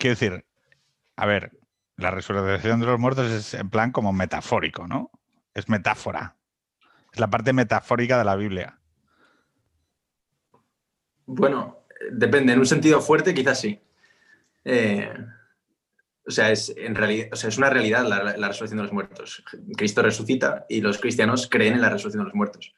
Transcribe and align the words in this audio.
quiero 0.00 0.14
decir, 0.14 0.44
a 1.16 1.26
ver, 1.26 1.52
la 1.96 2.10
resurrección 2.10 2.80
de 2.80 2.86
los 2.86 2.98
muertos 2.98 3.30
es 3.30 3.54
en 3.54 3.70
plan 3.70 3.92
como 3.92 4.12
metafórico, 4.12 4.88
¿no? 4.88 5.10
Es 5.54 5.68
metáfora. 5.68 6.36
Es 7.12 7.20
la 7.20 7.28
parte 7.28 7.52
metafórica 7.52 8.18
de 8.18 8.24
la 8.24 8.36
Biblia. 8.36 8.78
Bueno, 11.26 11.84
depende. 12.10 12.52
En 12.52 12.58
un 12.58 12.66
sentido 12.66 13.00
fuerte, 13.00 13.34
quizás 13.34 13.60
sí. 13.60 13.80
Eh, 14.64 15.12
o 16.26 16.30
sea, 16.30 16.50
es, 16.50 16.72
en 16.76 16.94
realidad, 16.94 17.28
o 17.32 17.36
sea, 17.36 17.48
es 17.48 17.58
una 17.58 17.70
realidad 17.70 18.06
la, 18.06 18.48
resurrección 18.48 18.78
de 18.78 18.84
los 18.84 18.92
muertos. 18.92 19.44
Cristo 19.76 20.02
resucita 20.02 20.64
y 20.68 20.80
los 20.80 20.98
cristianos 20.98 21.48
creen 21.48 21.74
en 21.74 21.82
la 21.82 21.90
resurrección 21.90 22.24
de 22.24 22.28
los 22.28 22.34
muertos. 22.34 22.74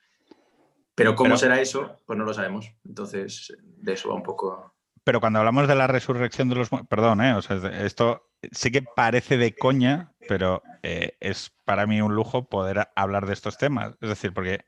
Pero 0.95 1.15
cómo 1.15 1.37
será 1.37 1.61
eso, 1.61 1.99
pues 2.07 2.19
no 2.19 2.25
lo 2.25 2.35
sabemos. 2.35 2.73
Entonces, 2.85 3.57
de 3.63 3.93
eso 3.93 4.09
va 4.09 4.15
un 4.15 4.23
poco. 4.23 4.72
Pero 5.05 5.21
cuando 5.21 5.41
hablamos 5.41 5.67
de 5.67 5.75
la 5.75 5.87
resurrección 5.87 6.49
de 6.49 6.55
los 6.55 6.71
muertos, 6.71 6.89
perdón, 6.89 7.21
¿eh? 7.23 7.35
o 7.35 7.43
sea, 7.43 7.57
esto 7.85 8.29
sí 8.53 8.71
que 8.71 8.83
parece 8.83 9.37
de 9.37 9.55
coña, 9.55 10.13
pero 10.29 10.63
eh, 10.83 11.17
es 11.21 11.53
para 11.65 11.87
mí 11.87 12.01
un 12.01 12.15
lujo 12.15 12.49
poder 12.49 12.89
hablar 12.95 13.27
de 13.27 13.33
estos 13.33 13.59
temas. 13.59 13.95
Es 14.01 14.09
decir, 14.09 14.33
porque 14.33 14.65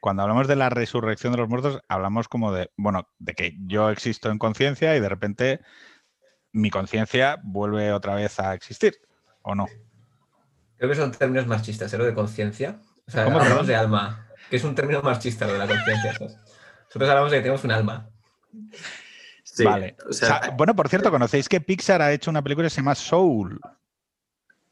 cuando 0.00 0.22
hablamos 0.22 0.48
de 0.48 0.56
la 0.56 0.70
resurrección 0.70 1.32
de 1.32 1.38
los 1.38 1.48
muertos, 1.48 1.80
hablamos 1.88 2.26
como 2.26 2.52
de, 2.52 2.70
bueno, 2.76 3.08
de 3.18 3.34
que 3.34 3.56
yo 3.66 3.90
existo 3.90 4.30
en 4.30 4.38
conciencia 4.38 4.96
y 4.96 5.00
de 5.00 5.08
repente 5.08 5.60
mi 6.52 6.70
conciencia 6.70 7.38
vuelve 7.42 7.92
otra 7.92 8.14
vez 8.14 8.40
a 8.40 8.54
existir, 8.54 8.94
¿o 9.42 9.54
no? 9.54 9.66
Creo 10.78 10.90
que 10.90 10.96
son 10.96 11.12
términos 11.12 11.46
marxistas, 11.46 11.92
¿eh? 11.92 11.98
Lo 11.98 12.04
de 12.04 12.14
conciencia. 12.14 12.80
O 13.06 13.10
sea, 13.10 13.24
hablamos 13.24 13.66
de 13.66 13.76
alma, 13.76 14.28
que 14.48 14.56
es 14.56 14.64
un 14.64 14.74
término 14.74 15.02
marxista 15.02 15.46
lo 15.46 15.52
de 15.52 15.58
la 15.58 15.66
conciencia. 15.66 16.12
Nosotros 16.12 17.10
hablamos 17.10 17.30
de 17.30 17.36
que 17.36 17.42
tenemos 17.42 17.64
un 17.64 17.72
alma. 17.72 18.08
Sí, 19.60 19.64
vale. 19.64 19.96
bueno, 20.56 20.74
por 20.74 20.88
cierto, 20.88 21.10
¿conocéis 21.10 21.48
que 21.48 21.60
Pixar 21.60 22.02
ha 22.02 22.12
hecho 22.12 22.30
una 22.30 22.42
película 22.42 22.66
que 22.66 22.70
se 22.70 22.80
llama 22.80 22.94
Soul? 22.94 23.60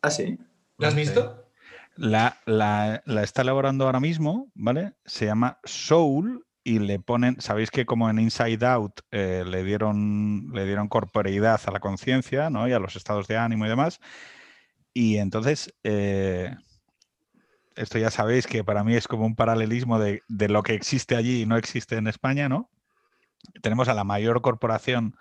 Ah, 0.02 0.10
sí. 0.10 0.38
¿La 0.78 0.88
has 0.88 0.94
visto? 0.94 1.50
La, 1.96 2.38
la, 2.46 3.02
está 3.22 3.42
elaborando 3.42 3.84
ahora 3.84 3.98
mismo, 3.98 4.50
¿vale? 4.54 4.94
Se 5.04 5.26
llama 5.26 5.58
Soul 5.64 6.46
y 6.62 6.78
le 6.78 7.00
ponen, 7.00 7.40
sabéis 7.40 7.70
que 7.70 7.86
como 7.86 8.08
en 8.08 8.20
Inside 8.20 8.64
Out 8.64 9.00
eh, 9.10 9.42
le, 9.46 9.64
dieron, 9.64 10.50
le 10.52 10.64
dieron 10.64 10.88
corporeidad 10.88 11.60
a 11.64 11.70
la 11.72 11.80
conciencia 11.80 12.50
¿no? 12.50 12.68
y 12.68 12.72
a 12.72 12.78
los 12.78 12.94
estados 12.94 13.26
de 13.26 13.36
ánimo 13.36 13.66
y 13.66 13.68
demás. 13.68 14.00
Y 14.94 15.16
entonces, 15.16 15.74
eh, 15.82 16.54
esto 17.74 17.98
ya 17.98 18.10
sabéis 18.10 18.46
que 18.46 18.62
para 18.62 18.84
mí 18.84 18.94
es 18.94 19.08
como 19.08 19.26
un 19.26 19.34
paralelismo 19.34 19.98
de, 19.98 20.22
de, 20.28 20.48
lo 20.48 20.62
que 20.62 20.74
existe 20.74 21.16
allí 21.16 21.42
y 21.42 21.46
no 21.46 21.56
existe 21.56 21.96
en 21.96 22.06
España, 22.06 22.48
¿no? 22.48 22.70
Tenemos 23.62 23.88
a 23.88 23.94
la 23.94 24.04
mayor 24.04 24.40
corporación 24.42 25.16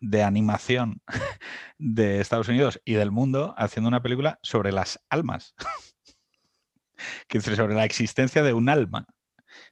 de 0.00 0.22
animación 0.22 1.02
de 1.78 2.20
Estados 2.20 2.48
Unidos 2.48 2.80
y 2.84 2.94
del 2.94 3.10
mundo 3.10 3.54
haciendo 3.56 3.88
una 3.88 4.02
película 4.02 4.38
sobre 4.42 4.72
las 4.72 5.00
almas. 5.10 5.54
que 7.28 7.40
sobre 7.40 7.74
la 7.74 7.84
existencia 7.84 8.42
de 8.42 8.52
un 8.52 8.68
alma. 8.68 9.06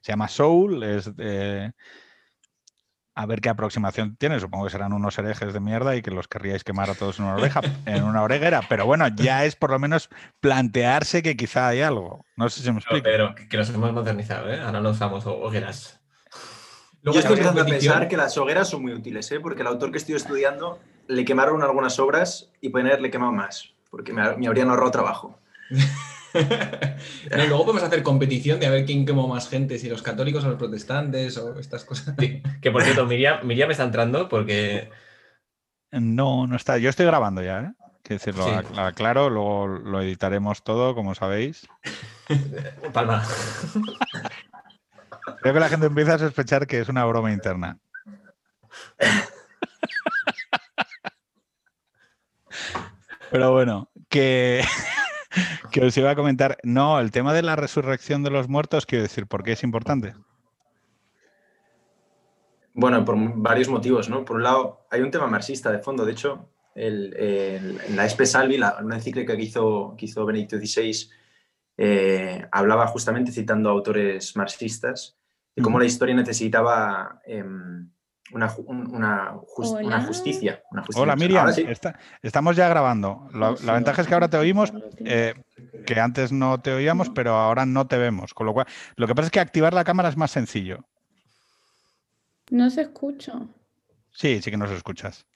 Se 0.00 0.12
llama 0.12 0.28
Soul, 0.28 0.82
es 0.82 1.10
a 3.18 3.26
ver 3.26 3.40
qué 3.40 3.48
aproximación 3.48 4.14
tiene. 4.14 4.38
Supongo 4.38 4.66
que 4.66 4.70
serán 4.70 4.92
unos 4.92 5.18
herejes 5.18 5.52
de 5.52 5.58
mierda 5.58 5.96
y 5.96 6.02
que 6.02 6.12
los 6.12 6.28
querríais 6.28 6.62
quemar 6.62 6.88
a 6.88 6.94
todos 6.94 7.18
en 7.18 7.24
una 7.24 7.34
oreja, 7.34 7.60
en 7.86 8.04
una 8.04 8.22
oreguera. 8.22 8.60
Pero 8.68 8.86
bueno, 8.86 9.08
ya 9.08 9.44
es 9.44 9.56
por 9.56 9.72
lo 9.72 9.80
menos 9.80 10.08
plantearse 10.38 11.20
que 11.20 11.36
quizá 11.36 11.66
hay 11.66 11.80
algo. 11.80 12.24
No 12.36 12.48
sé 12.48 12.62
si 12.62 12.70
me 12.70 12.78
explico. 12.78 13.02
Pero, 13.02 13.34
que 13.34 13.56
nos 13.56 13.68
hemos 13.70 13.92
modernizado, 13.92 14.48
¿eh? 14.52 14.60
Ahora 14.60 14.80
no 14.80 14.90
usamos 14.90 15.26
hogueras. 15.26 15.97
Yo 17.12 17.20
estoy 17.20 17.34
empezando 17.34 17.62
a 17.62 17.66
pensar 17.66 18.08
que 18.08 18.16
las 18.16 18.36
hogueras 18.38 18.68
son 18.68 18.82
muy 18.82 18.92
útiles, 18.92 19.30
¿eh? 19.32 19.40
porque 19.40 19.62
el 19.62 19.68
autor 19.68 19.90
que 19.90 19.98
estoy 19.98 20.14
estudiando 20.14 20.78
le 21.06 21.24
quemaron 21.24 21.62
algunas 21.62 21.98
obras 21.98 22.50
y 22.60 22.68
pueden 22.68 22.88
haberle 22.88 23.10
quemado 23.10 23.32
más, 23.32 23.72
porque 23.90 24.12
me, 24.12 24.36
me 24.36 24.46
habrían 24.46 24.70
ahorrado 24.70 24.90
trabajo. 24.90 25.38
luego 27.30 27.64
podemos 27.64 27.82
hacer 27.82 28.02
competición 28.02 28.60
de 28.60 28.66
a 28.66 28.70
ver 28.70 28.84
quién 28.84 29.06
quemó 29.06 29.28
más 29.28 29.48
gente, 29.48 29.78
si 29.78 29.88
los 29.88 30.02
católicos 30.02 30.44
o 30.44 30.48
los 30.48 30.58
protestantes 30.58 31.36
o 31.38 31.58
estas 31.58 31.84
cosas. 31.84 32.14
Que 32.60 32.70
por 32.70 32.82
cierto, 32.82 33.06
Miriam, 33.06 33.46
Miriam 33.46 33.70
está 33.70 33.84
entrando 33.84 34.28
porque. 34.28 34.90
No, 35.90 36.46
no 36.46 36.56
está. 36.56 36.78
Yo 36.78 36.90
estoy 36.90 37.06
grabando 37.06 37.42
ya, 37.42 37.60
¿eh? 37.60 37.72
Quiero 38.02 38.24
decirlo, 38.24 38.46
aclaro, 38.80 39.28
luego 39.28 39.66
lo 39.66 40.00
editaremos 40.00 40.62
todo, 40.62 40.94
como 40.94 41.14
sabéis. 41.14 41.66
Palma. 42.92 43.22
Creo 45.40 45.54
que 45.54 45.60
la 45.60 45.68
gente 45.68 45.86
empieza 45.86 46.14
a 46.14 46.18
sospechar 46.18 46.66
que 46.66 46.80
es 46.80 46.88
una 46.88 47.04
broma 47.04 47.32
interna. 47.32 47.78
Pero 53.30 53.52
bueno, 53.52 53.90
que 54.08 54.62
os 55.82 55.96
iba 55.96 56.10
a 56.10 56.16
comentar. 56.16 56.58
No, 56.62 57.00
el 57.00 57.10
tema 57.10 57.32
de 57.34 57.42
la 57.42 57.56
resurrección 57.56 58.22
de 58.22 58.30
los 58.30 58.48
muertos, 58.48 58.86
quiero 58.86 59.02
decir, 59.02 59.26
¿por 59.26 59.42
qué 59.42 59.52
es 59.52 59.62
importante? 59.62 60.14
Bueno, 62.72 63.04
por 63.04 63.16
varios 63.18 63.68
motivos, 63.68 64.08
¿no? 64.08 64.24
Por 64.24 64.36
un 64.36 64.44
lado, 64.44 64.86
hay 64.90 65.00
un 65.00 65.10
tema 65.10 65.26
marxista 65.26 65.72
de 65.72 65.80
fondo. 65.80 66.04
De 66.04 66.12
hecho, 66.12 66.48
la 66.74 68.04
Espe 68.04 68.24
Salvi, 68.24 68.56
la, 68.56 68.78
una 68.80 68.96
encíclica 68.96 69.36
que 69.36 69.42
hizo, 69.42 69.94
que 69.98 70.06
hizo 70.06 70.24
Benedicto 70.24 70.56
XVI, 70.56 71.10
eh, 71.76 72.46
hablaba 72.50 72.86
justamente 72.86 73.32
citando 73.32 73.68
autores 73.70 74.36
marxistas 74.36 75.17
de 75.58 75.62
cómo 75.62 75.78
la 75.80 75.86
historia 75.86 76.14
necesitaba 76.14 77.20
em, 77.26 77.90
una, 78.32 78.48
justicia, 80.06 80.62
Hola 80.94 81.16
Miriam, 81.16 81.48
estamos 82.22 82.54
ya 82.54 82.68
grabando. 82.68 83.28
La, 83.32 83.72
ventaja 83.72 84.02
es 84.02 84.08
que 84.08 84.14
ahora 84.14 84.30
te 84.30 84.36
oímos, 84.36 84.72
eh, 84.98 85.34
que 85.84 85.98
antes 85.98 86.30
no 86.30 86.60
te 86.60 86.72
oíamos, 86.72 87.10
pero 87.10 87.34
ahora 87.34 87.66
no 87.66 87.88
te 87.88 87.98
vemos. 87.98 88.34
Con 88.34 88.46
lo 88.46 88.52
cual, 88.52 88.66
lo 88.94 89.08
que 89.08 89.14
pasa 89.16 89.26
es 89.26 89.32
que 89.32 89.40
activar 89.40 89.74
la 89.74 89.82
cámara 89.82 90.08
es 90.08 90.16
más 90.16 90.30
sencillo. 90.30 90.84
No 92.50 92.70
se 92.70 92.82
escucha. 92.82 93.32
Sí, 94.12 94.40
sí 94.40 94.50
que 94.50 94.56
nos 94.56 94.70
escuchas. 94.70 95.26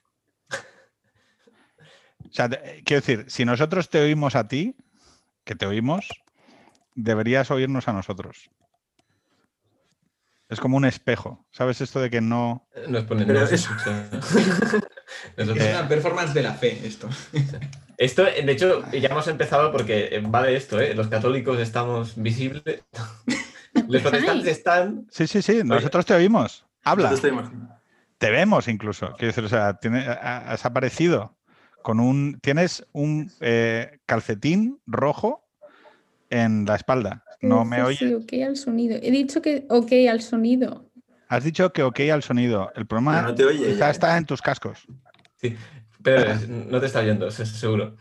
O 2.25 2.31
sea, 2.31 2.47
quiero 2.49 3.01
decir, 3.01 3.25
si 3.27 3.43
nosotros 3.43 3.89
te 3.89 3.99
oímos 4.01 4.35
a 4.35 4.47
ti, 4.47 4.77
que 5.43 5.55
te 5.55 5.65
oímos, 5.65 6.07
deberías 6.95 7.51
oírnos 7.51 7.89
a 7.89 7.93
nosotros. 7.93 8.49
Es 10.53 10.59
como 10.59 10.77
un 10.77 10.85
espejo. 10.85 11.45
¿Sabes 11.51 11.81
esto 11.81 11.99
de 11.99 12.09
que 12.09 12.21
no. 12.21 12.67
Nos 12.87 13.03
ponen. 13.05 13.27
No 13.27 13.41
eso. 13.41 13.69
es 15.37 15.49
una 15.49 15.87
performance 15.87 16.33
de 16.33 16.43
la 16.43 16.53
fe, 16.53 16.79
esto. 16.85 17.09
Esto, 17.97 18.23
de 18.23 18.51
hecho, 18.51 18.83
ya 18.91 19.09
hemos 19.09 19.27
empezado 19.27 19.71
porque 19.71 20.23
va 20.33 20.43
de 20.43 20.55
esto, 20.55 20.79
¿eh? 20.79 20.93
Los 20.93 21.07
católicos 21.07 21.59
estamos 21.59 22.21
visibles. 22.21 22.63
Los 23.87 24.01
protestantes 24.03 24.47
están. 24.47 25.07
Sí, 25.09 25.25
sí, 25.25 25.41
sí. 25.41 25.61
Nosotros 25.63 26.05
te 26.05 26.13
oímos. 26.13 26.65
Habla. 26.83 27.13
Te 28.19 28.29
vemos 28.29 28.67
incluso. 28.67 29.13
Quiero 29.17 29.27
decir, 29.27 29.43
o 29.43 29.49
sea, 29.49 29.79
has 30.49 30.65
aparecido 30.65 31.35
con 31.81 31.99
un. 31.99 32.39
Tienes 32.41 32.85
un 32.91 33.31
eh, 33.41 33.99
calcetín 34.05 34.79
rojo 34.85 35.43
en 36.29 36.65
la 36.65 36.75
espalda. 36.75 37.22
¿No 37.43 37.65
me 37.65 37.81
oye? 37.83 37.97
Sí, 37.97 38.13
ok 38.13 38.33
al 38.47 38.55
sonido. 38.55 38.97
He 39.01 39.11
dicho 39.11 39.41
que 39.41 39.65
ok 39.69 39.91
al 40.09 40.21
sonido. 40.21 40.89
Has 41.27 41.43
dicho 41.43 41.73
que 41.73 41.83
ok 41.83 41.99
al 42.11 42.23
sonido. 42.23 42.71
El 42.75 42.85
problema 42.87 43.21
no 43.21 43.35
te 43.35 43.43
oye, 43.43 43.73
quizá 43.73 43.89
está 43.89 44.17
en 44.17 44.25
tus 44.25 44.41
cascos. 44.41 44.87
Sí, 45.35 45.57
pero 46.01 46.33
no 46.47 46.79
te 46.79 46.85
está 46.85 46.99
oyendo, 46.99 47.29
seguro. 47.31 47.97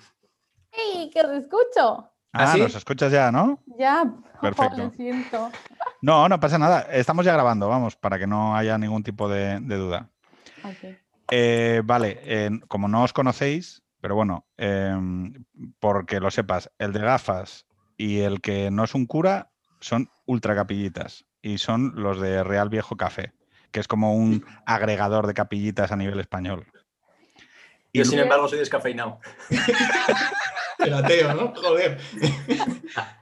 ¡Ey! 0.73 1.11
¡Que 1.11 1.25
te 1.25 1.37
escucho! 1.39 2.09
Ah, 2.33 2.53
¿Ah 2.53 2.57
nos 2.57 2.75
escuchas 2.75 3.11
ya, 3.11 3.33
¿no? 3.33 3.63
Ya, 3.79 4.05
perfecto. 4.41 4.93
siento. 4.97 5.51
No, 6.01 6.29
no 6.29 6.39
pasa 6.39 6.59
nada. 6.59 6.83
Estamos 6.93 7.27
ya 7.27 7.33
grabando, 7.33 7.69
vamos, 7.69 7.97
para 7.97 8.19
que 8.19 8.27
no 8.27 8.57
haya 8.57 8.79
ningún 8.79 9.03
tipo 9.03 9.29
de, 9.29 9.59
duda. 9.61 10.09
Eh, 11.31 11.83
vale, 11.85 12.61
como 12.69 12.87
no 12.87 13.03
os 13.03 13.13
conocéis, 13.13 13.83
pero 14.01 14.15
bueno, 14.15 14.47
em, 14.57 15.45
porque 15.81 16.21
lo 16.21 16.31
sepas, 16.31 16.71
el 16.79 16.93
de 16.93 17.01
gafas 17.01 17.67
y 17.97 18.21
el 18.21 18.41
que 18.41 18.71
no 18.71 18.85
es 18.85 18.95
un 18.95 19.07
cura 19.07 19.51
son 19.81 20.11
ultra 20.27 20.55
capillitas 20.55 21.25
y 21.43 21.59
son 21.59 21.93
los 21.97 22.21
de 22.21 22.45
Real 22.45 22.69
Viejo 22.69 22.97
Café, 22.97 23.33
que 23.71 23.81
es 23.81 23.89
como 23.89 24.15
un 24.15 24.45
agregador 24.67 25.27
de 25.27 25.35
capillitas 25.35 25.93
a 25.93 25.97
nivel 25.97 26.21
español. 26.21 26.67
Yo, 27.93 28.05
sin 28.05 28.21
embargo, 28.21 28.49
soy 28.49 28.59
descafeinado. 28.59 29.21
El 30.79 30.95
ateo, 30.95 31.35
¿no? 31.35 31.55
Joder. 31.55 31.99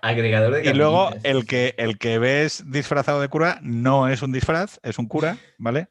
Agregador 0.00 0.55
de 0.55 0.70
Y 0.70 0.73
luego 0.73 1.11
el 1.25 1.44
que, 1.44 1.75
el 1.76 1.99
que 1.99 2.19
ves 2.19 2.64
disfrazado 2.66 3.20
de 3.20 3.28
cura 3.28 3.58
no 3.62 4.08
es 4.08 4.23
un 4.23 4.32
disfraz, 4.32 4.78
es 4.82 4.99
un 4.99 5.06
cura, 5.06 5.37
¿vale? 5.58 5.88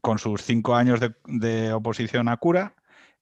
Con 0.00 0.18
sus 0.18 0.42
cinco 0.42 0.74
años 0.74 1.00
de, 1.00 1.72
oposición 1.72 2.28
a 2.28 2.36
cura 2.38 2.74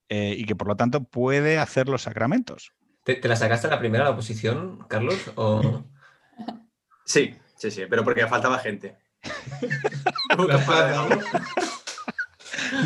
eh, 0.08 0.36
y 0.38 0.44
que 0.44 0.54
por 0.54 0.68
lo 0.68 0.76
tanto 0.76 1.02
puede 1.02 1.58
hacer 1.58 1.88
los 1.88 2.02
sacramentos. 2.02 2.72
¿Te, 3.04 3.20
la 3.28 3.36
sacaste 3.36 3.66
a 3.66 3.70
la 3.70 3.78
primera 3.78 4.04
la 4.04 4.10
oposición, 4.10 4.84
Carlos? 4.88 5.30
O... 5.36 5.84
Sí, 7.04 7.36
sí, 7.56 7.70
sí, 7.70 7.82
pero 7.88 8.02
porque 8.02 8.26
faltaba 8.26 8.58
gente. 8.58 8.96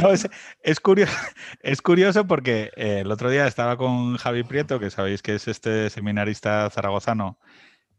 No, 0.03 0.11
es, 0.11 0.29
es 0.63 0.81
curioso, 0.81 1.13
es 1.61 1.81
curioso 1.81 2.27
porque 2.27 2.71
eh, 2.77 3.01
el 3.01 3.11
otro 3.11 3.31
día 3.31 3.47
estaba 3.47 3.77
con 3.77 4.17
Javi 4.17 4.43
Prieto, 4.43 4.79
que 4.79 4.91
sabéis 4.91 5.23
que 5.23 5.35
es 5.35 5.49
este 5.49 5.89
seminarista 5.89 6.69
zaragozano, 6.71 7.39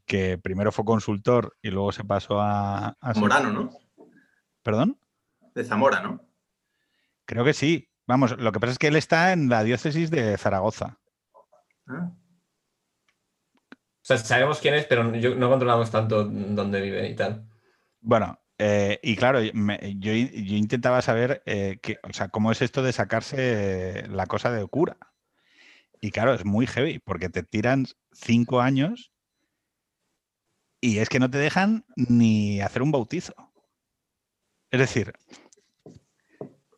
que 0.06 0.38
primero 0.38 0.72
fue 0.72 0.86
consultor 0.86 1.56
y 1.62 1.70
luego 1.70 1.92
se 1.92 2.04
pasó 2.04 2.42
a... 2.42 2.96
a 3.00 3.14
Morano, 3.16 3.52
¿no? 3.52 3.72
¿Perdón? 4.62 5.00
De 5.56 5.64
Zamora, 5.64 6.02
¿no? 6.02 6.22
Creo 7.26 7.44
que 7.44 7.54
sí. 7.54 7.90
Vamos, 8.06 8.38
lo 8.38 8.52
que 8.52 8.60
pasa 8.60 8.74
es 8.74 8.80
que 8.80 8.88
él 8.88 8.96
está 8.96 9.34
en 9.34 9.50
la 9.50 9.64
diócesis 9.64 10.12
de 10.12 10.38
Zaragoza. 10.38 11.00
O 11.90 12.16
sea, 14.02 14.18
sabemos 14.18 14.60
quién 14.60 14.76
es, 14.76 14.86
pero 14.86 15.14
yo- 15.16 15.36
no 15.36 15.50
controlamos 15.50 15.92
tanto 15.92 16.24
dónde 16.26 16.82
vive 16.82 17.10
y 17.10 17.16
tal. 17.16 17.48
Bueno, 18.02 18.40
eh, 18.58 19.00
y 19.04 19.16
claro, 19.16 19.40
me- 19.54 19.80
yo, 20.00 20.12
yo 20.14 20.56
intentaba 20.56 21.02
saber 21.02 21.44
eh, 21.46 21.80
qué- 21.82 22.00
o 22.04 22.14
sea, 22.14 22.30
cómo 22.30 22.52
es 22.52 22.62
esto 22.62 22.82
de 22.84 22.92
sacarse 22.94 23.36
eh, 24.00 24.08
la 24.08 24.26
cosa 24.26 24.52
de 24.52 24.66
cura. 24.68 24.98
Y 26.02 26.12
claro, 26.12 26.34
es 26.34 26.46
muy 26.46 26.66
heavy, 26.66 27.00
porque 27.00 27.30
te 27.30 27.44
tiran 27.44 27.86
cinco 28.14 28.62
años 28.62 29.12
y 30.82 31.00
es 31.00 31.10
que 31.10 31.20
no 31.20 31.30
te 31.30 31.38
dejan 31.38 31.86
ni 31.96 32.62
hacer 32.62 32.82
un 32.82 32.92
bautizo. 32.92 33.34
Es 34.72 34.80
decir, 34.80 35.14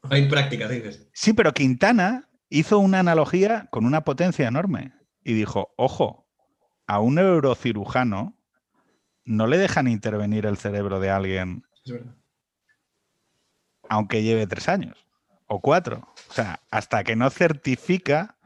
No 0.04 0.10
hay 0.10 0.28
práctica, 0.28 0.68
dices. 0.68 1.08
sí, 1.14 1.34
pero 1.34 1.54
Quintana 1.54 2.30
hizo 2.50 2.80
una 2.80 3.00
analogía 3.00 3.68
con 3.72 3.86
una 3.86 4.04
potencia 4.04 4.48
enorme 4.48 4.94
y 5.24 5.34
dijo, 5.34 5.74
ojo, 5.78 6.28
a 6.88 7.00
un 7.00 7.16
neurocirujano 7.16 8.38
no 9.24 9.48
le 9.48 9.58
dejan 9.58 9.88
intervenir 9.88 10.46
el 10.46 10.58
cerebro 10.58 11.00
de 11.00 11.10
alguien 11.10 11.64
Es 11.86 11.94
verdad. 11.94 12.16
aunque 13.90 14.24
lleve 14.24 14.48
tres 14.48 14.68
años 14.68 15.06
o 15.48 15.62
cuatro. 15.62 16.08
O 16.30 16.34
sea, 16.34 16.60
hasta 16.72 17.04
que 17.04 17.16
no 17.16 17.30
certifica. 17.30 18.38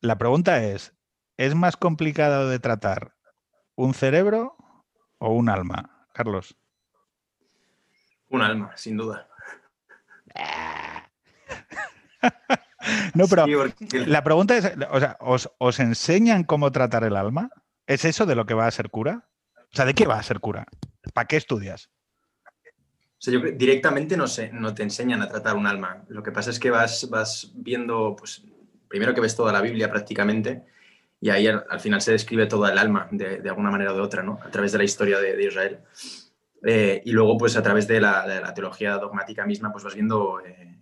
La 0.00 0.16
pregunta 0.18 0.62
es: 0.64 0.92
¿es 1.36 1.54
más 1.54 1.76
complicado 1.76 2.48
de 2.48 2.58
tratar 2.58 3.14
un 3.74 3.94
cerebro 3.94 4.56
o 5.18 5.32
un 5.32 5.48
alma? 5.48 6.06
Carlos. 6.12 6.56
un 8.28 8.42
alma, 8.42 8.76
sin 8.76 8.96
duda. 8.96 9.28
No, 13.14 13.26
pero 13.28 13.44
Sí, 13.46 13.52
porque- 13.54 14.06
la 14.06 14.22
pregunta 14.24 14.56
es: 14.56 14.72
o 14.90 15.00
sea, 15.00 15.16
¿os, 15.20 15.50
os 15.58 15.80
enseñan 15.80 16.44
cómo 16.44 16.70
tratar 16.72 17.04
el 17.04 17.16
alma? 17.16 17.50
¿Es 17.86 18.04
eso 18.04 18.26
de 18.26 18.34
lo 18.34 18.46
que 18.46 18.54
va 18.54 18.66
a 18.66 18.70
ser 18.70 18.90
cura? 18.90 19.28
O 19.56 19.74
sea, 19.76 19.84
¿de 19.84 19.94
qué 19.94 20.06
va 20.06 20.18
a 20.18 20.22
ser 20.22 20.40
cura? 20.40 20.66
¿Para 21.14 21.26
qué 21.26 21.36
estudias? 21.36 21.90
O 22.44 23.24
sea, 23.24 23.32
yo 23.34 23.40
creo- 23.40 23.52
directamente 23.56 24.16
no, 24.16 24.26
sé, 24.26 24.50
no 24.52 24.74
te 24.74 24.82
enseñan 24.82 25.22
a 25.22 25.28
tratar 25.28 25.56
un 25.56 25.66
alma. 25.66 26.04
Lo 26.08 26.22
que 26.22 26.32
pasa 26.32 26.50
es 26.50 26.58
que 26.58 26.70
vas, 26.70 27.08
vas 27.10 27.52
viendo, 27.54 28.16
pues, 28.18 28.42
primero 28.88 29.14
que 29.14 29.20
ves 29.20 29.36
toda 29.36 29.52
la 29.52 29.60
Biblia 29.62 29.90
prácticamente, 29.90 30.64
y 31.20 31.30
ahí 31.30 31.46
al, 31.46 31.64
al 31.70 31.78
final 31.80 32.00
se 32.02 32.10
describe 32.12 32.46
toda 32.46 32.72
el 32.72 32.78
alma 32.78 33.06
de, 33.12 33.38
de 33.40 33.48
alguna 33.48 33.70
manera 33.70 33.92
o 33.92 33.94
de 33.94 34.00
otra, 34.00 34.22
¿no? 34.24 34.40
A 34.44 34.50
través 34.50 34.72
de 34.72 34.78
la 34.78 34.84
historia 34.84 35.18
de, 35.20 35.36
de 35.36 35.44
Israel. 35.46 35.78
Eh, 36.64 37.00
y 37.04 37.12
luego, 37.12 37.38
pues, 37.38 37.56
a 37.56 37.62
través 37.62 37.86
de 37.88 38.00
la, 38.00 38.26
de 38.26 38.40
la 38.40 38.52
teología 38.54 38.94
dogmática 38.98 39.46
misma, 39.46 39.70
pues 39.72 39.84
vas 39.84 39.94
viendo 39.94 40.40
eh, 40.44 40.80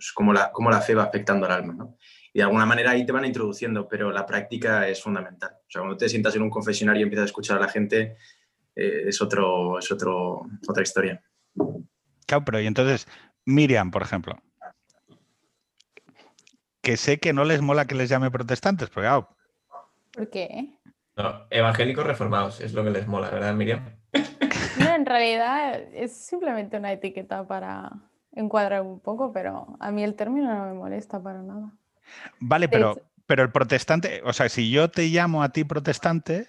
pues, 0.00 0.12
cómo, 0.12 0.32
la, 0.32 0.50
cómo 0.50 0.70
la 0.70 0.80
fe 0.80 0.94
va 0.94 1.04
afectando 1.04 1.44
al 1.44 1.52
alma, 1.52 1.74
¿no? 1.74 1.98
Y 2.32 2.38
de 2.38 2.44
alguna 2.44 2.64
manera 2.64 2.92
ahí 2.92 3.04
te 3.04 3.12
van 3.12 3.26
introduciendo, 3.26 3.86
pero 3.86 4.10
la 4.10 4.24
práctica 4.24 4.88
es 4.88 5.02
fundamental. 5.02 5.50
O 5.60 5.70
sea, 5.70 5.82
cuando 5.82 5.98
te 5.98 6.08
sientas 6.08 6.34
en 6.36 6.42
un 6.42 6.48
confesionario 6.48 7.00
y 7.00 7.02
empiezas 7.02 7.24
a 7.24 7.26
escuchar 7.26 7.58
a 7.58 7.60
la 7.60 7.68
gente, 7.68 8.16
eh, 8.74 9.02
es, 9.08 9.20
otro, 9.20 9.78
es 9.78 9.92
otro, 9.92 10.46
otra 10.66 10.82
historia. 10.82 11.22
Claro, 12.26 12.44
pero 12.46 12.60
y 12.62 12.66
entonces, 12.66 13.06
Miriam, 13.44 13.90
por 13.90 14.00
ejemplo, 14.00 14.40
que 16.80 16.96
sé 16.96 17.18
que 17.18 17.34
no 17.34 17.44
les 17.44 17.60
mola 17.60 17.84
que 17.84 17.94
les 17.94 18.08
llame 18.08 18.30
protestantes, 18.30 18.88
pero 18.88 19.02
claro, 19.02 19.36
¿Por 20.12 20.30
qué? 20.30 20.78
No, 21.16 21.46
evangélicos 21.50 22.06
reformados 22.06 22.62
es 22.62 22.72
lo 22.72 22.82
que 22.82 22.90
les 22.90 23.06
mola, 23.06 23.28
¿verdad, 23.28 23.54
Miriam? 23.54 23.98
No, 24.78 24.94
en 24.94 25.04
realidad 25.04 25.82
es 25.92 26.16
simplemente 26.16 26.78
una 26.78 26.92
etiqueta 26.92 27.46
para 27.46 27.90
encuadrar 28.32 28.82
un 28.82 29.00
poco, 29.00 29.32
pero 29.32 29.76
a 29.80 29.90
mí 29.90 30.02
el 30.02 30.14
término 30.14 30.52
no 30.54 30.66
me 30.66 30.74
molesta 30.74 31.22
para 31.22 31.42
nada. 31.42 31.72
Vale, 32.40 32.66
De 32.66 32.72
pero, 32.72 32.92
hecho- 32.92 33.02
pero 33.26 33.42
el 33.42 33.52
protestante, 33.52 34.22
o 34.24 34.32
sea, 34.32 34.48
si 34.48 34.70
yo 34.70 34.90
te 34.90 35.06
llamo 35.08 35.42
a 35.42 35.50
ti 35.50 35.64
protestante, 35.64 36.48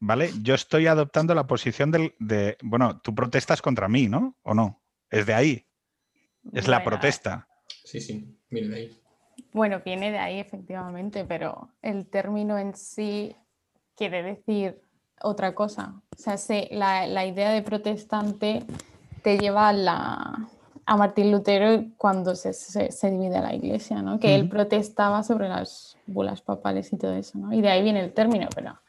¿vale? 0.00 0.30
Yo 0.42 0.54
estoy 0.54 0.86
adoptando 0.86 1.34
la 1.34 1.46
posición 1.46 1.90
del, 1.90 2.14
de, 2.18 2.56
bueno, 2.62 3.00
tú 3.00 3.14
protestas 3.14 3.62
contra 3.62 3.88
mí, 3.88 4.08
¿no? 4.08 4.36
¿O 4.42 4.54
no? 4.54 4.82
Es 5.10 5.24
de 5.26 5.34
ahí, 5.34 5.66
es 6.52 6.68
la 6.68 6.82
protesta. 6.84 7.48
Sí, 7.84 8.00
sí, 8.00 8.38
mire 8.50 8.68
de 8.68 8.76
ahí. 8.76 9.00
Bueno, 9.52 9.80
viene 9.84 10.10
de 10.10 10.18
ahí 10.18 10.38
efectivamente, 10.38 11.24
pero 11.24 11.70
el 11.82 12.06
término 12.06 12.58
en 12.58 12.74
sí 12.74 13.34
quiere 13.94 14.22
decir 14.22 14.80
otra 15.22 15.54
cosa. 15.54 15.94
O 16.14 16.18
sea, 16.18 16.36
se- 16.36 16.68
la, 16.72 17.06
la 17.06 17.24
idea 17.24 17.50
de 17.50 17.62
protestante 17.62 18.64
te 19.22 19.38
lleva 19.38 19.68
a, 19.68 19.72
la, 19.72 20.48
a 20.86 20.96
Martín 20.96 21.32
Lutero 21.32 21.84
cuando 21.96 22.34
se, 22.36 22.52
se- 22.52 22.92
se 22.92 23.10
divide 23.10 23.40
la 23.40 23.52
iglesia, 23.54 24.02
¿no? 24.02 24.18
Que 24.20 24.34
él 24.36 24.48
protestaba 24.48 25.22
sobre 25.24 25.48
las 25.48 25.96
bulas 26.06 26.40
papales 26.42 26.92
y 26.92 26.96
todo 26.96 27.12
eso, 27.14 27.38
¿no? 27.38 27.52
Y 27.52 27.60
de 27.60 27.68
ahí 27.70 27.82
viene 27.82 28.00
el 28.00 28.12
término, 28.14 28.48
pero 28.54 28.80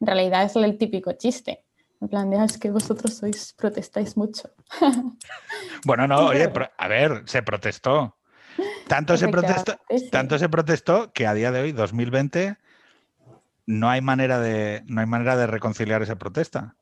en 0.00 0.06
realidad 0.06 0.44
es 0.44 0.54
el 0.56 0.76
típico 0.78 1.12
chiste. 1.12 1.64
En 2.00 2.08
plan 2.08 2.28
de, 2.28 2.38
"Ah, 2.38 2.44
es 2.44 2.58
que 2.58 2.70
vosotros 2.70 3.14
sois, 3.14 3.54
protestáis 3.54 4.16
mucho. 4.16 4.50
Bueno, 5.84 6.06
no, 6.06 6.26
oye, 6.28 6.50
a 6.78 6.88
ver, 6.88 7.22
se 7.26 7.42
protestó. 7.42 8.16
Tanto 8.88 9.16
se 9.16 9.26
protestó, 9.28 9.72
tanto 10.10 10.38
se 10.38 10.48
protestó 10.48 11.12
que 11.12 11.26
a 11.26 11.34
día 11.34 11.50
de 11.52 11.60
hoy, 11.60 11.72
2020, 11.72 12.56
no 13.66 13.88
hay 13.88 14.00
manera 14.00 14.38
de, 14.40 14.82
no 14.86 15.00
hay 15.00 15.06
manera 15.06 15.36
de 15.36 15.46
reconciliar 15.46 16.02
esa 16.02 16.16
protesta. 16.16 16.76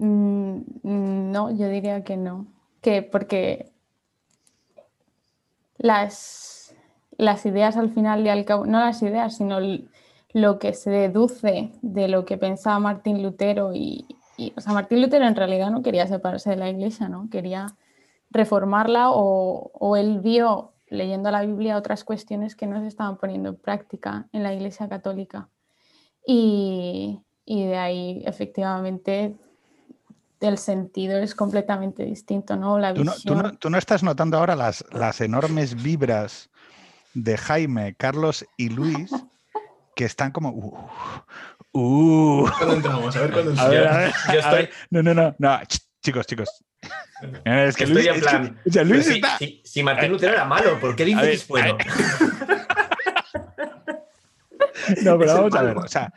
Mm, 0.00 0.62
mm, 0.82 1.30
No, 1.32 1.50
yo 1.50 1.68
diría 1.68 2.02
que 2.04 2.16
no. 2.16 2.46
Que 2.80 3.02
porque 3.02 3.70
las, 5.76 6.74
ideas 7.44 7.76
al 7.76 7.90
final 7.90 8.24
y 8.24 8.30
al 8.30 8.44
cabo, 8.46 8.64
no 8.66 8.80
las 8.80 9.02
ideas, 9.02 9.36
sino 9.36 9.58
lo 10.32 10.58
que 10.58 10.72
se 10.72 10.90
deduce 10.90 11.72
de 11.82 12.08
lo 12.08 12.24
que 12.24 12.38
pensaba 12.38 12.78
Martín 12.78 13.22
Lutero 13.22 13.74
y, 13.74 14.06
o 14.56 14.60
sea, 14.60 14.72
Martín 14.72 15.02
Lutero 15.02 15.26
en 15.26 15.36
realidad 15.36 15.70
no 15.70 15.82
quería 15.82 16.06
separarse 16.06 16.50
de 16.50 16.56
la 16.56 16.70
iglesia, 16.70 17.08
¿no? 17.08 17.28
Quería 17.30 17.66
reformarla 18.30 19.10
o, 19.10 19.70
o 19.74 19.96
él 19.96 20.20
vio 20.20 20.72
leyendo 20.88 21.30
la 21.30 21.42
Biblia 21.42 21.76
otras 21.76 22.04
cuestiones 22.04 22.56
que 22.56 22.66
no 22.66 22.80
se 22.80 22.86
estaban 22.86 23.18
poniendo 23.18 23.50
en 23.50 23.56
práctica 23.56 24.28
en 24.32 24.42
la 24.44 24.54
iglesia 24.54 24.88
católica. 24.88 25.50
Y 26.24 27.22
de 27.46 27.76
ahí 27.76 28.22
efectivamente 28.24 29.36
el 30.40 30.58
sentido 30.58 31.18
es 31.18 31.34
completamente 31.34 32.04
distinto, 32.04 32.56
¿no? 32.56 32.78
La 32.78 32.94
¿Tú 32.94 33.04
no, 33.04 33.12
tú 33.12 33.34
no- 33.34 33.42
visión. 33.42 33.56
tú 33.58 33.70
no 33.70 33.78
estás 33.78 34.02
notando 34.02 34.38
ahora 34.38 34.56
las, 34.56 34.84
las 34.92 35.20
enormes 35.20 35.82
vibras 35.82 36.50
de 37.14 37.36
Jaime, 37.36 37.94
Carlos 37.96 38.46
y 38.56 38.68
Luis 38.70 39.10
que 39.96 40.04
están 40.04 40.30
como... 40.32 40.50
"Uh, 40.50 40.78
uh". 41.72 42.48
¿Cuándo 42.58 42.74
entramos? 42.76 43.16
A 43.16 43.20
ver 43.20 43.32
cuándo 43.32 43.60
A 43.60 43.68
ver, 43.68 43.82
entramos. 43.82 43.96
a 43.96 43.98
ver, 43.98 44.12
yo 44.12 44.46
a 44.48 44.52
ver. 44.52 44.64
estoy- 44.64 44.76
No, 44.90 45.02
no, 45.02 45.14
no, 45.14 45.34
no. 45.38 45.60
ch, 45.66 45.78
chicos, 46.02 46.26
chicos. 46.26 46.48
Es 47.44 47.76
que 47.76 47.84
Estoy 47.84 47.94
Luis, 48.02 48.06
en 48.06 48.14
es 48.14 48.20
que- 48.22 48.28
plan, 48.28 48.60
o 48.66 48.70
sea, 48.72 48.84
Luis 48.84 49.02
Pero 49.04 49.12
si, 49.12 49.20
está... 49.20 49.38
si- 49.38 49.62
si 49.64 49.82
Martín 49.82 50.12
Lutero 50.12 50.32
era 50.32 50.44
malo, 50.46 50.80
¿por 50.80 50.96
qué 50.96 51.04
dice 51.04 51.18
A 51.18 51.22
ver, 51.22 51.30
que 51.32 51.36
es 51.36 51.48
bueno? 51.48 51.76
No, 55.02 55.18
pero 55.18 55.34
vamos 55.34 55.54
a 55.54 55.62
ver. 55.62 55.76
O 55.76 55.88
sea, 55.88 56.12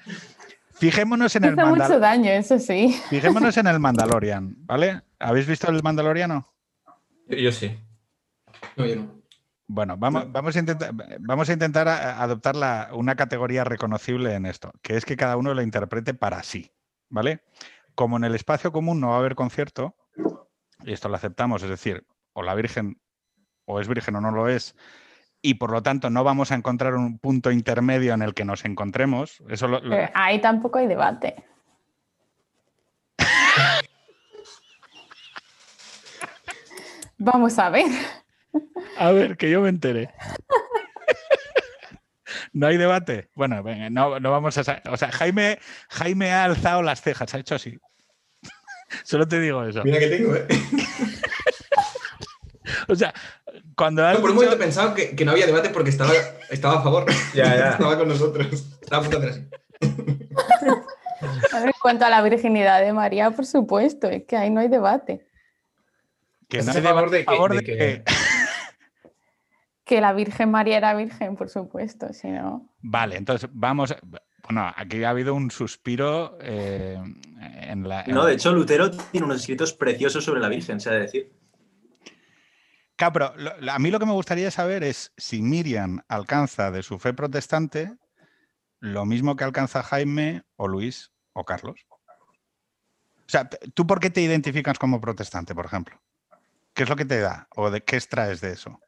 fijémonos 0.91 1.35
en 1.35 1.43
el, 1.45 1.59
Hace 1.59 1.65
mucho 1.69 1.81
Mandal- 1.83 1.99
daño, 1.99 2.29
eso 2.31 2.59
sí. 2.59 2.99
fijémonos 3.09 3.55
en 3.57 3.67
el 3.67 3.79
Mandalorian, 3.79 4.55
¿vale? 4.65 5.01
¿Habéis 5.19 5.47
visto 5.47 5.69
el 5.71 5.81
Mandaloriano? 5.81 6.53
Yo, 7.27 7.37
yo 7.37 7.51
sí. 7.51 7.77
No, 8.75 8.85
yo 8.85 8.95
no. 8.97 9.23
Bueno, 9.65 9.95
vamos, 9.97 10.29
vamos 10.31 10.55
a 10.55 10.59
intentar, 10.59 10.91
vamos 11.19 11.49
a 11.49 11.53
intentar 11.53 11.87
a- 11.87 12.21
adoptar 12.21 12.55
la- 12.55 12.89
una 12.93 13.15
categoría 13.15 13.63
reconocible 13.63 14.33
en 14.33 14.45
esto, 14.45 14.71
que 14.81 14.97
es 14.97 15.05
que 15.05 15.15
cada 15.17 15.37
uno 15.37 15.53
lo 15.53 15.61
interprete 15.61 16.13
para 16.13 16.43
sí, 16.43 16.71
¿vale? 17.09 17.43
Como 17.95 18.17
en 18.17 18.25
el 18.25 18.35
espacio 18.35 18.71
común 18.71 18.99
no 18.99 19.09
va 19.09 19.15
a 19.15 19.19
haber 19.19 19.35
concierto, 19.35 19.95
y 20.83 20.91
esto 20.91 21.07
lo 21.09 21.15
aceptamos, 21.15 21.63
es 21.63 21.69
decir, 21.69 22.05
o 22.33 22.43
la 22.43 22.55
Virgen 22.55 22.99
o 23.65 23.79
es 23.79 23.87
virgen 23.87 24.17
o 24.17 24.21
no 24.21 24.31
lo 24.31 24.49
es, 24.49 24.75
y 25.43 25.55
por 25.55 25.69
lo 25.71 25.83
tanto 25.83 26.09
no 26.09 26.23
vamos 26.23 26.51
a 26.51 26.55
encontrar 26.55 26.95
un 26.95 27.19
punto 27.19 27.51
intermedio 27.51 28.13
en 28.15 28.23
el 28.23 28.33
que 28.33 28.45
nos 28.45 28.65
encontremos, 28.65 29.43
eso 29.49 29.67
lo- 29.67 29.81
lo- 29.81 29.89
Pero 29.91 30.09
ahí 30.15 30.41
tampoco 30.41 30.79
hay 30.79 30.87
debate. 30.87 31.35
Vamos 37.17 37.57
a 37.59 37.69
ver. 37.69 37.85
A 38.97 39.11
ver, 39.11 39.37
que 39.37 39.49
yo 39.49 39.61
me 39.61 39.69
entere. 39.69 40.09
No 42.51 42.67
hay 42.67 42.77
debate. 42.77 43.29
Bueno, 43.35 43.63
venga, 43.63 43.89
no, 43.89 44.19
no 44.19 44.31
vamos 44.31 44.57
a. 44.57 44.81
O 44.89 44.97
sea, 44.97 45.11
Jaime, 45.11 45.59
Jaime 45.89 46.31
ha 46.31 46.43
alzado 46.45 46.81
las 46.81 47.01
cejas, 47.01 47.33
ha 47.33 47.39
hecho 47.39 47.55
así. 47.55 47.77
Solo 49.03 49.27
te 49.27 49.39
digo 49.39 49.63
eso. 49.63 49.83
Mira 49.83 49.99
que 49.99 50.07
tengo, 50.09 50.35
¿eh? 50.35 50.47
O 52.87 52.95
sea, 52.95 53.13
cuando 53.75 54.01
No, 54.13 54.19
por 54.21 54.29
un 54.31 54.35
momento 54.35 54.55
he 54.55 54.59
pensado 54.59 54.93
que, 54.93 55.15
que 55.15 55.25
no 55.25 55.31
había 55.31 55.45
debate 55.45 55.69
porque 55.69 55.89
estaba, 55.89 56.11
estaba 56.49 56.79
a 56.79 56.83
favor. 56.83 57.05
Ya, 57.33 57.43
ya. 57.55 57.69
estaba 57.71 57.97
con 57.97 58.07
nosotros. 58.07 58.47
Estaba 58.81 59.05
a 59.05 59.09
punto 59.09 59.19
de 59.19 59.29
hacer 59.29 59.47
así. 59.81 59.93
En 61.53 61.71
cuanto 61.81 62.05
a 62.05 62.09
la 62.09 62.21
virginidad 62.21 62.81
de 62.81 62.91
María, 62.91 63.31
por 63.31 63.45
supuesto, 63.45 64.09
es 64.09 64.23
que 64.25 64.35
ahí 64.35 64.49
no 64.49 64.59
hay 64.59 64.67
debate. 64.67 65.25
que 66.49 66.57
¿Estás 66.57 66.75
no 66.75 66.79
hay 66.81 66.87
favor 66.95 67.09
de 67.09 67.19
que- 67.19 67.23
favor 67.25 67.51
de 67.51 67.57
de 67.57 67.63
que- 67.63 67.77
que- 67.77 68.03
Que 69.85 70.01
la 70.01 70.11
Virgen 70.13 70.49
María 70.51 70.77
era 70.77 70.93
virgen, 70.95 71.35
por 71.35 71.49
supuesto, 71.49 72.11
si 72.13 72.27
no. 72.29 72.69
Vale, 72.81 73.17
entonces 73.17 73.49
vamos. 73.53 73.95
Bueno, 74.43 74.71
aquí 74.75 75.03
ha 75.03 75.09
habido 75.11 75.33
un 75.35 75.51
suspiro 75.51 76.37
eh, 76.41 76.97
en 77.61 77.87
la. 77.87 78.01
en- 78.01 78.15
No, 78.15 78.25
de 78.25 78.33
hecho, 78.33 78.51
Lutero 78.53 78.89
tiene 78.91 79.25
unos 79.25 79.39
escritos 79.41 79.73
preciosos 79.73 80.23
sobre 80.25 80.41
la 80.41 80.49
Virgen, 80.49 80.79
se 80.81 80.89
ha 80.89 80.93
de 80.93 80.99
decir. 81.01 81.31
Claro, 82.95 83.13
pero 83.13 83.33
a 83.71 83.79
mí 83.79 83.91
lo 83.91 83.99
que 83.99 84.05
me 84.05 84.13
gustaría 84.13 84.51
saber 84.51 84.83
es 84.83 85.11
si 85.17 85.41
Miriam 85.41 86.01
alcanza 86.07 86.71
de 86.71 86.83
su 86.83 86.99
fe 86.99 87.13
protestante 87.13 87.97
lo 88.79 89.05
mismo 89.05 89.35
que 89.35 89.45
alcanza 89.45 89.81
Jaime 89.81 90.43
o 90.57 90.67
Luis 90.67 91.11
o 91.33 91.43
Carlos. 91.45 91.85
O 93.25 93.29
sea, 93.29 93.49
¿tú 93.73 93.87
por 93.87 93.99
qué 93.99 94.09
te 94.09 94.21
identificas 94.21 94.77
como 94.77 94.99
protestante, 94.99 95.55
por 95.55 95.65
ejemplo? 95.65 95.99
¿Qué 96.73 96.83
es 96.83 96.89
lo 96.89 96.95
que 96.95 97.05
te 97.05 97.19
da? 97.19 97.47
¿O 97.55 97.71
de 97.71 97.81
qué 97.81 97.95
extraes 97.95 98.41
de 98.41 98.51
eso? 98.51 98.79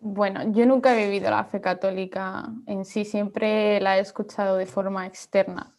Bueno, 0.00 0.52
yo 0.52 0.66
nunca 0.66 0.94
he 0.94 1.04
vivido 1.06 1.30
la 1.30 1.44
fe 1.44 1.62
católica 1.62 2.44
en 2.66 2.84
sí, 2.84 3.06
siempre 3.06 3.80
la 3.80 3.96
he 3.96 4.00
escuchado 4.00 4.56
de 4.56 4.66
forma 4.66 5.06
externa. 5.06 5.72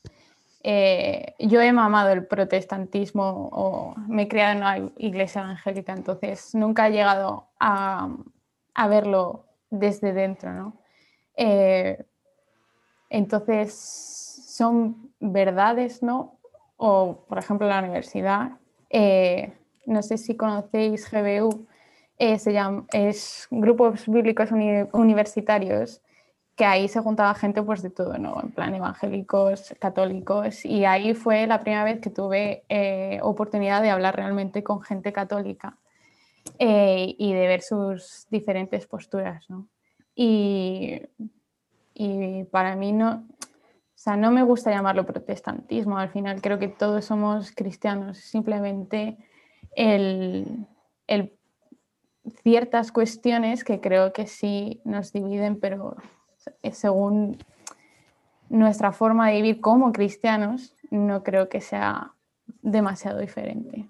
Eh, 0.67 1.36
yo 1.38 1.62
he 1.62 1.72
mamado 1.72 2.10
el 2.10 2.25
protestantismo 2.25 3.50
o 3.51 3.93
me 4.07 4.24
he 4.24 4.27
criado 4.27 4.53
en 4.53 4.57
una 4.57 4.91
iglesia 4.98 5.41
evangélica, 5.41 5.93
entonces 5.93 6.55
nunca 6.55 6.88
he 6.88 6.91
llegado 6.91 7.50
a, 7.60 8.10
verlo 8.89 9.45
desde 9.69 10.12
dentro, 10.12 10.51
¿no? 10.53 10.74
Eh, 11.38 12.03
entonces, 13.12 13.75
son 13.75 15.12
verdades, 15.19 16.01
¿no? 16.01 16.39
O, 16.77 17.25
por 17.29 17.38
ejemplo, 17.38 17.67
la 17.67 17.77
universidad. 17.79 18.53
eh, 18.89 19.53
no 19.86 20.01
sé 20.01 20.17
si 20.17 20.36
conocéis 20.36 21.07
GBU, 21.12 21.67
eh, 22.17 22.39
se 22.39 22.53
llama, 22.53 22.86
es 22.91 23.48
Grupos 23.51 24.07
Bíblicos 24.07 24.51
Uni- 24.51 24.88
Universitarios, 24.93 26.01
que 26.55 26.65
ahí 26.65 26.88
se 26.88 27.01
juntaba 27.01 27.35
gente 27.35 27.62
pues 27.62 27.81
de 27.81 27.89
todo, 27.89 28.17
¿no? 28.17 28.41
En 28.41 28.51
plan 28.51 28.74
evangélicos, 28.74 29.75
católicos, 29.79 30.63
y 30.63 30.85
ahí 30.85 31.13
fue 31.13 31.47
la 31.47 31.62
primera 31.62 31.83
vez 31.83 32.00
que 32.00 32.09
tuve 32.09 32.63
eh, 32.69 33.19
oportunidad 33.21 33.81
de 33.81 33.89
hablar 33.89 34.15
realmente 34.15 34.63
con 34.63 34.81
gente 34.81 35.12
católica 35.12 35.77
eh, 36.57 37.13
y 37.17 37.33
de 37.33 37.47
ver 37.47 37.62
sus 37.62 38.27
diferentes 38.29 38.88
posturas, 38.88 39.50
¿no? 39.50 39.67
Y, 40.15 41.01
y 41.93 42.45
para 42.45 42.77
mí 42.77 42.93
no, 42.93 43.27
o 43.41 43.97
sea, 43.97 44.15
no 44.15 44.31
me 44.31 44.43
gusta 44.43 44.71
llamarlo 44.71 45.05
protestantismo, 45.05 45.97
al 45.97 46.09
final 46.09 46.41
creo 46.41 46.57
que 46.57 46.69
todos 46.69 47.03
somos 47.03 47.51
cristianos, 47.51 48.19
simplemente 48.19 49.17
el, 49.75 50.65
el 51.07 51.33
ciertas 52.43 52.93
cuestiones 52.93 53.65
que 53.65 53.81
creo 53.81 54.13
que 54.13 54.25
sí 54.25 54.81
nos 54.85 55.12
dividen, 55.12 55.59
pero 55.59 55.97
según 56.71 57.37
nuestra 58.49 58.91
forma 58.91 59.29
de 59.29 59.35
vivir 59.35 59.61
como 59.61 59.91
cristianos, 59.91 60.75
no 60.91 61.23
creo 61.23 61.49
que 61.49 61.61
sea 61.61 62.13
demasiado 62.61 63.19
diferente. 63.19 63.87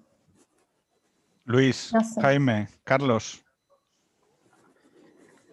Luis, 1.45 1.91
No 1.93 2.03
sé. 2.03 2.21
Jaime, 2.21 2.67
Carlos. 2.83 3.43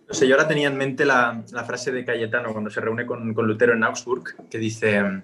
No 0.09 0.15
sé, 0.15 0.29
yo 0.29 0.35
ahora 0.35 0.49
tenía 0.49 0.69
en 0.69 0.77
mente 0.77 1.05
la, 1.05 1.43
la 1.53 1.65
frase 1.65 1.91
de 1.91 2.05
Cayetano 2.05 2.53
cuando 2.53 2.71
se 2.71 2.81
reúne 2.81 3.07
con, 3.07 3.33
con 3.35 3.47
Lutero 3.47 3.73
en 3.73 3.83
Augsburg, 3.83 4.49
que 4.49 4.59
dice, 4.59 5.23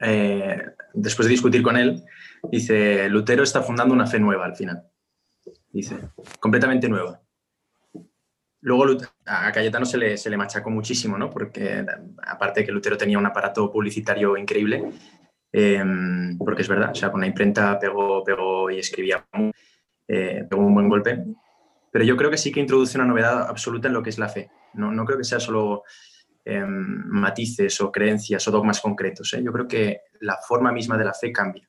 eh, 0.00 0.62
después 0.92 1.26
de 1.26 1.32
discutir 1.32 1.62
con 1.62 1.76
él, 1.76 2.02
dice, 2.50 3.08
Lutero 3.08 3.42
está 3.44 3.62
fundando 3.62 3.94
una 3.94 4.06
fe 4.06 4.18
nueva 4.18 4.44
al 4.44 4.56
final. 4.56 4.84
Dice, 5.70 5.96
completamente 6.40 6.88
nueva. 6.88 7.21
Luego 8.62 8.96
a 9.26 9.52
Cayetano 9.52 9.84
se 9.84 9.98
le, 9.98 10.16
se 10.16 10.30
le 10.30 10.36
machacó 10.36 10.70
muchísimo, 10.70 11.18
¿no? 11.18 11.28
Porque 11.28 11.84
aparte 12.26 12.60
de 12.60 12.66
que 12.66 12.72
Lutero 12.72 12.96
tenía 12.96 13.18
un 13.18 13.26
aparato 13.26 13.70
publicitario 13.70 14.36
increíble, 14.36 14.84
eh, 15.52 15.84
porque 16.38 16.62
es 16.62 16.68
verdad, 16.68 16.92
o 16.92 16.94
sea, 16.94 17.10
con 17.10 17.20
la 17.20 17.26
imprenta 17.26 17.78
pegó, 17.78 18.22
pegó 18.22 18.70
y 18.70 18.78
escribía, 18.78 19.26
eh, 20.08 20.46
pegó 20.48 20.62
un 20.62 20.74
buen 20.74 20.88
golpe. 20.88 21.24
Pero 21.90 22.04
yo 22.04 22.16
creo 22.16 22.30
que 22.30 22.38
sí 22.38 22.50
que 22.52 22.60
introduce 22.60 22.96
una 22.96 23.06
novedad 23.06 23.48
absoluta 23.48 23.88
en 23.88 23.94
lo 23.94 24.02
que 24.02 24.10
es 24.10 24.18
la 24.18 24.28
fe. 24.28 24.50
No, 24.74 24.90
no 24.92 25.04
creo 25.04 25.18
que 25.18 25.24
sea 25.24 25.40
solo 25.40 25.82
eh, 26.44 26.64
matices 26.64 27.80
o 27.80 27.92
creencias 27.92 28.46
o 28.48 28.50
dogmas 28.50 28.80
concretos. 28.80 29.32
¿eh? 29.34 29.42
Yo 29.44 29.52
creo 29.52 29.68
que 29.68 30.00
la 30.20 30.36
forma 30.36 30.72
misma 30.72 30.96
de 30.96 31.04
la 31.04 31.14
fe 31.14 31.30
cambia. 31.30 31.68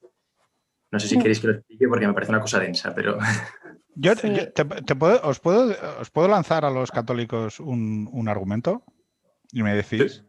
No 0.91 1.00
sé 1.00 1.07
si 1.07 1.17
queréis 1.17 1.39
que 1.39 1.47
lo 1.47 1.53
explique 1.53 1.88
porque 1.88 2.07
me 2.07 2.13
parece 2.13 2.31
una 2.31 2.41
cosa 2.41 2.59
densa, 2.59 2.93
pero 2.93 3.17
Yo, 3.95 4.15
Sí. 4.15 4.33
yo 4.33 4.51
te- 4.53 4.65
te 4.65 4.95
puedo- 4.95 5.21
os, 5.23 5.39
puedo, 5.39 5.73
¿Os 6.00 6.09
puedo 6.09 6.27
lanzar 6.27 6.65
a 6.65 6.69
los 6.71 6.91
católicos 6.91 7.59
un, 7.59 8.09
un 8.12 8.27
argumento? 8.29 8.83
Y 9.51 9.63
me 9.63 9.73
decís. 9.75 10.23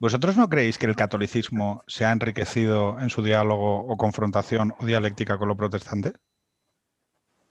¿Vosotros 0.00 0.36
no 0.36 0.48
creéis 0.48 0.78
que 0.78 0.86
el 0.86 0.94
catolicismo 0.94 1.82
se 1.88 2.04
ha 2.04 2.12
enriquecido 2.12 3.00
en 3.00 3.10
su 3.10 3.20
diálogo 3.22 3.80
o 3.80 3.96
confrontación 3.96 4.72
o 4.78 4.86
dialéctica 4.86 5.38
con 5.38 5.48
lo 5.48 5.56
protestante? 5.56 6.12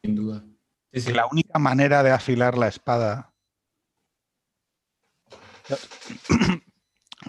Sin 0.01 0.15
duda. 0.15 0.45
Sí, 0.93 1.01
sí. 1.01 1.07
Que 1.07 1.13
la 1.13 1.27
única 1.27 1.59
manera 1.59 2.03
de 2.03 2.11
afilar 2.11 2.57
la 2.57 2.69
espada. 2.69 3.33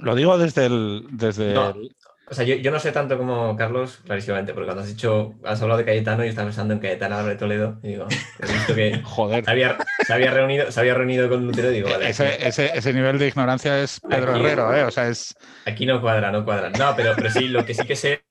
Lo 0.03 0.15
digo 0.15 0.39
desde 0.39 0.67
el. 0.67 1.07
Desde 1.11 1.55
No. 1.55 1.71
el- 1.71 1.97
O 2.31 2.35
sea, 2.35 2.45
yo, 2.45 2.57
yo 2.57 2.71
no 2.71 2.79
sé 2.79 2.93
tanto 2.93 3.17
como 3.17 3.57
Carlos, 3.57 4.01
clarísimamente, 4.05 4.53
porque 4.53 4.67
cuando 4.67 4.83
has 4.83 4.89
dicho, 4.89 5.35
has 5.45 5.63
hablado 5.63 5.79
de 5.79 5.85
Cayetano 5.87 6.25
y 6.25 6.29
estaba 6.29 6.47
pensando 6.49 6.75
en 6.75 6.81
Cayetano 6.81 7.17
Álvarez 7.17 7.39
Toledo, 7.39 7.81
y 7.83 7.89
digo, 7.89 8.07
he 8.41 8.53
visto 8.53 8.75
que 8.75 9.01
Joder. 9.05 9.45
se 9.45 9.51
había, 9.51 9.79
se 10.07 10.13
había 10.13 10.31
reunido, 10.31 10.71
se 10.71 10.81
había 10.81 10.95
reunido 10.95 11.29
con 11.29 11.47
Lutero 11.47 11.71
y 11.71 11.75
digo, 11.77 11.89
vale, 11.89 12.05
aquí, 12.05 12.11
Ese, 12.11 12.47
ese- 12.47 12.71
ese 12.77 12.93
nivel 12.93 13.19
de 13.19 13.29
ignorancia 13.29 13.81
es 13.83 14.01
Pedro 14.01 14.33
Aquí- 14.33 14.41
Herrero, 14.41 14.75
¿eh? 14.77 14.85
O 14.85 14.91
sea, 14.91 15.09
es. 15.09 15.35
aquí 15.65 15.87
no 15.87 16.01
cuadra, 16.03 16.31
no 16.31 16.45
cuadra. 16.45 16.69
No, 16.71 16.95
pero, 16.95 17.15
pero 17.17 17.31
sí, 17.31 17.49
lo 17.49 17.65
que 17.65 17.73
sí 17.73 17.87
que 17.87 17.97
sé, 17.97 18.23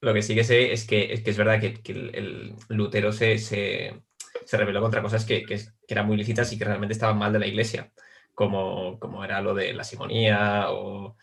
lo 0.00 0.14
que 0.14 0.22
sí 0.22 0.34
que 0.36 0.44
sé 0.44 0.72
es 0.72 0.86
que 0.86 1.12
es, 1.12 1.22
que 1.22 1.30
es 1.30 1.36
verdad 1.36 1.58
que, 1.60 1.74
que 1.74 1.90
el, 1.92 2.14
el 2.14 2.54
Lutero 2.68 3.12
se, 3.12 3.36
se, 3.38 4.00
se 4.44 4.56
rebeló 4.56 4.80
contra 4.80 5.02
cosas 5.02 5.24
que, 5.24 5.42
que, 5.44 5.56
que 5.56 5.94
eran 5.94 6.06
muy 6.06 6.16
lícitas 6.16 6.52
y 6.52 6.58
que 6.58 6.64
realmente 6.64 6.92
estaban 6.92 7.18
mal 7.18 7.32
de 7.32 7.40
la 7.40 7.46
iglesia, 7.48 7.90
como, 8.32 8.98
como 9.00 9.24
era 9.24 9.40
lo 9.40 9.54
de 9.54 9.72
la 9.72 9.82
simonía 9.82 10.66
o 10.70 11.16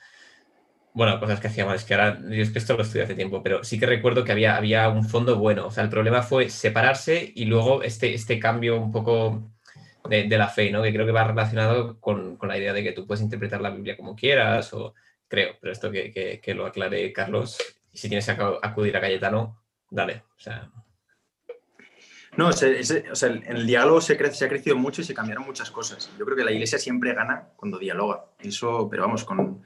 bueno, 0.98 1.20
cosas 1.20 1.40
que 1.40 1.46
hacía 1.48 1.64
mal. 1.64 1.76
Es 1.76 1.84
que 1.86 1.94
ahora, 1.94 2.20
yo 2.28 2.42
es 2.42 2.50
que 2.50 2.58
esto 2.58 2.76
lo 2.76 2.82
estudié 2.82 3.04
hace 3.04 3.14
tiempo, 3.14 3.44
pero 3.44 3.64
sí 3.64 3.80
que 3.80 3.86
recuerdo 3.86 4.24
que 4.24 4.32
había, 4.32 4.58
había 4.58 4.90
un 4.90 5.08
fondo 5.08 5.38
bueno. 5.38 5.68
O 5.68 5.72
sea, 5.72 5.84
el 5.84 5.90
problema 5.92 6.24
fue 6.24 6.50
separarse 6.50 7.32
y 7.36 7.46
luego 7.46 7.84
este, 7.84 8.16
este 8.16 8.40
cambio 8.40 8.82
un 8.82 8.92
poco 8.92 9.52
de, 10.10 10.28
la 10.28 10.48
fe, 10.48 10.72
¿no? 10.72 10.82
Que 10.82 10.92
creo 10.92 11.06
que 11.06 11.12
va 11.12 11.24
relacionado 11.26 12.00
con, 12.00 12.36
con 12.38 12.50
la 12.50 12.58
idea 12.58 12.74
de 12.74 12.82
que 12.82 12.94
tú 12.94 13.06
puedes 13.06 13.22
interpretar 13.22 13.62
la 13.62 13.70
Biblia 13.70 13.96
como 13.96 14.16
quieras, 14.16 14.74
o 14.74 14.96
creo, 15.28 15.56
pero 15.62 15.72
esto 15.72 15.92
que, 15.92 16.12
que- 16.42 16.54
lo 16.56 16.66
aclare 16.66 17.14
Carlos. 17.14 17.60
Y 17.94 17.98
si 18.00 18.08
tienes 18.10 18.26
que 18.26 18.32
acu- 18.36 18.58
acudir 18.64 18.98
a 18.98 19.02
Cayetano, 19.02 19.62
dale. 19.92 20.24
O 20.36 20.40
sea, 20.40 20.68
no, 22.38 22.48
o 22.48 22.52
sea, 22.54 22.70
el- 22.70 23.44
el 23.48 23.68
diálogo 23.68 24.02
se, 24.02 24.18
cre- 24.18 24.32
se 24.32 24.46
ha 24.46 24.50
crecido 24.50 24.76
mucho 24.78 25.02
y 25.02 25.06
se 25.06 25.14
cambiaron 25.14 25.46
muchas 25.46 25.70
cosas. 25.70 26.10
Yo 26.18 26.26
creo 26.26 26.36
que 26.38 26.44
la 26.44 26.52
iglesia 26.52 26.80
siempre 26.80 27.14
gana 27.14 27.50
cuando 27.56 27.78
dialoga. 27.78 28.26
Eso, 28.40 28.88
pero 28.90 29.04
vamos, 29.04 29.24
con, 29.26 29.62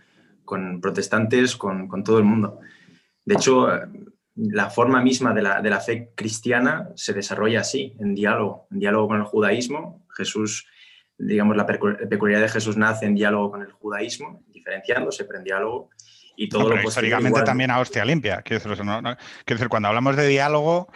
con 0.46 0.82
protestantes, 0.82 1.56
con, 1.56 1.88
con 1.88 2.04
todo 2.04 2.18
el 2.18 2.24
mundo. 2.26 2.60
De 3.26 3.36
hecho, 3.36 3.68
la 4.36 4.70
forma 4.70 5.02
misma 5.02 5.34
de 5.34 5.42
la, 5.42 5.62
de 5.62 5.70
la 5.70 5.80
fe 5.80 6.12
cristiana 6.16 6.90
se 6.96 7.14
desarrolla 7.14 7.62
así, 7.62 7.96
en 8.00 8.16
diálogo, 8.16 8.68
en 8.72 8.80
diálogo 8.80 9.10
con 9.10 9.18
el 9.18 9.24
judaísmo. 9.24 10.06
Jesús, 10.16 10.66
digamos, 11.18 11.56
la 11.56 11.66
peculiaridad 11.66 12.48
de 12.48 12.54
Jesús 12.54 12.78
nace 12.78 13.06
en 13.06 13.16
diálogo 13.16 13.52
con 13.52 13.62
el 13.62 13.72
judaísmo, 13.72 14.44
diferenciándose, 14.48 15.26
pero 15.26 15.40
en 15.40 15.44
diálogo. 15.46 15.90
Y 16.36 16.50
todo 16.50 16.64
No, 16.64 16.70
lo 16.70 16.76
pero 16.76 16.88
históricamente 16.88 17.30
igual. 17.30 17.44
también 17.44 17.70
a 17.72 17.80
hostia 17.80 18.04
limpia. 18.06 18.42
Quiero 18.42 18.60
decir, 18.60 18.72
o 18.72 18.76
sea, 18.76 18.86
no- 18.86 19.02
no- 19.02 19.16
quiero 19.46 19.58
decir, 19.60 19.70
cuando 19.70 19.90
hablamos 19.90 20.16
de 20.16 20.28
diálogo. 20.28 20.88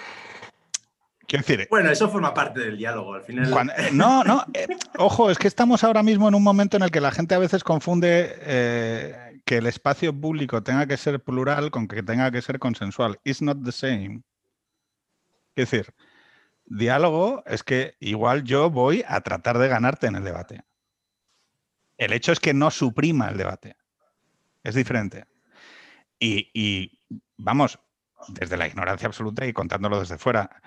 Decir, 1.27 1.67
Bueno, 1.71 1.89
eso 1.89 2.07
forma 2.07 2.33
parte 2.33 2.59
del 2.61 2.77
diálogo. 2.77 3.15
Al 3.15 3.23
final, 3.23 3.49
Cuando- 3.51 3.73
no, 3.91 4.23
no, 4.23 4.45
eh, 4.53 4.67
ojo, 4.99 5.29
es 5.31 5.37
que 5.39 5.47
estamos 5.47 5.83
ahora 5.83 6.01
mismo 6.03 6.29
en 6.29 6.35
un 6.35 6.43
momento 6.43 6.77
en 6.77 6.83
el 6.83 6.91
que 6.91 7.01
la 7.01 7.11
gente 7.11 7.33
a 7.35 7.39
veces 7.39 7.63
confunde 7.63 8.35
eh, 8.41 9.24
que 9.45 9.57
el 9.57 9.67
espacio 9.67 10.19
público 10.19 10.63
tenga 10.63 10.87
que 10.87 10.97
ser 10.97 11.23
plural 11.23 11.71
con 11.71 11.87
que 11.87 12.03
tenga 12.03 12.31
que 12.31 12.41
ser 12.41 12.59
consensual. 12.59 13.19
It's 13.23 13.41
not 13.41 13.63
the 13.63 13.71
same. 13.71 14.23
Es 15.55 15.69
decir, 15.69 15.93
diálogo 16.65 17.43
es 17.45 17.63
que 17.63 17.95
igual 17.99 18.43
yo 18.43 18.69
voy 18.69 19.03
a 19.07 19.21
tratar 19.21 19.59
de 19.59 19.67
ganarte 19.67 20.07
en 20.07 20.15
el 20.15 20.23
debate. 20.23 20.63
El 21.97 22.11
hecho 22.11 22.31
es 22.31 22.39
que 22.39 22.53
no 22.53 22.71
suprima 22.71 23.29
el 23.29 23.37
debate. 23.37 23.77
Es 24.63 24.75
diferente. 24.75 25.25
Y, 26.19 26.49
y, 26.53 26.99
vamos, 27.37 27.79
desde 28.29 28.57
la 28.57 28.67
ignorancia 28.67 29.07
absoluta 29.07 29.45
y 29.45 29.53
contándolo 29.53 29.99
desde 29.99 30.17
fuera, 30.17 30.61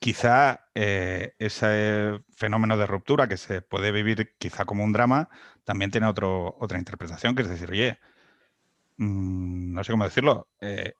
quizá 0.00 0.68
eh, 0.74 1.34
ese 1.38 2.20
fenómeno 2.36 2.76
de 2.76 2.86
ruptura 2.86 3.28
que 3.28 3.36
se 3.36 3.62
puede 3.62 3.92
vivir 3.92 4.34
quizá 4.38 4.64
como 4.64 4.82
un 4.82 4.92
drama, 4.92 5.28
también 5.64 5.90
tiene 5.90 6.06
otro, 6.08 6.56
otra 6.58 6.78
interpretación, 6.78 7.34
que 7.36 7.42
es 7.42 7.48
decir, 7.48 7.70
oye, 7.70 8.00
mm, 8.96 9.74
no 9.74 9.84
sé 9.84 9.92
cómo 9.92 10.04
decirlo, 10.04 10.48
eh, 10.60 10.94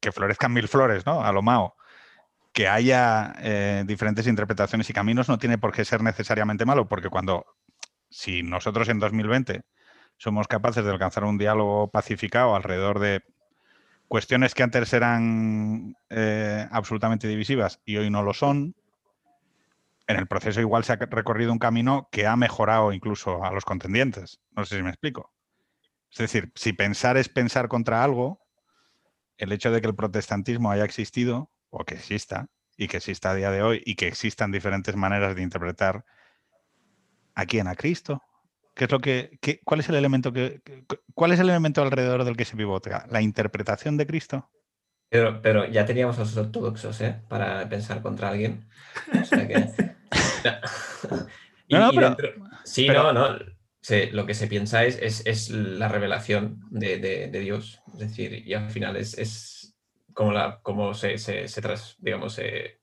que 0.00 0.12
florezcan 0.12 0.52
mil 0.52 0.68
flores, 0.68 1.06
¿no? 1.06 1.24
A 1.24 1.32
lo 1.32 1.42
Mao. 1.42 1.76
Que 2.52 2.68
haya 2.68 3.34
eh, 3.40 3.84
diferentes 3.86 4.26
interpretaciones 4.26 4.88
y 4.90 4.92
caminos 4.94 5.28
no 5.28 5.38
tiene 5.38 5.58
por 5.58 5.72
qué 5.72 5.84
ser 5.84 6.02
necesariamente 6.02 6.66
malo, 6.66 6.88
porque 6.88 7.10
cuando, 7.10 7.46
si 8.10 8.42
nosotros 8.42 8.88
en 8.88 9.00
2020 9.00 9.62
somos 10.18 10.48
capaces 10.48 10.84
de 10.84 10.90
alcanzar 10.92 11.24
un 11.24 11.38
diálogo 11.38 11.90
pacificado 11.90 12.54
alrededor 12.56 13.00
de 13.00 13.24
cuestiones 14.08 14.54
que 14.54 14.62
antes 14.62 14.92
eran 14.92 15.96
eh, 16.10 16.66
absolutamente 16.70 17.28
divisivas 17.28 17.80
y 17.84 17.96
hoy 17.96 18.10
no 18.10 18.22
lo 18.22 18.34
son, 18.34 18.74
en 20.06 20.16
el 20.16 20.26
proceso 20.26 20.60
igual 20.60 20.84
se 20.84 20.92
ha 20.92 20.96
recorrido 20.96 21.52
un 21.52 21.58
camino 21.58 22.08
que 22.12 22.26
ha 22.26 22.36
mejorado 22.36 22.92
incluso 22.92 23.44
a 23.44 23.52
los 23.52 23.64
contendientes. 23.64 24.40
No 24.50 24.64
sé 24.64 24.76
si 24.76 24.82
me 24.82 24.90
explico. 24.90 25.32
Es 26.10 26.18
decir, 26.18 26.52
si 26.54 26.72
pensar 26.72 27.16
es 27.16 27.28
pensar 27.28 27.68
contra 27.68 28.04
algo, 28.04 28.40
el 29.38 29.50
hecho 29.52 29.72
de 29.72 29.80
que 29.80 29.88
el 29.88 29.96
protestantismo 29.96 30.70
haya 30.70 30.84
existido, 30.84 31.50
o 31.70 31.84
que 31.84 31.94
exista, 31.94 32.46
y 32.76 32.88
que 32.88 32.98
exista 32.98 33.30
a 33.30 33.34
día 33.34 33.50
de 33.50 33.62
hoy, 33.62 33.82
y 33.84 33.96
que 33.96 34.06
existan 34.06 34.52
diferentes 34.52 34.94
maneras 34.94 35.34
de 35.34 35.42
interpretar 35.42 36.04
a 37.34 37.46
quién, 37.46 37.66
a 37.66 37.74
Cristo. 37.74 38.22
¿Qué 38.74 38.84
es 38.86 38.90
lo 38.90 38.98
que, 39.00 39.38
qué- 39.40 39.60
¿Cuál 39.64 39.80
es 39.80 39.88
el 39.88 39.94
elemento 39.94 40.32
que, 40.32 40.60
que- 40.64 40.84
cuál 41.14 41.32
es 41.32 41.40
el 41.40 41.48
elemento 41.48 41.80
alrededor 41.82 42.24
del 42.24 42.36
que 42.36 42.44
se 42.44 42.56
pivota? 42.56 43.06
¿La 43.10 43.22
interpretación 43.22 43.96
de 43.96 44.06
Cristo? 44.06 44.50
Pero, 45.08 45.40
pero 45.42 45.64
ya 45.66 45.84
teníamos 45.86 46.16
a 46.18 46.22
los 46.22 46.36
ortodoxos, 46.36 47.00
¿eh? 47.00 47.20
Para 47.28 47.68
pensar 47.68 48.02
contra 48.02 48.30
alguien. 48.30 48.66
O 49.20 49.24
sea 49.24 49.46
que. 49.46 49.54
Y- 51.68 51.74
No, 51.74 51.80
no, 51.80 51.92
y 51.92 51.96
pero- 51.96 52.08
dentro- 52.08 52.48
Sí, 52.64 52.86
pero- 52.86 53.12
no, 53.12 53.30
no. 53.32 53.38
Se- 53.80 54.10
lo 54.12 54.24
que 54.26 54.34
se 54.34 54.46
piensa 54.48 54.84
es, 54.84 54.98
es, 55.00 55.26
es 55.26 55.50
la 55.50 55.88
revelación 55.88 56.60
de, 56.70 56.98
de- 56.98 57.28
de 57.28 57.40
Dios. 57.40 57.80
Es 57.94 57.98
decir, 58.00 58.46
y 58.46 58.54
al 58.54 58.70
final 58.70 58.96
es, 58.96 59.16
es 59.18 59.76
como, 60.14 60.32
la, 60.32 60.60
como 60.62 60.94
se, 60.94 61.18
se, 61.18 61.48
se 61.48 61.60
tras- 61.62 61.96
digamos, 61.98 62.34
se 62.34 62.80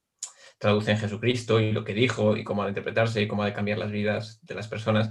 traduce 0.60 0.92
en 0.92 0.98
Jesucristo 1.00 1.60
y 1.60 1.72
lo 1.72 1.84
que 1.84 1.94
dijo 1.96 2.38
y 2.38 2.44
cómo 2.44 2.62
ha 2.62 2.66
de 2.66 2.72
interpretarse 2.72 3.22
y 3.22 3.28
cómo 3.28 3.42
ha 3.44 3.48
de 3.48 3.54
cambiar 3.54 3.80
las 3.80 3.92
vidas 3.92 4.40
de 4.44 4.54
las 4.56 4.68
personas. 4.68 5.10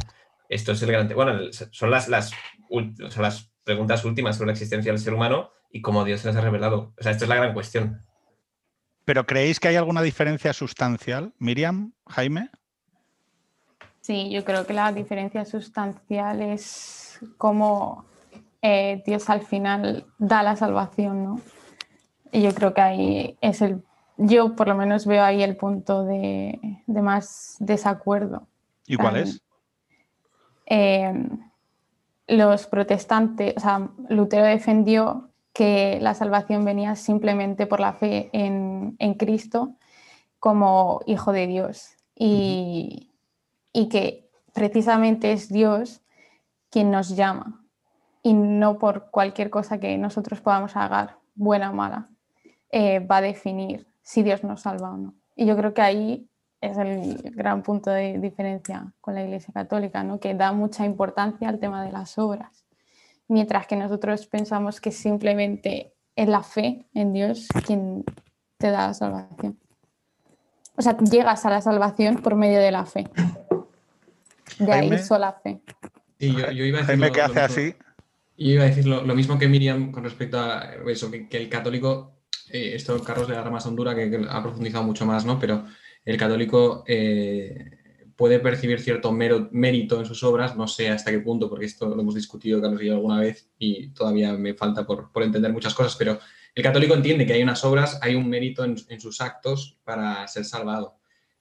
Esto 0.50 0.72
es 0.72 0.82
el 0.82 0.90
gran... 0.90 1.08
Bueno, 1.08 1.38
son 1.70 1.90
las, 1.90 2.08
las, 2.08 2.32
son 2.68 3.22
las 3.22 3.52
preguntas 3.62 4.04
últimas 4.04 4.36
sobre 4.36 4.48
la 4.48 4.52
existencia 4.52 4.90
del 4.90 5.00
ser 5.00 5.14
humano 5.14 5.50
y 5.70 5.80
cómo 5.80 6.04
Dios 6.04 6.20
se 6.20 6.26
las 6.26 6.36
ha 6.36 6.40
revelado. 6.40 6.92
O 6.98 7.02
sea, 7.02 7.12
esta 7.12 7.24
es 7.24 7.28
la 7.28 7.36
gran 7.36 7.54
cuestión. 7.54 8.04
¿Pero 9.04 9.24
creéis 9.26 9.60
que 9.60 9.68
hay 9.68 9.76
alguna 9.76 10.02
diferencia 10.02 10.52
sustancial? 10.52 11.32
Miriam, 11.38 11.92
Jaime. 12.08 12.50
Sí, 14.00 14.28
yo 14.30 14.44
creo 14.44 14.66
que 14.66 14.72
la 14.72 14.90
diferencia 14.90 15.44
sustancial 15.44 16.42
es 16.42 17.20
cómo 17.38 18.06
eh, 18.60 19.04
Dios 19.06 19.30
al 19.30 19.42
final 19.42 20.04
da 20.18 20.42
la 20.42 20.56
salvación, 20.56 21.24
¿no? 21.24 21.40
Y 22.32 22.42
yo 22.42 22.52
creo 22.54 22.74
que 22.74 22.80
ahí 22.80 23.38
es 23.40 23.62
el, 23.62 23.84
yo 24.16 24.56
por 24.56 24.66
lo 24.66 24.74
menos 24.74 25.06
veo 25.06 25.22
ahí 25.22 25.44
el 25.44 25.56
punto 25.56 26.04
de, 26.04 26.58
de 26.86 27.02
más 27.02 27.54
desacuerdo. 27.60 28.48
¿Y 28.86 28.96
cuál 28.96 29.16
es? 29.16 29.42
Eh, 30.70 31.12
los 32.26 32.66
protestantes, 32.68 33.54
o 33.56 33.60
sea, 33.60 33.90
Lutero 34.08 34.46
defendió 34.46 35.30
que 35.52 35.98
la 36.00 36.14
salvación 36.14 36.64
venía 36.64 36.94
simplemente 36.94 37.66
por 37.66 37.80
la 37.80 37.92
fe 37.92 38.30
en, 38.32 38.94
en 38.98 39.14
Cristo 39.14 39.74
como 40.38 41.00
hijo 41.06 41.32
de 41.32 41.46
Dios. 41.48 41.90
Y, 42.14 43.10
y 43.72 43.88
que 43.88 44.30
precisamente 44.52 45.32
es 45.32 45.48
Dios 45.48 46.02
quien 46.70 46.90
nos 46.90 47.16
llama. 47.16 47.64
Y 48.22 48.34
no 48.34 48.78
por 48.78 49.10
cualquier 49.10 49.50
cosa 49.50 49.80
que 49.80 49.98
nosotros 49.98 50.40
podamos 50.40 50.76
hacer, 50.76 51.16
buena 51.34 51.70
o 51.70 51.74
mala, 51.74 52.08
eh, 52.70 53.00
va 53.00 53.16
a 53.16 53.22
definir 53.22 53.88
si 54.02 54.22
Dios 54.22 54.44
nos 54.44 54.62
salva 54.62 54.90
o 54.90 54.96
no. 54.96 55.14
Y 55.34 55.46
yo 55.46 55.56
creo 55.56 55.74
que 55.74 55.82
ahí 55.82 56.29
es 56.60 56.76
el 56.78 57.16
gran 57.34 57.62
punto 57.62 57.90
de 57.90 58.18
diferencia 58.18 58.92
con 59.00 59.14
la 59.14 59.22
Iglesia 59.24 59.52
Católica, 59.54 60.02
¿no? 60.04 60.20
que 60.20 60.34
da 60.34 60.52
mucha 60.52 60.84
importancia 60.84 61.48
al 61.48 61.58
tema 61.58 61.84
de 61.84 61.92
las 61.92 62.18
obras, 62.18 62.64
mientras 63.28 63.66
que 63.66 63.76
nosotros 63.76 64.26
pensamos 64.26 64.80
que 64.80 64.90
simplemente 64.92 65.94
es 66.16 66.28
la 66.28 66.42
fe 66.42 66.86
en 66.94 67.12
Dios 67.12 67.48
quien 67.66 68.04
te 68.58 68.70
da 68.70 68.88
la 68.88 68.94
salvación. 68.94 69.58
O 70.76 70.82
sea, 70.82 70.96
llegas 70.98 71.44
a 71.46 71.50
la 71.50 71.60
salvación 71.60 72.18
por 72.18 72.34
medio 72.36 72.58
de 72.58 72.70
la 72.70 72.84
fe. 72.86 73.08
De 74.58 74.72
ahí 74.72 74.98
sola 74.98 75.32
fe. 75.42 75.60
Sí, 76.18 76.32
yo, 76.34 76.50
yo 76.50 76.64
iba 76.64 76.78
a 76.78 76.82
decir 76.82 76.86
Jaime 76.86 77.06
lo- 77.06 77.12
que 77.12 77.18
lo 77.20 77.24
hace 77.24 77.34
mismo- 77.34 77.44
así. 77.44 77.74
Yo 78.36 78.50
iba 78.52 78.62
a 78.62 78.66
decir 78.66 78.86
lo, 78.86 79.02
lo 79.02 79.14
mismo 79.14 79.38
que 79.38 79.48
Miriam 79.48 79.92
con 79.92 80.04
respecto 80.04 80.38
a 80.40 80.70
eso, 80.86 81.10
que, 81.10 81.28
que 81.28 81.36
el 81.38 81.48
católico, 81.48 82.12
eh, 82.50 82.72
esto 82.74 83.02
Carlos 83.02 83.28
le 83.28 83.34
dará 83.36 83.50
más 83.50 83.64
hondura, 83.66 83.94
que, 83.94 84.10
que 84.10 84.26
ha 84.28 84.42
profundizado 84.42 84.84
mucho 84.84 85.04
más, 85.06 85.24
¿no? 85.24 85.38
Pero 85.38 85.64
el 86.04 86.16
católico 86.16 86.84
eh, 86.86 87.78
puede 88.16 88.38
percibir 88.38 88.80
cierto 88.80 89.12
mérito 89.12 89.98
en 89.98 90.06
sus 90.06 90.22
obras, 90.22 90.56
no 90.56 90.68
sé 90.68 90.88
hasta 90.88 91.10
qué 91.10 91.20
punto, 91.20 91.48
porque 91.48 91.66
esto 91.66 91.88
lo 91.88 92.00
hemos 92.00 92.14
discutido 92.14 92.60
Carlos 92.60 92.82
y 92.82 92.86
yo 92.86 92.94
alguna 92.94 93.20
vez 93.20 93.50
y 93.58 93.88
todavía 93.88 94.32
me 94.34 94.54
falta 94.54 94.86
por, 94.86 95.10
entender 95.22 95.52
muchas 95.52 95.74
cosas, 95.74 95.96
pero 95.96 96.18
el 96.54 96.62
católico 96.62 96.94
entiende 96.94 97.26
que 97.26 97.32
hay 97.32 97.42
unas 97.42 97.64
obras, 97.64 97.98
hay 98.02 98.14
un 98.14 98.28
mérito 98.28 98.64
en, 98.64 99.00
sus 99.00 99.20
actos 99.20 99.78
para 99.84 100.26
ser 100.28 100.44
salvado. 100.44 100.98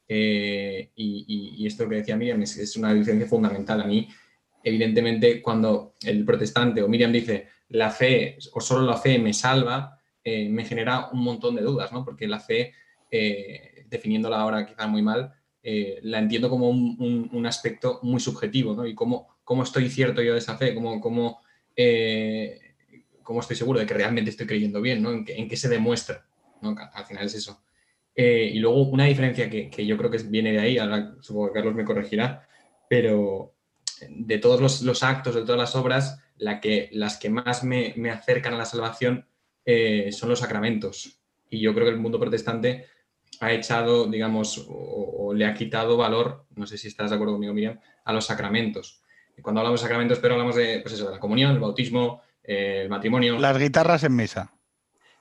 Eh, 0.07 0.91
y, 0.95 1.65
esto 1.67 1.87
que 1.87 1.95
decía 1.95 2.15
Miriam 2.15 2.41
es, 2.41 2.57
es 2.57 2.75
una 2.77 2.93
diferencia 2.93 3.27
fundamental. 3.27 3.81
A 3.81 3.85
mí, 3.85 4.07
evidentemente, 4.63 5.41
cuando 5.41 5.95
el 6.03 6.23
protestante 6.25 6.81
o 6.81 6.87
Miriam 6.87 7.11
dice 7.11 7.47
la 7.69 7.91
fe 7.91 8.37
o 8.53 8.61
solo 8.61 8.85
la 8.85 8.97
fe 8.97 9.19
me 9.19 9.33
salva, 9.33 9.99
eh, 10.23 10.49
me 10.49 10.65
genera 10.65 11.09
un 11.11 11.23
montón 11.23 11.55
de 11.55 11.61
dudas, 11.61 11.91
¿no? 11.91 12.03
Porque 12.03 12.27
la 12.27 12.39
fe, 12.39 12.73
eh, 13.11 13.85
definiéndola 13.89 14.39
ahora 14.39 14.65
quizá 14.65 14.87
muy 14.87 15.01
mal, 15.01 15.33
eh, 15.63 15.99
la 16.03 16.19
entiendo 16.19 16.49
como 16.49 16.69
un, 16.69 17.29
un- 17.31 17.45
aspecto 17.45 17.99
muy 18.03 18.19
subjetivo, 18.19 18.73
¿no? 18.75 18.85
Y 18.85 18.95
cómo, 18.95 19.27
cómo 19.43 19.63
estoy 19.63 19.89
cierto 19.89 20.21
yo 20.21 20.33
de 20.33 20.39
esa 20.39 20.57
fe, 20.57 20.73
cómo, 20.73 21.01
cómo, 21.01 21.41
eh, 21.75 22.59
cómo 23.23 23.41
estoy 23.41 23.55
seguro 23.55 23.79
de 23.79 23.85
que 23.85 23.93
realmente 23.93 24.29
estoy 24.31 24.47
creyendo 24.47 24.81
bien, 24.81 25.01
¿no? 25.01 25.11
En 25.11 25.25
qué, 25.25 25.35
en 25.35 25.47
qué 25.47 25.57
se 25.57 25.67
demuestra, 25.69 26.25
¿no? 26.61 26.75
Que 26.75 26.83
Al 26.93 27.05
final 27.05 27.25
es 27.25 27.35
eso. 27.35 27.61
Eh, 28.15 28.51
y 28.53 28.59
luego 28.59 28.83
una 28.83 29.05
diferencia 29.05 29.49
que, 29.49 29.69
que 29.69 29.85
yo 29.85 29.97
creo 29.97 30.09
que 30.11 30.17
viene 30.19 30.51
de 30.51 30.59
ahí, 30.59 30.77
ahora 30.77 31.15
supongo 31.21 31.47
que 31.47 31.53
Carlos 31.53 31.75
me 31.75 31.85
corregirá, 31.85 32.47
pero 32.89 33.53
de 34.09 34.37
todos 34.37 34.61
los, 34.61 34.81
los 34.81 35.03
actos, 35.03 35.35
de 35.35 35.41
todas 35.41 35.57
las 35.59 35.75
obras, 35.75 36.21
la 36.37 36.59
que, 36.61 36.89
las 36.93 37.17
que 37.17 37.29
más 37.29 37.63
me, 37.63 37.93
me 37.97 38.11
acercan 38.11 38.53
a 38.53 38.57
la 38.57 38.65
salvación 38.65 39.25
son 40.11 40.29
los 40.29 40.39
sacramentos. 40.39 41.19
Y 41.49 41.59
yo 41.59 41.73
creo 41.73 41.85
que 41.85 41.91
el 41.91 41.99
mundo 41.99 42.19
protestante 42.19 42.85
ha 43.39 43.51
echado, 43.51 44.07
digamos, 44.07 44.57
o, 44.69 45.15
o 45.27 45.33
le 45.33 45.45
ha 45.45 45.53
quitado 45.53 45.97
valor, 45.97 46.45
no 46.55 46.65
sé 46.67 46.77
si 46.77 46.87
estás 46.87 47.09
de 47.09 47.15
acuerdo 47.15 47.33
conmigo, 47.33 47.53
Miriam, 47.53 47.79
a 48.05 48.13
los 48.13 48.25
sacramentos. 48.25 49.01
Y 49.37 49.41
cuando 49.41 49.61
hablamos 49.61 49.79
de 49.79 49.83
sacramentos, 49.85 50.19
pero 50.19 50.33
hablamos 50.35 50.55
de, 50.55 50.79
pues 50.81 50.95
eso, 50.95 51.05
de 51.05 51.11
la 51.13 51.19
comunión, 51.19 51.51
el 51.51 51.59
bautismo, 51.59 52.21
eh, 52.43 52.81
el 52.83 52.89
matrimonio. 52.89 53.39
Las 53.39 53.57
guitarras 53.57 54.03
en 54.03 54.15
misa. 54.15 54.51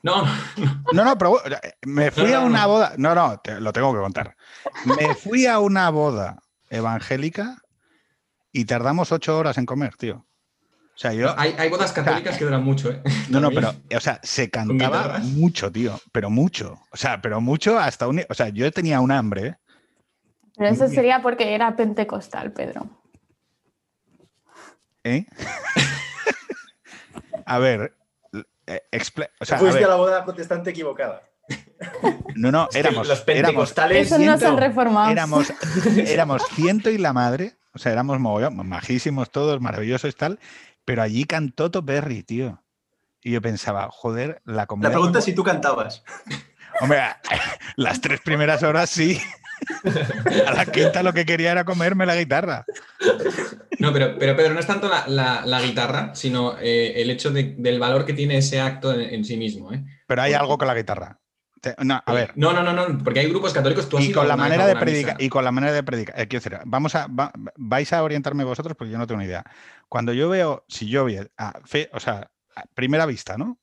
No, 0.03 0.23
no, 0.23 0.83
No, 0.93 1.05
no, 1.05 1.19
pero 1.19 1.31
bueno, 1.31 1.57
me 1.87 2.11
fui 2.13 2.31
No, 2.31 2.37
a 2.39 2.41
una 2.41 2.67
boda. 2.67 2.95
No, 2.97 3.15
no, 3.15 3.39
te- 3.41 3.61
lo 3.61 3.73
tengo 3.73 3.93
que 3.93 3.99
contar. 4.01 4.37
Me 4.85 5.15
fui 5.15 5.47
a 5.47 5.59
una 5.59 5.91
boda 5.91 6.39
evangélica 6.71 7.59
y 8.53 8.65
tardamos 8.65 9.11
ocho 9.13 9.37
horas 9.37 9.59
en 9.59 9.67
comer, 9.67 9.97
tío. 9.97 10.25
O 10.99 11.01
sea, 11.01 11.13
yo. 11.13 11.27
no, 11.27 11.35
hay, 11.39 11.55
hay 11.57 11.71
bodas 11.71 11.93
católicas 11.93 12.37
que 12.37 12.45
duran 12.45 12.65
mucho, 12.65 12.91
¿eh? 12.91 13.01
No, 13.29 13.39
no, 13.39 13.53
pero, 13.53 13.73
o 13.97 14.01
sea, 14.01 14.19
se 14.25 14.51
cantaba 14.51 15.21
mucho, 15.21 15.71
tío, 15.71 15.97
pero 16.11 16.29
mucho. 16.29 16.81
O 16.91 16.97
sea, 16.97 17.21
pero 17.23 17.41
mucho 17.41 17.79
hasta 17.79 18.09
un. 18.09 18.21
O 18.29 18.35
sea, 18.35 18.49
yo 18.49 18.69
tenía 18.73 19.01
un 19.01 19.13
hambre. 19.13 19.59
Pero 20.57 20.71
eso 20.71 20.89
sería 20.89 21.23
porque 21.23 21.55
era 21.55 21.77
pentecostal, 21.77 22.53
Pedro. 22.53 22.91
¿eh? 25.05 25.25
a 27.47 27.59
ver. 27.59 27.95
eh, 28.67 28.83
expl- 28.93 29.29
o 29.41 29.45
sea, 29.45 29.57
a 29.57 29.61
Fuiste 29.61 29.79
ver, 29.79 29.87
a 29.87 29.91
la 29.91 29.97
boda 29.97 30.25
protestante 30.25 30.71
equivocada. 30.71 31.23
no, 32.35 32.51
no, 32.51 32.65
Es 32.69 32.75
que 32.75 32.79
éramos. 32.81 33.09
los 33.09 33.23
éramos 33.29 33.43
pentecostales. 33.45 34.07
Eso 34.07 34.19
no 34.19 34.25
son 34.33 34.39
ciento- 34.41 34.61
reformados. 34.61 35.13
éramos, 35.13 35.53
éramos 35.97 36.43
ciento 36.55 36.91
y 36.91 36.99
la 36.99 37.13
madre, 37.13 37.55
o 37.73 37.79
sea, 37.79 37.93
éramos 37.93 38.19
mogollón, 38.19 38.57
majísimos 38.69 39.31
todos, 39.31 39.61
maravillosos 39.61 40.11
y 40.13 40.17
tal, 40.17 40.39
pero 40.89 41.03
allí 41.03 41.25
cantó 41.25 41.71
Toperri, 41.71 42.23
tío. 42.23 42.65
Y 43.23 43.33
yo 43.33 43.43
pensaba, 43.43 43.89
joder, 43.91 44.41
la 44.47 44.65
comida. 44.65 44.89
La 44.89 44.95
pregunta 44.95 45.19
es 45.19 45.25
si 45.27 45.35
tú 45.35 45.45
cantabas. 45.45 46.03
Hombre, 46.81 47.03
las 47.77 48.01
tres 48.01 48.23
primeras 48.23 48.63
horas 48.63 48.89
sí. 48.89 49.21
A 50.47 50.53
la 50.55 50.65
quinta 50.65 51.03
lo 51.03 51.13
que 51.13 51.27
quería 51.27 51.51
era 51.53 51.65
comerme 51.67 52.07
la 52.07 52.17
guitarra. 52.17 52.65
No, 53.81 53.93
pero, 53.93 54.17
pero 54.19 54.35
Pedro, 54.35 54.55
no 54.55 54.61
es 54.61 54.67
tanto 54.67 54.89
la, 54.89 55.07
la- 55.09 55.43
la 55.45 55.61
guitarra, 55.61 56.15
sino 56.15 56.57
eh, 56.59 56.95
el 57.03 57.11
hecho 57.11 57.31
de- 57.33 57.55
del 57.59 57.79
valor 57.79 58.07
que 58.07 58.15
tiene 58.15 58.39
ese 58.39 58.59
acto 58.61 58.95
en, 58.95 59.01
en 59.03 59.25
sí 59.27 59.37
mismo. 59.37 59.71
¿eh? 59.75 59.85
Pero 60.07 60.23
hay 60.23 60.33
algo 60.33 60.57
con 60.57 60.69
la 60.69 60.75
guitarra. 60.75 61.19
te- 61.61 61.75
no, 61.85 62.01
a 62.07 62.13
ver. 62.15 62.33
No, 62.37 62.53
no, 62.55 62.63
no, 62.63 62.73
no, 62.73 62.97
porque 63.05 63.21
hay 63.21 63.29
grupos 63.29 63.53
católicos. 63.53 63.89
¿tú 63.91 63.99
has 63.99 64.05
Y 64.05 64.13
con, 64.13 64.27
la 64.27 64.37
manera 64.37 64.67
de 64.67 64.77
predicar, 64.77 65.17
y 65.21 65.29
con 65.29 65.45
la 65.45 65.53
manera 65.53 65.73
de 65.75 65.83
predicar, 65.83 66.19
eh, 66.19 66.29
quiero 66.29 66.43
decir, 66.43 66.59
vamos 66.65 66.95
a, 66.95 67.09
va- 67.09 67.33
vais 67.57 67.93
a 67.93 68.03
orientarme 68.03 68.45
vosotros 68.45 68.75
porque 68.77 68.93
yo 68.93 68.99
no 68.99 69.07
tengo 69.07 69.21
ni 69.21 69.27
idea. 69.27 69.45
Cuando 69.89 70.13
yo 70.13 70.29
veo, 70.29 70.65
si 70.69 70.89
yo 70.89 71.05
veo, 71.05 71.31
a 71.37 71.61
fe, 71.65 71.91
o 71.93 72.01
sea, 72.01 72.31
a 72.55 72.65
primera 72.75 73.07
vista, 73.07 73.39
¿no? 73.39 73.59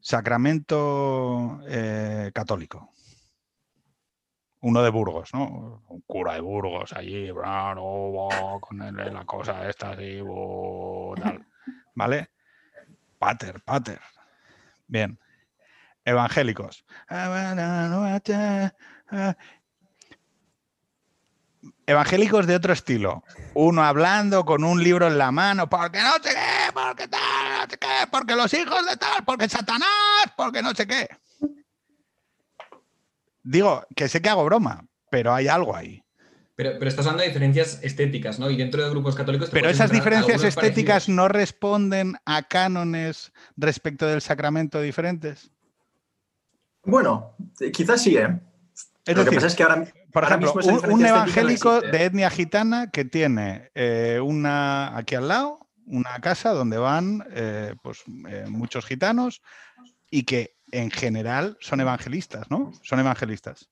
Sacramento 0.00 1.60
eh, 1.68 2.30
católico. 2.34 2.90
Uno 4.60 4.82
de 4.82 4.90
Burgos, 4.90 5.34
¿no? 5.34 5.82
Un 5.88 6.00
cura 6.06 6.34
de 6.34 6.40
Burgos 6.40 6.92
allí, 6.94 7.30
bo, 7.30 8.60
con 8.60 8.78
la 8.78 9.24
cosa 9.26 9.68
esta 9.68 9.90
así, 9.90 10.20
tal. 11.20 11.46
¿Vale? 11.94 12.30
Pater, 13.18 13.62
pater. 13.62 14.00
Bien. 14.86 15.18
Evangélicos. 16.04 16.84
Evangélicos 21.86 22.46
de 22.46 22.56
otro 22.56 22.72
estilo. 22.72 23.22
Uno 23.54 23.84
hablando 23.84 24.44
con 24.44 24.64
un 24.64 24.82
libro 24.82 25.06
en 25.06 25.18
la 25.18 25.30
mano, 25.30 25.68
porque 25.68 26.00
no 26.00 26.14
sé 26.14 26.30
qué, 26.30 26.72
porque 26.72 27.08
tal, 27.08 27.20
no 27.60 27.70
sé 27.70 27.78
qué, 27.78 28.06
porque 28.10 28.36
los 28.36 28.54
hijos 28.54 28.86
de 28.86 28.96
tal, 28.96 29.24
porque 29.24 29.48
Satanás, 29.48 29.88
porque 30.36 30.62
no 30.62 30.74
sé 30.74 30.86
qué. 30.86 31.08
Digo, 33.42 33.86
que 33.94 34.08
sé 34.08 34.22
que 34.22 34.30
hago 34.30 34.44
broma, 34.44 34.86
pero 35.10 35.34
hay 35.34 35.48
algo 35.48 35.76
ahí. 35.76 36.02
Pero, 36.56 36.70
pero 36.78 36.88
estás 36.88 37.06
hablando 37.06 37.22
de 37.22 37.28
diferencias 37.28 37.80
estéticas, 37.82 38.38
¿no? 38.38 38.48
Y 38.48 38.56
dentro 38.56 38.82
de 38.82 38.88
grupos 38.88 39.16
católicos. 39.16 39.50
te 39.50 39.54
Pero 39.54 39.68
esas 39.68 39.90
diferencias 39.90 40.42
estéticas 40.42 41.04
parecidos. 41.04 41.16
no 41.16 41.28
responden 41.28 42.16
a 42.24 42.44
cánones 42.44 43.32
respecto 43.56 44.06
del 44.06 44.22
sacramento 44.22 44.80
diferentes. 44.80 45.50
Bueno, 46.84 47.34
eh, 47.60 47.72
quizás 47.72 48.02
sí, 48.02 48.16
¿eh? 48.16 48.40
Es 49.04 49.16
Lo 49.16 49.24
que 49.24 49.32
pasa 49.32 49.48
es 49.48 49.54
que 49.54 49.62
ahora, 49.62 49.84
Por 50.14 50.22
ejemplo, 50.22 50.52
un, 50.54 51.00
no 51.00 51.06
evangélico 51.08 51.80
de 51.80 52.04
etnia 52.04 52.30
gitana 52.30 52.88
que 52.88 53.04
tiene 53.04 53.72
eh, 53.74 54.20
una 54.22 54.96
aquí 54.96 55.16
al 55.16 55.26
lado, 55.26 55.68
una 55.86 56.20
casa 56.20 56.50
donde 56.52 56.78
van 56.78 57.26
eh, 57.32 57.74
pues, 57.82 58.04
eh, 58.28 58.44
muchos 58.48 58.86
gitanos 58.86 59.42
y 60.08 60.22
que 60.22 60.56
en 60.70 60.92
general 60.92 61.56
son 61.60 61.80
evangelistas, 61.80 62.48
¿no? 62.48 62.70
Son 62.84 63.00
evangelistas. 63.00 63.68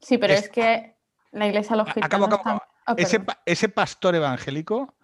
Sí, 0.00 0.18
pero 0.18 0.34
Es- 0.34 0.42
es, 0.44 0.48
que 0.50 0.98
la 1.32 1.48
iglesia 1.48 1.74
los 1.74 1.88
A- 1.88 1.92
gitanos 1.92 2.28
acabo, 2.28 2.40
acabo. 2.40 2.62
Ah, 2.86 2.94
ese 3.46 3.68
pastor 3.68 4.14
evangélico 4.14 4.94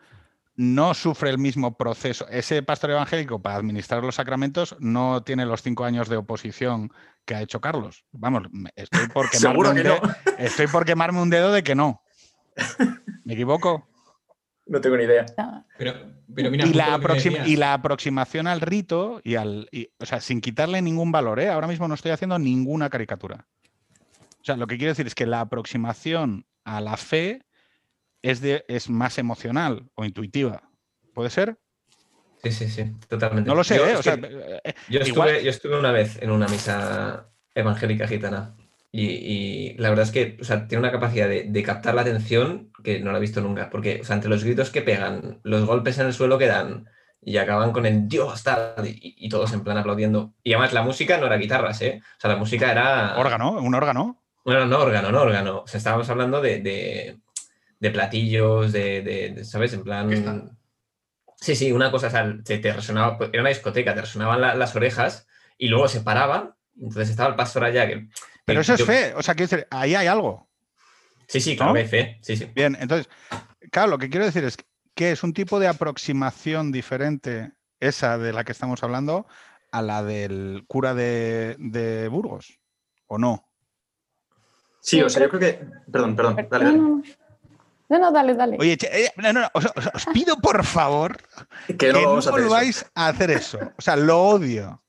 no 0.61 0.93
sufre 0.93 1.31
el 1.31 1.39
mismo 1.39 1.75
proceso. 1.79 2.29
Ese 2.29 2.63
pastor 2.63 2.91
evangélico 2.91 3.41
para 3.41 3.57
administrar 3.57 4.03
los 4.05 4.17
sacramentos 4.17 4.77
no 4.79 5.23
tiene 5.23 5.47
los 5.47 5.63
cinco 5.63 5.87
años 5.87 6.11
de 6.11 6.19
oposición 6.19 6.93
que 7.25 7.35
ha 7.35 7.41
hecho 7.41 7.63
Carlos. 7.63 8.05
Vamos, 8.13 8.43
estoy 8.77 9.09
por 9.09 9.31
quemarme, 9.31 9.69
un, 9.71 9.75
que 9.75 9.83
de- 9.83 9.89
no. 9.89 10.01
estoy 10.39 10.67
por 10.67 10.85
quemarme 10.85 11.23
un 11.23 11.31
dedo 11.31 11.51
de 11.51 11.63
que 11.63 11.75
no. 11.75 12.03
¿Me 13.25 13.33
equivoco? 13.33 13.89
No 14.67 14.83
tengo 14.83 14.99
ni 14.99 15.05
idea. 15.05 15.25
Pero, 15.79 15.95
pero 16.35 16.51
mira, 16.51 16.67
y, 16.67 16.75
la 16.75 16.89
y 17.47 17.63
aproximación 17.73 18.47
al 18.47 18.61
rito, 18.61 19.23
y 19.25 19.37
al, 19.37 19.67
y- 19.73 19.89
o 19.99 20.05
sea, 20.05 20.21
sin 20.21 20.43
quitarle 20.43 20.83
ningún 20.83 21.11
valor, 21.11 21.41
¿eh? 21.41 21.49
ahora 21.49 21.69
mismo 21.69 21.89
no 21.89 21.95
estoy 21.95 22.11
haciendo 22.11 22.39
ninguna 22.39 22.91
caricatura. 22.91 23.47
O 24.41 24.45
sea, 24.45 24.57
lo 24.59 24.67
que 24.67 24.77
quiero 24.77 24.91
decir 24.93 25.07
es 25.07 25.15
que 25.15 25.25
la 25.25 25.41
aproximación 25.41 26.45
a 26.65 26.83
la 26.83 26.99
fe 26.99 27.47
es, 28.23 28.41
de, 28.41 28.65
es 28.69 28.89
más 28.91 29.19
emocional 29.19 29.89
o 29.95 30.05
intuitiva. 30.05 30.63
¿Puede 31.15 31.31
ser? 31.31 31.59
Sí, 32.43 32.53
sí, 32.53 32.69
sí, 32.69 32.93
totalmente. 33.09 33.49
No 33.49 33.55
lo 33.55 33.65
sé, 33.65 33.77
Yo, 33.77 33.87
¿eh? 33.87 33.97
O 33.97 34.03
sea, 34.03 34.15
eh, 34.15 34.75
yo, 34.89 35.01
igual- 35.01 35.29
estuve, 35.29 35.45
yo 35.45 35.51
estuve 35.51 35.79
una 35.79 35.93
vez 35.93 36.21
en 36.23 36.31
una 36.31 36.49
misa 36.49 37.29
evangélica 37.55 38.07
gitana 38.09 38.57
y, 38.93 39.05
y 39.07 39.75
la 39.79 39.91
verdad 39.91 40.07
es 40.07 40.11
que 40.13 40.39
o 40.41 40.45
sea, 40.45 40.67
tiene 40.67 40.81
una 40.81 40.91
capacidad 40.93 41.29
de, 41.29 41.45
de 41.45 41.63
captar 41.63 41.95
la 41.95 42.01
atención 42.03 42.73
que 42.83 43.01
no 43.01 43.13
la 43.13 43.19
he 43.19 43.21
visto 43.21 43.41
nunca, 43.43 43.69
porque 43.69 44.01
o 44.01 44.05
sea, 44.05 44.17
entre 44.17 44.31
los 44.31 44.43
gritos 44.43 44.71
que 44.71 44.81
pegan, 44.83 45.41
los 45.43 45.67
golpes 45.67 45.99
en 45.99 46.07
el 46.07 46.15
suelo 46.15 46.39
que 46.39 46.47
dan 46.47 46.87
y 47.23 47.37
acaban 47.37 47.73
con 47.73 47.85
el 47.85 48.09
Dios, 48.09 48.43
tal, 48.43 48.87
y, 48.87 48.99
y 49.19 49.29
todos 49.29 49.53
en 49.53 49.63
plan 49.63 49.77
aplaudiendo. 49.77 50.33
Y 50.43 50.55
además 50.55 50.73
la 50.73 50.83
música 50.83 51.19
no 51.19 51.27
era 51.27 51.37
guitarras, 51.37 51.83
¿eh? 51.83 52.01
O 52.17 52.21
sea, 52.21 52.31
la 52.31 52.37
música 52.37 52.73
era... 52.73 53.19
órgano, 53.19 53.53
un 53.61 53.75
órgano. 53.75 54.23
Bueno, 54.43 54.65
no 54.65 54.79
órgano, 54.79 55.13
no 55.13 55.21
órgano. 55.21 55.59
O 55.61 55.67
sea, 55.67 55.77
estábamos 55.77 56.09
hablando 56.09 56.41
de, 56.41 56.61
de- 56.61 57.19
de 57.81 57.91
platillos, 57.91 58.71
de, 58.73 59.03
de- 59.03 59.31
de, 59.31 59.45
¿sabes? 59.45 59.73
En 59.73 59.83
plan. 59.83 60.57
Sí, 61.41 61.57
sí, 61.57 61.73
una 61.73 61.91
cosa, 61.91 62.09
o 62.09 62.11
sea, 62.11 62.37
te, 62.45 62.59
te 62.59 62.73
resonaba, 62.73 63.17
pues, 63.17 63.31
era 63.33 63.41
una 63.43 63.49
discoteca, 63.49 63.95
te 63.95 64.03
resonaban 64.03 64.41
la- 64.41 64.55
las 64.55 64.77
orejas 64.77 65.27
y 65.59 65.69
luego 65.69 65.89
se 65.89 66.03
paraban. 66.03 66.55
Entonces 66.79 67.11
estaba 67.11 67.31
el 67.31 67.37
pastor 67.37 67.65
allá. 67.65 67.87
Que, 67.89 68.09
Pero 68.45 68.59
que 68.59 68.63
eso 68.63 68.75
es 68.75 68.85
fe. 68.85 69.15
O 69.15 69.23
sea, 69.23 69.35
quiero 69.35 69.49
decir, 69.51 69.67
ahí 69.71 69.95
hay 69.95 70.07
algo. 70.07 70.49
Sí, 71.27 71.41
sí, 71.41 71.57
claro, 71.57 71.73
¿no? 71.73 71.79
hay 71.79 71.87
fe. 71.87 72.19
Sí, 72.23 72.37
sí. 72.37 72.47
Bien, 72.55 72.77
entonces, 72.81 73.09
claro, 73.71 73.89
lo 73.89 73.99
que 73.99 74.11
quiero 74.11 74.27
decir 74.27 74.45
es 74.45 74.57
que 74.95 75.13
es 75.13 75.23
un 75.23 75.33
tipo 75.33 75.59
de 75.61 75.69
aproximación 75.69 76.73
diferente, 76.73 77.53
esa 77.81 78.19
de 78.19 78.33
la 78.35 78.45
que 78.45 78.53
estamos 78.53 78.83
hablando, 78.83 79.27
a 79.73 79.81
la 79.83 80.03
del 80.03 80.65
cura 80.67 80.93
de, 80.95 81.57
de 81.59 82.09
Burgos, 82.09 82.59
¿o 83.07 83.17
no? 83.17 83.47
Sí, 84.81 85.01
o 85.03 85.09
sea, 85.09 85.23
yo 85.23 85.29
creo- 85.31 85.41
que. 85.41 85.65
Perdón, 85.91 86.17
perdón, 86.17 86.37
per- 86.37 86.49
dale, 86.51 86.65
dale. 86.65 87.19
No, 87.91 87.99
no. 87.99 88.11
Dale, 88.13 88.35
dale. 88.35 88.57
Oye, 88.59 88.79
eh, 88.81 89.11
no, 89.17 89.33
no, 89.35 89.41
no, 89.43 89.49
os, 89.53 89.67
os- 89.67 89.91
os 89.95 90.07
pido 90.15 90.37
por 90.39 90.65
favor 90.65 91.19
Que 91.67 91.77
que 91.77 91.93
no 91.93 92.01
no 92.01 92.09
vamos 92.09 92.27
a 92.27 92.31
hacer 92.31 92.41
eso. 92.41 92.49
volváis 92.49 92.87
a 92.95 93.09
hacer 93.09 93.31
eso. 93.31 93.59
O 93.77 93.83
sea, 93.83 93.97
lo 93.97 94.23
odio. 94.23 94.83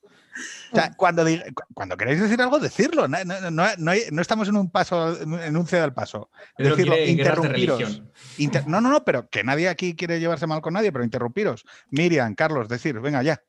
O 0.72 0.76
sea, 0.76 0.94
cuando, 0.96 1.26
cuando 1.74 1.98
queráis 1.98 2.22
decir 2.22 2.42
algo, 2.42 2.58
decirlo. 2.58 3.06
No, 3.10 3.18
no- 3.26 3.52
no- 3.52 3.68
no 3.78 3.92
hay- 3.92 4.04
no 4.12 4.22
estamos 4.22 4.48
en 4.48 4.56
un 4.56 4.72
paso, 4.72 5.20
en 5.22 5.58
un 5.58 5.68
ceda 5.68 5.84
al 5.84 5.94
paso. 5.94 6.30
Pedro 6.56 6.76
decirlo, 6.78 6.96
quiere 6.96 7.12
interrumpiros. 7.12 8.02
Inter- 8.38 8.66
no, 8.68 8.80
no, 8.80 8.90
no, 8.90 9.04
pero 9.04 9.28
que 9.30 9.44
nadie 9.44 9.68
aquí 9.68 9.96
quiere 9.96 10.20
llevarse 10.22 10.48
mal 10.48 10.62
con 10.62 10.74
nadie, 10.74 10.92
pero 10.94 11.04
interrumpiros. 11.04 11.66
Miriam, 11.90 12.34
Carlos, 12.36 12.70
decir, 12.70 12.98
venga 13.02 13.22
ya. 13.22 13.42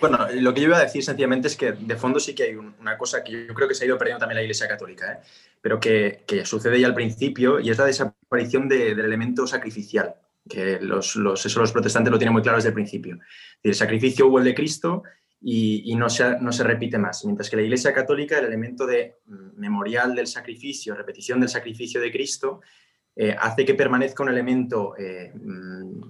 Bueno, 0.00 0.26
lo 0.32 0.52
que 0.52 0.60
yo 0.60 0.66
iba 0.68 0.78
a 0.78 0.82
decir 0.82 1.04
sencillamente 1.04 1.48
es 1.48 1.56
que 1.56 1.72
de 1.72 1.96
fondo 1.96 2.18
sí 2.18 2.34
que 2.34 2.42
hay 2.44 2.54
un- 2.56 2.74
una 2.80 2.98
cosa 2.98 3.22
que 3.22 3.46
yo 3.46 3.54
creo 3.54 3.68
que 3.68 3.74
se 3.74 3.84
ha 3.84 3.86
ido 3.86 3.98
perdiendo 3.98 4.20
también 4.20 4.36
la 4.36 4.42
Iglesia 4.42 4.66
Católica, 4.66 5.12
¿eh? 5.12 5.18
pero 5.60 5.78
que, 5.78 6.24
sucede 6.44 6.80
ya 6.80 6.86
al 6.88 6.94
principio 6.94 7.60
y 7.60 7.70
es 7.70 7.78
la 7.78 7.84
desaparición 7.84 8.68
de- 8.68 8.94
del 8.94 9.04
elemento 9.04 9.46
sacrificial, 9.46 10.14
que 10.48 10.80
los, 10.80 11.16
eso 11.44 11.60
los 11.60 11.72
protestantes 11.72 12.10
lo 12.10 12.18
tienen 12.18 12.32
muy 12.32 12.42
claro 12.42 12.58
desde 12.58 12.70
el 12.70 12.74
principio. 12.74 13.18
El 13.62 13.74
sacrificio 13.74 14.26
hubo 14.26 14.38
el 14.38 14.44
de 14.44 14.54
Cristo 14.54 15.04
y, 15.40 15.90
y 15.92 15.94
no, 15.94 16.08
se, 16.10 16.38
no 16.40 16.50
se 16.52 16.64
repite 16.64 16.98
más, 16.98 17.24
mientras 17.24 17.48
que 17.48 17.56
la 17.56 17.62
Iglesia 17.62 17.92
Católica 17.92 18.38
el 18.38 18.46
elemento 18.46 18.86
de 18.86 19.16
mm, 19.26 19.58
memorial 19.60 20.14
del 20.14 20.26
sacrificio, 20.26 20.94
repetición 20.94 21.38
del 21.40 21.48
sacrificio 21.48 22.00
de 22.00 22.10
Cristo, 22.10 22.60
eh, 23.14 23.36
hace 23.38 23.64
que 23.64 23.74
permanezca 23.74 24.22
un 24.22 24.30
elemento 24.30 24.96
eh, 24.98 25.32
mm, 25.34 26.00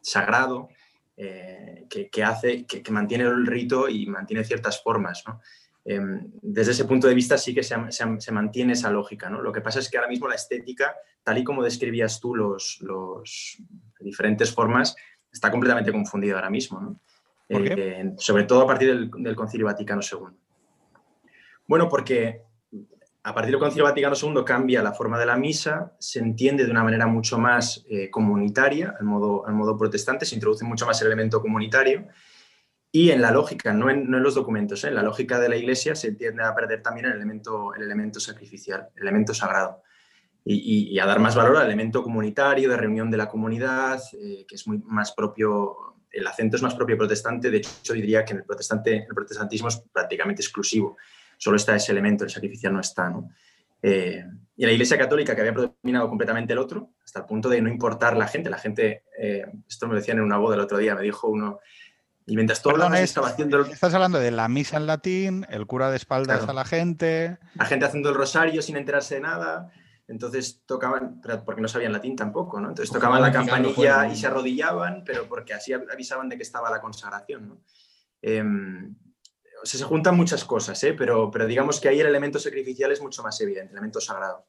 sagrado, 0.00 0.68
eh, 1.16 1.86
que, 1.88 2.08
que 2.10 2.22
hace, 2.24 2.66
que, 2.66 2.82
que 2.82 2.92
mantiene 2.92 3.24
el 3.24 3.46
rito 3.46 3.88
y 3.88 4.06
mantiene 4.06 4.44
ciertas 4.44 4.82
formas. 4.82 5.22
¿no? 5.26 5.40
Em, 5.84 6.30
desde 6.42 6.72
ese 6.72 6.84
punto 6.84 7.06
de 7.06 7.14
vista 7.14 7.38
sí 7.38 7.54
que 7.54 7.62
se, 7.62 7.76
se- 7.90 8.20
se 8.20 8.32
mantiene 8.32 8.72
esa 8.74 8.90
lógica. 8.90 9.30
¿no? 9.30 9.40
Lo 9.40 9.52
que 9.52 9.60
pasa 9.60 9.78
es 9.78 9.90
que 9.90 9.96
ahora 9.98 10.08
mismo 10.10 10.28
la 10.28 10.34
estética, 10.34 10.94
tal 11.22 11.38
y 11.38 11.44
como 11.44 11.62
describías 11.62 12.20
tú 12.20 12.34
los, 12.34 12.78
los 12.82 13.58
diferentes 14.00 14.52
formas, 14.52 14.94
está 15.32 15.50
completamente 15.50 15.92
confundida 15.92 16.34
ahora 16.36 16.50
mismo. 16.50 16.80
¿no? 16.80 17.00
¿Por 17.48 17.62
qué? 17.64 17.74
Eh, 18.00 18.12
sobre 18.18 18.44
todo 18.44 18.62
a 18.62 18.66
partir 18.66 18.88
del, 18.88 19.10
del 19.10 19.36
Concilio 19.36 19.66
Vaticano 19.66 20.00
II. 20.02 20.36
Bueno, 21.68 21.88
porque 21.88 22.42
a 23.26 23.34
partir 23.34 23.50
del 23.50 23.58
Concilio 23.58 23.82
Vaticano 23.82 24.14
II 24.14 24.44
cambia 24.46 24.80
la 24.84 24.92
forma 24.92 25.18
de 25.18 25.26
la 25.26 25.36
misa, 25.36 25.96
se 25.98 26.20
entiende 26.20 26.64
de 26.64 26.70
una 26.70 26.84
manera 26.84 27.08
mucho 27.08 27.40
más 27.40 27.84
eh, 27.90 28.08
comunitaria, 28.08 28.94
al 29.00 29.04
modo, 29.04 29.44
al 29.44 29.52
modo 29.52 29.76
protestante, 29.76 30.24
se 30.24 30.36
introduce 30.36 30.64
mucho 30.64 30.86
más 30.86 31.00
el 31.00 31.08
elemento 31.08 31.40
comunitario. 31.40 32.06
Y 32.92 33.10
en 33.10 33.20
la 33.20 33.32
lógica, 33.32 33.72
no 33.72 33.90
en, 33.90 34.08
no 34.08 34.18
en 34.18 34.22
los 34.22 34.36
documentos, 34.36 34.84
¿eh? 34.84 34.88
en 34.88 34.94
la 34.94 35.02
lógica 35.02 35.40
de 35.40 35.48
la 35.48 35.56
Iglesia 35.56 35.96
se 35.96 36.12
tiende 36.12 36.44
a 36.44 36.54
perder 36.54 36.82
también 36.82 37.06
el 37.06 37.14
elemento, 37.14 37.74
el 37.74 37.82
elemento 37.82 38.20
sacrificial, 38.20 38.90
el 38.94 39.02
elemento 39.02 39.34
sagrado. 39.34 39.82
Y, 40.44 40.96
a 41.00 41.04
dar 41.04 41.18
más 41.18 41.34
valor 41.34 41.56
al 41.56 41.66
elemento 41.66 42.04
comunitario, 42.04 42.70
de 42.70 42.76
reunión 42.76 43.10
de 43.10 43.16
la 43.16 43.28
comunidad, 43.28 44.00
eh, 44.12 44.46
que 44.46 44.54
es 44.54 44.68
muy 44.68 44.78
más 44.84 45.10
propio, 45.10 45.96
el 46.12 46.24
acento 46.28 46.54
es 46.54 46.62
más 46.62 46.76
propio 46.76 46.96
protestante, 46.96 47.50
de 47.50 47.56
hecho 47.56 47.92
diría 47.92 48.24
que 48.24 48.34
en 48.34 48.38
el, 48.38 48.44
protestante, 48.44 48.98
el 48.98 49.14
protestantismo 49.14 49.66
es 49.66 49.82
prácticamente 49.92 50.42
exclusivo 50.42 50.96
solo 51.36 51.56
está 51.56 51.74
ese 51.76 51.92
elemento, 51.92 52.24
el 52.24 52.30
sacrificial 52.30 52.72
no 52.72 52.80
está. 52.80 53.08
¿no? 53.10 53.30
Eh, 53.82 54.24
y 54.56 54.64
la 54.66 54.72
Iglesia 54.72 54.96
Católica, 54.98 55.34
que 55.34 55.42
había 55.42 55.52
predominado 55.54 56.08
completamente 56.08 56.52
el 56.52 56.58
otro, 56.58 56.90
hasta 57.04 57.20
el 57.20 57.26
punto 57.26 57.48
de 57.48 57.60
no 57.60 57.68
importar 57.68 58.16
la 58.16 58.26
gente, 58.26 58.48
la 58.50 58.58
gente, 58.58 59.04
eh, 59.18 59.44
esto 59.68 59.86
me 59.86 59.94
lo 59.94 60.00
decían 60.00 60.18
en 60.18 60.24
una 60.24 60.38
boda 60.38 60.54
el 60.54 60.62
otro 60.62 60.78
día, 60.78 60.94
me 60.94 61.02
dijo 61.02 61.28
uno, 61.28 61.60
y 62.26 62.34
mientras 62.34 62.60
tú 62.62 62.70
hablabas, 62.70 62.98
es- 63.00 63.10
estaba 63.10 63.28
haciendo 63.28 63.58
el- 63.58 63.70
Estás 63.70 63.94
hablando 63.94 64.18
de 64.18 64.30
la 64.32 64.48
misa 64.48 64.78
en 64.78 64.86
latín, 64.86 65.46
el 65.50 65.66
cura 65.66 65.90
de 65.90 65.96
espaldas 65.96 66.38
Claro. 66.38 66.52
a 66.52 66.54
la 66.54 66.64
gente. 66.64 67.38
la 67.54 67.66
gente 67.66 67.84
haciendo 67.84 68.08
el 68.08 68.14
rosario 68.16 68.62
sin 68.62 68.76
enterarse 68.76 69.16
de 69.16 69.20
nada, 69.20 69.70
entonces 70.08 70.62
tocaban, 70.66 71.20
porque 71.44 71.60
no 71.60 71.68
sabían 71.68 71.92
latín 71.92 72.16
tampoco, 72.16 72.60
¿no? 72.60 72.68
Entonces 72.70 72.92
tocaban 72.92 73.20
la 73.20 73.28
lo 73.28 73.32
campanilla 73.34 74.08
y 74.08 74.16
se 74.16 74.26
arrodillaban, 74.26 75.02
pero 75.04 75.28
porque 75.28 75.52
así 75.54 75.72
avisaban 75.72 76.28
de 76.28 76.36
que 76.36 76.42
estaba 76.42 76.70
la 76.70 76.80
consagración, 76.80 77.48
¿no? 77.48 77.60
Em, 78.22 78.96
se 79.66 79.84
juntan 79.84 80.16
muchas 80.16 80.44
cosas, 80.44 80.82
¿eh? 80.84 80.94
pero, 80.94 81.30
pero 81.30 81.46
digamos 81.46 81.80
que 81.80 81.88
ahí 81.88 82.00
el 82.00 82.06
elemento 82.06 82.38
sacrificial 82.38 82.92
es 82.92 83.00
mucho 83.00 83.22
más 83.22 83.40
evidente, 83.40 83.72
el 83.72 83.78
elemento 83.78 84.00
sagrado. 84.00 84.46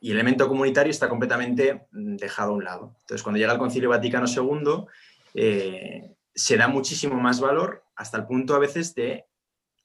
Y 0.00 0.10
el 0.10 0.16
elemento 0.16 0.48
comunitario 0.48 0.90
está 0.90 1.08
completamente 1.08 1.86
mm, 1.92 2.16
dejado 2.16 2.52
a 2.52 2.54
un 2.54 2.64
lado. 2.64 2.96
Entonces, 3.00 3.22
cuando 3.22 3.38
llega 3.38 3.52
el 3.52 3.58
Concilio 3.58 3.90
Vaticano 3.90 4.26
II, 4.26 4.86
eh, 5.34 6.16
se 6.34 6.56
da 6.56 6.68
muchísimo 6.68 7.16
más 7.16 7.40
valor 7.40 7.84
hasta 7.94 8.18
el 8.18 8.26
punto 8.26 8.54
a 8.54 8.58
veces 8.58 8.94
de, 8.94 9.26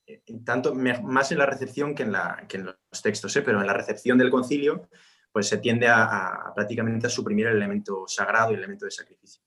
eh, 0.06 0.22
tanto 0.44 0.74
más 0.76 1.32
en 1.32 1.38
la 1.38 1.46
recepción 1.46 1.96
que 1.96 2.04
en, 2.04 2.12
la, 2.12 2.46
que 2.48 2.58
en 2.58 2.66
los 2.66 3.02
textos, 3.02 3.36
¿eh? 3.36 3.42
pero 3.42 3.62
en 3.62 3.68
la 3.68 3.74
recepción 3.74 4.18
del 4.18 4.30
concilio, 4.30 4.90
pues 5.32 5.48
se 5.48 5.58
tiende 5.58 5.88
a, 5.88 6.52
prácticamente 6.54 7.08
a 7.08 7.10
suprimir 7.10 7.48
el 7.48 7.56
elemento 7.56 8.06
sagrado 8.08 8.52
y 8.52 8.56
el 8.56 8.60
elemento 8.60 8.86
de 8.86 8.92
sacrificio. 8.92 9.42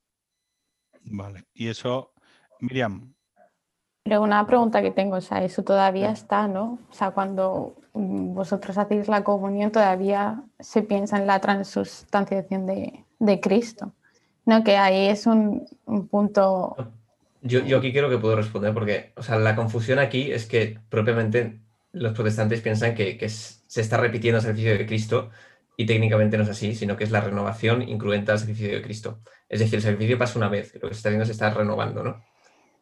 Vale, 1.03 1.45
y 1.53 1.69
eso, 1.69 2.15
Miriam. 2.61 3.14
Pero 4.05 4.23
una 4.23 4.47
pregunta 4.47 4.83
que 4.83 4.91
tengo, 4.91 5.17
o 5.17 5.21
sea, 5.23 5.43
eso 5.43 5.65
todavía 5.65 6.11
está, 6.11 6.47
¿no? 6.47 6.79
O 6.91 6.93
sea, 6.93 7.13
cuando 7.13 7.75
vosotros 7.95 8.77
hacéis 8.77 9.09
la 9.09 9.25
comunión, 9.25 9.73
todavía 9.73 10.43
se 10.61 10.83
piensa 10.83 11.17
en 11.17 11.27
la 11.27 11.41
transustanciación 11.41 12.67
de, 12.67 13.05
de 13.19 13.41
Cristo. 13.41 13.95
No, 14.45 14.63
que 14.63 14.77
ahí 14.77 15.07
es 15.07 15.27
un, 15.27 15.67
punto. 16.11 16.77
Yo, 17.41 17.61
yo, 17.61 17.79
aquí 17.79 17.93
creo 17.93 18.11
que 18.11 18.19
puedo 18.19 18.37
responder 18.37 18.75
porque, 18.75 19.15
o 19.17 19.23
sea, 19.23 19.39
la 19.39 19.57
confusión 19.57 19.99
aquí 19.99 20.31
es 20.33 20.45
que 20.45 20.79
propiamente 20.91 21.61
los 21.93 22.13
protestantes 22.13 22.61
piensan 22.61 22.95
que, 22.95 23.17
que 23.17 23.31
se 23.31 23.81
está 23.81 23.97
repitiendo 23.97 24.37
el 24.37 24.43
sacrificio 24.43 24.77
de 24.77 24.87
Cristo 24.87 25.31
y 25.79 25.87
técnicamente 25.87 26.37
no 26.37 26.43
es 26.43 26.51
así, 26.51 26.75
sino 26.75 26.97
que 26.99 27.05
es 27.05 27.11
la 27.11 27.23
renovación 27.23 27.81
incluente 27.81 28.33
al 28.33 28.39
sacrificio 28.39 28.75
de 28.75 28.83
Cristo. 28.83 29.21
Es 29.49 29.61
decir, 29.61 29.77
el 29.77 29.83
sacrificio 29.83 30.19
pasa 30.19 30.39
una 30.39 30.51
vez, 30.51 30.75
lo 30.75 30.89
que 30.89 30.95
se 30.95 30.99
está 30.99 31.09
viendo 31.09 31.25
se 31.25 31.33
está 31.33 31.49
renovando, 31.49 32.03
¿no? 32.03 32.23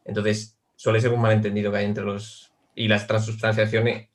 Entonces, 0.03 0.59
suele 0.75 1.01
ser 1.01 1.11
un 1.11 1.21
malentendido 1.21 1.71
que 1.71 1.77
hay 1.77 1.85
entre 1.85 2.03
los... 2.03 2.51
Y 2.75 2.87
las 2.87 3.05
transustanciaciones 3.05 4.09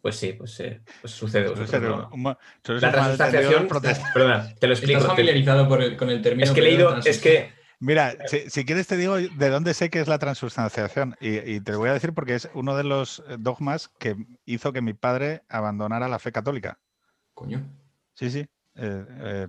pues 0.00 0.16
sí, 0.16 0.32
pues, 0.32 0.58
eh, 0.60 0.80
pues 1.00 1.12
sucede. 1.12 1.48
la 1.48 2.92
transustanciación, 2.92 3.68
perdona, 4.14 4.54
te 4.58 4.66
lo 4.66 4.72
explico. 4.72 4.98
Estás 4.98 5.12
familiarizado 5.12 5.68
con 5.68 6.10
el 6.10 6.22
término. 6.22 6.44
Es 6.44 6.52
que 6.52 6.60
he 6.60 6.62
leído, 6.62 6.96
es 6.98 7.18
que... 7.18 7.52
Mira, 7.82 8.14
si, 8.26 8.64
quieres 8.66 8.86
te 8.86 8.98
digo 8.98 9.16
de 9.16 9.48
dónde 9.48 9.72
sé 9.72 9.88
que 9.88 10.00
es 10.00 10.08
la 10.08 10.18
transustanciación 10.18 11.16
y, 11.18 11.60
te 11.60 11.72
lo 11.72 11.78
voy 11.78 11.88
a 11.88 11.94
decir 11.94 12.12
porque 12.12 12.34
es 12.34 12.50
uno 12.52 12.76
de 12.76 12.84
los 12.84 13.22
dogmas 13.38 13.88
que 13.98 14.16
hizo 14.44 14.74
que 14.74 14.82
mi 14.82 14.92
padre 14.92 15.42
abandonara 15.48 16.06
la 16.06 16.18
fe 16.18 16.30
católica. 16.30 16.78
Coño. 17.32 17.66
Sí, 18.12 18.30
sí. 18.30 18.46
Eh, 18.74 19.46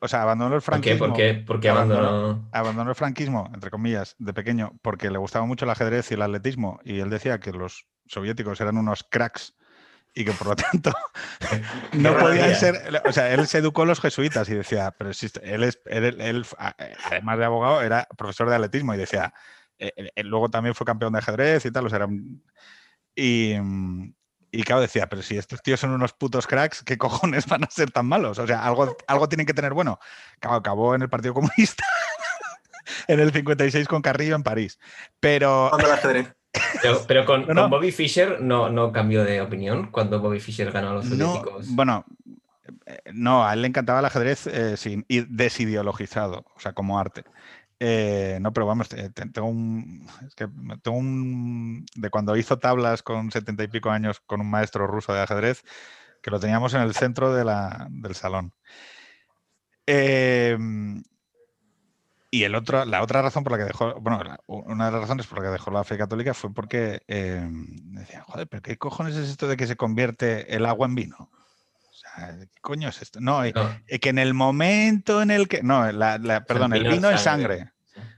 o 0.00 0.08
sea, 0.08 0.22
abandonó 0.22 0.54
el 0.54 0.62
franquismo. 0.62 1.08
¿Por 1.08 1.16
qué? 1.16 1.34
¿Por 1.34 1.60
qué, 1.60 1.68
abandonó? 1.68 2.48
Abandonó 2.52 2.90
el 2.90 2.96
franquismo, 2.96 3.50
entre 3.54 3.70
comillas, 3.70 4.16
de 4.18 4.32
pequeño, 4.32 4.72
porque 4.82 5.10
le 5.10 5.18
gustaba 5.18 5.46
mucho 5.46 5.64
el 5.64 5.70
ajedrez 5.70 6.10
y 6.10 6.14
el 6.14 6.22
atletismo. 6.22 6.80
Y 6.84 7.00
él 7.00 7.10
decía 7.10 7.40
que 7.40 7.52
los 7.52 7.86
soviéticos 8.06 8.60
eran 8.60 8.76
unos 8.76 9.04
cracks 9.04 9.54
y 10.14 10.24
que 10.24 10.32
por 10.32 10.48
lo 10.48 10.56
tanto 10.56 10.92
no 11.92 12.16
podían 12.16 12.54
ser. 12.54 13.02
O 13.04 13.12
sea, 13.12 13.32
él 13.32 13.46
se 13.46 13.58
educó 13.58 13.82
a 13.82 13.86
los 13.86 14.00
jesuitas 14.00 14.48
y 14.48 14.54
decía, 14.54 14.94
pero 14.96 15.12
si 15.12 15.28
él, 15.42 15.64
es, 15.64 15.80
él, 15.86 16.46
además 17.04 17.38
de 17.38 17.44
abogado, 17.44 17.82
era 17.82 18.06
profesor 18.16 18.48
de 18.48 18.56
atletismo 18.56 18.94
y 18.94 18.98
decía, 18.98 19.34
eh, 19.78 19.92
eh, 19.96 20.10
él, 20.14 20.28
luego 20.28 20.48
también 20.48 20.74
fue 20.74 20.86
campeón 20.86 21.12
de 21.12 21.18
ajedrez 21.18 21.66
y 21.66 21.70
tal, 21.70 21.86
o 21.86 21.88
sea, 21.88 21.96
era 21.96 22.08
y, 23.16 23.54
y 24.54 24.62
claro, 24.62 24.80
decía, 24.80 25.08
pero 25.08 25.22
si 25.22 25.36
estos 25.36 25.62
tíos 25.62 25.80
son 25.80 25.90
unos 25.90 26.12
putos 26.12 26.46
cracks, 26.46 26.82
¿qué 26.82 26.96
cojones 26.96 27.46
van 27.46 27.64
a 27.64 27.70
ser 27.70 27.90
tan 27.90 28.06
malos? 28.06 28.38
O 28.38 28.46
sea, 28.46 28.64
algo, 28.64 28.96
algo 29.06 29.28
tienen 29.28 29.46
que 29.46 29.54
tener 29.54 29.74
bueno. 29.74 29.98
acabó 30.40 30.94
en 30.94 31.02
el 31.02 31.08
Partido 31.08 31.34
Comunista 31.34 31.84
en 33.08 33.20
el 33.20 33.32
56 33.32 33.88
con 33.88 34.02
Carrillo 34.02 34.36
en 34.36 34.42
París. 34.42 34.78
Pero. 35.20 35.76
el 35.78 35.90
ajedrez. 35.90 36.34
Pero, 37.08 37.24
con, 37.24 37.46
Bobby 37.68 37.90
Fischer 37.90 38.40
no, 38.40 38.68
no 38.70 38.92
cambió 38.92 39.24
de 39.24 39.40
opinión 39.40 39.90
cuando 39.90 40.20
Bobby 40.20 40.38
Fischer 40.38 40.70
ganó 40.70 40.90
a 40.90 40.94
los 40.94 41.06
soviéticos. 41.06 41.66
bueno, 41.70 42.04
eh, 42.86 43.00
no, 43.12 43.44
a 43.44 43.54
él 43.54 43.62
le 43.62 43.68
encantaba 43.68 43.98
el 43.98 44.04
ajedrez 44.04 44.46
eh, 44.46 44.76
sin, 44.76 45.04
desideologizado, 45.08 46.44
o 46.54 46.60
sea, 46.60 46.72
como 46.72 46.98
arte. 46.98 47.24
Eh, 47.80 48.38
no, 48.40 48.52
pero 48.52 48.66
vamos, 48.66 48.88
tengo 48.88 49.48
un, 49.48 50.06
tengo 50.82 50.96
un. 50.96 51.84
De 51.94 52.10
cuando 52.10 52.36
hizo 52.36 52.58
tablas 52.58 53.02
con 53.02 53.30
setenta 53.30 53.64
y 53.64 53.68
pico 53.68 53.90
años 53.90 54.20
con 54.20 54.40
un 54.40 54.50
maestro 54.50 54.86
ruso 54.86 55.12
de 55.12 55.20
ajedrez, 55.20 55.62
que 56.22 56.30
lo 56.30 56.40
teníamos 56.40 56.74
en 56.74 56.82
el 56.82 56.94
centro 56.94 57.34
de 57.34 57.44
la, 57.44 57.88
del 57.90 58.14
salón. 58.14 58.52
Eh, 59.86 60.56
y 62.34 62.42
el 62.42 62.56
otro, 62.56 62.84
la 62.84 63.00
otra 63.00 63.22
razón 63.22 63.44
por 63.44 63.52
la 63.52 63.58
que 63.58 63.64
dejó, 63.64 64.00
bueno, 64.00 64.20
una 64.48 64.86
de 64.86 64.90
las 64.90 65.02
razones 65.02 65.26
por 65.28 65.38
la 65.38 65.44
que 65.44 65.52
dejó 65.52 65.70
la 65.70 65.84
fe 65.84 65.96
católica 65.96 66.34
fue 66.34 66.52
porque 66.52 67.00
eh, 67.06 67.48
decían, 67.48 68.24
joder, 68.24 68.48
pero 68.48 68.60
¿qué 68.60 68.76
cojones 68.76 69.14
es 69.14 69.30
esto 69.30 69.46
de 69.46 69.56
que 69.56 69.68
se 69.68 69.76
convierte 69.76 70.52
el 70.56 70.66
agua 70.66 70.88
en 70.88 70.96
vino? 70.96 71.30
¿Qué 72.16 72.60
coño 72.60 72.88
es 72.88 73.02
esto? 73.02 73.20
No, 73.20 73.44
eh, 73.44 73.52
eh, 73.86 73.98
que 73.98 74.08
en 74.08 74.18
el 74.18 74.34
momento 74.34 75.22
en 75.22 75.30
el 75.30 75.48
que, 75.48 75.62
no, 75.62 75.90
la, 75.92 76.44
perdón, 76.46 76.74
el 76.74 76.88
vino, 76.88 77.10
en 77.10 77.18
sangre. 77.18 77.70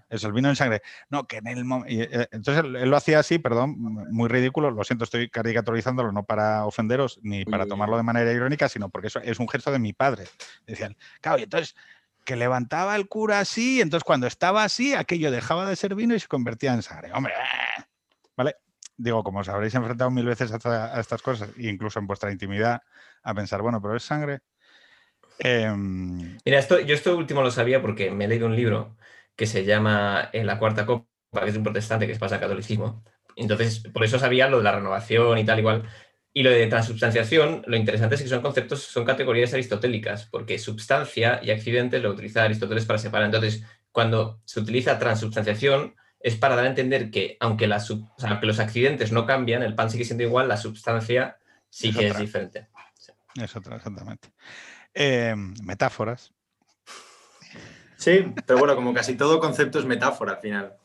Eso, 0.09 0.29
el 0.29 0.33
vino 0.33 0.49
en 0.49 0.57
sangre. 0.57 0.83
No, 1.11 1.27
que 1.27 1.39
en 1.39 1.49
el 1.49 1.65
momento. 1.65 2.27
Entonces 2.31 2.65
él, 2.65 2.89
lo 2.89 2.97
hacía 2.97 3.19
así, 3.19 3.39
perdón, 3.39 3.77
muy 4.11 4.29
ridículo. 4.29 4.71
Lo 4.71 4.85
siento, 4.85 5.05
estoy 5.05 5.29
caricaturizándolo, 5.29 6.13
no 6.13 6.25
para 6.25 6.65
ofenderos 6.65 7.19
ni 7.23 7.45
para 7.45 7.67
tomarlo 7.67 7.97
de 7.97 8.05
manera 8.05 8.33
irónica, 8.33 8.69
sino 8.69 8.89
porque 8.89 9.09
eso 9.09 9.21
es 9.21 9.39
un 9.41 9.49
gesto 9.49 9.73
de 9.73 9.79
mi 9.79 9.93
padre. 9.93 10.25
Decían, 10.67 10.97
claro, 11.21 11.39
y 11.39 11.43
entonces 11.43 11.75
que 12.27 12.37
levantaba 12.37 12.97
el 12.97 13.09
cura 13.09 13.39
así, 13.39 13.81
entonces 13.81 14.05
cuando 14.05 14.27
estaba 14.27 14.65
así, 14.65 14.95
aquello 14.95 15.31
dejaba 15.31 15.65
de 15.65 15.77
ser 15.77 15.95
vino 15.95 16.15
y 16.15 16.21
se 16.21 16.27
convertía 16.27 16.75
en 16.75 16.83
sangre. 16.83 17.13
Hombre, 17.13 17.33
¡eh! 17.33 17.85
¿vale? 18.37 18.57
Digo, 18.97 19.23
como 19.23 19.41
os 19.41 19.49
habréis 19.49 19.75
enfrentado 19.75 20.11
mil 20.11 20.25
veces 20.25 20.53
a, 20.53 21.01
estas 21.01 21.23
cosas, 21.23 21.51
incluso 21.59 21.99
en 21.99 22.07
vuestra 22.07 22.33
intimidad, 22.33 22.81
a 23.23 23.35
pensar, 23.35 23.63
bueno, 23.63 23.81
pero 23.81 23.97
es 23.97 24.03
sangre. 24.03 24.41
Em, 25.39 26.39
Mira, 26.45 26.59
esto, 26.59 26.81
yo 26.81 26.95
esto 26.95 27.17
último 27.17 27.43
lo 27.43 27.51
sabía 27.51 27.83
porque 27.83 28.11
me 28.11 28.25
he 28.25 28.29
leído 28.29 28.47
un 28.47 28.57
libro 28.57 28.97
que 29.37 29.47
se 29.47 29.65
llama 29.65 30.31
En 30.33 30.47
la 30.47 30.59
cuarta 30.59 30.87
copa, 30.87 31.07
que 31.43 31.51
es 31.51 31.57
un 31.57 31.63
protestante 31.63 32.07
que 32.07 32.13
es 32.13 32.19
pasa 32.19 32.41
catolicismo. 32.41 33.05
Entonces, 33.37 33.81
por 33.81 34.03
eso 34.05 34.19
sabía 34.19 34.49
lo 34.49 34.59
de 34.59 34.65
la 34.65 34.73
renovación 34.73 35.37
y 35.39 35.45
tal, 35.45 35.59
igual. 35.59 35.85
Y 36.33 36.43
lo 36.43 36.51
de 36.51 36.67
transubstanciación, 36.67 37.63
lo 37.67 37.77
interesante 37.77 38.15
es 38.15 38.23
que 38.23 38.29
son 38.29 38.43
conceptos, 38.43 38.83
son 38.83 39.05
categorías 39.05 39.53
aristotélicas, 39.53 40.27
porque 40.27 40.59
substancia 40.59 41.41
y 41.43 41.51
accidente 41.51 41.99
lo 41.99 42.11
utiliza 42.11 42.45
Aristóteles 42.45 42.87
para 42.87 42.99
separar. 42.99 43.27
Entonces, 43.27 43.65
cuando 43.93 44.41
se 44.45 44.61
utiliza 44.61 44.99
transubstanciación, 44.99 45.95
es 46.27 46.35
para 46.35 46.57
dar 46.57 46.65
a 46.65 46.69
entender 46.69 47.13
que 47.13 47.37
aunque, 47.39 47.69
la 47.69 47.81
los 48.43 48.59
accidentes 48.59 49.13
no 49.13 49.27
cambian, 49.27 49.63
el 49.63 49.77
pan 49.77 49.91
sigue 49.91 50.05
siendo 50.05 50.25
igual, 50.25 50.49
la 50.49 50.57
substancia 50.57 51.39
sí 51.71 51.93
que 51.93 52.09
es 52.09 52.19
diferente. 52.19 52.67
Es 53.41 53.55
otra, 53.55 53.77
exactamente. 53.77 54.33
Em, 54.93 55.55
metáforas. 55.63 56.35
Sí, 57.97 58.35
pero 58.45 58.59
bueno, 58.59 58.75
como 58.75 58.93
casi 58.93 59.15
todo 59.15 59.39
concepto 59.39 59.79
es 59.79 59.85
metáfora 59.85 60.33
al 60.33 60.41
final. 60.41 60.77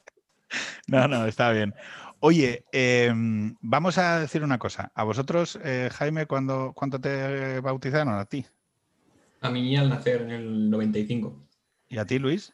No, 0.85 1.07
no, 1.07 1.25
está 1.25 1.51
bien. 1.51 1.73
Oye, 2.19 2.63
em, 2.71 3.55
vamos 3.61 3.97
a 3.97 4.19
decir 4.19 4.43
una 4.43 4.59
cosa. 4.59 4.91
¿A 4.93 5.03
vosotros, 5.03 5.57
eh, 5.63 5.89
Jaime, 5.91 6.27
¿cuándo, 6.27 6.73
cuánto 6.75 7.01
te 7.01 7.59
bautizaron 7.61 8.13
a 8.13 8.25
ti? 8.25 8.45
A 9.39 9.49
mí 9.49 9.75
al 9.75 9.89
nacer 9.89 10.21
en 10.21 10.29
el 10.29 10.69
95. 10.69 11.47
¿Y 11.89 11.97
a 11.97 12.05
ti, 12.05 12.19
Luis? 12.19 12.53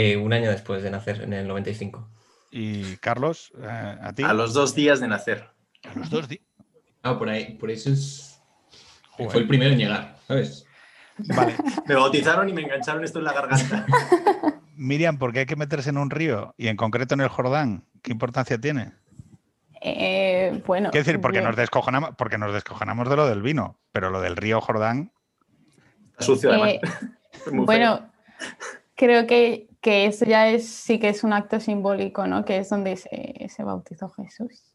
Eh, 0.00 0.16
un 0.16 0.32
año 0.32 0.48
después 0.48 0.84
de 0.84 0.92
nacer, 0.92 1.22
en 1.22 1.32
el 1.32 1.48
95. 1.48 2.08
¿Y 2.52 2.96
Carlos, 2.98 3.52
eh, 3.60 3.98
a 4.00 4.12
ti? 4.12 4.22
A 4.22 4.32
los 4.32 4.54
dos 4.54 4.76
días 4.76 5.00
de 5.00 5.08
nacer. 5.08 5.50
A 5.82 5.98
los 5.98 6.08
dos 6.08 6.28
días. 6.28 6.44
Ah, 7.02 7.18
por 7.18 7.28
ahí, 7.28 7.54
por 7.54 7.68
eso 7.68 7.90
es. 7.90 8.40
Fue 9.16 9.40
el 9.40 9.48
primero 9.48 9.72
en 9.72 9.78
llegar, 9.78 10.16
¿sabes? 10.28 10.64
Vale. 11.34 11.56
me 11.88 11.96
bautizaron 11.96 12.48
y 12.48 12.52
me 12.52 12.62
engancharon 12.62 13.02
esto 13.02 13.18
en 13.18 13.24
la 13.24 13.32
garganta. 13.32 13.86
Miriam, 14.76 15.18
¿por 15.18 15.32
qué 15.32 15.40
hay 15.40 15.46
que 15.46 15.56
meterse 15.56 15.90
en 15.90 15.98
un 15.98 16.10
río 16.10 16.54
y 16.56 16.68
en 16.68 16.76
concreto 16.76 17.14
en 17.14 17.22
el 17.22 17.28
Jordán? 17.28 17.84
¿Qué 18.00 18.12
importancia 18.12 18.56
tiene? 18.60 18.92
Eh, 19.80 20.62
bueno. 20.64 20.90
Quiero 20.92 21.04
decir, 21.04 21.20
porque 21.20 21.40
nos, 21.40 21.56
descojonamos, 21.56 22.10
porque 22.16 22.38
nos 22.38 22.54
descojonamos 22.54 23.08
de 23.08 23.16
lo 23.16 23.26
del 23.26 23.42
vino, 23.42 23.80
pero 23.90 24.10
lo 24.10 24.20
del 24.20 24.36
río 24.36 24.60
Jordán. 24.60 25.10
sucio, 26.20 26.50
además. 26.50 26.68
Eh, 26.68 26.80
bueno, 27.52 28.12
creo 28.94 29.26
que, 29.26 29.67
eso 29.82 30.24
ya 30.24 30.48
es, 30.48 30.68
sí 30.68 30.98
que 30.98 31.08
es 31.08 31.24
un 31.24 31.32
acto 31.32 31.60
simbólico, 31.60 32.26
¿no? 32.26 32.44
Que 32.44 32.58
es 32.58 32.68
donde 32.68 32.96
se, 32.96 33.62
bautizó 33.62 34.10
Jesús. 34.10 34.74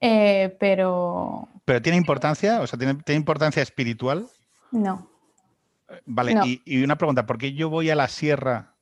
Eh, 0.00 0.56
pero. 0.60 1.48
¿Pero 1.64 1.82
tiene 1.82 1.98
importancia? 1.98 2.60
O 2.60 2.66
sea, 2.66 2.78
¿tiene, 2.78 2.98
importancia 3.16 3.62
espiritual? 3.62 4.26
No. 4.70 5.08
Vale, 6.06 6.60
y, 6.64 6.82
una 6.82 6.96
pregunta, 6.96 7.26
¿por 7.26 7.38
qué 7.38 7.52
yo 7.52 7.70
voy 7.70 7.90
a 7.90 7.94
la 7.94 8.08
sierra 8.08 8.74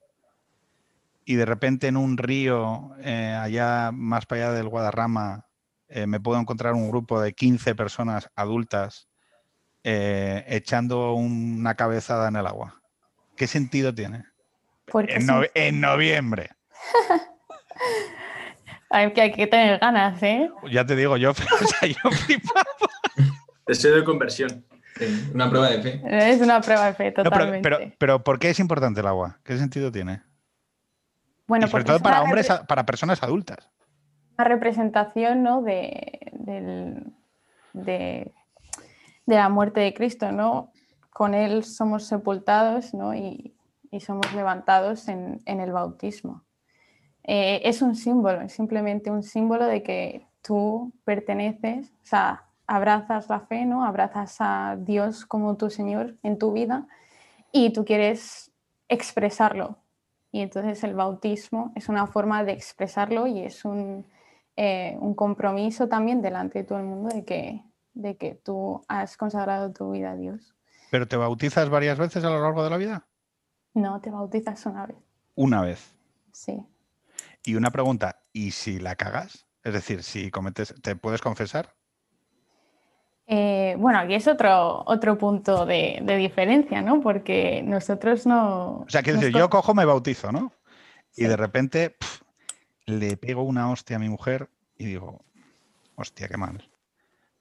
y 1.25 1.35
de 1.35 1.45
repente 1.45 1.89
en 1.89 1.97
un 1.97 2.17
río, 2.17 2.95
eh, 3.01 3.37
allá 3.39 3.91
más 3.93 4.27
para 4.27 4.49
allá 4.49 4.53
del 4.55 4.69
Guadarrama, 4.69 5.47
eh, 5.89 6.07
me 6.07 6.21
puedo 6.21 6.41
encontrar 6.41 6.75
un 6.75 6.89
grupo 6.89 7.21
de 7.21 7.35
15 7.35 7.75
personas 7.75 8.31
adultas 8.35 9.09
eh, 9.85 10.45
echando 10.49 11.13
una 11.13 11.75
cabezada 11.75 12.29
en 12.29 12.37
el 12.37 12.47
agua. 12.47 12.81
¿Qué 13.37 13.47
sentido 13.47 13.95
tiene? 13.95 14.25
En, 15.01 15.49
en, 15.55 15.81
noviembre. 15.81 16.51
Hay 18.91 19.11
que, 19.15 19.23
hay 19.23 19.33
que 19.33 19.47
tener 19.47 19.79
ganas, 19.79 20.23
¿eh? 20.23 20.51
Ya 20.71 20.85
te 20.85 20.95
digo, 20.95 21.17
yo, 21.17 21.31
o 21.31 21.35
sea, 21.35 21.89
yo 21.89 22.11
flipaba. 22.11 22.63
Deseo 23.67 23.97
de 23.97 24.05
conversión. 24.05 24.67
Sí, 24.99 25.31
una 25.33 25.49
prueba 25.49 25.71
de 25.71 25.81
fe. 25.83 26.03
Es 26.05 26.41
una 26.43 26.61
prueba 26.61 26.87
de 26.87 26.93
fe, 26.95 27.07
No, 27.07 27.15
pero, 27.15 27.31
totalmente. 27.31 27.63
pero, 27.63 27.79
pero 27.99 28.23
¿por 28.25 28.39
qué 28.39 28.51
es 28.51 28.61
importante 28.61 29.01
el 29.01 29.07
agua? 29.07 29.39
¿Qué 29.45 29.57
sentido 29.57 29.91
tiene? 29.91 30.23
bueno, 31.47 31.67
y 31.67 31.71
sobre 31.71 31.85
todo 31.85 32.01
para 32.01 32.23
hombres, 32.23 32.49
para 32.69 32.85
personas 32.87 33.23
adultas. 33.23 33.69
una 34.39 34.45
representación 34.45 35.43
¿no? 35.43 35.63
de, 35.63 36.19
del- 36.33 37.13
de, 37.73 38.33
de 39.27 39.35
la 39.37 39.49
muerte 39.49 39.81
de 39.81 39.93
Cristo, 39.95 40.33
¿no? 40.33 40.71
Con 41.11 41.33
él 41.35 41.65
somos 41.65 42.07
sepultados 42.07 42.93
¿no? 42.95 43.15
y, 43.15 43.55
y 43.93 44.01
somos 44.01 44.33
levantados 44.35 45.07
en, 45.07 45.41
en 45.45 45.61
el 45.61 45.71
bautismo. 45.71 46.43
Eh, 47.25 47.61
es 47.65 47.83
un 47.83 47.95
símbolo, 47.95 48.41
es 48.41 48.53
simplemente 48.53 49.11
un 49.11 49.23
símbolo 49.23 49.67
de 49.67 49.83
que 49.83 50.27
tú 50.41 50.93
perteneces, 51.05 51.93
o 52.03 52.07
sea, 52.07 52.47
abrazas 52.67 53.29
la 53.29 53.41
fe, 53.41 53.65
¿no? 53.65 53.85
Abrazas 53.85 54.37
a 54.41 54.77
Dios 54.79 55.25
como 55.25 55.57
tu 55.57 55.71
Señor 55.71 56.17
en 56.23 56.39
tu 56.39 56.53
vida 56.53 56.89
y 57.53 57.73
tú 57.73 57.85
quieres 57.85 58.51
expresarlo. 58.89 59.79
Y 60.33 60.41
entonces 60.41 60.83
el 60.83 60.95
bautismo 60.95 61.73
es 61.77 61.89
una 61.89 62.07
forma 62.07 62.43
de 62.43 62.53
expresarlo 62.53 63.27
y 63.27 63.41
es 63.41 63.65
un, 63.65 64.07
eh, 64.57 64.97
un 65.01 65.15
compromiso 65.15 65.89
también 65.89 66.23
delante 66.23 66.61
de 66.61 66.65
todo 66.65 66.79
el 66.79 66.85
mundo 66.85 67.11
de 67.15 67.25
que, 67.25 67.63
de 67.93 68.17
que 68.17 68.35
tú 68.35 68.83
has 68.89 69.17
consagrado 69.19 69.73
tu 69.73 69.91
vida 69.93 70.13
a 70.13 70.17
Dios. 70.17 70.55
¿Pero 70.91 71.07
te 71.07 71.17
bautizas 71.17 71.69
varias 71.69 71.99
veces 71.99 72.25
a 72.25 72.31
lo 72.31 72.41
largo 72.41 72.65
de 72.65 72.71
la 72.71 72.79
vida? 72.79 73.07
No, 73.75 74.01
te 74.01 74.11
bautizas 74.11 74.65
una 74.67 74.87
vez, 74.87 74.97
Una 75.35 75.63
vez. 75.63 75.95
sí. 76.33 76.63
Y 77.45 77.55
una 77.57 77.71
pregunta, 77.71 78.23
¿y 78.33 78.53
si 78.53 78.79
la 78.79 78.95
cagas? 78.97 79.47
Es 79.65 79.73
decir, 79.73 80.03
si 80.03 80.31
cometes, 80.31 80.75
¿te 80.83 80.95
puedes 80.97 81.21
confesar? 81.21 81.75
Eh, 83.27 83.75
bueno, 83.79 83.99
aquí 84.01 84.15
es 84.15 84.27
otro, 84.29 84.83
otro 84.87 85.17
punto 85.17 85.65
de, 85.65 86.01
de 86.03 86.17
diferencia, 86.17 86.83
¿no? 86.83 87.01
Porque 87.01 87.63
nosotros 87.65 88.27
no... 88.27 88.81
O 88.81 88.89
sea, 88.89 89.03
quiero 89.03 89.19
decir, 89.19 89.33
co- 89.33 89.39
yo 89.39 89.51
cojo, 89.51 89.75
me 89.75 89.85
bautizo, 89.85 90.31
¿no? 90.33 90.53
Y 91.17 91.23
Sí. 91.23 91.27
de 91.27 91.37
repente 91.37 91.97
le 92.87 93.17
pego 93.17 93.43
una 93.43 93.71
hostia 93.71 93.97
a 93.97 93.99
mi 94.01 94.09
mujer 94.09 94.51
y 94.77 94.85
digo, 94.87 95.25
hostia, 95.97 96.29
qué 96.29 96.37
mal. 96.37 96.69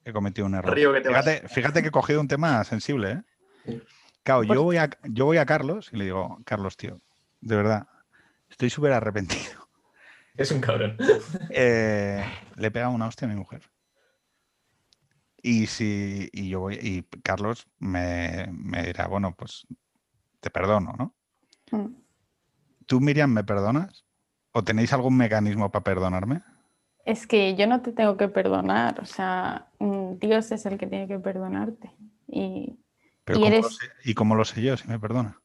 He 0.05 0.13
cometido 0.13 0.47
un 0.47 0.55
error. 0.55 0.73
Río 0.75 0.93
que 0.93 1.01
te. 1.01 1.09
Fíjate, 1.09 1.47
fíjate 1.47 1.81
que 1.81 1.87
he 1.89 1.91
cogido 1.91 2.21
un 2.21 2.27
tema 2.27 2.63
sensible, 2.63 3.11
¿eh? 3.11 3.21
Sí. 3.65 3.81
Claro, 4.23 4.43
Pues- 4.45 4.55
yo 4.55 4.63
voy, 4.63 4.77
a, 4.77 4.89
yo 5.03 5.25
voy 5.25 5.37
a 5.37 5.45
Carlos 5.45 5.89
y 5.91 5.97
le 5.97 6.05
digo, 6.05 6.39
Carlos, 6.45 6.77
tío, 6.77 7.01
de 7.41 7.55
verdad, 7.55 7.87
estoy 8.49 8.69
súper 8.69 8.93
arrepentido. 8.93 9.67
Es 10.37 10.51
un 10.51 10.61
cabrón. 10.61 10.97
Eh, 11.49 12.23
le 12.55 12.67
he 12.67 12.71
pegado 12.71 12.91
una 12.93 13.07
hostia 13.07 13.27
a 13.27 13.29
mi 13.31 13.35
mujer. 13.35 13.63
Y 15.43 15.65
si 15.67 16.29
y 16.31 16.49
yo 16.49 16.59
voy, 16.61 16.75
y 16.81 17.03
Carlos 17.21 17.67
me, 17.79 18.47
me 18.51 18.83
dirá, 18.83 19.07
bueno, 19.07 19.35
pues 19.35 19.65
te 20.39 20.49
perdono, 20.49 20.93
¿no? 20.97 21.15
Mm. 21.71 21.95
¿Tú, 22.85 22.99
Miriam, 23.01 23.31
me 23.31 23.43
perdonas? 23.43 24.05
¿O 24.51 24.63
tenéis 24.63 24.93
algún 24.93 25.17
mecanismo 25.17 25.71
para 25.71 25.83
perdonarme? 25.83 26.41
Es 27.05 27.25
que 27.25 27.55
yo 27.55 27.65
no 27.67 27.81
te 27.81 27.91
tengo 27.91 28.17
que 28.17 28.27
perdonar, 28.27 28.99
o 28.99 29.05
sea, 29.05 29.67
mm, 29.79 30.19
Dios 30.19 30.51
es 30.51 30.65
el 30.65 30.77
que 30.77 30.87
tiene 30.87 31.07
que 31.07 31.17
perdonarte. 31.19 31.91
Y 32.27 32.77
Pero 33.23 33.39
Y 33.39 33.41
¿cómo 33.43 33.55
lo 33.61 33.69
sé- 33.69 33.89
¿Y 34.03 34.13
cómo 34.13 34.35
lo 34.35 34.45
sé 34.45 34.61
yo 34.61 34.77
si 34.77 34.87
me 34.87 34.99
perdona? 34.99 35.37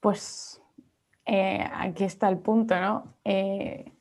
pues 0.00 0.60
eh, 1.26 1.68
aquí 1.74 2.04
está 2.04 2.28
el 2.28 2.38
punto, 2.38 2.78
¿no? 2.80 3.14
Eh, 3.24 3.92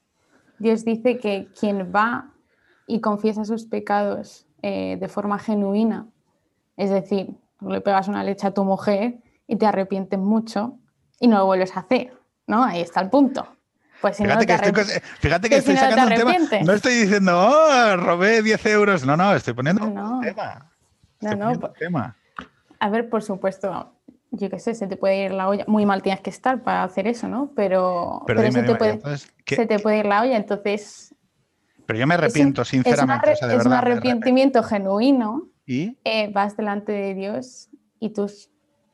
Dios 0.60 0.86
dice 0.86 1.18
que 1.18 1.50
quien 1.60 1.92
va 1.94 2.32
y 2.86 3.02
confiesa 3.02 3.46
sus 3.46 3.66
pecados 3.66 4.46
eh, 4.62 4.98
de 5.00 5.08
forma 5.08 5.40
genuina, 5.40 6.08
es 6.78 6.90
decir, 6.90 7.36
le 7.62 7.82
pegas 7.82 8.08
una 8.08 8.24
leche 8.24 8.48
a 8.48 8.54
tu 8.54 8.64
mujer 8.64 9.18
y 9.48 9.56
te 9.58 9.66
arrepientes 9.66 10.20
mucho 10.20 10.78
y 11.20 11.28
no 11.28 11.40
lo 11.40 11.46
vuelves 11.48 11.76
a 11.76 11.82
hacer, 11.82 12.14
¿no? 12.46 12.64
Ahí 12.64 12.82
está 12.82 13.02
el 13.02 13.10
punto. 13.10 13.48
Pues 14.00 14.18
si 14.18 14.24
Fíjate 14.24 14.46
no 14.46 14.60
que 14.62 14.82
estoy, 14.82 15.02
fíjate 15.20 15.50
que 15.50 15.56
si 15.62 15.72
estoy 15.72 15.74
no 15.76 15.82
te 15.82 15.90
sacando 15.90 16.36
un 16.36 16.48
tema. 16.50 16.64
No 16.64 16.74
estoy 16.74 16.94
diciendo, 16.94 17.40
oh, 17.50 17.98
robé 17.98 18.44
10 18.44 18.64
euros. 18.68 19.04
No, 19.06 19.18
no, 19.18 19.34
estoy 19.34 19.56
poniendo 19.56 19.90
No. 19.90 20.20
un 20.20 20.22
tema. 20.22 20.72
No, 21.22 21.32
Estoy 21.32 21.54
no, 21.54 21.60
po- 21.60 21.68
un 21.68 21.74
tema. 21.74 22.16
A 22.80 22.90
ver, 22.90 23.10
por 23.10 23.24
supuesto, 23.24 23.92
yo 24.32 24.50
qué 24.50 24.60
sé, 24.60 24.76
se 24.76 24.88
te 24.88 24.98
puede 24.98 25.26
ir 25.26 25.32
la 25.32 25.48
olla. 25.50 25.66
Muy 25.68 25.86
mal 25.86 26.02
tienes 26.02 26.22
que 26.22 26.30
estar 26.30 26.62
para 26.64 26.84
hacer 26.84 27.08
eso, 27.08 27.28
¿no? 27.28 27.52
Pero, 27.56 28.24
Pero, 28.28 28.40
pero 28.40 28.42
dime, 28.42 28.52
se, 28.52 28.60
te 28.60 28.66
dime, 28.68 28.78
puede, 28.78 28.92
entonces, 28.94 29.34
¿qué- 29.46 29.56
se 29.56 29.66
te 29.66 29.80
puede 29.80 30.00
ir 30.00 30.06
la 30.06 30.22
olla. 30.22 30.38
Entonces, 30.38 31.16
pero 31.86 32.00
yo 32.00 32.08
me 32.08 32.16
es 32.16 32.20
arrepiento, 32.20 32.62
es, 32.62 32.74
una 32.74 32.84
sinceramente. 32.84 33.26
re- 33.28 33.34
o 33.34 33.36
sea, 33.38 33.48
de 33.48 33.56
es 33.56 33.66
un 33.66 33.72
verdad, 33.72 33.88
arrepentimiento 33.88 34.64
genuino. 34.64 35.44
¿Y? 35.66 35.98
eh, 36.06 36.32
vas 36.32 36.56
delante 36.56 36.92
de 36.94 37.14
Dios 37.14 37.70
y 38.00 38.12
tú 38.12 38.32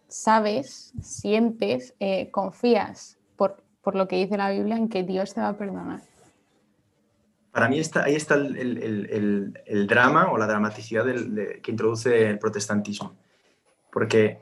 sabes, 0.07 0.93
sientes, 1.01 1.93
eh, 1.99 2.31
confías 2.31 3.17
por, 3.35 3.63
por 3.81 3.95
lo 3.95 4.07
que 4.07 4.15
dice 4.15 4.37
la 4.37 4.49
Biblia 4.49 4.75
en 4.77 4.89
que 4.89 5.03
Dios 5.03 5.33
te 5.33 5.41
va 5.41 5.49
a 5.49 5.57
perdonar. 5.57 6.01
Para 7.53 7.69
mí 7.69 7.79
está, 7.79 8.03
ahí 8.05 8.15
está 8.15 8.33
el, 8.33 8.57
el- 8.57 8.77
el- 8.79 9.61
el- 9.67 9.87
drama 9.87 10.31
o 10.31 10.37
la 10.37 10.47
dramaticidad 10.47 11.05
del- 11.05 11.35
de- 11.35 11.61
que 11.61 11.69
introduce 11.71 12.29
el 12.31 12.39
protestantismo. 12.39 13.15
Porque, 13.91 14.39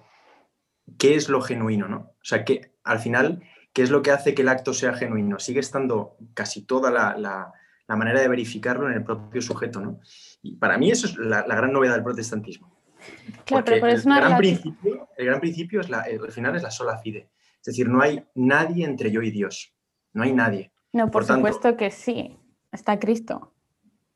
¿qué 0.97 1.15
es 1.15 1.27
lo 1.29 1.41
genuino? 1.41 1.87
¿no? 1.89 1.97
O 1.97 2.23
sea, 2.23 2.45
que 2.45 2.71
al 2.85 2.99
final, 2.99 3.43
¿qué 3.73 3.83
es 3.83 3.89
lo 3.91 4.01
que 4.01 4.11
hace 4.11 4.33
que 4.33 4.41
el 4.43 4.49
acto 4.49 4.73
sea 4.73 4.93
genuino? 4.93 5.39
Sigue 5.39 5.59
estando 5.59 6.15
casi 6.33 6.61
toda 6.65 6.89
la, 6.89 7.17
la- 7.17 7.51
la 7.87 7.95
manera 7.97 8.21
de 8.21 8.29
verificarlo 8.29 8.87
en 8.87 8.93
el 8.93 9.03
propio 9.03 9.41
sujeto. 9.41 9.81
¿no? 9.81 9.99
Y 10.41 10.55
para 10.55 10.77
mí 10.77 10.89
eso 10.89 11.07
es 11.07 11.17
la, 11.17 11.45
la 11.45 11.55
gran 11.55 11.73
novedad 11.73 11.95
del 11.95 12.03
protestantismo. 12.03 12.79
Claro, 13.45 13.65
pero, 13.65 13.87
el, 13.87 14.01
gran 14.03 14.37
principio, 14.37 15.09
el 15.17 15.25
gran 15.25 15.39
principio 15.41 15.81
es 15.81 15.89
la, 15.89 16.01
al 16.01 16.31
final 16.31 16.55
es 16.55 16.63
la 16.63 16.71
sola 16.71 16.97
fide. 16.99 17.29
Es 17.59 17.65
decir, 17.65 17.89
no 17.89 18.01
hay 18.01 18.23
nadie 18.35 18.85
entre 18.85 19.11
yo 19.11 19.21
y 19.21 19.31
Dios. 19.31 19.73
No 20.13 20.23
hay 20.23 20.31
nadie. 20.31 20.71
No, 20.93 21.05
por, 21.05 21.11
por 21.11 21.25
tanto- 21.25 21.47
supuesto 21.47 21.75
que 21.77 21.91
sí. 21.91 22.37
Está 22.71 22.99
Cristo. 22.99 23.53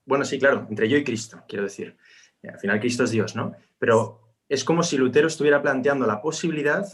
Bueno, 0.06 0.24
sí, 0.24 0.40
claro, 0.40 0.66
entre 0.70 0.88
yo 0.88 0.98
y 0.98 1.04
Cristo, 1.04 1.44
quiero 1.48 1.64
decir. 1.64 1.98
Eh, 2.42 2.50
Al 2.50 2.60
final 2.60 2.80
Cristo 2.80 3.04
es 3.04 3.12
Dios, 3.12 3.36
¿no? 3.36 3.54
Pero 3.78 4.36
es 4.48 4.64
como 4.64 4.84
si 4.84 4.98
Lutero 4.98 5.28
estuviera 5.28 5.62
planteando 5.62 6.06
la 6.06 6.22
posibilidad 6.22 6.86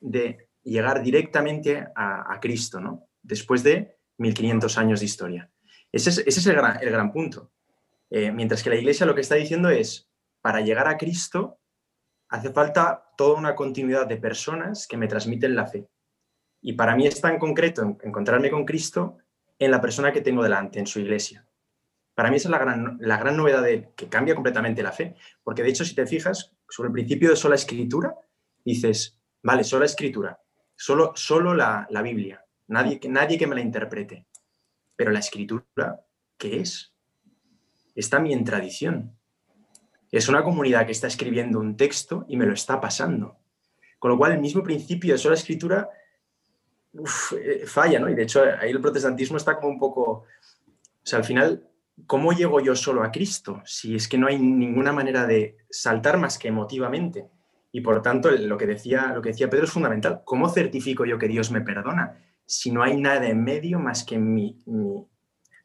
de 0.00 0.48
llegar 0.62 1.02
directamente 1.02 1.86
a, 1.94 2.38
Cristo, 2.40 2.80
¿no? 2.80 3.08
Después 3.22 3.62
de 3.62 3.98
1500 4.18 4.78
años 4.78 5.00
de 5.00 5.06
historia. 5.06 5.50
Ese 5.92 6.10
es, 6.10 6.46
el, 6.46 6.54
gran, 6.54 7.12
punto. 7.12 7.52
Eh, 8.10 8.32
mientras 8.32 8.62
que 8.62 8.70
la 8.70 8.76
Iglesia 8.76 9.06
lo 9.06 9.14
que 9.14 9.20
está 9.20 9.36
diciendo 9.36 9.70
es, 9.70 10.10
para 10.40 10.60
llegar 10.60 10.88
a 10.88 10.98
Cristo 10.98 11.60
hace 12.28 12.50
falta 12.50 13.12
toda 13.16 13.38
una 13.38 13.54
continuidad 13.54 14.06
de 14.06 14.16
personas 14.16 14.86
que 14.88 14.96
me 14.96 15.06
transmiten 15.06 15.54
la 15.54 15.66
fe. 15.66 15.88
Y 16.60 16.72
para 16.72 16.96
mí 16.96 17.06
es 17.06 17.20
tan 17.20 17.38
concreto 17.38 17.82
en- 17.82 17.98
encontrarme 18.02 18.50
con 18.50 18.64
Cristo 18.64 19.18
en 19.58 19.70
la 19.70 19.80
persona 19.80 20.12
que 20.12 20.20
tengo 20.20 20.42
delante, 20.42 20.78
en 20.78 20.86
su 20.86 21.00
iglesia. 21.00 21.46
Para 22.14 22.30
mí 22.30 22.36
esa 22.36 22.48
es 22.48 22.50
la 22.50 22.58
gran, 22.58 22.96
la 23.00 23.18
gran 23.18 23.36
novedad 23.36 23.64
que 23.94 24.08
cambia 24.08 24.34
completamente 24.34 24.82
la 24.82 24.92
fe. 24.92 25.16
Porque 25.42 25.62
de 25.62 25.68
hecho, 25.68 25.84
si 25.84 25.94
te 25.94 26.06
fijas, 26.06 26.54
sobre 26.68 26.88
el 26.88 26.92
principio 26.92 27.30
de 27.30 27.36
sola 27.36 27.54
escritura, 27.54 28.14
dices, 28.64 29.20
vale, 29.42 29.64
sola 29.64 29.84
escritura, 29.84 30.40
solo, 30.74 31.12
solo 31.14 31.54
la, 31.54 31.86
la 31.90 32.02
Biblia, 32.02 32.44
nadie, 32.68 32.98
nadie 33.08 33.38
que 33.38 33.46
me 33.46 33.54
la 33.54 33.60
interprete. 33.60 34.26
Pero 34.96 35.10
la 35.10 35.18
escritura, 35.18 36.00
¿qué 36.38 36.60
es? 36.60 36.94
Es 37.94 38.08
también 38.08 38.44
tradición. 38.44 39.16
Es 40.10 40.28
una 40.28 40.42
comunidad 40.42 40.86
que 40.86 40.92
está 40.92 41.06
escribiendo 41.06 41.60
un 41.60 41.76
texto 41.76 42.24
y 42.28 42.36
me 42.36 42.46
lo 42.46 42.54
está 42.54 42.80
pasando. 42.80 43.38
Con 43.98 44.10
lo 44.10 44.18
cual, 44.18 44.32
el 44.32 44.40
mismo 44.40 44.62
principio 44.62 45.12
de 45.12 45.18
sola 45.18 45.34
escritura 45.34 45.90
uf, 46.98 47.32
eh, 47.34 47.62
falla, 47.66 47.98
¿no? 47.98 48.08
Y 48.08 48.14
de 48.14 48.22
hecho, 48.22 48.42
ahí 48.60 48.70
el 48.70 48.80
protestantismo 48.80 49.36
está 49.36 49.56
como 49.56 49.68
un 49.68 49.78
poco. 49.78 50.02
O 50.10 50.24
sea, 51.02 51.18
al 51.20 51.24
final, 51.24 51.66
¿cómo 52.06 52.32
llego 52.32 52.60
yo 52.60 52.74
solo 52.74 53.02
a 53.02 53.10
Cristo? 53.10 53.62
Si 53.64 53.94
es 53.96 54.08
que 54.08 54.18
no 54.18 54.26
hay 54.26 54.38
ninguna 54.38 54.92
manera 54.92 55.26
de 55.26 55.56
saltar 55.70 56.18
más 56.18 56.38
que 56.38 56.48
emotivamente. 56.48 57.26
Y 57.72 57.80
por 57.82 58.00
tanto, 58.02 58.30
lo 58.30 58.56
que 58.56 58.66
decía, 58.66 59.12
lo 59.14 59.20
que 59.20 59.30
decía 59.30 59.50
Pedro 59.50 59.64
es 59.66 59.70
fundamental. 59.70 60.22
¿Cómo 60.24 60.48
certifico 60.48 61.04
yo 61.04 61.18
que 61.18 61.28
Dios 61.28 61.50
me 61.50 61.60
perdona? 61.60 62.16
Si 62.46 62.70
no 62.70 62.82
hay 62.82 62.96
nada 62.96 63.26
en 63.28 63.42
medio 63.44 63.78
más 63.78 64.04
que 64.04 64.18
mi, 64.18 64.56
mi- 64.66 65.04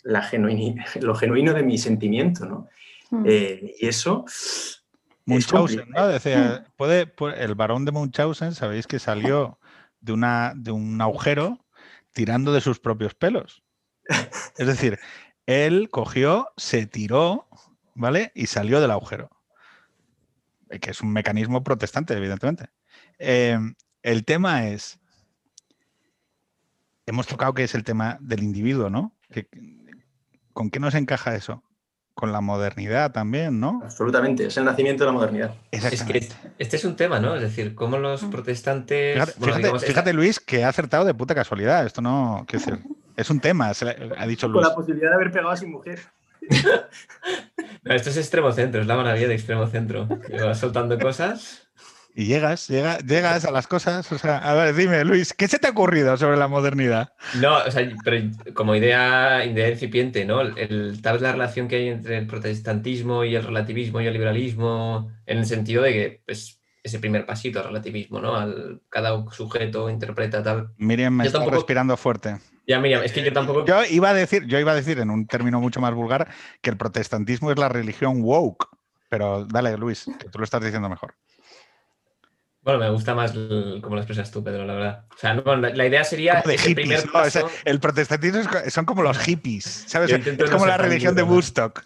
la 0.03 0.21
genuini- 0.21 0.75
lo 1.01 1.15
genuino 1.15 1.53
de 1.53 1.63
mi 1.63 1.77
sentimiento, 1.77 2.45
¿no? 2.45 2.67
Mm. 3.11 3.23
Eh, 3.27 3.75
y 3.79 3.87
eso. 3.87 4.25
es 4.27 4.83
Munchausen. 5.25 5.89
¿no? 5.89 6.07
Decía, 6.07 6.65
puede, 6.75 7.07
puede- 7.07 7.43
el 7.43 7.55
varón 7.55 7.85
de 7.85 7.91
Munchausen, 7.91 8.53
sabéis 8.53 8.87
que 8.87 8.99
salió 8.99 9.57
de, 10.01 10.11
una, 10.13 10.53
de 10.55 10.71
un 10.71 10.99
agujero 11.01 11.65
tirando 12.11 12.51
de 12.53 12.61
sus 12.61 12.79
propios 12.79 13.15
pelos. 13.15 13.63
Es 14.57 14.67
decir, 14.67 14.99
él 15.45 15.89
cogió, 15.89 16.49
se 16.57 16.85
tiró, 16.85 17.47
¿vale? 17.95 18.31
Y 18.35 18.47
salió 18.47 18.81
del 18.81 18.91
agujero. 18.91 19.29
Eh, 20.69 20.79
Que 20.79 20.91
es 20.91 21.01
un 21.01 21.11
mecanismo 21.13 21.63
protestante, 21.63 22.13
evidentemente. 22.15 22.69
Eh, 23.19 23.57
el 24.03 24.25
tema 24.25 24.67
es. 24.67 24.99
Hemos 27.05 27.27
tocado 27.27 27.53
que 27.53 27.63
es 27.63 27.75
el 27.75 27.83
tema 27.83 28.17
del 28.21 28.43
individuo, 28.43 28.89
¿no? 28.89 29.15
¿Qué- 29.31 29.47
¿Con 30.53 30.69
qué 30.69 30.79
nos 30.79 30.95
encaja 30.95 31.35
eso? 31.35 31.63
Con 32.21 32.31
la 32.31 32.39
modernidad 32.39 33.11
también, 33.11 33.59
¿no? 33.59 33.81
Absolutamente, 33.83 34.45
es 34.45 34.55
el 34.55 34.63
nacimiento 34.65 35.03
de 35.03 35.07
la 35.07 35.11
modernidad. 35.11 35.55
Es 35.71 36.03
que 36.03 36.29
este, 36.59 36.75
es 36.77 36.85
un 36.85 36.95
tema, 36.95 37.19
¿no? 37.19 37.33
Es 37.35 37.41
decir, 37.41 37.73
cómo 37.73 37.97
los 37.97 38.21
Mm. 38.21 38.29
protestantes. 38.29 39.13
Fíjate, 39.15 39.33
bueno, 39.39 39.45
fíjate- 39.55 39.63
digamos, 39.63 39.85
fíjate, 39.85 40.13
Luis, 40.13 40.39
que 40.39 40.63
ha 40.63 40.69
acertado 40.69 41.03
de 41.03 41.15
puta 41.15 41.33
casualidad. 41.33 41.83
Esto 41.83 41.99
no, 42.03 42.45
quiero 42.47 42.63
decir, 42.63 42.83
es 43.17 43.29
un 43.31 43.39
tema, 43.39 43.73
se 43.73 43.85
le- 43.85 44.11
ha 44.15 44.27
dicho 44.27 44.45
Con 44.45 44.53
Luis. 44.53 44.67
la 44.67 44.75
posibilidad 44.75 45.09
de 45.09 45.15
haber 45.15 45.31
pegado 45.31 45.49
a 45.49 45.57
sin 45.57 45.71
mujer. 45.71 45.99
no, 47.83 47.93
esto 47.95 48.09
es 48.11 48.17
extremo 48.17 48.51
centro, 48.51 48.81
es 48.81 48.87
la 48.87 48.95
maravilla 48.95 49.27
de 49.27 49.33
extremo 49.33 49.65
centro. 49.65 50.07
Que 50.27 50.43
vas 50.43 50.59
soltando 50.59 50.99
cosas. 50.99 51.67
Y 52.13 52.25
llegas, 52.25 52.67
llega- 52.67 52.97
llegas 52.99 53.45
a 53.45 53.51
las 53.51 53.67
cosas. 53.67 54.11
O 54.11 54.17
sea, 54.17 54.37
a 54.37 54.53
ver, 54.53 54.75
dime, 54.75 55.03
Luis, 55.05 55.33
¿qué 55.33 55.47
se 55.47 55.59
te 55.59 55.67
ha 55.67 55.71
ocurrido 55.71 56.17
sobre 56.17 56.37
la 56.37 56.47
modernidad? 56.49 57.13
No, 57.39 57.57
o 57.59 57.71
sea, 57.71 57.89
pero 58.03 58.29
como 58.53 58.75
idea, 58.75 59.45
idea 59.45 59.69
incipiente, 59.69 60.25
¿no? 60.25 60.41
El, 60.41 60.57
el- 60.57 61.01
tal 61.01 61.13
vez 61.13 61.21
la 61.21 61.31
relación 61.31 61.67
que 61.67 61.77
hay 61.77 61.87
entre 61.89 62.17
el 62.17 62.27
protestantismo 62.27 63.23
y 63.23 63.35
el 63.35 63.43
relativismo 63.43 64.01
y 64.01 64.07
el 64.07 64.13
liberalismo, 64.13 65.09
en 65.25 65.37
el 65.37 65.45
sentido 65.45 65.83
de 65.83 65.93
que, 65.93 66.23
pues, 66.25 66.59
ese 66.83 66.99
primer 66.99 67.25
pasito 67.25 67.59
al 67.59 67.65
relativismo, 67.67 68.19
¿no? 68.19 68.35
Al, 68.35 68.81
cada 68.89 69.23
sujeto 69.31 69.89
interpreta 69.89 70.41
tal. 70.43 70.71
Miriam 70.77 71.13
me 71.15 71.23
Yo 71.23 71.27
está 71.27 71.39
tampoco- 71.39 71.57
respirando 71.57 71.95
fuerte. 71.95 72.39
Ya, 72.67 72.79
Miriam, 72.79 73.03
es 73.03 73.11
que 73.11 73.23
yo 73.23 73.31
tampoco. 73.33 73.65
Yo 73.65 73.83
iba 73.85 74.09
a 74.09 74.13
decir, 74.13 74.45
yo 74.47 74.59
iba 74.59 74.71
a 74.71 74.75
decir 74.75 74.99
en 74.99 75.09
un 75.09 75.27
término 75.27 75.59
mucho 75.61 75.79
más 75.79 75.93
vulgar 75.93 76.27
que 76.61 76.69
el 76.69 76.77
protestantismo 76.77 77.51
es 77.51 77.57
la 77.57 77.69
religión 77.69 78.21
woke. 78.21 78.67
Pero 79.09 79.45
dale, 79.45 79.77
Luis, 79.77 80.05
que 80.19 80.29
tú 80.29 80.37
lo 80.39 80.43
estás 80.45 80.63
diciendo 80.63 80.87
mejor. 80.89 81.15
Bueno, 82.63 82.79
me 82.79 82.89
gusta 82.91 83.15
más 83.15 83.33
el- 83.33 83.79
como 83.81 83.95
lo 83.95 84.01
expresas 84.01 84.29
tú, 84.31 84.43
Pedro, 84.43 84.65
la 84.65 84.73
verdad. 84.73 85.05
O 85.09 85.17
sea, 85.17 85.33
no, 85.33 85.55
la, 85.55 85.69
la 85.69 85.87
idea 85.87 86.03
sería 86.03 86.35
de 86.35 86.41
primer 86.41 86.59
hippies, 86.59 87.05
¿no? 87.05 87.19
O 87.19 87.29
sea, 87.29 87.41
paso- 87.41 87.53
el 87.65 87.79
protestantismo 87.79 88.39
es 88.63 88.73
son 88.73 88.85
como 88.85 89.01
los 89.01 89.17
hippies, 89.17 89.63
¿sabes? 89.87 90.11
Es 90.11 90.37
no 90.37 90.45
como 90.51 90.65
la 90.67 90.77
religión 90.77 91.15
de. 91.15 91.23
Woodstock. 91.23 91.81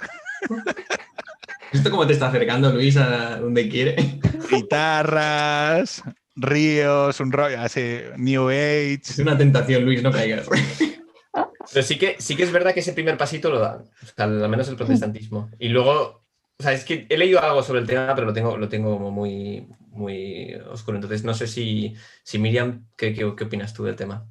¿Esto 1.72 1.90
cómo 1.92 2.06
te 2.08 2.14
está 2.14 2.28
acercando, 2.28 2.72
Luis, 2.72 2.96
a 2.98 3.38
donde 3.40 3.68
quiere? 3.68 3.96
Guitarras, 4.52 6.04
ríos, 6.36 7.20
un 7.20 7.32
rollo 7.32 7.60
así, 7.62 8.00
New 8.18 8.50
Age. 8.50 9.02
Es 9.02 9.20
una 9.20 9.38
tentación, 9.38 9.84
Luis, 9.86 10.02
no 10.04 10.12
caigas. 10.12 10.48
Pero 11.74 11.86
sí 11.86 11.98
que, 11.98 12.16
sí 12.20 12.36
que 12.36 12.44
es 12.44 12.52
verdad 12.52 12.74
que 12.74 12.80
ese 12.82 12.94
primer 12.94 13.18
pasito 13.18 13.50
lo 13.50 13.60
da, 13.60 13.78
o 14.04 14.06
sea, 14.06 14.26
al 14.26 14.48
menos 14.50 14.68
el 14.70 14.76
protestantismo. 14.76 15.50
Y 15.60 15.70
luego, 15.70 16.25
o 16.58 16.64
sea, 16.64 16.72
es 16.72 16.86
que 16.86 17.06
he 17.10 17.18
leído 17.18 17.42
algo 17.42 17.64
sobre 17.64 17.82
el 17.82 17.88
tema, 17.88 18.16
pero 18.16 18.28
lo 18.28 18.34
tengo, 18.34 18.58
lo 18.58 18.70
tengo 18.70 18.94
como 18.94 19.12
muy, 19.12 19.68
muy 19.92 20.54
oscuro. 20.72 20.98
Entonces, 20.98 21.24
no 21.24 21.34
sé 21.34 21.48
si, 21.48 21.96
si 22.24 22.40
Miriam, 22.40 22.86
¿qué, 22.96 23.14
qué, 23.14 23.34
qué 23.36 23.44
opinas 23.44 23.74
tú 23.74 23.84
del 23.84 23.96
tema? 23.96 24.26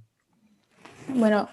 Bueno, 1.08 1.48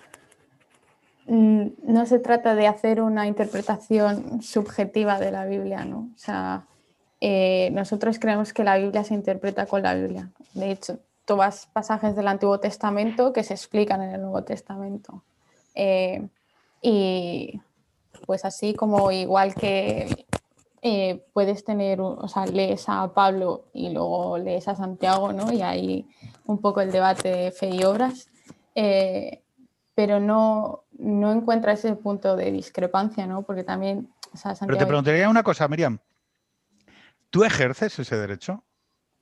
mm, 1.26 1.68
no 1.84 2.06
se 2.06 2.20
trata 2.20 2.56
de 2.56 2.68
hacer 2.68 3.02
una 3.02 3.28
interpretación 3.28 4.42
subjetiva 4.42 5.20
de 5.20 5.32
la 5.32 5.46
Biblia, 5.46 5.84
¿no? 5.84 6.10
O 6.16 6.18
sea, 6.18 6.66
eh, 7.20 7.70
nosotros 7.74 8.18
creemos 8.18 8.54
que 8.54 8.64
la 8.64 8.78
Biblia 8.78 9.04
se 9.04 9.14
interpreta 9.14 9.66
con 9.66 9.84
la 9.84 9.94
Biblia. 9.94 10.30
De 10.54 10.72
hecho, 10.72 11.00
tú 11.26 11.36
vas 11.36 11.68
pasajes 11.74 12.16
del 12.16 12.30
Antiguo 12.30 12.60
Testamento 12.62 13.34
que 13.34 13.44
se 13.44 13.54
explican 13.54 14.02
en 14.02 14.12
el 14.12 14.22
Nuevo 14.22 14.44
Testamento. 14.44 15.24
Eh, 15.76 16.28
y 16.82 17.60
pues 18.26 18.46
así 18.46 18.74
como 18.74 19.12
igual 19.12 19.54
que 19.54 20.26
eh, 20.82 21.24
puedes 21.34 21.64
tener, 21.64 22.02
o 22.02 22.28
sea, 22.28 22.46
lees 22.46 22.86
a 22.88 23.14
Pablo 23.14 23.66
y 23.74 23.90
luego 23.90 24.38
lees 24.38 24.68
a 24.68 24.76
Santiago, 24.76 25.32
¿no? 25.34 25.52
Y 25.52 25.62
hay 25.62 26.08
un 26.46 26.60
poco 26.60 26.82
el 26.82 26.92
debate 26.92 27.30
de 27.30 27.52
fe 27.52 27.70
y 27.70 27.84
obras, 27.84 28.30
eh, 28.76 29.44
pero 29.94 30.20
no, 30.20 30.84
no 30.98 31.32
encuentra 31.32 31.74
ese 31.74 31.94
punto 31.96 32.36
de 32.36 32.52
discrepancia, 32.52 33.28
¿no? 33.28 33.44
Porque 33.44 33.64
también, 33.64 34.10
o 34.34 34.38
sea, 34.38 34.52
Pero 34.52 34.54
te 34.54 34.58
Santiago 34.60 34.88
preguntaría 34.88 35.30
una 35.30 35.44
cosa, 35.44 35.68
Miriam. 35.68 36.00
¿Tú 37.30 37.44
ejerces 37.44 37.98
ese 38.00 38.18
derecho? 38.18 38.64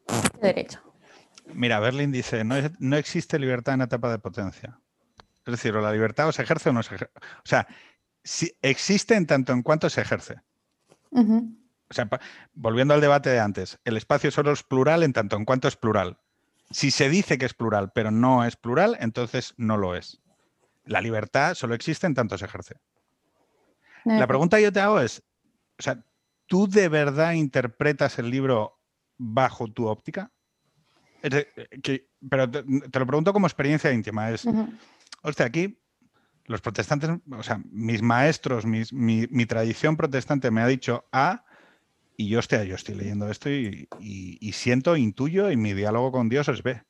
tiene 0.07 0.53
derecho. 0.53 0.79
Mira, 1.53 1.79
Berlin 1.79 2.11
dice, 2.11 2.43
no, 2.43 2.55
es- 2.55 2.71
no 2.79 2.95
existe 2.95 3.37
libertad 3.37 3.73
en 3.75 3.81
etapa 3.81 4.09
de 4.11 4.19
potencia. 4.19 4.79
Es 5.45 5.51
decir, 5.51 5.75
o 5.75 5.81
la 5.81 5.91
libertad 5.91 6.27
o 6.27 6.31
se 6.31 6.43
ejerce 6.43 6.69
o 6.69 6.73
no 6.73 6.83
se 6.83 6.95
ejerce. 6.95 7.13
O 7.17 7.45
sea, 7.45 7.67
si 8.23 8.51
existe 8.61 9.15
en 9.15 9.25
tanto 9.27 9.51
en 9.53 9.61
cuanto 9.63 9.89
se 9.89 10.01
ejerce. 10.01 10.41
O 11.11 11.93
sea, 11.93 12.07
volviendo 12.53 12.93
al 12.93 13.01
debate 13.01 13.29
de 13.29 13.39
antes, 13.39 13.79
el 13.83 13.97
espacio 13.97 14.29
solo 14.31 14.51
es 14.51 14.63
plural 14.63 15.03
en 15.03 15.13
tanto 15.13 15.35
en 15.37 15.45
cuanto 15.45 15.67
es 15.67 15.75
plural. 15.75 16.19
Si 16.69 16.91
se 16.91 17.09
dice 17.09 17.37
que 17.39 17.45
es 17.45 17.53
plural, 17.55 17.91
pero 17.93 18.11
no 18.11 18.45
es 18.45 18.55
plural, 18.55 18.95
entonces 18.99 19.53
no 19.57 19.75
lo 19.77 19.95
es. 19.95 20.21
La 20.85 21.01
libertad 21.01 21.55
solo 21.55 21.73
existe 21.73 22.05
en 22.05 22.13
tanto 22.13 22.37
se 22.37 22.45
ejerce. 22.45 22.75
La 24.05 24.27
pregunta 24.27 24.57
que 24.57 24.63
yo 24.63 24.71
te 24.71 24.79
hago 24.79 24.99
es, 24.99 25.23
o 25.77 25.81
sea, 25.81 26.03
¿tú 26.47 26.67
de 26.67 26.89
verdad 26.89 27.33
interpretas 27.33 28.19
el 28.19 28.29
libro 28.29 28.79
bajo 29.17 29.67
tu 29.67 29.87
óptica? 29.87 30.31
Es 31.21 31.31
de- 31.31 31.47
que- 31.83 32.07
pero 32.29 32.49
te, 32.49 32.63
te 32.63 32.99
lo 32.99 33.05
pregunto 33.05 33.33
como 33.33 33.47
experiencia 33.47 33.91
íntima. 33.91 34.29
Es, 34.31 34.45
Ujú. 34.45 34.71
hostia, 35.23 35.45
aquí 35.47 35.79
los 36.49 36.61
protestantes, 36.61 37.11
o 37.31 37.43
sea, 37.43 37.61
mis 37.71 38.01
maestros, 38.01 38.65
mi, 38.65 39.45
tradición 39.45 39.95
protestante 39.95 40.51
me 40.51 40.61
ha 40.61 40.67
dicho 40.67 41.05
A 41.11 41.45
y 42.17 42.27
yo, 42.27 42.39
hostia, 42.39 42.65
yo 42.65 42.75
estoy 42.75 42.95
leyendo 42.95 43.29
esto 43.29 43.49
y 43.49 44.51
siento, 44.53 44.97
intuyo 44.97 45.51
y 45.51 45.57
mi 45.57 45.73
diálogo 45.73 46.11
con 46.11 46.27
Dios 46.27 46.49
es 46.49 46.61
B. 46.63 46.81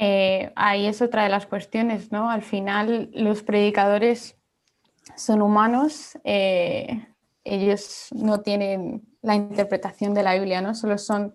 Eh, 0.00 0.52
ahí 0.54 0.86
es 0.86 1.02
otra 1.02 1.24
de 1.24 1.28
las 1.28 1.46
cuestiones, 1.46 2.12
¿no? 2.12 2.30
Al 2.30 2.42
final 2.42 3.10
los 3.12 3.42
predicadores 3.42 4.36
son 5.16 5.42
humanos, 5.42 6.16
eh, 6.22 7.04
ellos 7.42 8.06
no 8.12 8.40
tienen 8.40 9.02
la 9.22 9.34
interpretación 9.34 10.14
de 10.14 10.22
la 10.22 10.34
Biblia, 10.34 10.62
¿no? 10.62 10.76
Solo 10.76 10.98
son 10.98 11.34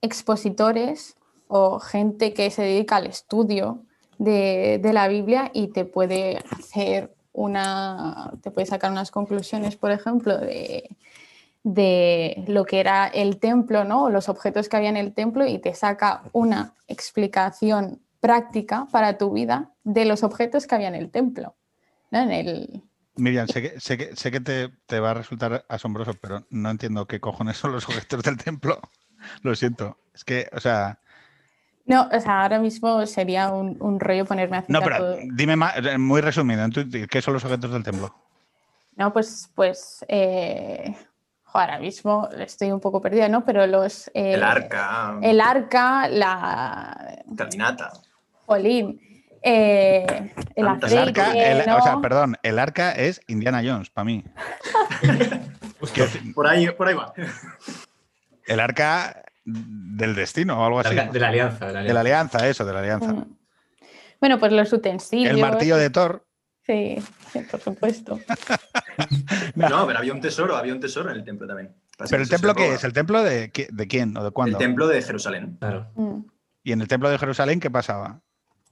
expositores 0.00 1.14
o 1.46 1.78
gente 1.78 2.32
que 2.32 2.50
se 2.50 2.62
dedica 2.62 2.96
al 2.96 3.06
estudio 3.06 3.84
de, 4.20 4.90
la 4.92 5.08
Biblia 5.08 5.50
y 5.54 5.68
te 5.68 5.84
puede 5.84 6.38
hacer 6.50 7.14
una, 7.32 8.32
te 8.42 8.50
puede 8.50 8.66
sacar 8.66 8.90
unas 8.90 9.10
conclusiones, 9.10 9.76
por 9.76 9.90
ejemplo, 9.90 10.36
de, 10.36 10.96
de 11.62 12.44
lo 12.46 12.64
que 12.64 12.80
era 12.80 13.06
el 13.06 13.38
templo, 13.38 13.84
¿no? 13.84 14.04
O 14.04 14.10
los 14.10 14.28
objetos 14.28 14.68
que 14.68 14.76
había 14.76 14.90
en 14.90 14.96
el 14.96 15.14
templo 15.14 15.46
y 15.46 15.58
te 15.58 15.74
saca 15.74 16.22
una 16.32 16.74
explicación 16.86 18.00
práctica 18.20 18.86
para 18.92 19.16
tu 19.16 19.32
vida 19.32 19.70
de 19.84 20.04
los 20.04 20.22
objetos 20.22 20.66
que 20.66 20.74
había 20.74 20.88
en 20.88 20.94
el 20.94 21.10
templo. 21.10 21.56
¿no? 22.10 22.20
En 22.20 22.30
el, 22.30 22.82
Miriam, 23.16 23.48
sé 23.48 23.62
que, 23.62 23.80
sé 23.80 23.96
que, 23.96 24.16
sé 24.16 24.30
que 24.30 24.40
te, 24.40 24.68
te 24.86 25.00
va 25.00 25.12
a 25.12 25.14
resultar 25.14 25.64
asombroso, 25.68 26.12
pero 26.20 26.46
no 26.50 26.70
entiendo 26.70 27.06
qué 27.06 27.20
cojones 27.20 27.56
son 27.56 27.72
los 27.72 27.88
objetos 27.88 28.22
del 28.22 28.36
templo. 28.36 28.80
Lo 29.42 29.54
siento. 29.54 29.98
Es 30.14 30.24
que, 30.24 30.48
o 30.52 30.60
sea, 30.60 31.00
No, 31.90 32.08
o 32.12 32.20
sea, 32.20 32.42
ahora 32.42 32.58
mismo 32.60 33.04
sería 33.04 33.50
un, 33.50 33.76
un 33.80 33.98
rollo 33.98 34.24
ponerme 34.24 34.58
a 34.58 34.64
no, 34.68 34.80
pero 34.80 34.96
todo. 34.98 35.16
dime 35.32 35.56
más, 35.56 35.74
muy 35.98 36.20
resumido, 36.20 36.64
¿qué 37.10 37.20
son 37.20 37.34
los 37.34 37.44
objetos 37.44 37.72
del 37.72 37.82
templo? 37.82 38.14
No, 38.96 39.12
pues, 39.12 39.50
pues 39.56 40.04
eh, 40.08 40.94
ahora 41.52 41.78
mismo 41.80 42.28
estoy 42.38 42.70
un 42.70 42.78
poco 42.80 43.00
perdida, 43.00 43.28
¿no? 43.28 43.44
Pero 43.44 43.66
los... 43.66 44.06
eh, 44.14 44.34
El 44.34 44.42
arca, 44.44 45.18
El 45.20 45.40
arca, 45.40 46.06
la... 46.08 47.22
caminata. 47.36 47.92
Jolín. 48.46 49.00
eh, 49.42 50.32
el 50.54 50.68
aceite, 50.68 51.20
arca, 51.20 51.32
el- 51.32 51.60
o 51.70 51.82
sea, 51.82 51.94
¿no? 51.94 52.00
perdón, 52.02 52.36
el 52.42 52.58
arca 52.58 52.92
es 52.92 53.20
Indiana 53.26 53.62
Jones, 53.64 53.90
para 53.90 54.04
mí. 54.04 54.22
Por 56.34 56.46
ahí, 56.46 56.70
por 56.70 56.86
ahí 56.88 56.94
va. 56.94 57.12
El 58.46 58.60
arca 58.60 59.24
del 59.44 60.14
destino 60.14 60.60
o 60.60 60.64
algo 60.64 60.80
así. 60.80 60.94
De 60.94 61.18
la 61.18 61.28
alianza. 61.28 61.66
De 61.66 61.72
la 61.72 61.82
De 61.82 61.94
la 61.94 62.00
alianza. 62.00 62.48
eso, 62.48 62.64
de 62.64 62.72
la 62.72 62.80
alianza. 62.80 63.12
Mm. 63.12 63.36
Bueno, 64.20 64.38
pues 64.38 64.52
los 64.52 64.72
utensilios. 64.72 65.34
El 65.34 65.40
martillo 65.40 65.76
de 65.76 65.90
Thor. 65.90 66.26
Sí, 66.66 66.96
sí, 67.32 67.40
por 67.50 67.60
supuesto. 67.60 68.18
No, 69.54 69.86
pero 69.86 69.98
había 69.98 70.12
un 70.12 70.20
tesoro, 70.20 70.56
había 70.56 70.74
un 70.74 70.80
tesoro 70.80 71.10
en 71.10 71.16
el 71.16 71.24
templo 71.24 71.46
también. 71.46 71.74
¿Pero 72.08 72.22
el 72.22 72.28
templo 72.28 72.54
qué 72.54 72.74
es? 72.74 72.84
¿El 72.84 72.92
templo 72.92 73.22
de, 73.22 73.50
de 73.70 73.88
quién 73.88 74.14
o 74.16 74.22
de 74.22 74.30
cuándo? 74.30 74.58
El 74.58 74.64
templo 74.64 74.86
de 74.88 75.00
Jerusalén. 75.00 75.56
Claro. 75.58 75.90
Mm. 75.94 76.20
¿Y 76.62 76.72
en 76.72 76.82
el 76.82 76.88
templo 76.88 77.08
de 77.08 77.16
Jerusalén 77.16 77.60
qué 77.60 77.70
pasaba? 77.70 78.20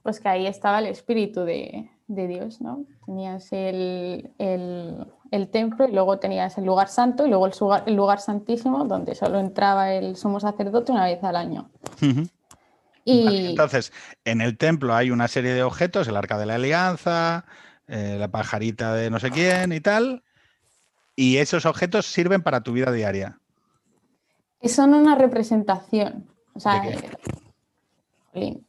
Pues 0.03 0.19
que 0.19 0.29
ahí 0.29 0.45
estaba 0.45 0.79
el 0.79 0.85
espíritu 0.85 1.45
de, 1.45 1.89
de 2.09 2.27
Dios, 2.27 2.59
¿no? 2.59 2.85
Tenías 3.05 3.47
el, 3.53 4.31
el- 4.39 5.05
el 5.31 5.47
templo 5.49 5.87
y 5.87 5.91
luego 5.91 6.17
tenías 6.19 6.57
el 6.57 6.65
lugar 6.65 6.87
santo 6.89 7.25
y 7.25 7.29
luego 7.29 7.45
el, 7.45 7.53
sugar- 7.53 7.83
el 7.85 7.95
lugar 7.95 8.19
santísimo 8.19 8.83
donde 8.85 9.13
solo 9.13 9.39
entraba 9.39 9.93
el 9.93 10.15
sumo 10.15 10.39
sacerdote 10.39 10.91
una 10.91 11.05
vez 11.05 11.23
al 11.23 11.35
año. 11.35 11.69
Y 13.05 13.23
Vale, 13.25 13.49
Entonces, 13.51 13.93
en 14.25 14.41
el 14.41 14.57
templo 14.57 14.95
hay 14.95 15.11
una 15.11 15.27
serie 15.27 15.53
de 15.53 15.61
objetos, 15.63 16.07
el 16.07 16.17
arca 16.17 16.37
de 16.39 16.47
la 16.47 16.55
alianza, 16.55 17.45
eh, 17.87 18.17
la 18.19 18.27
pajarita 18.29 18.93
de 18.95 19.09
no 19.11 19.19
sé 19.19 19.29
quién 19.29 19.71
y 19.71 19.79
tal, 19.79 20.23
y 21.15 21.37
esos 21.37 21.65
objetos 21.67 22.07
sirven 22.07 22.41
para 22.41 22.61
tu 22.61 22.71
vida 22.73 22.91
diaria. 22.91 23.39
son 24.63 24.95
una 24.95 25.15
representación. 25.15 26.27
O 26.53 26.59
sea, 26.59 26.81
¿De 26.81 26.97
qué? 28.33 28.59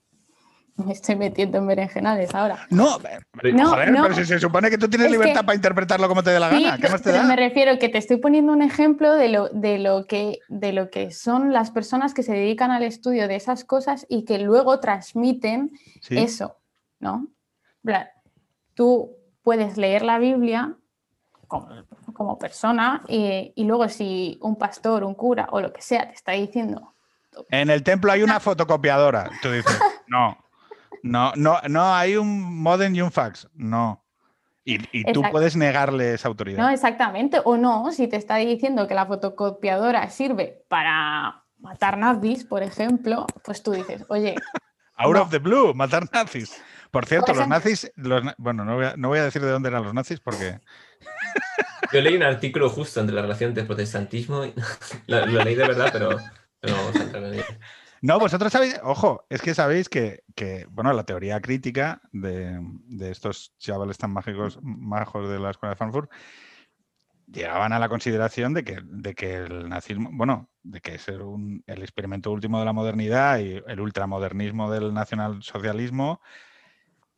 Me 0.84 0.92
estoy 0.92 1.16
metiendo 1.16 1.58
en 1.58 1.66
berenjenales 1.66 2.34
ahora. 2.34 2.66
No, 2.70 2.98
Pero- 3.40 3.56
No, 3.56 3.68
joder, 3.70 3.92
no. 3.92 4.02
pero 4.02 4.14
si 4.14 4.24
se 4.24 4.38
supone 4.38 4.70
que 4.70 4.78
tú 4.78 4.88
tienes 4.88 5.06
Es 5.06 5.12
libertad 5.12 5.40
que- 5.40 5.46
para 5.46 5.56
interpretarlo 5.56 6.08
como 6.08 6.22
te 6.22 6.30
dé 6.30 6.40
la 6.40 6.50
Sí, 6.50 6.62
gana. 6.64 6.78
¿Qué 6.78 6.88
más 6.88 7.02
te 7.02 7.12
da? 7.12 7.22
me 7.24 7.36
refiero 7.36 7.78
que 7.78 7.88
te 7.88 7.98
estoy 7.98 8.16
poniendo 8.18 8.52
un 8.52 8.62
ejemplo 8.62 9.14
de 9.14 9.28
lo, 9.28 9.48
de, 9.48 9.78
lo 9.78 10.06
que, 10.06 10.38
de 10.48 10.72
lo 10.72 10.90
que 10.90 11.10
son 11.10 11.52
las 11.52 11.70
personas 11.70 12.14
que 12.14 12.22
se 12.22 12.32
dedican 12.32 12.70
al 12.70 12.82
estudio 12.82 13.28
de 13.28 13.36
esas 13.36 13.64
cosas 13.64 14.06
y 14.08 14.24
que 14.24 14.38
luego 14.38 14.80
transmiten 14.80 15.70
Sí. 16.00 16.18
eso, 16.18 16.56
¿no? 16.98 17.28
Tú 18.74 19.16
puedes 19.42 19.76
leer 19.76 20.02
la 20.02 20.18
Biblia 20.18 20.74
como, 21.48 21.68
como 22.12 22.38
persona 22.38 23.02
y, 23.08 23.52
y 23.56 23.64
luego 23.64 23.88
si 23.88 24.38
un 24.42 24.56
pastor, 24.56 25.04
un 25.04 25.14
cura 25.14 25.48
o 25.50 25.60
lo 25.60 25.72
que 25.72 25.82
sea 25.82 26.06
te 26.08 26.14
está 26.14 26.32
diciendo, 26.32 26.94
En 27.50 27.70
el 27.70 27.82
templo 27.82 28.12
hay 28.12 28.22
una 28.22 28.38
fotocopiadora. 28.40 29.30
Tú 29.42 29.50
dices, 29.50 29.78
no, 30.08 30.36
no, 31.02 31.32
no, 31.36 31.60
no, 31.68 31.94
hay 31.94 32.16
un 32.16 32.62
modem 32.62 32.94
y 32.94 33.02
un 33.02 33.10
fax. 33.10 33.48
No. 33.54 34.04
Y, 34.64 34.78
y 34.92 35.12
tú 35.12 35.22
puedes 35.30 35.56
negarle 35.56 36.14
esa 36.14 36.28
autoridad. 36.28 36.58
no, 36.58 36.68
exactamente, 36.68 37.40
o 37.44 37.56
no, 37.56 37.90
si 37.92 38.08
te 38.08 38.16
está 38.16 38.36
diciendo 38.36 38.86
que 38.86 38.94
la 38.94 39.06
fotocopiadora 39.06 40.08
sirve 40.10 40.64
para 40.68 41.44
matar 41.58 41.96
nazis, 41.96 42.44
por 42.44 42.62
ejemplo, 42.62 43.26
pues 43.42 43.62
tú 43.62 43.72
dices, 43.72 44.04
oye, 44.08 44.34
Out 44.96 45.16
no. 45.16 45.22
of 45.22 45.30
the 45.30 45.38
blue, 45.38 45.72
matar 45.74 46.06
nazis. 46.12 46.62
Por 46.90 47.06
cierto, 47.06 47.32
los 47.32 47.48
nazis, 47.48 47.90
los 47.96 48.22
bueno, 48.36 48.64
no 48.64 48.74
voy, 48.76 48.84
a, 48.84 48.96
no 48.96 49.08
voy 49.08 49.18
a 49.20 49.24
decir 49.24 49.40
de 49.40 49.50
dónde 49.50 49.70
eran 49.70 49.82
los 49.82 49.94
nazis 49.94 50.20
porque 50.20 50.60
Yo 51.92 52.00
leí 52.00 52.16
un 52.16 52.22
artículo 52.22 52.68
justo 52.68 53.00
entre 53.00 53.14
la 53.14 53.22
relación 53.22 53.48
entre 53.48 53.64
protestantismo 53.64 54.44
y... 54.44 54.54
lo, 55.06 55.26
lo 55.26 55.44
leí 55.44 55.54
de 55.54 55.66
verdad, 55.66 55.90
pero, 55.92 56.18
pero 56.60 56.76
no 56.76 56.82
vamos 56.82 56.96
a 56.96 57.02
entrar 57.02 57.24
en 57.24 57.34
ello. 57.34 57.44
No, 58.02 58.18
vosotros 58.18 58.50
sabéis, 58.52 58.80
ojo, 58.82 59.26
es 59.28 59.42
que 59.42 59.54
sabéis 59.54 59.90
que, 59.90 60.24
que, 60.34 60.66
bueno, 60.70 60.92
la 60.94 61.04
teoría 61.04 61.40
crítica 61.40 62.00
de, 62.12 62.58
de 62.86 63.10
estos 63.10 63.54
chavales 63.58 63.98
tan 63.98 64.10
mágicos, 64.12 64.58
majos 64.62 65.28
de 65.28 65.38
la 65.38 65.50
escuela 65.50 65.74
de 65.74 65.76
Frankfurt, 65.76 66.10
llegaban 67.26 67.72
a 67.74 67.78
la 67.78 67.90
consideración 67.90 68.54
de 68.54 68.64
que, 68.64 68.78
de 68.82 69.14
que 69.14 69.34
el 69.34 69.68
nazismo, 69.68 70.08
bueno, 70.12 70.50
de 70.62 70.80
que 70.80 70.94
es 70.94 71.06
un- 71.08 71.62
el 71.66 71.82
experimento 71.82 72.32
último 72.32 72.58
de 72.58 72.64
la 72.64 72.72
modernidad 72.72 73.38
y 73.38 73.62
el 73.66 73.80
ultramodernismo 73.80 74.70
del 74.70 74.94
nacionalsocialismo, 74.94 76.22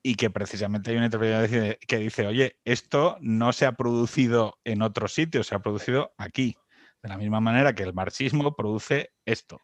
y 0.02 0.16
que 0.16 0.30
precisamente 0.30 0.90
hay 0.90 0.96
una 0.96 1.06
interpretación 1.06 1.76
que 1.86 1.98
dice, 1.98 2.26
oye, 2.26 2.58
esto 2.64 3.16
no 3.20 3.52
se 3.52 3.66
ha 3.66 3.72
producido 3.72 4.58
en 4.64 4.82
otro 4.82 5.06
sitio, 5.06 5.44
se 5.44 5.54
ha 5.54 5.60
producido 5.60 6.12
aquí. 6.18 6.56
De 7.04 7.08
la 7.08 7.16
misma 7.18 7.40
manera 7.40 7.72
que 7.72 7.84
el 7.84 7.94
marxismo 7.94 8.56
produce 8.56 9.12
esto 9.24 9.60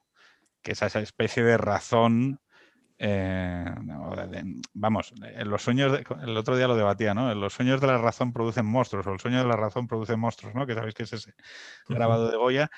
que 0.63 0.73
es 0.73 0.83
esa 0.83 1.01
especie 1.01 1.43
de 1.43 1.57
razón. 1.57 2.41
eh, 3.01 3.65
vamos, 4.75 5.15
en 5.23 5.49
los 5.49 5.63
sueños, 5.63 5.93
de- 5.93 6.05
el 6.23 6.37
otro 6.37 6.57
día 6.57 6.67
lo 6.67 6.75
debatía, 6.75 7.15
¿no? 7.15 7.33
Los 7.37 7.53
sueños 7.53 7.81
de 7.81 7.87
la 7.87 7.99
razón 7.99 8.33
producen 8.33 8.67
monstruos, 8.67 9.07
o 9.07 9.13
el 9.13 9.21
sueño 9.21 9.39
de 9.39 9.49
la 9.49 9.55
razón 9.55 9.87
produce 9.87 10.17
monstruos, 10.17 10.53
¿no? 10.57 10.67
Que 10.67 10.75
sabéis 10.75 10.95
que 10.95 11.05
es 11.05 11.13
ese 11.13 11.33
grabado 11.89 12.29
de 12.29 12.37
Goya, 12.37 12.71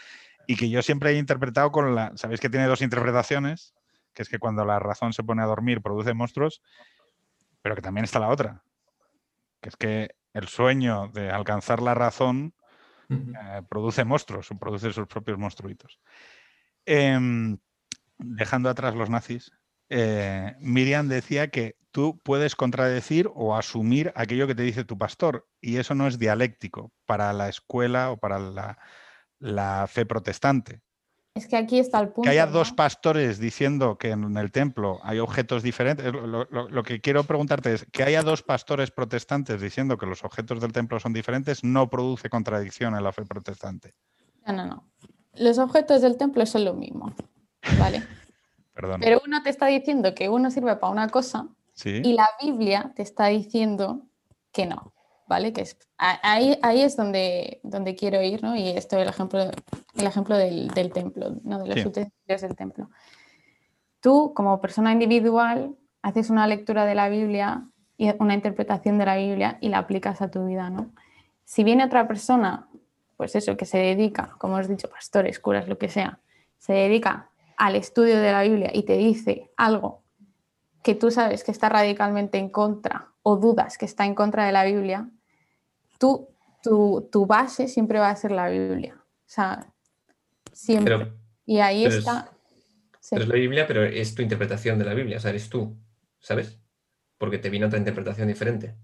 y 0.47 0.57
que 0.57 0.69
yo 0.69 0.83
siempre 0.83 1.13
he 1.13 1.17
interpretado 1.17 1.73
con 1.73 1.95
la. 1.95 2.13
Sabéis 2.17 2.41
que 2.41 2.51
tiene 2.51 2.67
dos 2.67 2.83
interpretaciones, 2.83 3.75
que 4.13 4.23
es 4.23 4.29
que 4.29 4.39
cuando 4.39 4.65
la 4.67 4.79
razón 4.79 5.15
se 5.15 5.23
pone 5.23 5.43
a 5.43 5.47
dormir 5.47 5.81
produce 5.81 6.13
monstruos, 6.13 6.61
pero 7.63 7.75
que 7.75 7.83
también 7.83 8.05
está 8.05 8.19
la 8.19 8.29
otra, 8.29 8.63
que 9.63 9.71
es 9.71 9.77
que 9.77 10.11
el 10.35 10.49
sueño 10.49 11.09
de 11.15 11.31
alcanzar 11.31 11.81
la 11.81 11.95
razón 11.95 12.53
eh, 13.11 13.63
produce 13.69 14.05
monstruos, 14.05 14.51
o 14.51 14.59
produce 14.59 14.93
sus 14.93 15.07
propios 15.07 15.39
monstruitos. 15.39 15.99
Em, 16.85 17.57
dejando 18.23 18.69
atrás 18.69 18.95
los 18.95 19.11
nazis, 19.11 19.53
eh, 19.89 20.55
Miriam 20.61 21.09
decía 21.09 21.51
que 21.51 21.77
tú 21.91 22.19
puedes 22.23 22.55
contradecir 22.55 23.29
o 23.35 23.57
asumir 23.57 24.13
aquello 24.15 24.47
que 24.47 24.55
te 24.55 24.63
dice 24.63 24.85
tu 24.85 24.97
pastor, 24.97 25.49
y 25.61 25.79
eso 25.79 25.95
no 25.95 26.07
es 26.07 26.19
dialéctico 26.19 26.93
para 27.07 27.33
la 27.33 27.49
escuela 27.49 28.11
o 28.13 28.17
para 28.17 28.39
la, 28.39 28.79
la 29.41 29.87
fe 29.89 30.07
protestante. 30.07 30.83
es 31.35 31.49
que 31.49 31.57
aquí 31.57 31.79
está 31.81 31.99
el 32.01 32.09
punto. 32.09 32.23
Que 32.23 32.29
haya 32.31 32.47
¿no? 32.47 32.53
dos 32.53 32.73
pastores 32.73 33.39
diciendo 33.41 33.99
que 33.99 34.11
en 34.11 34.37
el 34.37 34.53
templo 34.53 35.01
hay 35.03 35.19
objetos 35.19 35.63
diferentes. 35.65 36.13
Lo, 36.13 36.27
lo- 36.27 36.47
lo- 36.51 36.69
lo 36.69 36.83
que 36.85 37.01
quiero 37.01 37.25
preguntarte 37.25 37.73
es, 37.75 37.87
que 37.91 38.05
haya 38.05 38.23
dos 38.23 38.43
pastores 38.45 38.91
protestantes 38.93 39.61
diciendo 39.61 39.97
que 39.99 40.07
los 40.07 40.23
objetos 40.23 40.61
del 40.61 40.73
templo 40.73 41.01
son 41.01 41.13
diferentes 41.13 41.65
no 41.65 41.89
produce 41.91 42.29
contradicción 42.31 42.95
en 42.95 43.03
la 43.03 43.13
fe 43.13 43.25
protestante. 43.25 43.95
No, 44.47 44.53
no, 44.53 44.67
no. 44.67 44.91
Los 45.35 45.59
objetos 45.59 46.03
del 46.03 46.17
templo 46.17 46.45
son 46.47 46.65
lo 46.65 46.75
mismo, 46.75 47.15
¿vale? 47.79 48.03
Perdón. 48.75 49.01
Pero 49.01 49.21
uno 49.27 49.43
te 49.43 49.51
está 49.51 49.67
diciendo 49.67 50.15
que 50.15 50.29
uno 50.29 50.51
sirve 50.51 50.77
para 50.77 50.93
una 50.93 51.09
cosa 51.09 51.49
Sí. 51.75 52.01
y 52.05 52.13
la 52.13 52.29
Biblia 52.43 52.93
te 52.95 53.03
está 53.03 53.27
diciendo 53.27 54.03
que 54.53 54.67
no, 54.67 54.93
¿vale? 55.27 55.53
Que 55.53 55.63
es, 55.63 55.79
ahí, 55.99 56.59
ahí 56.63 56.83
es 56.83 56.97
donde, 56.97 57.61
donde 57.63 57.95
quiero 57.95 58.21
ir, 58.23 58.43
¿no? 58.43 58.55
Y 58.57 58.69
esto 58.69 58.97
es 58.97 59.03
el 59.03 59.09
ejemplo, 59.09 59.41
el 59.97 60.07
ejemplo 60.07 60.37
del, 60.37 60.69
del 60.69 60.93
templo, 60.93 61.37
¿no? 61.43 61.59
De 61.63 61.69
los 61.69 61.81
Sí. 61.81 61.89
utensilios 61.89 62.41
del 62.43 62.57
templo. 62.57 62.91
Tú, 64.01 64.33
como 64.35 64.61
persona 64.61 64.93
individual, 64.93 65.75
haces 66.03 66.31
una 66.31 66.47
lectura 66.47 66.85
de 66.87 66.95
la 66.95 67.09
Biblia 67.09 67.67
y 67.97 68.11
una 68.19 68.35
interpretación 68.35 68.99
de 68.99 69.05
la 69.07 69.17
Biblia 69.17 69.59
y 69.61 69.69
la 69.69 69.79
aplicas 69.79 70.23
a 70.23 70.31
tu 70.31 70.47
vida, 70.47 70.71
¿no? 70.71 70.91
Si 71.45 71.65
viene 71.65 71.85
otra 71.85 72.09
persona, 72.09 72.69
pues 73.17 73.35
eso, 73.37 73.57
que 73.57 73.67
se 73.67 73.79
dedica, 73.79 74.35
como 74.39 74.57
os 74.57 74.67
he 74.67 74.71
dicho, 74.71 74.89
pastores, 74.91 75.39
curas, 75.39 75.69
lo 75.69 75.77
que 75.79 75.89
sea, 75.89 76.19
se 76.59 76.73
dedica 76.73 77.30
al 77.61 77.77
estudio 77.77 78.19
de 78.19 78.33
la 78.33 78.43
Biblia 78.43 78.71
y 78.73 78.85
te 78.85 78.97
dice 78.97 79.51
algo 79.57 80.03
que 80.83 80.95
tú 80.95 81.11
sabes 81.11 81.45
que 81.45 81.51
está 81.51 81.69
radicalmente 81.69 82.39
en 82.39 82.49
contra 82.49 83.13
o 83.23 83.37
dudas 83.37 83.77
que 83.77 83.85
está 83.85 84.07
en 84.07 84.15
contra 84.15 84.47
de 84.47 84.53
la 84.53 84.65
Biblia, 84.65 85.11
tú, 85.99 86.29
tu, 86.63 87.07
tu 87.13 87.27
base 87.27 87.69
siempre 87.69 87.99
va 87.99 88.09
a 88.09 88.17
ser 88.17 88.31
la 88.33 88.49
Biblia. 88.49 88.95
O 88.97 89.05
sea, 89.27 89.71
siempre. 90.53 90.97
Pero, 90.97 91.13
y 91.45 91.59
ahí 91.59 91.83
pero 91.85 91.93
es- 91.93 91.99
está. 91.99 92.31
sí. 92.99 93.11
pero 93.11 93.23
es 93.25 93.29
la 93.29 93.35
Biblia, 93.35 93.67
pero 93.67 93.85
es 93.85 94.15
tu 94.15 94.23
interpretación 94.23 94.79
de 94.79 94.87
la 94.87 94.95
Biblia, 94.95 95.19
o 95.19 95.21
sea, 95.21 95.31
eres 95.31 95.51
tú, 95.51 95.77
¿sabes? 96.19 96.59
Porque 97.19 97.37
te 97.39 97.51
viene 97.51 97.67
otra 97.67 97.79
interpretación 97.79 98.29
diferente. 98.29 98.75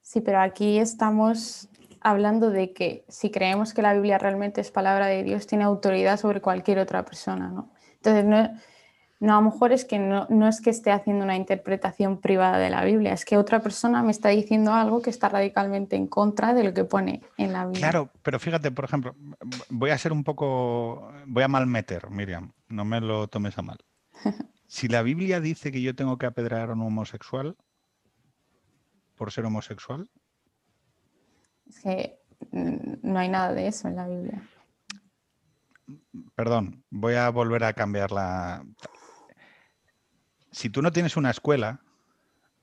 Sí, 0.00 0.22
pero 0.22 0.40
aquí 0.40 0.78
estamos 0.78 1.68
hablando 2.04 2.50
de 2.50 2.72
que 2.72 3.04
si 3.08 3.30
creemos 3.30 3.72
que 3.72 3.82
la 3.82 3.94
Biblia 3.94 4.18
realmente 4.18 4.60
es 4.60 4.70
palabra 4.70 5.06
de 5.06 5.24
Dios, 5.24 5.46
tiene 5.46 5.64
autoridad 5.64 6.20
sobre 6.20 6.40
cualquier 6.40 6.78
otra 6.78 7.04
persona, 7.04 7.48
¿no? 7.48 7.72
Entonces, 7.96 8.24
no, 8.26 8.50
no 9.20 9.32
a 9.32 9.40
lo 9.40 9.50
mejor 9.50 9.72
es 9.72 9.86
que 9.86 9.98
no, 9.98 10.26
no 10.28 10.46
es 10.46 10.60
que 10.60 10.68
esté 10.68 10.92
haciendo 10.92 11.24
una 11.24 11.34
interpretación 11.34 12.20
privada 12.20 12.58
de 12.58 12.68
la 12.68 12.84
Biblia, 12.84 13.14
es 13.14 13.24
que 13.24 13.38
otra 13.38 13.60
persona 13.60 14.02
me 14.02 14.10
está 14.10 14.28
diciendo 14.28 14.74
algo 14.74 15.00
que 15.00 15.08
está 15.08 15.30
radicalmente 15.30 15.96
en 15.96 16.06
contra 16.06 16.52
de 16.52 16.64
lo 16.64 16.74
que 16.74 16.84
pone 16.84 17.22
en 17.38 17.54
la 17.54 17.64
Biblia. 17.64 17.90
Claro, 17.90 18.10
pero 18.22 18.38
fíjate, 18.38 18.70
por 18.70 18.84
ejemplo, 18.84 19.16
voy 19.70 19.88
a 19.90 19.98
ser 19.98 20.12
un 20.12 20.24
poco, 20.24 21.10
voy 21.26 21.42
a 21.42 21.48
malmeter, 21.48 22.10
Miriam, 22.10 22.52
no 22.68 22.84
me 22.84 23.00
lo 23.00 23.28
tomes 23.28 23.58
a 23.58 23.62
mal. 23.62 23.78
Si 24.66 24.88
la 24.88 25.02
Biblia 25.02 25.40
dice 25.40 25.70
que 25.70 25.82
yo 25.82 25.94
tengo 25.94 26.18
que 26.18 26.26
apedrear 26.26 26.70
a 26.70 26.72
un 26.72 26.80
homosexual 26.80 27.54
por 29.14 29.30
ser 29.30 29.44
homosexual, 29.44 30.08
Es 31.66 31.80
que 31.80 32.18
mm, 32.50 32.94
no 33.02 33.18
hay 33.18 33.28
nada 33.28 33.52
de 33.52 33.66
eso 33.66 33.88
en 33.88 33.96
la 33.96 34.08
Biblia. 34.08 34.42
perdón, 36.34 36.84
voy 36.90 37.14
a 37.14 37.28
volver 37.30 37.64
a 37.64 37.72
cambiar 37.72 38.12
la... 38.12 38.64
Si 40.50 40.70
tú 40.70 40.82
no 40.82 40.92
tienes 40.92 41.16
una 41.16 41.30
escuela 41.30 41.80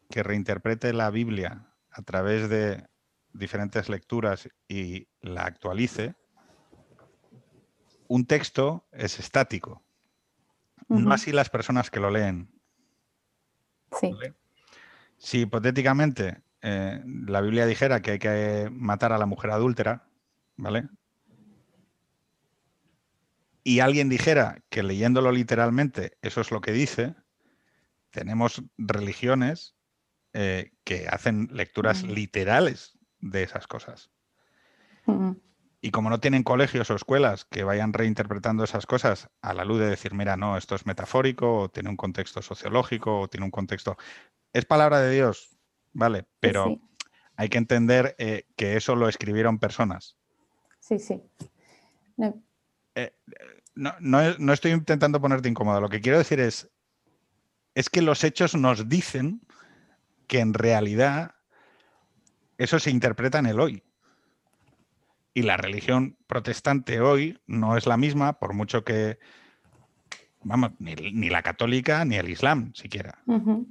que 0.09 0.23
reinterprete 0.23 0.93
la 0.93 1.09
Biblia 1.09 1.73
a 1.91 2.01
través 2.01 2.49
de 2.49 2.87
diferentes 3.33 3.89
lecturas 3.89 4.49
y 4.67 5.07
la 5.21 5.43
actualice, 5.43 6.15
un 8.07 8.25
texto 8.25 8.87
es 8.91 9.19
estático, 9.19 9.83
no 10.87 11.13
así 11.13 11.31
las 11.31 11.49
personas 11.49 11.89
que 11.89 12.01
lo 12.01 12.11
leen. 12.11 12.51
Sí, 13.97 14.11
¿vale? 14.11 14.35
Si 15.17 15.41
hipotéticamente 15.41 16.41
eh, 16.61 17.01
la 17.05 17.41
Biblia 17.41 17.65
dijera 17.65 18.01
que 18.01 18.11
hay 18.11 18.19
que 18.19 18.69
matar 18.71 19.13
a 19.13 19.17
la 19.17 19.25
mujer 19.25 19.51
adúltera, 19.51 20.07
¿vale? 20.57 20.87
Y 23.63 23.79
alguien 23.79 24.09
dijera 24.09 24.63
que 24.69 24.83
leyéndolo 24.83 25.31
literalmente 25.31 26.17
eso 26.21 26.41
es 26.41 26.51
lo 26.51 26.61
que 26.61 26.71
dice, 26.71 27.15
tenemos 28.09 28.63
religiones 28.77 29.75
eh, 30.33 30.71
que 30.83 31.07
hacen 31.09 31.49
lecturas 31.51 32.03
Mm. 32.03 32.11
literales 32.11 32.97
de 33.19 33.43
esas 33.43 33.67
cosas. 33.67 34.11
Ujú. 35.05 35.41
Y 35.81 35.91
como 35.91 36.09
no 36.09 36.19
tienen 36.19 36.43
colegios 36.43 36.89
o 36.91 36.95
escuelas 36.95 37.45
que 37.45 37.63
vayan 37.63 37.91
reinterpretando 37.91 38.63
esas 38.63 38.85
cosas 38.85 39.29
a 39.41 39.53
la 39.53 39.65
luz 39.65 39.79
de 39.79 39.87
decir, 39.89 40.13
mira, 40.13 40.37
no, 40.37 40.55
esto 40.57 40.75
es 40.75 40.85
metafórico, 40.85 41.61
o 41.61 41.69
tiene 41.69 41.89
un 41.89 41.97
contexto 41.97 42.41
sociológico, 42.41 43.21
o 43.21 43.27
tiene 43.27 43.45
un 43.45 43.51
contexto. 43.51 43.97
Es 44.53 44.65
palabra 44.65 45.01
de 45.01 45.11
Dios, 45.11 45.57
¿vale? 45.93 46.25
Pero 46.39 46.65
sí. 46.65 46.81
hay 47.35 47.49
que 47.49 47.57
entender 47.57 48.15
eh, 48.17 48.45
que 48.55 48.77
eso 48.77 48.95
lo 48.95 49.07
escribieron 49.07 49.59
personas. 49.59 50.17
sí, 50.79 50.99
sí. 50.99 51.21
No, 52.17 52.41
No, 53.73 53.93
no 53.99 54.37
no 54.37 54.53
estoy 54.53 54.71
intentando 54.71 55.21
ponerte 55.21 55.49
incómodo. 55.49 55.81
Lo 55.81 55.89
que 55.89 56.01
quiero 56.01 56.17
decir 56.17 56.39
es, 56.39 56.69
es 57.73 57.89
que 57.89 58.01
los 58.01 58.23
hechos 58.23 58.53
nos 58.55 58.89
dicen 58.89 59.41
que 60.27 60.39
en 60.39 60.53
realidad 60.53 61.35
eso 62.57 62.79
se 62.79 62.91
interpreta 62.91 63.39
en 63.39 63.47
el 63.47 63.59
hoy. 63.59 63.83
Y 65.33 65.43
la 65.43 65.57
religión 65.57 66.17
protestante 66.27 66.99
hoy 66.99 67.39
no 67.47 67.77
es 67.77 67.87
la 67.87 67.97
misma, 67.97 68.37
por 68.39 68.53
mucho 68.53 68.83
que, 68.83 69.17
vamos, 70.43 70.71
ni, 70.79 70.93
ni 70.95 71.29
la 71.29 71.41
católica 71.41 72.03
ni 72.05 72.17
el 72.17 72.29
islam 72.29 72.73
siquiera. 72.75 73.23
Ujú. 73.25 73.67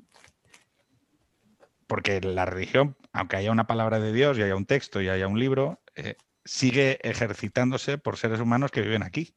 Porque 1.90 2.20
la 2.20 2.44
religión, 2.44 2.96
aunque 3.12 3.34
haya 3.34 3.50
una 3.50 3.66
palabra 3.66 3.98
de 3.98 4.12
Dios 4.12 4.38
y 4.38 4.42
haya 4.42 4.54
un 4.54 4.64
texto 4.64 5.02
y 5.02 5.08
haya 5.08 5.26
un 5.26 5.40
libro, 5.40 5.82
eh, 5.96 6.14
sigue 6.44 7.00
ejercitándose 7.02 7.98
por 7.98 8.16
seres 8.16 8.38
humanos 8.38 8.70
que 8.70 8.80
viven 8.80 9.02
aquí. 9.02 9.34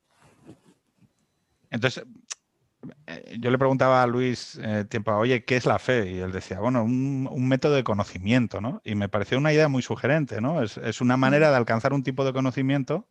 Entonces, 1.72 2.06
eh, 3.08 3.38
yo 3.39 3.49
le 3.49 3.58
preguntaba 3.58 4.04
a 4.04 4.06
Luis 4.06 4.60
eh, 4.62 4.86
tiempo, 4.88 5.12
oye, 5.14 5.43
¿qué 5.45 5.56
es 5.56 5.66
la 5.66 5.80
fe? 5.80 6.12
Y 6.12 6.20
él 6.20 6.32
decía, 6.32 6.60
bueno, 6.60 6.84
un, 6.84 7.47
método 7.47 7.74
de 7.74 7.84
conocimiento, 7.84 8.62
¿no? 8.62 8.82
Y 8.84 8.93
me 8.93 9.10
pareció 9.10 9.39
una 9.39 9.51
idea 9.51 9.68
muy 9.68 9.82
sugerente, 9.82 10.39
¿no? 10.39 10.62
Es, 10.62 11.01
una 11.01 11.18
manera 11.18 11.49
de 11.49 11.58
alcanzar 11.58 11.91
un 11.91 12.04
tipo 12.04 12.24
de 12.24 12.34
conocimiento 12.34 13.08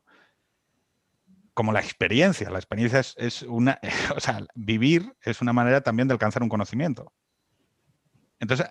como 1.52 1.72
la 1.72 1.80
experiencia. 1.80 2.48
La 2.48 2.60
experiencia 2.60 3.00
es, 3.00 3.42
una, 3.42 3.80
o 4.16 4.20
sea, 4.20 4.46
vivir 4.54 5.16
es 5.20 5.42
una 5.42 5.52
manera 5.52 5.80
también 5.80 6.06
de 6.06 6.14
alcanzar 6.14 6.44
un 6.44 6.48
conocimiento. 6.48 7.12
Entonces, 8.38 8.68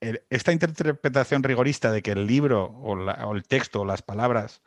esta 0.00 0.52
interpretación 0.52 1.42
rigorista 1.42 1.92
de 1.92 2.02
que 2.02 2.12
el 2.12 2.26
libro 2.26 2.64
o, 2.82 2.96
la- 2.96 3.26
o 3.26 3.34
el 3.34 3.44
texto 3.44 3.82
o 3.82 3.84
las 3.84 4.02
palabras 4.02 4.62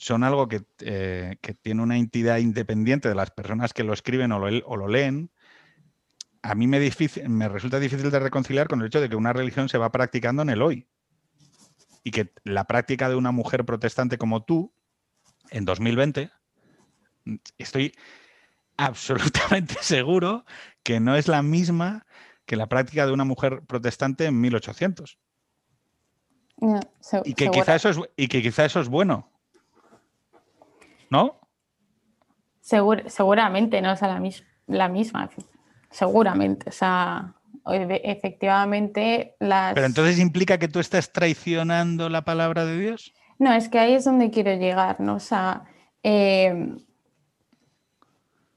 son 0.00 0.24
algo 0.24 0.48
que, 0.48 0.62
eh, 0.80 1.36
tiene 1.60 1.82
una 1.82 1.98
entidad 1.98 2.38
independiente 2.38 3.08
de 3.08 3.14
las 3.14 3.30
personas 3.30 3.74
que 3.74 3.84
lo 3.84 3.92
escriben 3.92 4.32
o 4.32 4.38
lo, 4.38 4.88
leen, 4.88 5.30
a 6.40 6.54
mí 6.54 6.66
me, 6.66 6.78
resulta 7.48 7.78
difícil 7.78 8.10
de 8.10 8.18
reconciliar 8.18 8.66
con 8.66 8.80
el 8.80 8.86
hecho 8.86 9.02
de 9.02 9.10
que 9.10 9.16
una 9.16 9.34
religión 9.34 9.68
se 9.68 9.76
va 9.76 9.92
practicando 9.92 10.40
en 10.40 10.48
el 10.48 10.62
hoy. 10.62 10.86
Y 12.02 12.12
que 12.12 12.32
la 12.44 12.64
práctica 12.64 13.10
de 13.10 13.16
una 13.16 13.30
mujer 13.30 13.66
protestante 13.66 14.16
como 14.16 14.42
tú, 14.42 14.72
en 15.50 15.66
2020, 15.66 16.30
estoy 17.58 17.92
absolutamente 18.78 19.74
seguro 19.82 20.46
que 20.82 20.98
no 20.98 21.14
es 21.14 21.28
la 21.28 21.42
misma 21.42 22.06
que 22.50 22.56
la 22.56 22.66
práctica 22.66 23.06
de 23.06 23.12
una 23.12 23.22
mujer 23.24 23.62
protestante 23.64 24.24
en 24.26 24.40
1800. 24.40 25.20
No, 26.56 26.80
se- 26.98 27.22
Y 27.24 27.34
que, 27.34 27.44
segura- 27.44 27.60
quizá 27.60 27.76
eso 27.76 27.88
es, 27.90 27.98
y 28.16 28.26
que 28.26 28.42
quizá 28.42 28.64
eso 28.64 28.80
es 28.80 28.88
bueno. 28.88 29.30
¿No? 31.10 31.38
segur- 32.60 33.08
seguramente 33.08 33.80
no 33.80 33.92
es 33.92 34.00
la, 34.02 34.18
mis- 34.18 34.44
la 34.66 34.88
misma. 34.88 35.30
Seguramente. 35.92 36.68
O 36.70 36.72
sea, 36.72 37.36
efectivamente 38.02 39.36
las... 39.38 39.74
Pero 39.74 39.86
entonces 39.86 40.18
implica 40.18 40.58
que 40.58 40.66
tú 40.66 40.80
estás 40.80 41.12
traicionando 41.12 42.08
la 42.08 42.22
palabra 42.24 42.64
de 42.64 42.76
Dios. 42.80 43.14
No, 43.38 43.52
es 43.52 43.68
que 43.68 43.78
ahí 43.78 43.92
es 43.94 44.04
donde 44.04 44.32
quiero 44.32 44.52
llegar, 44.56 44.98
¿no? 45.00 45.14
O 45.14 45.20
sea, 45.20 45.62
eh, 46.02 46.74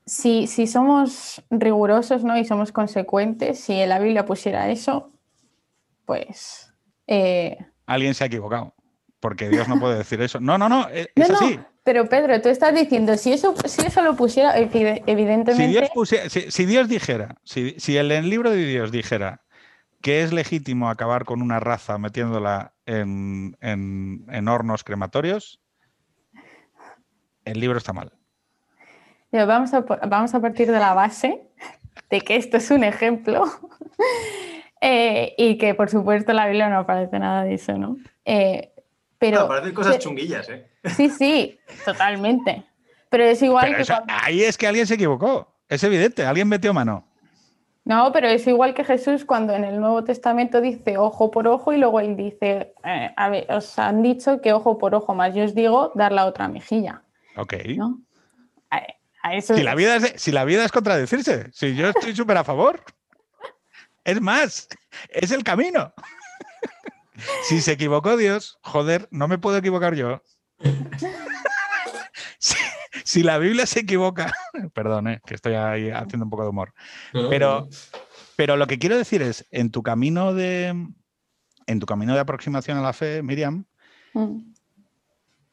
si, 0.06 0.48
si 0.48 0.68
somos 0.68 1.42
rigurosos, 1.50 2.24
¿no? 2.24 2.38
Y 2.38 2.46
somos 2.46 2.72
consecuentes, 2.72 3.60
si 3.60 3.74
en 3.74 3.90
la 3.90 4.00
Biblia 4.00 4.26
pusiera 4.26 4.70
eso, 4.70 5.12
pues... 6.06 6.74
eh, 7.08 7.58
Alguien 7.86 8.14
se 8.14 8.24
ha 8.24 8.28
equivocado. 8.28 8.74
Porque 9.20 9.48
Dios 9.50 9.70
no 9.70 9.80
puede 9.80 9.98
decir 9.98 10.22
eso. 10.22 10.42
No, 10.42 10.58
no, 10.58 10.68
no, 10.68 10.90
e- 10.90 11.10
no, 11.16 11.24
es 11.26 11.32
no, 11.32 11.40
pero 11.84 12.10
Pedro, 12.10 12.42
tú 12.42 12.50
estás 12.50 12.76
diciendo, 12.76 13.16
si 13.16 13.32
eso, 13.32 13.56
si 13.66 13.86
eso 13.86 14.02
lo 14.02 14.16
pusiera, 14.18 14.54
Si 14.58 14.64
evidentemente... 15.08 15.68
Dios, 15.68 15.90
pusie- 15.94 16.28
si- 16.30 16.52
si 16.52 16.66
Dios 16.66 16.90
dijera, 16.90 17.36
si, 17.44 17.76
si 17.80 17.96
el, 17.98 18.12
el 18.12 18.30
libro 18.30 18.50
de 18.52 18.66
Dios 18.66 18.92
dijera 18.92 19.42
que 20.02 20.24
es 20.24 20.34
legítimo 20.34 20.90
acabar 20.90 21.24
con 21.24 21.42
una 21.42 21.62
raza 21.62 21.98
metiéndola 21.98 22.74
en, 22.86 23.56
en- 23.62 24.26
en 24.30 24.48
hornos 24.50 24.84
crematorios, 24.84 25.62
el 27.46 27.60
libro 27.62 27.78
está 27.78 27.94
mal. 27.94 28.12
Vamos 29.34 29.74
a, 29.74 29.82
vamos 29.82 30.34
a 30.36 30.40
partir 30.40 30.72
de 30.72 30.80
la 30.80 30.94
base 30.94 31.48
de 32.10 32.22
que 32.22 32.36
esto 32.36 32.58
es 32.58 32.70
un 32.70 32.84
ejemplo 32.84 33.44
eh, 34.82 35.34
y 35.38 35.58
que 35.58 35.74
por 35.74 35.90
supuesto 35.90 36.32
en 36.32 36.38
la 36.38 36.46
Biblia 36.48 36.70
no 36.70 36.80
aparece 36.80 37.18
nada 37.20 37.44
de 37.44 37.56
eso, 37.56 37.78
¿no? 37.78 37.98
Eh, 38.26 38.72
pero 39.18 39.42
No, 39.42 39.48
parecen 39.48 39.74
cosas 39.74 40.00
chunguillas, 40.00 40.50
¿eh? 40.50 40.68
sí, 40.96 41.10
sí, 41.10 41.60
totalmente. 41.86 42.64
Pero 43.10 43.24
es 43.24 43.42
igual 43.42 43.66
Pero 43.66 43.76
que 43.78 43.82
eso- 43.84 43.94
cuando- 43.96 44.14
ahí 44.24 44.44
es 44.44 44.58
que 44.58 44.68
alguien 44.68 44.86
se 44.88 44.96
equivocó. 44.96 45.48
Es 45.70 45.84
evidente, 45.84 46.26
alguien 46.26 46.48
metió 46.48 46.74
mano. 46.74 47.06
no, 47.86 48.12
pero 48.12 48.28
es 48.28 48.46
igual 48.48 48.74
que 48.74 48.84
Jesús 48.84 49.26
cuando 49.26 49.54
en 49.54 49.64
el 49.64 49.80
Nuevo 49.80 50.04
Testamento 50.04 50.62
dice 50.62 50.98
ojo 50.98 51.32
por 51.32 51.48
ojo 51.48 51.74
y 51.74 51.78
luego 51.78 52.00
él 52.00 52.16
dice, 52.16 52.74
eh, 52.84 53.12
a 53.16 53.30
ver, 53.30 53.48
os 53.52 53.78
han 53.80 54.02
dicho 54.04 54.42
que 54.42 54.54
ojo 54.54 54.78
por 54.78 54.94
ojo, 54.96 55.16
más 55.16 55.34
yo 55.34 55.44
os 55.44 55.56
digo 55.56 55.92
dar 55.96 56.12
la 56.12 56.26
otra 56.26 56.48
mejilla, 56.48 57.02
Ok. 57.38 57.54
¿no? 57.78 58.00
A, 59.24 59.30
a 59.30 59.36
eso 59.36 59.56
Si 59.56 59.64
la, 59.64 59.74
vida 59.74 59.96
es, 59.96 60.14
si 60.22 60.32
la 60.32 60.46
vida 60.46 60.64
es 60.64 60.72
contradecirse, 60.72 61.50
si 61.52 61.76
yo 61.76 61.90
estoy 61.90 62.16
súper 62.16 62.38
a 62.38 62.44
favor. 62.44 62.84
Es 64.04 64.22
más, 64.22 64.68
es 65.10 65.32
el 65.32 65.44
camino. 65.44 65.94
Si 67.44 67.62
se 67.62 67.72
equivocó 67.72 68.18
Dios, 68.18 68.58
joder, 68.62 69.08
no 69.12 69.28
me 69.28 69.38
puedo 69.38 69.58
equivocar 69.58 69.96
yo. 69.96 70.22
Si, 72.40 72.56
si 73.04 73.24
la 73.24 73.38
Biblia 73.38 73.66
se 73.66 73.82
equivoca, 73.82 74.34
perdón, 74.74 75.08
eh, 75.08 75.22
que 75.26 75.36
estoy 75.36 75.54
ahí 75.54 75.90
haciendo 75.90 76.26
un 76.26 76.30
poco 76.30 76.44
de 76.44 76.50
humor. 76.50 76.74
Pero-. 77.30 77.70
Pero 78.36 78.58
lo 78.58 78.68
que 78.68 78.80
quiero 78.80 78.98
decir 78.98 79.22
es, 79.22 79.46
en 79.52 79.72
tu 79.72 79.84
camino 79.84 80.34
de, 80.34 80.70
en 81.68 81.80
tu 81.80 81.86
camino 81.86 82.14
de 82.16 82.20
aproximación 82.20 82.78
a 82.78 82.82
la 82.82 82.94
fe, 82.94 83.22
Miriam, 83.24 83.66
Mm. 84.14 84.54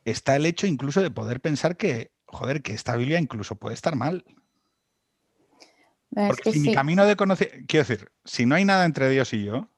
está 0.04 0.36
el 0.36 0.46
hecho 0.46 0.66
incluso 0.66 1.00
de 1.02 1.10
poder 1.10 1.40
pensar 1.40 1.76
que, 1.76 2.12
joder, 2.32 2.62
que 2.62 2.72
esta 2.72 2.96
Biblia 2.96 3.18
incluso 3.18 3.56
puede 3.56 3.74
estar 3.74 3.96
mal. 3.96 4.24
Es 6.16 6.28
Porque 6.28 6.42
que 6.42 6.52
si 6.52 6.60
mi 6.60 6.72
camino 6.74 7.06
de 7.06 7.16
conocer, 7.16 7.64
quiero 7.66 7.86
decir, 7.86 8.10
si 8.24 8.46
no 8.46 8.54
hay 8.56 8.64
nada 8.64 8.84
entre 8.84 9.08
Dios 9.08 9.32
y 9.32 9.44
yo, 9.44 9.68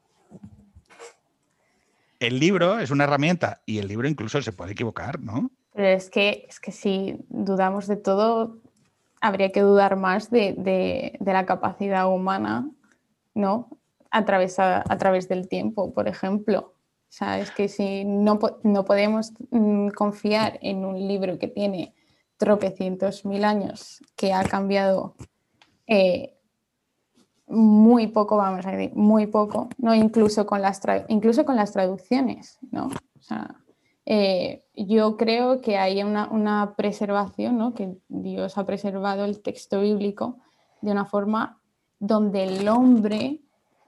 el 2.21 2.39
libro 2.39 2.79
es 2.79 2.91
una 2.91 3.05
herramienta 3.05 3.63
y 3.67 3.79
el 3.79 3.89
libro 3.89 4.09
incluso 4.09 4.41
se 4.41 4.53
puede 4.53 4.73
equivocar, 4.73 5.21
¿no? 5.21 5.51
Pero 5.75 5.89
es 5.89 6.09
que, 6.11 6.47
es 6.49 6.61
que 6.61 6.71
si 6.73 7.17
dudamos 7.29 7.87
de 7.87 7.97
todo, 7.97 8.59
habría 9.21 9.51
que 9.51 9.61
dudar 9.61 9.97
más 9.97 10.31
de, 10.31 10.55
de- 10.57 11.17
de 11.19 11.33
la 11.33 11.47
capacidad 11.47 12.09
humana, 12.09 12.71
¿no? 13.35 13.69
A 14.11 14.25
través, 14.25 14.59
a, 14.59 14.81
a 14.87 14.99
través 14.99 15.29
del 15.29 15.49
tiempo, 15.49 15.93
por 15.93 16.07
ejemplo. 16.09 16.75
O 17.09 17.15
sea, 17.15 17.39
es 17.41 17.51
que 17.51 17.69
si 17.69 18.05
no, 18.05 18.39
no 18.63 18.85
podemos 18.85 19.33
mm, 19.51 19.89
confiar 19.89 20.59
en 20.63 20.85
un 20.85 20.97
libro 21.09 21.39
que 21.39 21.49
tiene 21.49 21.95
tropecientos 22.43 23.25
mil 23.25 23.45
años, 23.45 24.03
que 24.17 24.33
ha 24.33 24.43
cambiado 24.43 25.15
eh, 25.87 26.37
muy 27.47 28.09
poco, 28.09 28.37
vamos 28.37 28.67
a 28.67 28.73
decir, 28.73 28.97
muy 28.97 29.29
poco, 29.29 29.69
¿no? 29.79 29.95
Incluso 29.95 30.45
con 30.45 30.61
las, 30.61 30.81
incluso 31.07 31.45
con 31.45 31.55
las 31.55 31.71
traducciones, 31.71 32.59
¿no? 32.73 32.87
O 32.87 33.23
sea, 33.23 33.63
eh, 34.07 34.65
yo 34.75 35.17
creo 35.17 35.61
que 35.61 35.79
hay 35.79 36.03
una, 36.03 36.29
una 36.31 36.75
preservación, 36.77 37.59
¿no? 37.59 37.75
que 37.75 37.97
Dios 38.09 38.59
ha 38.59 38.67
preservado 38.67 39.25
el 39.25 39.41
texto 39.41 39.81
bíblico 39.81 40.39
de 40.81 40.91
una 40.91 41.05
forma 41.05 41.61
donde 42.01 42.43
el 42.43 42.69
hombre 42.69 43.43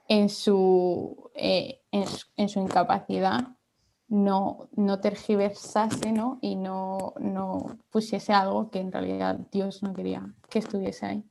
en 0.07 0.29
su, 0.29 1.29
eh, 1.33 1.81
en 1.91 2.47
su 2.47 2.59
incapacidad 2.61 3.54
no, 4.07 4.69
no 4.75 4.99
tergiversase 4.99 6.11
¿no? 6.11 6.37
y 6.41 6.55
no, 6.55 7.13
no 7.19 7.77
pusiese 7.89 8.33
algo 8.33 8.69
que 8.69 8.79
en 8.79 8.91
realidad 8.91 9.39
Dios 9.51 9.81
no 9.83 9.93
quería 9.93 10.33
que 10.49 10.59
estuviese 10.59 11.05
ahí. 11.05 11.23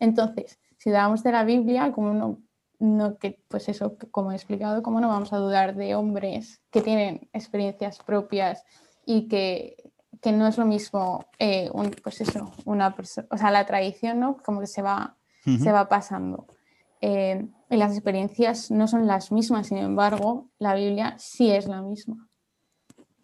Entonces, 0.00 0.58
si 0.76 0.90
dudamos 0.90 1.22
de 1.22 1.32
la 1.32 1.44
Biblia, 1.44 1.90
como 1.92 2.12
no, 2.14 2.38
no 2.78 3.16
que, 3.18 3.42
pues 3.48 3.68
eso, 3.68 3.96
como 4.10 4.30
he 4.32 4.36
explicado, 4.36 4.82
¿cómo 4.82 5.00
no 5.00 5.08
vamos 5.08 5.32
a 5.32 5.38
dudar 5.38 5.74
de 5.74 5.94
hombres 5.94 6.60
que 6.70 6.82
tienen 6.82 7.28
experiencias 7.32 7.98
propias 7.98 8.64
y 9.04 9.26
que, 9.28 9.90
que 10.20 10.32
no 10.32 10.46
es 10.46 10.58
lo 10.58 10.66
mismo, 10.66 11.24
eh, 11.38 11.70
un- 11.72 11.90
pues 12.02 12.20
eso, 12.20 12.52
una 12.64 12.94
persona, 12.94 13.26
o 13.30 13.36
sea, 13.38 13.50
la 13.50 13.64
tradición, 13.66 14.20
¿no? 14.20 14.36
Como 14.44 14.60
que 14.60 14.66
se 14.66 14.82
va, 14.82 15.16
se 15.62 15.72
va 15.72 15.88
pasando. 15.88 16.46
Eh, 17.00 17.46
y 17.70 17.76
las 17.76 17.92
experiencias 17.92 18.70
no 18.70 18.88
son 18.88 19.06
las 19.06 19.30
mismas, 19.30 19.68
sin 19.68 19.78
embargo, 19.78 20.48
la 20.58 20.74
Biblia 20.74 21.14
sí 21.18 21.50
es 21.50 21.66
la 21.66 21.82
misma. 21.82 22.28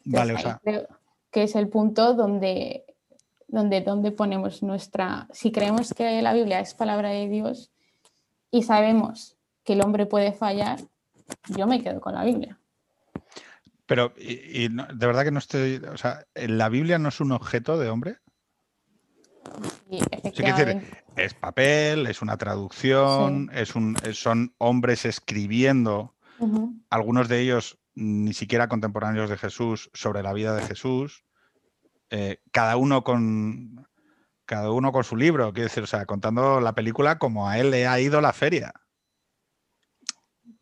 Vale, 0.05 0.35
o 0.35 0.39
sea, 0.39 0.61
creo 0.63 0.87
que 1.31 1.45
es 1.45 1.55
el 1.57 1.69
punto 1.69 2.15
donde, 2.15 2.85
donde, 3.49 3.81
donde 3.81 4.13
ponemos 4.13 4.63
nuestra... 4.63 5.27
Si 5.33 5.51
creemos 5.51 5.93
que 5.95 6.23
la 6.23 6.33
Biblia 6.35 6.61
es 6.61 6.75
palabra 6.75 7.09
de 7.11 7.29
Dios 7.29 7.73
y 8.51 8.63
sabemos 8.63 9.37
que 9.65 9.73
el 9.73 9.81
hombre 9.83 10.07
puede 10.07 10.33
fallar, 10.33 10.79
yo 11.57 11.67
me 11.67 11.83
quedo 11.83 12.01
con 12.01 12.15
la 12.15 12.23
Biblia. 12.25 12.59
pero 13.87 14.13
y, 14.19 14.65
y 14.65 14.69
no- 14.69 14.87
de 14.87 15.07
verdad 15.07 15.25
que 15.25 15.31
no 15.31 15.39
estoy, 15.39 15.77
o 15.93 15.97
sea, 15.97 16.25
¿la 16.35 16.69
Biblia 16.69 16.99
no 16.99 17.09
es 17.09 17.21
un 17.21 17.33
objeto 17.33 17.79
de 17.79 17.89
hombre? 17.89 18.19
Y 19.91 19.99
decir, 19.99 20.09
efectivamente, 20.11 20.87
Eh, 21.17 21.25
es 21.25 21.35
papel, 21.35 22.07
es 22.07 22.23
una 22.23 22.37
traducción, 22.37 23.51
es 23.53 23.75
un, 23.75 23.97
son 24.13 24.55
hombres 24.59 25.05
escribiendo, 25.05 26.15
algunos 26.91 27.29
de 27.29 27.41
ellos 27.41 27.79
ni 27.95 28.35
siquiera 28.35 28.69
contemporáneos 28.69 29.31
de 29.31 29.39
Jesús, 29.39 29.91
sobre 29.95 30.23
la 30.23 30.33
vida 30.33 30.55
de 30.55 30.63
Jesús, 30.63 31.25
eh, 32.11 32.41
cada 32.51 32.77
uno 32.77 33.05
con 33.05 33.87
cada 34.47 34.71
uno 34.73 34.93
con 34.93 35.05
su 35.05 35.17
libro, 35.17 35.53
quiero 35.53 35.69
decir, 35.69 35.85
o 35.85 35.87
sea, 35.87 36.05
contando 36.05 36.61
la 36.61 36.75
película 36.75 37.19
como 37.19 37.49
a 37.49 37.59
él 37.59 37.71
le 37.71 37.87
ha 37.87 37.99
ido 37.99 38.21
la 38.21 38.35
feria. 38.35 38.75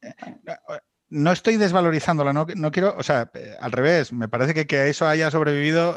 Eh, 0.02 0.14
no 1.08 1.32
estoy 1.32 1.56
desvalorizándola, 1.56 2.32
no, 2.32 2.46
no 2.54 2.70
quiero, 2.70 2.94
o 2.96 3.02
sea, 3.02 3.30
al 3.60 3.72
revés, 3.72 4.12
me 4.12 4.28
parece 4.28 4.54
que 4.54 4.66
que 4.66 4.88
eso 4.88 5.08
haya 5.08 5.30
sobrevivido 5.30 5.96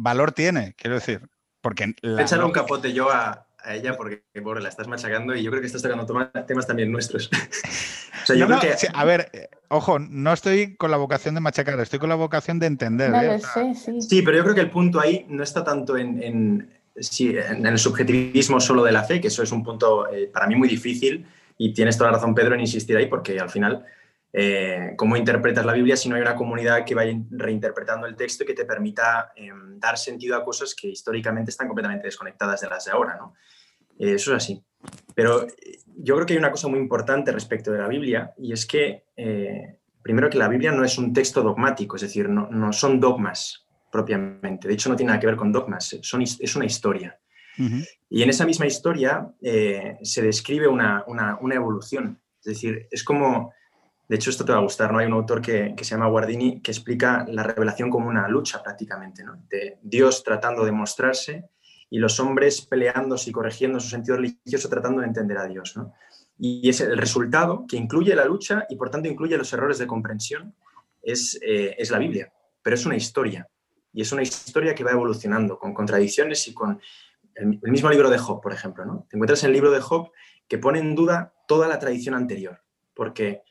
valor 0.00 0.32
tiene, 0.32 0.74
quiero 0.76 0.96
decir. 0.96 1.20
Porque 1.60 1.94
la... 2.00 2.44
un 2.44 2.52
capote 2.52 2.92
yo 2.92 3.10
a, 3.10 3.46
ella 3.66 3.94
porque, 3.96 4.22
pobre, 4.42 4.62
la 4.62 4.70
estás 4.70 4.88
machacando 4.88 5.36
y 5.36 5.42
yo 5.42 5.50
creo 5.50 5.60
que 5.60 5.66
estás 5.66 5.82
tocando 5.82 6.06
temas 6.46 6.66
también 6.66 6.90
nuestros. 6.90 7.28
a 8.94 9.04
ver, 9.04 9.28
eh, 9.34 9.48
ojo, 9.68 9.98
no 9.98 10.32
estoy 10.32 10.76
con 10.76 10.90
la 10.90 10.96
vocación 10.96 11.34
de 11.34 11.42
machacar, 11.42 11.78
estoy 11.80 11.98
con 11.98 12.08
la 12.08 12.14
vocación 12.14 12.58
de 12.58 12.66
entender. 12.66 13.12
¿eh? 13.14 13.40
sí. 14.00 14.22
pero 14.22 14.38
yo 14.38 14.42
creo 14.44 14.54
que 14.54 14.62
el 14.62 14.70
punto 14.70 15.00
ahí 15.00 15.26
no 15.28 15.42
está 15.42 15.62
tanto 15.62 15.98
en, 15.98 16.22
en, 16.22 16.70
el 17.66 17.78
subjetivismo 17.78 18.60
solo 18.60 18.82
de 18.82 18.92
la 18.92 19.04
fe, 19.04 19.20
que 19.20 19.28
eso 19.28 19.42
es 19.42 19.52
un 19.52 19.62
punto 19.62 20.10
eh, 20.10 20.30
para 20.32 20.46
mí 20.46 20.56
muy 20.56 20.68
difícil 20.68 21.26
y 21.58 21.74
tienes 21.74 21.98
toda 21.98 22.10
la 22.10 22.16
razón, 22.16 22.34
Pedro, 22.34 22.54
en 22.54 22.60
insistir 22.60 22.96
ahí, 22.96 23.06
porque 23.06 23.38
al 23.38 23.50
final 23.50 23.84
eh, 24.32 24.94
cómo 24.96 25.16
interpretas 25.16 25.66
la 25.66 25.72
Biblia 25.72 25.96
si 25.96 26.08
no 26.08 26.14
hay 26.14 26.22
una 26.22 26.36
comunidad 26.36 26.84
que 26.84 26.94
vaya 26.94 27.18
reinterpretando 27.30 28.06
el 28.06 28.14
texto 28.14 28.44
y 28.44 28.46
que 28.46 28.54
te 28.54 28.64
permita 28.64 29.32
em, 29.34 29.78
dar 29.78 29.98
sentido 29.98 30.36
a 30.36 30.44
cosas 30.44 30.74
que 30.74 30.88
históricamente 30.88 31.50
están 31.50 31.66
completamente 31.66 32.06
desconectadas 32.06 32.60
de 32.60 32.68
las 32.68 32.84
de 32.84 32.92
ahora. 32.92 33.16
¿no? 33.16 33.34
Eh, 33.98 34.14
eso 34.14 34.30
es 34.30 34.36
así. 34.44 34.62
Pero 35.14 35.48
eh, 35.48 35.78
yo 35.96 36.14
creo 36.14 36.26
que 36.26 36.34
hay 36.34 36.38
una 36.38 36.52
cosa 36.52 36.68
muy 36.68 36.78
importante 36.78 37.32
respecto 37.32 37.72
de 37.72 37.78
la 37.78 37.88
Biblia 37.88 38.32
y 38.38 38.52
es 38.52 38.66
que, 38.66 39.04
primero, 40.02 40.30
que 40.30 40.38
la 40.38 40.48
Biblia 40.48 40.70
no 40.70 40.84
es 40.84 40.96
un 40.96 41.12
texto 41.12 41.42
dogmático, 41.42 41.96
es 41.96 42.02
decir, 42.02 42.28
no, 42.28 42.48
no 42.50 42.72
son 42.72 43.00
dogmas 43.00 43.66
propiamente. 43.90 44.68
De 44.68 44.74
hecho, 44.74 44.88
no 44.88 44.96
tiene 44.96 45.08
nada 45.08 45.20
que 45.20 45.26
ver 45.26 45.36
con 45.36 45.52
dogmas, 45.52 45.98
son, 46.02 46.22
es 46.22 46.56
una 46.56 46.64
historia. 46.64 47.18
Y 48.08 48.22
en 48.22 48.30
esa 48.30 48.46
misma 48.46 48.66
historia 48.66 49.28
se 49.42 50.22
describe 50.22 50.66
una, 50.66 51.04
una, 51.06 51.36
una 51.42 51.56
evolución. 51.56 52.18
Es 52.38 52.54
decir, 52.54 52.88
es 52.90 53.04
como 53.04 53.52
de 54.10 54.16
hecho, 54.16 54.30
esto 54.30 54.44
te 54.44 54.50
va 54.50 54.58
a 54.58 54.62
gustar, 54.62 54.92
¿no? 54.92 54.98
Hay 54.98 55.06
un 55.06 55.12
autor 55.12 55.40
que, 55.40 55.72
se 55.78 55.84
llama 55.84 56.08
Guardini 56.08 56.60
que 56.60 56.72
explica 56.72 57.24
la 57.28 57.44
revelación 57.44 57.90
como 57.90 58.08
una 58.08 58.26
lucha 58.26 58.60
prácticamente, 58.60 59.22
¿no? 59.22 59.44
De 59.48 59.78
Dios 59.82 60.24
tratando 60.24 60.64
de 60.64 60.72
mostrarse 60.72 61.48
y 61.88 62.00
los 62.00 62.18
hombres 62.18 62.60
peleándose 62.62 63.30
y 63.30 63.32
corrigiendo 63.32 63.78
su 63.78 63.88
sentido 63.88 64.16
religioso 64.16 64.68
tratando 64.68 65.02
de 65.02 65.06
entender 65.06 65.38
a 65.38 65.46
Dios, 65.46 65.76
¿no? 65.76 65.94
Y 66.36 66.68
es 66.68 66.80
el 66.80 66.98
resultado 66.98 67.66
que 67.68 67.76
incluye 67.76 68.12
la 68.16 68.24
lucha 68.24 68.66
y 68.68 68.74
por 68.74 68.90
tanto 68.90 69.08
incluye 69.08 69.38
los 69.38 69.52
errores 69.52 69.78
de 69.78 69.86
comprensión, 69.86 70.56
es, 71.00 71.38
eh, 71.40 71.76
es 71.78 71.92
la 71.92 71.98
Biblia, 71.98 72.32
pero 72.62 72.74
es 72.74 72.84
una 72.84 72.96
historia. 72.96 73.46
Y 73.92 74.02
es 74.02 74.10
una 74.10 74.22
historia 74.22 74.74
que 74.74 74.82
va 74.82 74.90
evolucionando 74.90 75.56
con 75.56 75.72
contradicciones 75.72 76.48
y 76.48 76.52
con 76.52 76.80
el, 77.36 77.60
mismo 77.62 77.88
libro 77.88 78.10
de 78.10 78.18
Job, 78.18 78.40
por 78.40 78.52
ejemplo, 78.52 78.84
¿no? 78.84 79.06
Te 79.08 79.16
encuentras 79.16 79.44
en 79.44 79.50
el 79.50 79.54
libro 79.54 79.70
de 79.70 79.80
Job 79.80 80.10
que 80.48 80.58
pone 80.58 80.80
en 80.80 80.96
duda 80.96 81.32
toda 81.46 81.68
la 81.68 81.78
tradición 81.78 82.16
anterior, 82.16 82.60
porque 82.92 83.44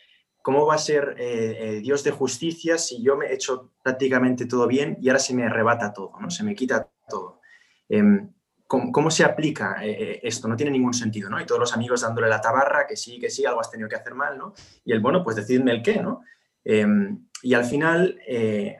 ¿Cómo 0.49 0.65
va 0.65 0.73
a 0.73 0.79
ser 0.79 1.13
eh, 1.19 1.57
eh, 1.59 1.79
Dios 1.79 2.03
de 2.03 2.09
justicia 2.09 2.79
si 2.79 3.03
yo 3.03 3.15
me 3.15 3.27
he 3.27 3.35
hecho 3.35 3.71
prácticamente 3.83 4.47
todo 4.47 4.65
bien 4.65 4.97
y 4.99 5.07
ahora 5.07 5.19
se 5.19 5.35
me 5.35 5.43
arrebata 5.43 5.93
todo, 5.93 6.13
¿no? 6.19 6.31
se 6.31 6.43
me 6.43 6.55
quita 6.55 6.89
todo? 7.07 7.39
Em, 7.87 8.31
¿cómo, 8.65 9.11
se 9.11 9.23
aplica 9.23 9.77
eh, 9.83 10.19
esto? 10.23 10.47
No 10.47 10.55
tiene 10.55 10.71
ningún 10.71 10.95
sentido, 10.95 11.29
¿no? 11.29 11.39
Y 11.39 11.45
todos 11.45 11.59
los 11.59 11.71
amigos 11.71 12.01
dándole 12.01 12.27
la 12.27 12.41
tabarra, 12.41 12.87
que 12.87 12.97
sí, 12.97 13.19
que 13.19 13.29
sí, 13.29 13.45
algo 13.45 13.61
has 13.61 13.69
tenido 13.69 13.87
que 13.87 13.97
hacer 13.97 14.15
mal, 14.15 14.39
¿no? 14.39 14.55
Y 14.83 14.91
el, 14.91 15.01
bueno, 15.01 15.23
pues 15.23 15.35
decidme 15.35 15.71
el 15.71 15.83
qué, 15.83 16.01
¿no? 16.01 16.21
Em, 16.63 17.27
y 17.43 17.53
al 17.53 17.65
final, 17.65 18.19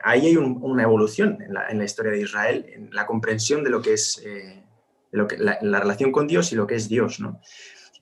ahí 0.02 0.26
hay 0.26 0.36
una 0.36 0.82
evolución 0.82 1.38
en 1.40 1.54
la, 1.54 1.84
historia 1.84 2.10
de 2.10 2.22
Israel, 2.22 2.66
en 2.68 2.90
la 2.92 3.06
comprensión 3.06 3.62
de 3.62 3.70
lo 3.70 3.80
que 3.80 3.92
es 3.92 4.20
lo 5.12 5.28
que, 5.28 5.38
la, 5.38 5.56
la, 5.62 5.78
relación 5.78 6.10
con 6.10 6.26
Dios 6.26 6.50
y 6.50 6.56
lo 6.56 6.66
que 6.66 6.74
es 6.74 6.88
Dios, 6.88 7.20
¿no? 7.20 7.40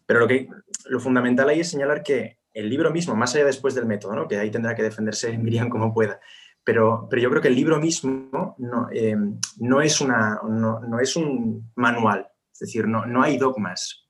Pero 0.06 0.20
lo, 0.20 0.26
que, 0.26 0.48
lo 0.86 1.00
fundamental 1.00 1.50
ahí 1.50 1.60
es 1.60 1.70
señalar 1.70 2.02
que 2.02 2.37
el 2.52 2.68
libro 2.68 2.90
mismo, 2.90 3.14
más 3.14 3.34
allá 3.34 3.44
después 3.44 3.74
del 3.74 3.86
método, 3.86 4.14
¿no? 4.14 4.28
que 4.28 4.38
ahí 4.38 4.50
tendrá 4.50 4.74
que 4.74 4.82
defenderse 4.82 5.36
Miriam 5.38 5.68
como 5.68 5.92
pueda, 5.92 6.20
pero, 6.64 7.06
pero 7.08 7.22
yo 7.22 7.30
creo 7.30 7.42
que 7.42 7.48
el 7.48 7.54
libro 7.54 7.78
mismo 7.78 8.54
no, 8.58 8.88
eh, 8.92 9.16
no 9.58 9.80
es, 9.80 10.00
una, 10.00 10.40
no, 10.46 11.00
es 11.00 11.16
un 11.16 11.70
manual, 11.76 12.28
es 12.52 12.58
decir, 12.58 12.86
no, 12.86 13.06
no 13.06 13.22
hay 13.22 13.38
dogmas. 13.38 14.04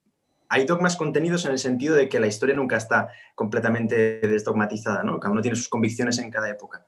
Hay 0.48 0.64
dogmas 0.64 0.96
contenidos 0.96 1.44
en 1.44 1.52
el 1.52 1.58
sentido 1.58 1.94
de 1.94 2.08
que 2.08 2.18
la 2.18 2.26
historia 2.26 2.56
nunca 2.56 2.76
está 2.76 3.10
completamente 3.34 4.18
desdogmatizada, 4.20 5.02
¿no? 5.02 5.20
cada 5.20 5.32
uno 5.32 5.42
tiene 5.42 5.56
sus 5.56 5.68
convicciones 5.68 6.18
en 6.18 6.30
cada 6.30 6.50
época. 6.50 6.84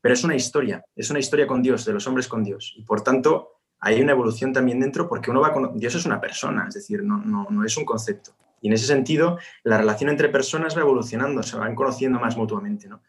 Pero 0.00 0.14
es 0.14 0.24
una 0.24 0.34
historia, 0.34 0.84
es 0.96 1.08
una 1.10 1.18
historia 1.18 1.46
con 1.46 1.62
Dios, 1.62 1.84
de 1.84 1.92
los 1.92 2.06
hombres 2.06 2.26
con 2.26 2.42
Dios. 2.42 2.74
Y 2.76 2.82
por 2.82 3.02
tanto, 3.02 3.60
hay 3.80 4.00
una 4.00 4.12
evolución 4.12 4.52
también 4.52 4.80
dentro 4.80 5.08
porque 5.08 5.30
uno 5.30 5.40
va 5.40 5.52
con... 5.52 5.78
Dios 5.78 5.94
es 5.94 6.04
una 6.04 6.20
persona, 6.20 6.66
es 6.68 6.74
decir, 6.74 7.02
no, 7.02 7.18
no, 7.18 7.46
no 7.50 7.64
es 7.64 7.76
un 7.76 7.84
concepto. 7.84 8.32
Y 8.60 8.68
en 8.68 8.74
ese 8.74 8.86
sentido, 8.86 9.38
la 9.62 9.78
relación 9.78 10.10
entre 10.10 10.28
personas 10.28 10.76
va 10.76 10.82
evolucionando, 10.82 11.42
se 11.42 11.56
van 11.56 11.74
conociendo 11.74 12.18
más 12.18 12.36
mutuamente. 12.36 12.88
¿no? 12.88 13.02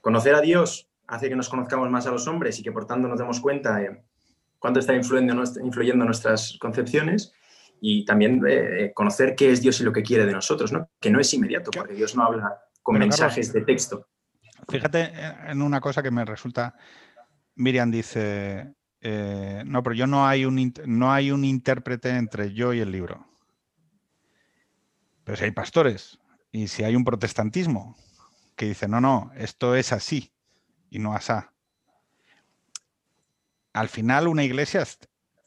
Conocer 0.00 0.34
a 0.34 0.40
Dios 0.40 0.88
hace 1.06 1.28
que 1.28 1.36
nos 1.36 1.48
conozcamos 1.48 1.90
más 1.90 2.06
a 2.06 2.10
los 2.10 2.26
hombres 2.26 2.58
y 2.58 2.62
que 2.62 2.72
por 2.72 2.86
tanto 2.86 3.08
nos 3.08 3.18
demos 3.18 3.40
cuenta 3.40 3.76
de 3.76 4.02
cuánto 4.58 4.80
está 4.80 4.94
influyendo, 4.94 5.42
influyendo 5.62 6.04
nuestras 6.04 6.56
concepciones 6.60 7.32
y 7.80 8.04
también 8.04 8.42
eh, 8.48 8.92
conocer 8.94 9.34
qué 9.36 9.52
es 9.52 9.60
Dios 9.60 9.80
y 9.80 9.84
lo 9.84 9.92
que 9.92 10.02
quiere 10.02 10.26
de 10.26 10.32
nosotros, 10.32 10.72
¿no? 10.72 10.88
que 10.98 11.10
no 11.10 11.20
es 11.20 11.32
inmediato, 11.34 11.70
porque 11.70 11.94
Dios 11.94 12.16
no 12.16 12.24
habla 12.24 12.58
con 12.82 12.98
mensajes 12.98 13.52
de 13.52 13.62
texto. 13.62 14.08
Fíjate 14.68 15.12
en 15.46 15.62
una 15.62 15.80
cosa 15.80 16.02
que 16.02 16.10
me 16.10 16.24
resulta, 16.24 16.74
Miriam 17.56 17.90
dice, 17.90 18.74
eh, 19.00 19.62
no, 19.66 19.82
pero 19.82 19.94
yo 19.94 20.06
no 20.06 20.26
hay, 20.26 20.44
un, 20.44 20.72
no 20.86 21.12
hay 21.12 21.30
un 21.30 21.44
intérprete 21.44 22.10
entre 22.10 22.52
yo 22.52 22.72
y 22.72 22.80
el 22.80 22.90
libro. 22.90 23.35
Pero 25.26 25.36
si 25.36 25.42
hay 25.42 25.50
pastores 25.50 26.20
y 26.52 26.68
si 26.68 26.84
hay 26.84 26.94
un 26.94 27.04
protestantismo 27.04 27.96
que 28.54 28.66
dice, 28.66 28.86
no, 28.86 29.00
no, 29.00 29.32
esto 29.36 29.74
es 29.74 29.92
así 29.92 30.32
y 30.88 31.00
no 31.00 31.14
asá. 31.14 31.52
Al 33.72 33.88
final 33.88 34.28
una 34.28 34.44
iglesia 34.44 34.86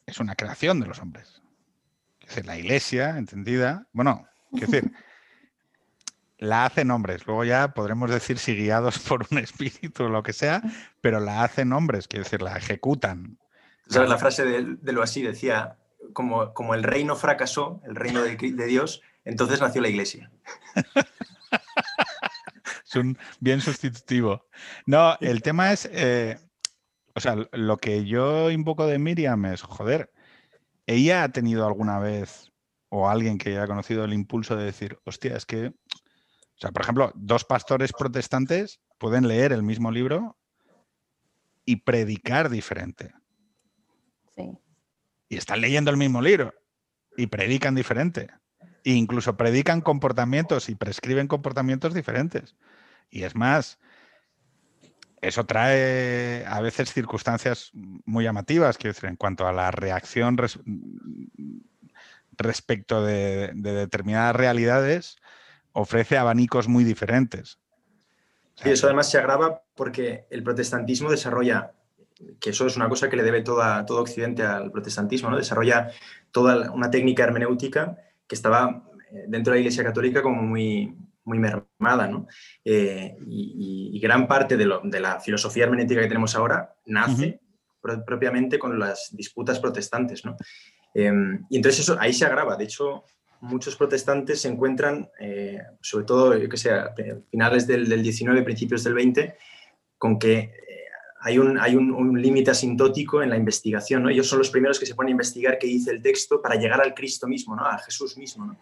es 0.04 0.20
una 0.20 0.34
creación 0.34 0.80
de 0.80 0.86
los 0.86 1.00
hombres. 1.00 1.40
Es 2.28 2.44
la 2.44 2.58
iglesia, 2.58 3.16
entendida, 3.16 3.88
bueno, 3.92 4.28
quiero 4.50 4.66
decir, 4.66 4.92
la 6.38 6.66
hacen 6.66 6.90
hombres. 6.90 7.26
Luego 7.26 7.44
ya 7.44 7.72
podremos 7.72 8.10
decir 8.10 8.38
si 8.38 8.54
guiados 8.54 8.98
por 9.08 9.26
un 9.30 9.38
espíritu 9.38 10.04
o 10.04 10.08
lo 10.10 10.22
que 10.22 10.34
sea, 10.34 10.62
pero 11.00 11.20
la 11.20 11.42
hacen 11.42 11.72
hombres, 11.72 12.06
quiero 12.06 12.24
decir, 12.24 12.42
la 12.42 12.54
ejecutan. 12.54 13.38
¿Sabes? 13.86 14.10
La 14.10 14.18
frase 14.18 14.44
de, 14.44 14.92
lo 14.92 15.02
así 15.02 15.22
decía, 15.22 15.78
como, 16.12 16.52
como 16.52 16.74
el 16.74 16.82
reino 16.82 17.16
fracasó, 17.16 17.80
el 17.86 17.96
reino 17.96 18.22
de 18.22 18.66
Dios, 18.66 19.00
entonces 19.24 19.60
nació 19.60 19.82
la 19.82 19.88
iglesia. 19.88 20.30
es 22.84 22.96
un 22.96 23.18
bien 23.40 23.60
sustitutivo. 23.60 24.46
No, 24.86 25.16
el 25.20 25.42
tema 25.42 25.72
es, 25.72 25.88
eh, 25.92 26.38
o 27.14 27.20
sea, 27.20 27.36
lo 27.52 27.76
que 27.76 28.04
yo 28.04 28.50
invoco 28.50 28.86
de 28.86 28.98
Miriam 28.98 29.44
es, 29.46 29.62
joder, 29.62 30.12
ella 30.86 31.24
ha 31.24 31.28
tenido 31.28 31.66
alguna 31.66 31.98
vez, 31.98 32.50
o 32.88 33.08
alguien 33.08 33.38
que 33.38 33.50
haya 33.50 33.66
conocido 33.66 34.04
el 34.04 34.12
impulso 34.12 34.56
de 34.56 34.64
decir, 34.64 34.98
hostia, 35.04 35.36
es 35.36 35.46
que, 35.46 35.66
o 35.66 36.58
sea, 36.58 36.72
por 36.72 36.82
ejemplo, 36.82 37.12
dos 37.14 37.44
pastores 37.44 37.92
protestantes 37.92 38.80
pueden 38.98 39.28
leer 39.28 39.52
el 39.52 39.62
mismo 39.62 39.90
libro 39.90 40.36
y 41.64 41.76
predicar 41.76 42.50
diferente. 42.50 43.14
Sí. 44.36 44.58
Y 45.28 45.36
están 45.36 45.60
leyendo 45.60 45.90
el 45.90 45.96
mismo 45.96 46.20
libro 46.20 46.52
y 47.16 47.28
predican 47.28 47.74
diferente. 47.74 48.28
Incluso 48.84 49.36
predican 49.36 49.80
comportamientos 49.80 50.68
y 50.68 50.74
prescriben 50.74 51.28
comportamientos 51.28 51.92
diferentes. 51.94 52.54
Y 53.10 53.24
es 53.24 53.34
más, 53.34 53.78
eso 55.20 55.44
trae 55.44 56.44
a 56.46 56.60
veces 56.60 56.92
circunstancias 56.92 57.70
muy 57.74 58.24
llamativas, 58.24 58.78
quiero 58.78 58.94
decir, 58.94 59.10
en 59.10 59.16
cuanto 59.16 59.46
a 59.46 59.52
la 59.52 59.70
reacción 59.70 60.38
respecto 62.38 63.04
de, 63.04 63.50
determinadas 63.54 64.34
realidades, 64.34 65.16
ofrece 65.72 66.16
abanicos 66.16 66.68
muy 66.68 66.84
diferentes. 66.84 67.58
Y 68.64 68.70
eso 68.70 68.86
además 68.86 69.10
se 69.10 69.18
agrava 69.18 69.62
porque 69.74 70.26
el 70.30 70.42
protestantismo 70.42 71.10
desarrolla, 71.10 71.72
que 72.40 72.50
eso 72.50 72.66
es 72.66 72.76
una 72.76 72.88
cosa 72.88 73.10
que 73.10 73.16
le 73.16 73.22
debe 73.22 73.42
toda, 73.42 73.84
todo 73.84 74.00
Occidente 74.00 74.42
al 74.42 74.70
protestantismo, 74.70 75.28
¿no? 75.28 75.36
desarrolla 75.36 75.90
toda 76.30 76.70
una 76.70 76.90
técnica 76.90 77.24
hermenéutica 77.24 77.98
que 78.30 78.36
estaba 78.36 78.84
eh, 79.10 79.24
dentro 79.26 79.52
de 79.52 79.56
la 79.56 79.60
Iglesia 79.62 79.82
Católica 79.82 80.22
como 80.22 80.40
muy, 80.40 80.96
muy 81.24 81.40
mermada, 81.40 82.06
¿no? 82.06 82.28
Eh, 82.64 83.16
y, 83.26 83.98
gran 84.00 84.28
parte 84.28 84.56
de, 84.56 84.66
la 84.66 85.20
filosofía 85.20 85.64
hermenéutica 85.64 86.00
que 86.00 86.06
tenemos 86.06 86.34
ahora 86.36 86.72
nace 86.86 87.40
propiamente 88.06 88.58
con 88.58 88.78
las 88.78 89.08
disputas 89.12 89.58
protestantes, 89.58 90.24
¿no? 90.24 90.36
Em, 90.94 91.44
y 91.50 91.56
entonces 91.56 91.80
eso 91.80 91.96
ahí 91.98 92.12
se 92.12 92.24
agrava. 92.24 92.56
De 92.56 92.64
hecho, 92.64 93.04
muchos 93.40 93.74
protestantes 93.74 94.40
se 94.40 94.48
encuentran, 94.48 95.10
eh, 95.18 95.58
sobre 95.80 96.04
todo, 96.04 96.36
yo 96.38 96.48
que 96.48 96.56
sé, 96.56 96.70
a 96.70 96.94
finales 97.30 97.66
del, 97.66 97.88
del 97.88 98.02
19, 98.02 98.42
principios 98.42 98.84
del 98.84 98.94
20, 98.94 99.36
con 99.98 100.18
que 100.18 100.52
hay 101.20 101.38
un, 101.38 101.58
hay 101.58 101.76
un, 101.76 101.90
un 101.92 102.20
límite 102.20 102.50
asintótico 102.50 103.22
en 103.22 103.30
la 103.30 103.36
investigación. 103.36 104.02
¿no? 104.02 104.08
Ellos 104.08 104.26
son 104.26 104.38
los 104.38 104.50
primeros 104.50 104.78
que 104.78 104.86
se 104.86 104.94
ponen 104.94 105.08
a 105.08 105.12
investigar 105.12 105.58
qué 105.58 105.66
dice 105.66 105.90
el 105.90 106.00
texto 106.00 106.40
para 106.40 106.56
llegar 106.56 106.80
al 106.80 106.94
Cristo 106.94 107.28
mismo, 107.28 107.54
¿no? 107.54 107.64
a 107.64 107.78
Jesús 107.78 108.16
mismo. 108.16 108.46
¿no? 108.46 108.56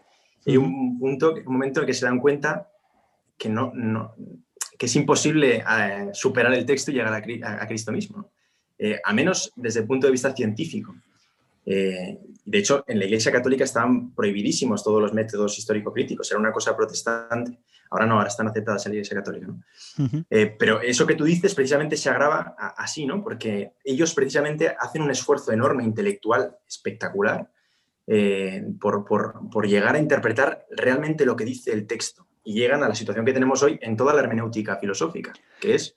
Y 0.45 0.57
un, 0.57 0.99
punto, 0.99 1.35
un 1.35 1.53
momento 1.53 1.81
en 1.81 1.87
que 1.87 1.95
se 1.95 2.05
dan 2.05 2.19
cuenta 2.19 2.69
que, 3.37 3.49
no, 3.49 3.73
no 3.75 4.15
que 4.79 4.87
es 4.87 4.97
imposible 4.97 5.57
eh, 5.59 6.11
superar 6.13 6.55
el 6.55 6.65
texto 6.65 6.91
y 6.91 6.95
llegar 6.95 7.13
a, 7.13 7.63
a, 7.63 7.67
Cristo 7.67 7.93
mismo, 7.93 8.31
eh, 8.79 8.99
a 9.05 9.13
menos 9.13 9.53
desde 9.57 9.81
el 9.81 9.87
punto 9.87 10.07
de 10.07 10.13
vista 10.13 10.35
científico. 10.35 10.95
Eh, 11.67 12.19
de 12.45 12.59
hecho, 12.59 12.85
en 12.87 12.99
la 12.99 13.05
Iglesia 13.05 13.31
Católica 13.31 13.65
estaban 13.65 14.15
prohibidísimos 14.15 14.83
todos 14.83 15.03
los 15.03 15.13
métodos 15.13 15.59
histórico-críticos, 15.59 16.31
era 16.31 16.41
una 16.41 16.53
cosa 16.53 16.77
protestante. 16.77 17.59
Ahora 17.91 18.07
no, 18.07 18.15
ahora 18.15 18.29
están 18.29 18.49
aceptadas 18.49 18.85
en 18.87 18.93
la 18.93 18.97
Iglesia 18.97 19.17
Católica. 19.17 19.47
¿no? 19.47 19.55
Uh 19.99 20.07
-huh. 20.07 20.27
eh, 20.31 20.57
pero 20.59 20.81
eso 20.81 21.07
que 21.07 21.15
tú 21.15 21.25
dices 21.25 21.55
precisamente 21.55 21.97
se 21.97 22.11
agrava 22.11 22.55
a, 22.59 22.69
así, 22.83 23.07
¿no? 23.07 23.23
Porque 23.23 23.73
ellos 23.85 24.15
precisamente 24.15 24.75
hacen 24.79 25.03
un 25.03 25.11
esfuerzo 25.11 25.53
enorme, 25.53 25.85
intelectual, 25.85 26.57
espectacular, 26.67 27.51
eh, 28.07 28.65
por, 28.81 29.05
por, 29.05 29.51
por, 29.51 29.67
llegar 29.67 29.95
a 29.95 29.99
interpretar 29.99 30.67
realmente 30.71 31.27
lo 31.27 31.37
que 31.37 31.45
dice 31.45 31.73
el 31.73 31.87
texto. 31.87 32.27
Y 32.43 32.55
llegan 32.55 32.83
a 32.83 32.89
la 32.89 32.95
situación 32.95 33.27
que 33.27 33.35
tenemos 33.35 33.63
hoy 33.63 33.79
en 33.83 33.97
toda 33.97 34.15
la 34.15 34.21
hermenéutica 34.21 34.77
filosófica, 34.77 35.35
que 35.61 35.75
es 35.75 35.95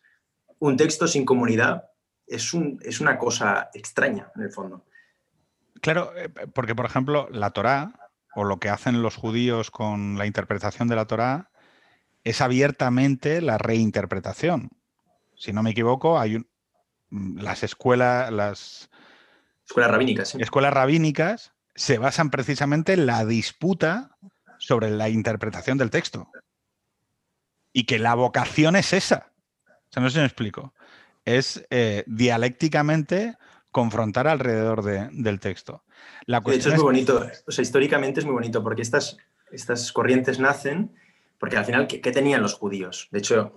un 0.59 0.75
texto 0.75 1.07
sin 1.07 1.23
comunidad, 1.23 1.85
es, 2.27 2.53
un, 2.53 2.79
es 2.83 2.99
una 2.99 3.17
cosa 3.17 3.69
extraña 3.73 4.31
en 4.35 4.41
el 4.43 4.51
fondo. 4.51 4.85
Claro, 5.81 6.11
eh, 6.15 6.29
porque 6.53 6.75
por 6.75 6.85
ejemplo 6.85 7.27
la 7.31 7.51
Torá, 7.51 7.93
o 8.35 8.43
lo 8.43 8.59
que 8.59 8.69
hacen 8.69 9.01
los 9.01 9.15
judíos 9.15 9.71
con 9.71 10.17
la 10.17 10.25
interpretación 10.25 10.87
de 10.87 10.95
la 10.95 11.05
Torá, 11.05 11.51
es 12.24 12.41
abiertamente 12.41 13.41
la 13.41 13.57
reinterpretación. 13.57 14.69
Si 15.36 15.53
no 15.53 15.63
me 15.63 15.72
equivoco, 15.72 16.19
hay 16.19 16.36
un, 16.36 16.47
mm, 17.09 17.39
las 17.39 17.63
escuelas, 17.63 18.32
las 18.32 18.89
escuelas 19.65 19.91
rabínicas, 19.91 20.30
¿sí? 20.30 20.38
escuelas 20.41 20.74
rabínicas 20.74 21.53
se 21.76 21.97
basan 21.97 22.30
precisamente 22.30 22.93
en 22.93 23.05
la 23.05 23.26
disputa 23.26 24.17
sobre 24.59 24.91
la 24.91 25.09
interpretación 25.09 25.78
del 25.78 25.89
texto. 25.89 26.30
Y 27.74 27.86
que 27.86 27.99
la 27.99 28.15
vocación 28.15 28.76
es 28.76 28.93
esa. 28.93 29.32
O 29.67 29.93
sea, 29.93 30.03
no 30.03 30.09
sé 30.09 30.15
si 30.15 30.19
me 30.19 30.26
explico. 30.26 30.74
Es 31.26 31.65
eh, 31.69 32.03
dialécticamente 32.05 33.38
confrontar 33.72 34.28
alrededor 34.28 34.84
de, 34.84 35.09
del 35.11 35.39
texto. 35.39 35.84
La 36.26 36.41
de 36.41 36.55
hecho, 36.55 36.69
es 36.69 36.76
muy 36.76 36.84
bonito. 36.84 37.26
O 37.47 37.51
sea, 37.51 37.61
históricamente 37.61 38.19
es 38.19 38.26
muy 38.26 38.34
bonito 38.34 38.61
porque 38.61 38.82
estas, 38.82 39.17
estas 39.51 39.91
corrientes 39.91 40.39
nacen 40.39 40.93
porque 41.41 41.57
al 41.57 41.65
final, 41.65 41.87
¿qué, 41.87 41.99
¿qué, 41.99 42.11
tenían 42.11 42.43
los 42.43 42.53
judíos? 42.53 43.09
De 43.11 43.17
hecho, 43.17 43.51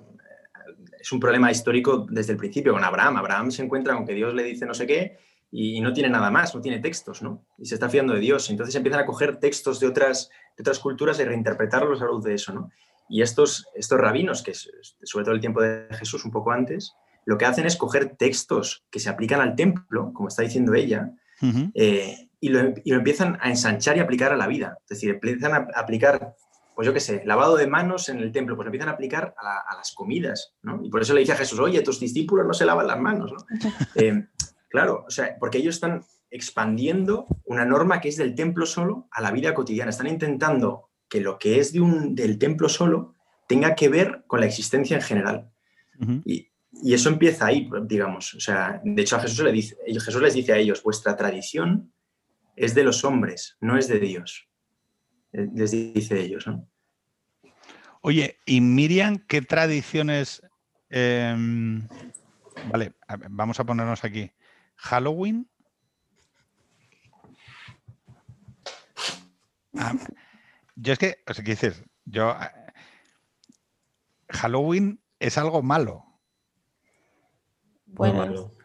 es 0.99 1.13
un 1.13 1.21
problema 1.21 1.51
histórico 1.51 2.07
desde 2.09 2.33
el 2.33 2.39
principio 2.39 2.73
con 2.73 2.83
Abraham. 2.83 3.19
Abraham 3.19 3.51
se 3.51 3.63
encuentra 3.63 3.95
con 3.95 4.07
que 4.07 4.15
Dios 4.15 4.33
le 4.33 4.43
dice 4.43 4.65
no 4.65 4.73
sé 4.73 4.87
qué 4.87 5.19
y, 5.51 5.83
no 5.83 5.93
tiene 5.93 6.09
nada 6.09 6.31
más, 6.31 6.55
no 6.55 6.63
tiene 6.63 6.79
textos, 6.79 7.21
¿no? 7.21 7.45
Y 7.59 7.67
se 7.67 7.75
está 7.75 7.91
fiando 7.91 8.15
de 8.15 8.21
Dios. 8.21 8.49
Entonces 8.49 8.75
empiezan 8.75 9.03
a 9.03 9.07
coger 9.07 9.37
textos 9.37 9.81
de 9.81 9.87
otras, 9.87 10.31
de 10.57 10.63
otras 10.63 10.79
culturas 10.79 11.21
y 11.21 11.25
reinterpretarlos 11.25 12.01
a 12.01 12.07
luz 12.07 12.25
de 12.25 12.33
eso, 12.33 12.55
¿no? 12.55 12.71
Y 13.07 13.21
estos, 13.21 13.67
estos 13.75 14.01
rabinos, 14.01 14.43
que 14.43 14.53
es, 14.53 14.67
sobre 15.03 15.27
todo 15.27 15.35
el 15.35 15.43
tiempo 15.43 15.61
de 15.61 15.87
Jesús, 15.91 16.25
un 16.25 16.31
poco 16.31 16.53
antes, 16.53 16.95
lo 17.27 17.37
que 17.37 17.45
hacen 17.45 17.67
es 17.67 17.77
coger 17.77 18.17
textos 18.17 18.87
que 18.91 18.99
se 18.99 19.11
aplican 19.11 19.43
al 19.43 19.57
templo, 19.57 20.11
como 20.15 20.29
está 20.29 20.43
diciendo 20.43 20.73
ella, 20.73 21.11
uh 21.43 21.47
-huh. 21.47 21.71
eh, 21.75 22.31
y, 22.41 22.49
lo, 22.49 22.73
y, 22.83 22.93
lo, 22.93 22.97
empiezan 22.97 23.37
a 23.43 23.51
ensanchar 23.51 23.99
y 23.99 24.01
aplicar 24.01 24.33
a 24.33 24.37
la 24.37 24.47
vida. 24.47 24.79
Es 24.85 24.97
decir, 24.97 25.11
empiezan 25.11 25.53
a 25.53 25.69
aplicar 25.77 26.35
pues 26.75 26.87
yo 26.87 26.93
qué 26.93 27.01
sé, 27.01 27.23
lavado 27.25 27.57
de 27.57 27.67
manos 27.67 28.09
en 28.09 28.19
el 28.19 28.33
templo, 28.33 28.57
pues 28.57 28.67
empiezan 28.67 28.89
a 28.89 28.93
aplicar 28.93 29.35
a, 29.39 29.45
la, 29.45 29.59
a, 29.59 29.77
las 29.77 29.93
comidas, 29.93 30.55
¿no? 30.63 30.81
Y 30.83 30.91
por 30.91 31.03
eso 31.03 31.15
le 31.15 31.21
dice 31.21 31.33
a 31.33 31.37
Jesús, 31.37 31.59
oye, 31.61 31.83
tus 31.83 32.01
discípulos 32.01 32.47
no 32.47 32.53
se 32.53 32.67
lavan 32.67 32.87
las 32.87 33.01
manos, 33.01 33.33
¿no? 33.33 33.39
Eh, 33.95 34.27
claro, 34.69 35.05
o 35.07 35.11
sea, 35.11 35.37
porque 35.39 35.59
ellos 35.59 35.77
están 35.77 36.03
expandiendo 36.31 37.27
una 37.45 37.65
norma 37.65 38.01
que 38.01 38.09
es 38.09 38.17
del 38.17 38.35
templo 38.35 38.67
solo 38.67 39.09
a 39.13 39.21
la 39.21 39.31
vida 39.31 39.55
cotidiana. 39.55 39.91
Están 39.91 40.09
intentando 40.09 40.91
que 41.09 41.21
lo 41.21 41.39
que 41.39 41.61
es 41.61 41.73
de 41.73 41.81
un, 41.81 42.15
del 42.17 42.39
templo 42.39 42.69
solo 42.69 43.15
tenga 43.47 43.77
que 43.77 43.89
ver 43.89 44.25
con 44.27 44.41
la 44.41 44.47
existencia 44.47 44.97
en 44.97 45.03
general. 45.03 45.53
Uh 46.01 46.05
-huh. 46.05 46.23
y, 46.25 46.49
y, 46.73 46.93
eso 46.93 47.09
empieza 47.09 47.47
ahí, 47.47 47.71
digamos. 47.85 48.35
O 48.35 48.41
sea, 48.41 48.81
de 48.83 49.01
hecho 49.01 49.15
a 49.15 49.21
Jesús, 49.21 49.45
le 49.45 49.53
dice, 49.53 49.77
Jesús 49.87 50.21
les 50.21 50.35
dice 50.35 50.53
a 50.53 50.57
ellos, 50.57 50.83
vuestra 50.83 51.15
tradición 51.15 51.93
es 52.57 52.75
de 52.75 52.83
los 52.83 53.05
hombres, 53.05 53.57
no 53.61 53.79
es 53.79 53.87
de 53.87 54.01
Dios 54.01 54.49
les 55.35 55.71
dice 55.71 56.21
ellos. 56.21 56.47
¿no? 56.47 56.69
Oye, 58.01 58.39
¿y 58.47 58.61
Miriam 58.61 59.19
qué 59.19 59.43
tradiciones... 59.43 60.43
Eh, 60.91 61.35
vale, 62.71 62.95
a 63.09 63.17
ver, 63.17 63.29
vamos 63.31 63.59
a 63.59 63.65
ponernos 63.65 64.05
aquí. 64.05 64.31
Halloween. 64.77 65.49
Ah, 69.77 69.95
yo 70.77 70.93
es 70.93 70.99
que, 70.99 71.17
o 71.27 71.35
sea, 71.35 71.45
¿qué 71.45 71.53
dices? 71.53 71.85
Yo... 72.05 72.37
Halloween 74.29 75.01
es 75.19 75.39
algo 75.39 75.63
malo. 75.63 76.05
Bueno, 77.87 78.19
malo. 78.19 78.57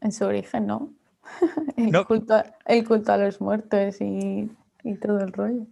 en 0.00 0.12
su 0.12 0.24
origen, 0.24 0.66
¿no? 0.66 0.94
El, 1.76 1.90
no. 1.90 2.06
Culto, 2.06 2.42
el 2.64 2.86
culto 2.86 3.12
a 3.12 3.16
los 3.16 3.40
muertos 3.40 4.00
y 4.00 4.50
y 4.86 4.96
todo 4.96 5.20
el 5.20 5.32
rollo. 5.32 5.66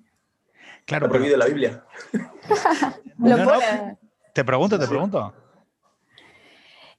Claro, 0.85 1.09
prohibido 1.09 1.37
la 1.37 1.47
Biblia. 1.47 1.85
Lo 3.19 3.37
no, 3.37 3.45
no, 3.45 3.99
te 4.33 4.45
pregunto, 4.45 4.79
te 4.79 4.87
pregunto. 4.87 5.33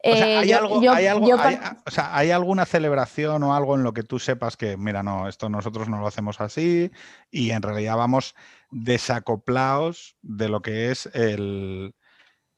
O 0.07 0.16
sea, 0.16 0.39
¿hay, 0.39 0.51
eh, 0.51 0.55
algo, 0.55 0.82
yo, 0.82 0.93
hay, 0.93 1.07
algo, 1.07 1.28
yo, 1.28 1.39
hay, 1.39 1.59
o 1.86 1.89
sea, 1.89 2.16
¿hay 2.16 2.30
alguna 2.30 2.66
celebración 2.66 3.41
o 3.41 3.55
algo 3.55 3.76
en 3.76 3.84
lo 3.84 3.91
que 3.93 4.03
tú 4.03 4.20
sepas 4.20 4.55
que, 4.55 4.78
mira, 4.78 5.01
no, 5.01 5.28
esto 5.28 5.49
nosotros 5.49 5.89
no 5.89 5.99
lo 5.99 6.05
hacemos 6.05 6.39
así 6.41 6.91
y 7.32 7.49
en 7.49 7.63
realidad 7.63 7.97
vamos 7.97 8.36
desacoplados 8.70 10.16
de 10.22 10.47
lo 10.47 10.61
que 10.61 10.91
es 10.91 11.07
el, 11.13 11.95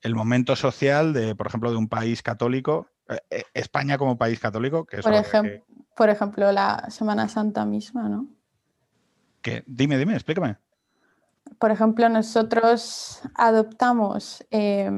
el 0.01 0.15
momento 0.15 0.57
social 0.57 1.13
de, 1.13 1.35
por 1.35 1.47
ejemplo, 1.47 1.71
de 1.71 1.77
un 1.77 1.87
país 1.87 2.21
católico, 2.21 2.89
eh, 3.29 3.43
España 3.53 3.97
como 3.97 4.17
país 4.17 4.39
católico? 4.39 4.85
Que 4.85 4.97
es 4.97 5.03
por, 5.03 5.13
que... 5.13 5.63
por 5.95 6.09
ejemplo, 6.09 6.51
la 6.51 6.89
Semana 6.89 7.29
Santa 7.29 7.65
misma, 7.65 8.09
¿no? 8.09 8.27
Dime, 9.65 9.97
dime, 9.97 10.13
explícame. 10.13 10.57
Por 11.59 11.71
ejemplo, 11.71 12.07
nosotros 12.09 13.21
adoptamos 13.35 14.45
eh, 14.51 14.89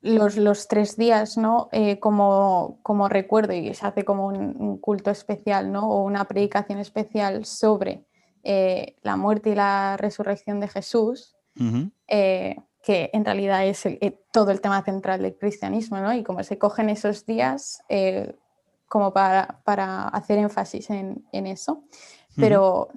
los, 0.00 0.36
los, 0.36 0.68
tres 0.68 0.96
días 0.96 1.38
¿no? 1.38 1.68
Eh, 1.72 1.98
como, 1.98 2.78
como, 2.82 3.08
recuerdo 3.08 3.52
y 3.52 3.72
se 3.74 3.86
hace 3.86 4.04
como 4.04 4.26
un, 4.26 4.56
un, 4.60 4.78
culto 4.78 5.10
especial 5.10 5.72
¿no? 5.72 5.88
o 5.88 6.02
una 6.02 6.26
predicación 6.26 6.78
especial 6.78 7.44
sobre 7.44 8.04
eh, 8.42 8.96
la 9.02 9.16
muerte 9.16 9.50
y 9.50 9.54
la 9.54 9.96
resurrección 9.96 10.60
de 10.60 10.68
Jesús, 10.68 11.36
uh 11.58 11.62
-huh. 11.62 12.64
que 12.82 13.10
en 13.12 13.24
realidad 13.24 13.66
es 13.66 13.86
el, 13.86 14.18
todo 14.32 14.50
el 14.50 14.60
tema 14.60 14.82
central 14.82 15.22
del 15.22 15.36
cristianismo, 15.36 15.98
¿no? 15.98 16.12
y 16.14 16.22
como 16.22 16.42
se 16.44 16.58
cogen 16.58 16.90
esos 16.90 17.26
días 17.26 17.82
como 18.86 19.12
para, 19.12 19.60
para, 19.64 20.08
hacer 20.08 20.38
énfasis 20.38 20.88
en, 20.88 21.26
en 21.32 21.46
eso. 21.46 21.84
Pero, 22.38 22.88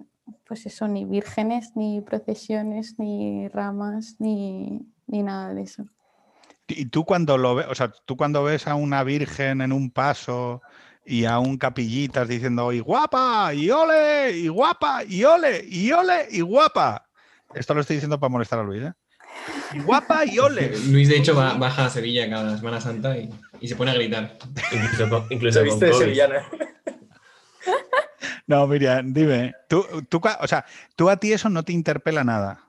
pues 0.45 0.65
eso, 0.65 0.87
ni 0.87 1.05
vírgenes, 1.05 1.71
ni 1.75 2.01
procesiones, 2.01 2.95
ni 2.99 3.47
ramas, 3.49 4.15
ni, 4.19 4.81
ni 5.07 5.23
nada 5.23 5.53
de 5.53 5.63
eso. 5.63 5.85
Y 6.67 6.85
tú 6.85 7.05
cuando 7.05 7.37
lo 7.37 7.55
ves, 7.55 7.67
o 7.69 7.75
sea, 7.75 7.91
tú 8.05 8.15
cuando 8.15 8.43
ves 8.43 8.67
a 8.67 8.75
una 8.75 9.03
virgen 9.03 9.61
en 9.61 9.71
un 9.71 9.91
paso 9.91 10.61
y 11.05 11.25
a 11.25 11.39
un 11.39 11.57
capillitas 11.57 12.27
diciendo 12.27 12.71
y 12.71 12.79
guapa, 12.79 13.53
y 13.53 13.69
ole, 13.69 14.31
y 14.37 14.47
guapa, 14.47 15.03
y 15.03 15.23
ole, 15.23 15.65
y 15.67 15.91
ole, 15.91 16.27
y 16.29 16.41
guapa. 16.41 17.07
Esto 17.53 17.73
lo 17.73 17.81
estoy 17.81 17.97
diciendo 17.97 18.19
para 18.19 18.29
molestar 18.29 18.59
a 18.59 18.63
Luis, 18.63 18.83
¿eh? 18.83 18.93
Y 19.73 19.79
guapa 19.79 20.25
y 20.25 20.39
ole. 20.39 20.77
Luis, 20.87 21.09
de 21.09 21.17
hecho, 21.17 21.35
va, 21.35 21.53
baja 21.55 21.85
a 21.85 21.89
Sevilla 21.89 22.29
cada 22.29 22.57
Semana 22.57 22.79
Santa 22.79 23.17
y, 23.17 23.29
y 23.59 23.67
se 23.67 23.75
pone 23.75 23.91
a 23.91 23.95
gritar. 23.95 24.37
Incluso 24.71 25.09
con, 25.09 25.25
incluso 25.29 25.63
viste 25.63 25.85
de 25.87 25.93
sevillana. 25.93 26.45
No, 28.47 28.67
Miriam, 28.67 29.13
dime, 29.13 29.53
tú, 29.67 29.85
tú, 30.09 30.21
o 30.39 30.47
sea, 30.47 30.65
tú 30.95 31.09
a 31.09 31.17
ti 31.17 31.33
eso 31.33 31.49
no 31.49 31.63
te 31.63 31.73
interpela 31.73 32.23
nada. 32.23 32.59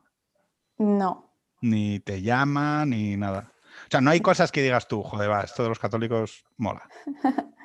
No. 0.78 1.30
Ni 1.60 2.00
te 2.00 2.22
llama, 2.22 2.84
ni 2.84 3.16
nada. 3.16 3.52
O 3.86 3.90
sea, 3.90 4.00
no 4.00 4.10
hay 4.10 4.20
cosas 4.20 4.52
que 4.52 4.62
digas 4.62 4.88
tú, 4.88 5.02
joder, 5.02 5.30
va, 5.30 5.42
esto 5.42 5.62
de 5.62 5.68
los 5.68 5.78
católicos 5.78 6.44
mola. 6.56 6.82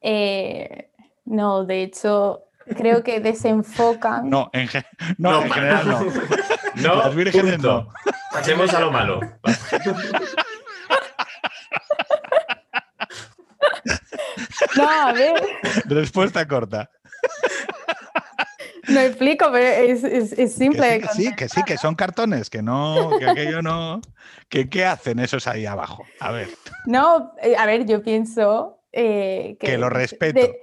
eh, 0.00 0.90
no, 1.24 1.64
de 1.64 1.82
hecho, 1.82 2.44
creo 2.76 3.02
que 3.02 3.20
desenfocan. 3.20 4.28
No, 4.28 4.50
en, 4.52 4.68
ge 4.68 4.84
no, 5.18 5.32
no 5.32 5.42
en 5.42 5.50
general 5.50 5.88
no. 5.88 6.00
no. 6.76 6.96
Las 6.96 7.14
vírgenes 7.14 7.54
punto. 7.54 7.82
no. 7.84 8.12
Pasemos 8.32 8.72
a 8.72 8.80
lo 8.80 8.90
malo. 8.90 9.20
No, 14.76 14.88
a 14.88 15.12
ver, 15.12 15.34
Respuesta 15.84 16.46
corta. 16.48 16.90
No 18.88 19.00
explico, 19.00 19.46
pero 19.52 19.66
es, 19.66 20.04
es- 20.04 20.32
es 20.32 20.54
simple. 20.54 21.00
Que 21.00 21.08
sí, 21.08 21.24
que 21.24 21.28
sí, 21.30 21.34
que 21.36 21.48
sí, 21.48 21.62
que 21.64 21.76
son 21.78 21.94
cartones, 21.94 22.50
que 22.50 22.62
no, 22.62 23.10
que 23.18 23.26
aquello 23.30 23.62
no. 23.62 24.00
Que, 24.48 24.68
¿Qué 24.68 24.84
hacen 24.84 25.18
esos 25.18 25.46
ahí 25.46 25.66
abajo? 25.66 26.04
A 26.20 26.32
ver, 26.32 26.48
No, 26.86 27.32
eh, 27.42 27.56
a 27.56 27.64
ver, 27.66 27.86
yo 27.86 28.02
pienso 28.02 28.80
eh, 28.92 29.56
que... 29.58 29.66
Que 29.68 29.78
lo 29.78 29.88
respeto. 29.88 30.40
de- 30.40 30.60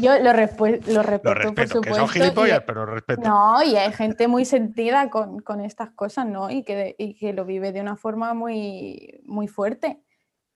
yo 0.00 0.18
lo, 0.18 0.32
respu- 0.32 0.84
lo 0.86 1.02
respeto, 1.04 1.28
lo 1.28 1.34
por 1.34 1.36
respeto, 1.38 1.54
que 1.54 1.66
supuesto. 1.90 1.94
son 1.96 2.08
gilipollas, 2.08 2.58
y- 2.58 2.64
pero 2.66 2.84
respeto. 2.84 3.22
No, 3.22 3.62
y 3.62 3.76
hay 3.76 3.92
gente 3.92 4.26
muy 4.26 4.44
sentida 4.44 5.08
con, 5.08 5.38
con 5.40 5.60
estas 5.60 5.90
cosas, 5.90 6.26
¿no? 6.26 6.50
Y 6.50 6.64
que, 6.64 6.96
y 6.98 7.14
que 7.14 7.32
lo 7.32 7.44
vive 7.44 7.70
de 7.70 7.80
una 7.80 7.96
forma 7.96 8.34
muy, 8.34 9.20
muy 9.24 9.46
fuerte. 9.46 10.00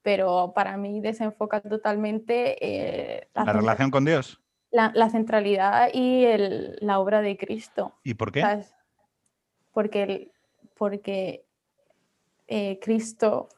Pero 0.03 0.53
para 0.55 0.77
mí 0.77 1.01
desenfoca 1.01 1.61
totalmente 1.61 2.57
eh, 2.61 3.29
La 3.35 3.45
relación 3.53 3.91
con 3.91 4.05
Dios. 4.05 4.41
La- 4.71 4.93
la 4.95 5.11
centralidad 5.11 5.89
y 5.93 6.25
el- 6.25 6.77
la 6.81 6.99
obra 6.99 7.21
de 7.23 7.37
Cristo. 7.37 7.95
¿Y 8.05 8.15
por 8.15 8.33
qué? 8.33 8.41
¿sabes? 8.43 8.75
Porque, 9.73 10.03
el- 10.03 10.33
porque 10.77 11.45
eh, 12.47 12.79
Cristo 12.83 13.49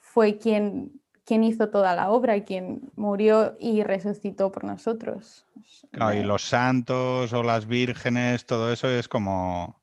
fue 0.00 0.38
quien, 0.38 1.00
quien 1.24 1.44
hizo 1.44 1.68
toda 1.68 1.94
la 1.94 2.10
obra, 2.10 2.42
quien 2.44 2.90
murió 2.96 3.56
y 3.60 3.82
resucitó 3.82 4.50
por 4.50 4.64
nosotros. 4.64 5.44
Claro, 5.90 6.18
y 6.18 6.22
los 6.22 6.42
santos 6.42 7.32
o 7.32 7.42
las 7.42 7.66
vírgenes, 7.66 8.46
todo 8.46 8.72
eso 8.72 8.88
es 8.88 9.06
como, 9.08 9.80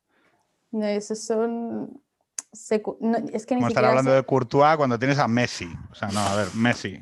no, 0.72 0.86
esos 0.86 1.24
son... 1.24 2.02
secu- 2.52 2.98
no, 3.00 3.18
es 3.32 3.46
que 3.46 3.54
ni 3.56 3.62
como 3.62 3.68
estar 3.68 3.86
hablando 3.86 4.12
de 4.14 4.24
Courtois 4.24 4.78
cuando 4.78 4.98
tienes 4.98 5.20
a 5.20 5.28
Messi. 5.28 5.68
O 5.92 5.96
sea, 5.96 6.08
no, 6.10 6.20
a 6.22 6.36
ver, 6.36 6.48
Messi. 6.56 6.98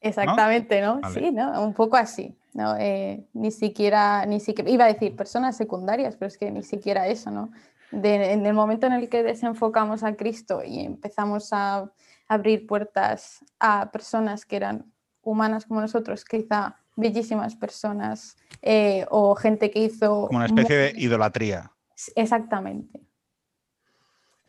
Exactamente, 0.00 0.80
¿no? 0.82 1.00
Vale. 1.00 1.20
Sí, 1.20 1.32
¿no? 1.32 1.62
Un 1.62 1.72
poco 1.72 1.96
así, 1.96 2.36
¿no? 2.56 2.74
Eh, 2.78 3.26
ni 3.34 3.50
siquiera, 3.50 4.24
ni 4.26 4.40
siquiera, 4.40 4.70
iba 4.70 4.84
a 4.84 4.92
decir 4.92 5.14
personas 5.14 5.56
secundarias, 5.56 6.16
pero 6.16 6.28
es 6.28 6.38
que 6.38 6.50
ni 6.50 6.62
siquiera 6.62 7.06
eso, 7.06 7.30
¿no? 7.30 7.50
De- 7.90 8.32
en 8.32 8.46
el 8.46 8.54
momento 8.54 8.86
en 8.86 8.94
el 8.94 9.08
que 9.08 9.22
desenfocamos 9.22 10.02
a 10.02 10.16
Cristo 10.16 10.62
y 10.64 10.80
empezamos 10.80 11.52
a 11.52 11.90
abrir 12.28 12.66
puertas 12.66 13.44
a 13.60 13.90
personas 13.92 14.44
que 14.46 14.56
eran 14.56 14.90
humanas 15.22 15.66
como 15.66 15.80
nosotros, 15.80 16.24
quizá 16.24 16.76
bellísimas 16.96 17.54
personas, 17.56 18.36
eh, 18.62 19.04
o 19.10 19.34
gente 19.34 19.70
que 19.70 19.80
hizo... 19.80 20.26
Como 20.28 20.38
una 20.38 20.46
especie 20.46 20.76
de 20.76 20.92
idolatría. 20.96 21.70
Exactamente. 22.14 23.02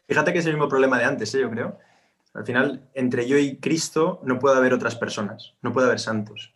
Fíjate 0.07 0.31
que 0.31 0.39
es 0.39 0.45
el 0.45 0.53
mismo 0.53 0.69
problema 0.69 0.97
de 0.97 1.03
antes, 1.03 1.35
¿eh? 1.35 1.41
yo 1.41 1.49
creo. 1.49 1.77
Al 2.33 2.45
final, 2.45 2.89
entre 2.93 3.27
yo 3.27 3.37
y 3.37 3.57
Cristo 3.57 4.21
no 4.23 4.39
puede 4.39 4.55
haber 4.55 4.73
otras 4.73 4.95
personas, 4.95 5.55
no 5.61 5.73
puede 5.73 5.87
haber 5.87 5.99
santos. 5.99 6.53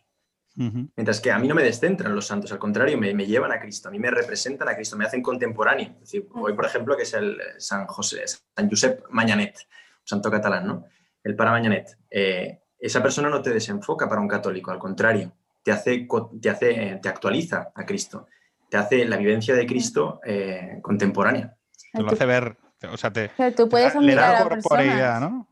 Mientras 0.54 1.20
que 1.20 1.30
a 1.32 1.38
mí 1.38 1.48
no 1.48 1.54
me 1.54 1.62
descentran 1.62 2.14
los 2.14 2.26
santos, 2.26 2.52
al 2.52 2.58
contrario, 2.58 2.98
me, 2.98 3.14
me 3.14 3.26
llevan 3.26 3.52
a 3.52 3.58
Cristo, 3.60 3.88
a 3.88 3.90
mí 3.90 3.98
me 3.98 4.10
representan 4.10 4.68
a 4.68 4.74
Cristo, 4.74 4.96
me 4.96 5.04
hacen 5.06 5.22
contemporáneo. 5.22 5.92
Es 5.94 6.00
decir, 6.00 6.28
hoy, 6.34 6.52
por 6.54 6.66
ejemplo, 6.66 6.96
que 6.96 7.04
es 7.04 7.14
el 7.14 7.40
eh, 7.40 7.44
San 7.58 7.86
José, 7.86 8.24
San 8.26 8.68
Josep 8.68 9.02
Mañanet, 9.10 9.56
santo 10.04 10.30
catalán, 10.30 10.66
¿no? 10.66 10.84
El 11.24 11.34
para 11.36 11.52
Mañanet. 11.52 11.96
Eh, 12.10 12.60
esa 12.78 13.02
persona 13.02 13.30
no 13.30 13.40
te 13.40 13.50
desenfoca 13.50 14.08
para 14.08 14.20
un 14.20 14.28
católico, 14.28 14.70
al 14.70 14.78
contrario, 14.78 15.32
te 15.62 15.72
hace, 15.72 16.06
te 16.40 16.50
hace, 16.50 16.70
eh, 16.70 16.98
te 17.00 17.08
actualiza 17.08 17.70
a 17.74 17.86
Cristo, 17.86 18.26
te 18.68 18.76
hace 18.76 19.04
la 19.04 19.16
vivencia 19.16 19.54
de 19.54 19.64
Cristo 19.66 20.20
eh, 20.24 20.78
contemporánea. 20.82 21.56
Te 21.92 22.02
lo 22.02 22.10
hace 22.10 22.26
ver, 22.26 22.56
o 22.90 22.96
sea, 22.96 23.12
te, 23.12 23.30
pero 23.36 23.54
tú 23.54 23.68
puedes 23.68 23.92
te 23.92 23.98
da- 24.00 24.04
le 24.04 24.14
da 24.16 24.40
a 24.40 24.48
corporeidad, 24.48 24.96
personas. 25.14 25.20
¿no? 25.30 25.48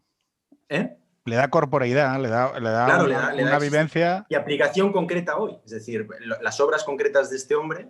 ¿Eh? 0.68 0.96
Le 1.26 1.36
da 1.36 1.48
corporeidad, 1.48 2.18
le 2.20 2.28
da, 2.28 2.58
le 2.58 2.70
da 2.70 2.86
Claro, 2.86 3.04
una, 3.04 3.08
le 3.08 3.14
da- 3.14 3.32
le 3.34 3.42
da 3.42 3.48
una 3.48 3.58
exist- 3.58 3.70
vivencia. 3.70 4.26
y 4.28 4.34
aplicación 4.34 4.92
concreta 4.92 5.36
hoy. 5.36 5.58
Es 5.64 5.70
decir, 5.72 6.06
lo- 6.20 6.40
las 6.40 6.60
obras 6.60 6.82
concretas 6.84 7.30
de 7.30 7.36
este 7.36 7.54
hombre 7.54 7.88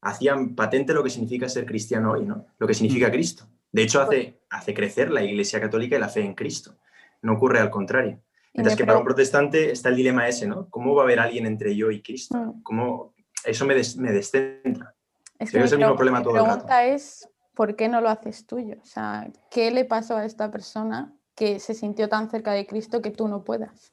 hacían 0.00 0.54
patente 0.56 0.92
lo 0.92 1.02
que 1.04 1.10
significa 1.10 1.48
ser 1.48 1.64
cristiano 1.64 2.12
hoy, 2.12 2.24
¿no? 2.26 2.46
Lo 2.58 2.66
que 2.66 2.74
significa 2.74 3.10
Cristo. 3.10 3.46
De 3.70 3.82
hecho, 3.82 4.00
hace, 4.02 4.40
hace 4.50 4.74
crecer 4.74 5.10
la 5.10 5.22
Iglesia 5.22 5.60
Católica 5.60 5.96
y 5.96 6.00
la 6.00 6.08
fe 6.08 6.20
en 6.24 6.34
Cristo. 6.34 6.74
No 7.22 7.34
ocurre 7.34 7.60
al 7.60 7.70
contrario. 7.70 8.20
Mientras 8.52 8.76
que 8.76 8.84
para 8.84 8.98
un 8.98 9.04
protestante 9.04 9.70
está 9.70 9.88
el 9.88 9.96
dilema 9.96 10.26
ese, 10.28 10.46
¿no? 10.46 10.68
¿Cómo 10.68 10.94
va 10.94 11.02
a 11.02 11.04
haber 11.04 11.20
alguien 11.20 11.46
entre 11.46 11.74
yo 11.76 11.90
y 11.90 12.02
Cristo? 12.02 12.36
Mm. 12.36 12.62
¿Cómo... 12.62 13.14
Eso 13.44 13.64
me, 13.64 13.74
des- 13.74 13.96
me 13.96 14.12
descentra. 14.12 14.94
Es 15.38 15.50
que 15.50 15.58
es 15.62 15.72
el 15.72 15.78
mi 15.78 15.84
mismo 15.84 15.96
problema 15.96 16.22
todo 16.22 16.34
el 16.34 16.40
rato. 16.44 16.50
pregunta 16.66 16.84
es, 16.84 17.28
¿por 17.54 17.74
qué 17.76 17.88
no 17.88 18.00
lo 18.00 18.08
haces 18.10 18.46
tuyo? 18.46 18.76
O 18.82 18.84
sea, 18.84 19.28
¿qué 19.50 19.70
le 19.70 19.84
pasó 19.84 20.16
a 20.16 20.24
esta 20.26 20.50
persona 20.50 21.12
que 21.34 21.58
se 21.60 21.74
sintió 21.74 22.08
tan 22.08 22.30
cerca 22.30 22.52
de 22.52 22.66
Cristo 22.66 23.00
que 23.02 23.10
tú 23.10 23.28
no 23.28 23.42
puedas? 23.44 23.92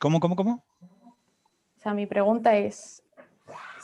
¿Cómo, 0.00 0.20
cómo, 0.20 0.36
cómo? 0.36 0.64
O 0.82 1.80
sea, 1.80 1.94
mi 1.94 2.06
pregunta 2.06 2.56
es, 2.56 3.02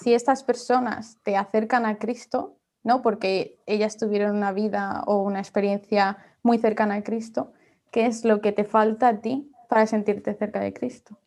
si 0.01 0.15
estas 0.15 0.43
personas 0.45 1.19
te 1.23 1.37
acercan 1.37 1.87
a 1.87 1.99
Cristo, 1.99 2.57
¿no? 2.83 3.03
Porque 3.03 3.59
ellas 3.67 3.97
tuvieron 3.97 4.37
una 4.37 4.53
vida 4.53 5.03
o 5.07 5.23
una 5.23 5.39
experiencia 5.41 6.19
muy 6.43 6.59
cercana 6.59 6.97
a 6.97 7.03
Cristo, 7.03 7.53
¿qué 7.91 8.07
es 8.07 8.25
lo 8.25 8.41
que 8.41 8.53
te 8.53 8.65
falta 8.65 9.09
a 9.09 9.21
ti 9.21 9.51
para 9.69 9.87
sentirte 9.87 10.35
cerca 10.35 10.61
de 10.61 10.73
Cristo? 10.73 11.19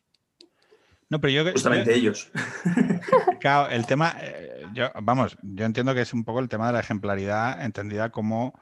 No, 1.10 1.20
pero 1.20 1.32
yo, 1.32 1.44
yo- 1.44 1.52
Justamente 1.52 1.94
ellos. 1.94 2.30
Claro, 3.40 3.70
el 3.70 3.86
tema, 3.86 4.16
eh, 4.20 4.66
yo, 4.74 4.90
vamos, 5.00 5.38
yo 5.42 5.64
entiendo 5.64 5.94
que 5.94 6.00
es 6.00 6.12
un 6.12 6.24
poco 6.24 6.40
el 6.40 6.48
tema 6.48 6.66
de 6.66 6.72
la 6.72 6.80
ejemplaridad 6.80 7.64
entendida 7.64 8.10
como 8.10 8.58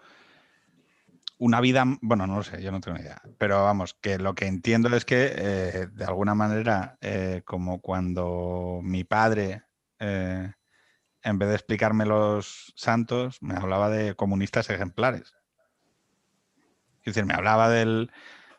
una 1.38 1.60
vida, 1.60 1.84
bueno, 2.00 2.26
no 2.26 2.36
lo 2.36 2.42
sé, 2.42 2.62
yo 2.62 2.72
no 2.72 2.80
tengo 2.80 2.96
ni 2.96 3.04
idea, 3.04 3.20
pero 3.38 3.62
vamos, 3.64 3.94
que 3.94 4.18
lo 4.18 4.34
que 4.34 4.46
entiendo 4.46 4.94
es 4.96 5.04
que 5.04 5.32
eh, 5.36 5.86
de 5.92 6.04
alguna 6.04 6.34
manera, 6.34 6.96
eh, 7.00 7.42
como 7.44 7.80
cuando 7.80 8.80
mi 8.82 9.04
padre, 9.04 9.64
eh, 9.98 10.52
en 11.22 11.38
vez 11.38 11.48
de 11.48 11.54
explicarme 11.54 12.06
los 12.06 12.72
santos, 12.76 13.38
me 13.42 13.54
hablaba 13.54 13.90
de 13.90 14.14
comunistas 14.14 14.70
ejemplares. 14.70 15.34
Es 17.00 17.14
decir, 17.14 17.26
me 17.26 17.34
hablaba 17.34 17.68
del, 17.68 18.10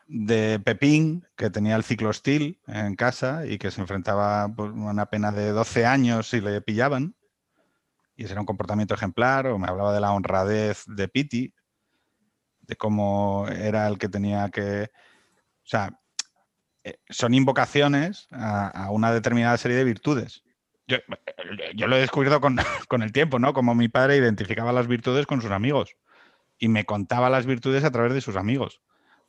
de 0.06 0.58
Pepín, 0.58 1.26
que 1.36 1.50
tenía 1.50 1.76
el 1.76 1.84
ciclostil 1.84 2.60
en 2.66 2.96
casa 2.96 3.46
y 3.46 3.58
que 3.58 3.70
se 3.70 3.80
enfrentaba 3.80 4.48
por 4.48 4.72
una 4.72 5.06
pena 5.06 5.32
de 5.32 5.50
12 5.50 5.84
años 5.84 6.28
si 6.28 6.40
le 6.40 6.60
pillaban. 6.62 7.14
Y 8.16 8.24
ese 8.24 8.32
era 8.32 8.40
un 8.40 8.46
comportamiento 8.46 8.94
ejemplar. 8.94 9.46
O 9.48 9.58
me 9.58 9.68
hablaba 9.68 9.92
de 9.92 10.00
la 10.00 10.12
honradez 10.12 10.84
de 10.86 11.08
Piti, 11.08 11.54
de 12.68 12.76
cómo 12.76 13.46
era 13.48 13.88
el 13.88 13.98
que 13.98 14.08
tenía 14.08 14.48
que... 14.50 14.90
O 15.64 15.68
sea, 15.68 15.98
eh, 16.84 16.98
son 17.08 17.34
invocaciones 17.34 18.28
a, 18.30 18.90
una 18.90 19.12
determinada 19.12 19.56
serie 19.56 19.76
de 19.76 19.84
virtudes. 19.84 20.44
Yo, 20.86 20.98
yo 21.74 21.86
lo 21.86 21.96
he 21.96 22.00
descubierto 22.00 22.40
con, 22.40 22.56
con 22.88 23.02
el 23.02 23.12
tiempo, 23.12 23.38
¿no? 23.38 23.52
Como 23.52 23.74
mi 23.74 23.88
padre 23.88 24.16
identificaba 24.16 24.72
las 24.72 24.86
virtudes 24.86 25.26
con 25.26 25.42
sus 25.42 25.50
amigos 25.50 25.96
y 26.58 26.68
me 26.68 26.84
contaba 26.84 27.30
las 27.30 27.46
virtudes 27.46 27.84
a 27.84 27.90
través 27.90 28.12
de 28.12 28.20
sus 28.20 28.36
amigos, 28.36 28.80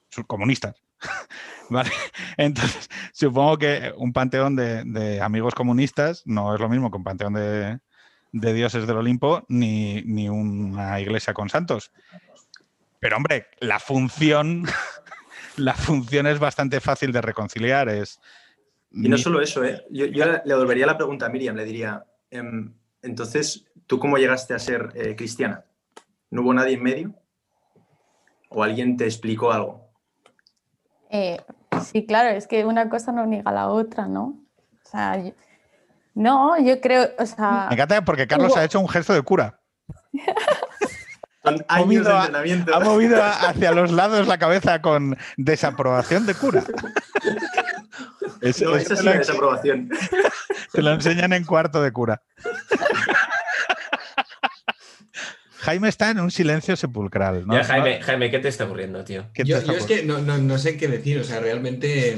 sus 0.09 0.25
comunistas. 0.25 0.83
¿Vale? 1.69 1.91
Entonces, 2.37 2.89
supongo 3.13 3.57
que 3.57 3.93
un 3.95 4.11
panteón 4.11 4.55
de, 4.55 4.83
de 4.83 5.21
amigos 5.21 5.55
comunistas 5.55 6.23
no 6.25 6.53
es 6.53 6.59
lo 6.59 6.67
mismo 6.67 6.91
que 6.91 6.97
un 6.97 7.03
panteón 7.03 7.33
de, 7.33 7.79
de 8.31 8.53
dioses 8.53 8.85
del 8.87 8.97
Olimpo 8.97 9.45
ni, 9.47 10.01
ni 10.03 10.29
una 10.29 10.99
iglesia 10.99 11.33
con 11.33 11.49
santos. 11.49 11.91
Pero 12.99 13.17
hombre, 13.17 13.47
la 13.59 13.79
función, 13.79 14.63
la 15.57 15.73
función 15.73 16.27
es 16.27 16.39
bastante 16.39 16.79
fácil 16.79 17.11
de 17.11 17.21
reconciliar. 17.21 17.89
Es 17.89 18.19
Y 18.91 19.07
no 19.09 19.17
solo 19.17 19.41
eso, 19.41 19.63
¿eh? 19.63 19.85
Yo, 19.89 20.05
yo 20.05 20.25
le 20.25 20.41
devolvería 20.43 20.85
la 20.85 20.97
pregunta 20.97 21.25
a 21.27 21.29
Miriam, 21.29 21.55
le 21.55 21.65
diría, 21.65 22.05
em, 22.29 22.73
entonces, 23.01 23.65
¿tú 23.87 23.99
cómo 23.99 24.17
llegaste 24.17 24.53
a 24.53 24.59
ser 24.59 24.89
eh, 24.95 25.15
cristiana? 25.15 25.63
¿No 26.29 26.41
hubo 26.41 26.53
nadie 26.53 26.73
en 26.75 26.83
medio? 26.83 27.13
¿O 28.49 28.63
alguien 28.63 28.97
te 28.97 29.05
explicó 29.05 29.51
algo? 29.51 29.89
Eh, 31.09 31.39
sí, 31.83 32.05
claro, 32.05 32.29
es 32.29 32.47
que 32.47 32.65
una 32.65 32.89
cosa 32.89 33.11
no 33.11 33.25
niega 33.25 33.51
la 33.51 33.67
otra, 33.69 34.07
¿no? 34.07 34.43
O 34.85 34.89
sea, 34.89 35.17
yo- 35.23 35.33
no, 36.15 36.59
yo 36.59 36.81
creo, 36.81 37.09
o 37.17 37.25
sea, 37.25 37.67
Me 37.69 37.75
encanta 37.75 38.03
porque 38.03 38.27
Carlos 38.27 38.51
Hubo- 38.51 38.57
ha 38.59 38.65
hecho 38.65 38.79
un 38.79 38.89
gesto 38.89 39.13
de 39.13 39.21
cura. 39.21 39.61
Son 41.43 41.65
años 41.69 41.85
movido 41.85 42.03
de 42.03 42.11
a- 42.11 42.17
entrenamiento. 42.25 42.75
Ha 42.75 42.79
movido 42.81 43.23
hacia 43.23 43.71
los 43.71 43.91
lados 43.91 44.27
la 44.27 44.37
cabeza 44.37 44.81
con 44.81 45.17
desaprobación 45.37 46.25
de 46.25 46.35
cura. 46.35 46.63
Es- 48.41 48.61
No, 48.61 48.73
eso 48.77 48.95
sí 48.95 49.05
es 49.07 49.17
desaprobación. 49.17 49.89
te 50.71 50.81
lo 50.81 50.91
enseñan 50.93 51.33
en 51.33 51.43
cuarto 51.43 51.81
de 51.81 51.91
cura. 51.91 52.21
Jaime 55.61 55.89
está 55.89 56.09
en 56.11 56.21
un 56.21 56.31
silencio 56.31 56.75
sepulcral. 56.77 57.45
¿no? 57.45 57.53
Ya, 57.53 57.63
Jaime, 57.65 58.01
Jaime, 58.01 58.31
¿qué 58.31 58.39
te 58.39 58.47
está 58.47 58.63
ocurriendo, 58.63 59.03
tío? 59.03 59.25
¿Qué 59.33 59.43
te 59.43 59.49
Yo, 59.49 59.57
está 59.57 59.73
yo 59.73 59.77
es 59.77 59.85
que 59.85 60.03
no, 60.05 60.19
no- 60.19 60.37
no 60.37 60.57
sé 60.57 60.77
qué 60.77 60.87
decir, 60.87 61.19
o 61.19 61.23
sea, 61.25 61.39
realmente 61.41 62.15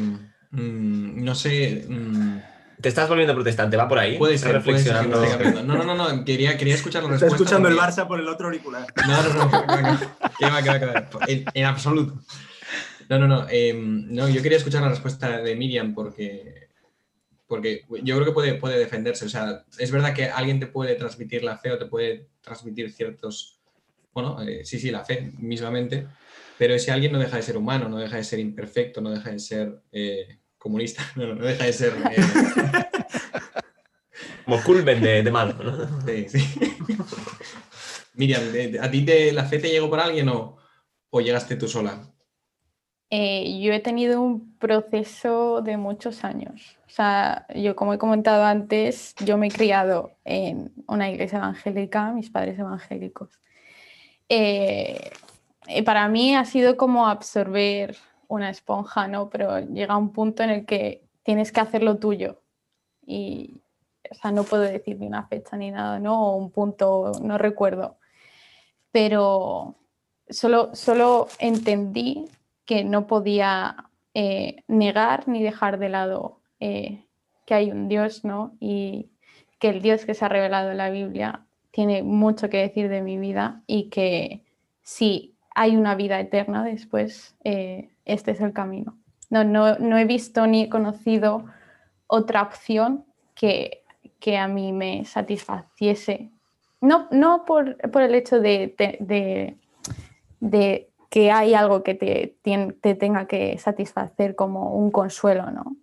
mm, 0.52 1.24
no 1.24 1.34
sé. 1.34 1.86
mm, 1.90 2.38
Te 2.82 2.90
estás 2.90 3.08
volviendo 3.08 3.34
protestante, 3.34 3.78
va 3.78 3.88
por 3.88 4.00
ahí. 4.00 4.18
puede 4.18 4.38
ser, 4.38 4.62
puede 4.64 4.80
ser 4.80 4.94
que 4.94 5.00
reflexionando. 5.02 5.64
No, 5.64 5.84
no, 5.84 5.96
no, 5.96 6.16
no, 6.16 6.26
quería, 6.26 6.58
quería 6.58 6.76
escuchar 6.76 7.04
la 7.04 7.14
Está 7.14 7.26
respuesta. 7.28 7.44
escuchando 7.56 7.70
el 7.70 7.78
Barça 7.78 8.08
por 8.08 8.20
el 8.20 8.28
otro 8.28 8.48
auricular. 8.48 8.88
No, 9.08 9.24
no, 9.24 9.34
no, 9.34 9.52
que 10.40 10.46
va, 10.46 10.62
que 10.64 10.70
va, 10.70 10.80
que 10.80 10.86
va, 10.86 11.10
en 11.54 11.66
absoluto. 11.66 12.20
No, 13.10 13.20
no, 13.20 13.28
no. 13.28 13.46
em, 13.50 14.14
no, 14.14 14.30
yo 14.30 14.42
quería 14.42 14.58
escuchar 14.58 14.82
la 14.82 14.90
respuesta 14.90 15.38
de 15.42 15.56
Miriam 15.56 15.94
porque, 15.94 16.70
porque 17.46 17.84
yo 18.04 18.16
creo 18.16 18.26
que 18.26 18.32
puede, 18.32 18.54
puede 18.56 18.80
defenderse. 18.80 19.26
O 19.26 19.30
sea, 19.30 19.66
es 19.78 19.92
verdad 19.92 20.14
que 20.14 20.26
alguien 20.30 20.60
te 20.60 20.68
puede 20.68 20.96
transmitir 20.96 21.44
la 21.44 21.58
fe 21.58 21.72
o 21.72 21.78
te 21.78 21.86
puede 21.86 22.30
transmitir 22.42 22.92
ciertos, 22.92 23.60
bueno, 24.14 24.42
eh, 24.42 24.62
sí, 24.64 24.80
sí, 24.80 24.92
la 24.92 25.04
fe 25.04 25.34
mismamente, 25.38 26.08
pero 26.58 26.74
ese 26.74 26.92
alguien 26.92 27.12
no 27.12 27.20
deja 27.20 27.36
de 27.38 27.44
ser 27.44 27.58
humano, 27.58 27.90
no 27.90 27.98
deja 27.98 28.18
de 28.18 28.24
ser 28.24 28.40
imperfecto, 28.40 29.02
no 29.02 29.12
deja 29.12 29.32
de 29.32 29.40
ser 29.40 29.82
eh, 29.92 30.38
comunista, 30.62 31.04
no, 31.16 31.34
no, 31.36 31.44
deja 31.44 31.66
de 31.66 31.74
ser... 31.74 31.94
eh, 32.12 32.22
Como 34.46 34.62
culmen 34.64 35.02
de, 35.02 35.24
de 35.24 35.32
malo, 35.32 35.54
¿no? 35.64 36.02
sí, 36.06 36.28
sí. 36.30 36.40
Miriam, 38.14 38.52
¿de- 38.52 38.80
¿a 38.82 38.90
ti 38.92 39.04
te- 39.06 39.32
la 39.32 39.46
fe 39.46 39.60
te 39.60 39.70
llegó 39.70 39.90
por 39.90 40.00
alguien 40.00 40.30
o, 40.30 40.58
o 41.10 41.22
llegaste 41.22 41.56
tú 41.56 41.68
sola? 41.68 42.08
Eh, 43.10 43.60
yo 43.62 43.74
he 43.74 43.80
tenido 43.80 44.22
un 44.22 44.58
proceso 44.58 45.62
de 45.62 45.78
muchos 45.78 46.24
años. 46.24 46.78
O 46.88 46.90
sea, 46.90 47.46
yo 47.56 47.76
como 47.76 47.94
he 47.94 47.98
comentado 47.98 48.44
antes, 48.46 49.16
yo 49.26 49.38
me 49.38 49.48
he 49.48 49.52
criado 49.52 50.12
en 50.24 50.72
una 50.88 51.10
iglesia 51.10 51.38
evangélica, 51.40 52.12
mis 52.14 52.30
padres 52.30 52.58
evangélicos. 52.60 53.40
Eh, 54.30 55.12
y 55.68 55.82
para 55.82 56.08
mí 56.08 56.36
ha 56.36 56.46
sido 56.46 56.78
como 56.78 57.08
absorber 57.08 57.98
una 58.32 58.50
esponja, 58.50 59.08
¿no? 59.08 59.30
Pero 59.30 59.60
llega 59.60 59.98
un 59.98 60.14
punto 60.14 60.42
en 60.44 60.50
el 60.52 60.66
que 60.66 61.04
tienes 61.24 61.52
que 61.52 61.60
hacerlo 61.60 61.98
tuyo. 61.98 62.42
Y, 63.06 63.62
o 64.10 64.16
sea, 64.16 64.32
no 64.32 64.44
puedo 64.44 64.64
decir 64.64 64.98
ni 65.00 65.08
una 65.08 65.28
fecha 65.28 65.58
ni 65.58 65.70
nada, 65.70 66.00
¿no? 66.00 66.28
O 66.28 66.36
un 66.38 66.50
punto, 66.50 67.12
no 67.22 67.38
recuerdo. 67.38 67.98
Pero 68.92 69.76
solo, 70.30 70.74
solo 70.76 71.28
entendí 71.40 72.30
que 72.66 72.86
no 72.86 73.06
podía 73.06 73.90
eh, 74.14 74.64
negar 74.68 75.28
ni 75.28 75.44
dejar 75.44 75.78
de 75.78 75.90
lado 75.90 76.40
eh, 76.62 77.06
que 77.46 77.54
hay 77.54 77.72
un 77.72 77.90
Dios, 77.90 78.24
¿no? 78.24 78.56
Y 78.62 79.10
que 79.60 79.70
el 79.70 79.82
Dios 79.82 80.06
que 80.06 80.14
se 80.14 80.24
ha 80.24 80.30
revelado 80.30 80.72
en 80.72 80.78
la 80.78 80.90
Biblia 80.90 81.46
tiene 81.72 82.02
mucho 82.02 82.50
que 82.50 82.58
decir 82.58 82.88
de 82.88 83.02
mi 83.02 83.18
vida 83.18 83.62
y 83.68 83.90
que 83.90 84.46
si 84.84 85.36
hay 85.54 85.76
una 85.76 85.96
vida 85.96 86.20
eterna 86.20 86.64
después, 86.64 87.36
eh, 87.44 87.91
este 88.12 88.32
es 88.32 88.42
el 88.42 88.54
camino. 88.54 88.98
No, 89.30 89.44
no, 89.44 89.78
no 89.80 89.98
he 89.98 90.06
visto 90.06 90.46
ni 90.48 90.64
he 90.64 90.70
conocido 90.70 91.46
otra 92.08 92.42
opción 92.42 93.06
que, 93.36 93.84
que 94.20 94.38
a 94.38 94.48
mí 94.48 94.74
me 94.74 95.06
satisfaciese. 95.06 96.30
No, 96.82 97.08
no 97.12 97.46
por, 97.46 97.78
por 97.92 98.02
el 98.02 98.16
hecho 98.16 98.40
de, 98.40 98.76
de- 99.00 99.58
de 100.40 100.90
que 101.10 101.32
hay 101.32 101.54
algo 101.54 101.84
que 101.84 101.94
te, 101.94 102.38
te 102.82 102.96
tenga 102.96 103.28
que 103.28 103.58
satisfacer 103.58 104.36
como 104.36 104.74
un 104.76 104.92
consuelo, 104.92 105.52
¿no? 105.52 105.76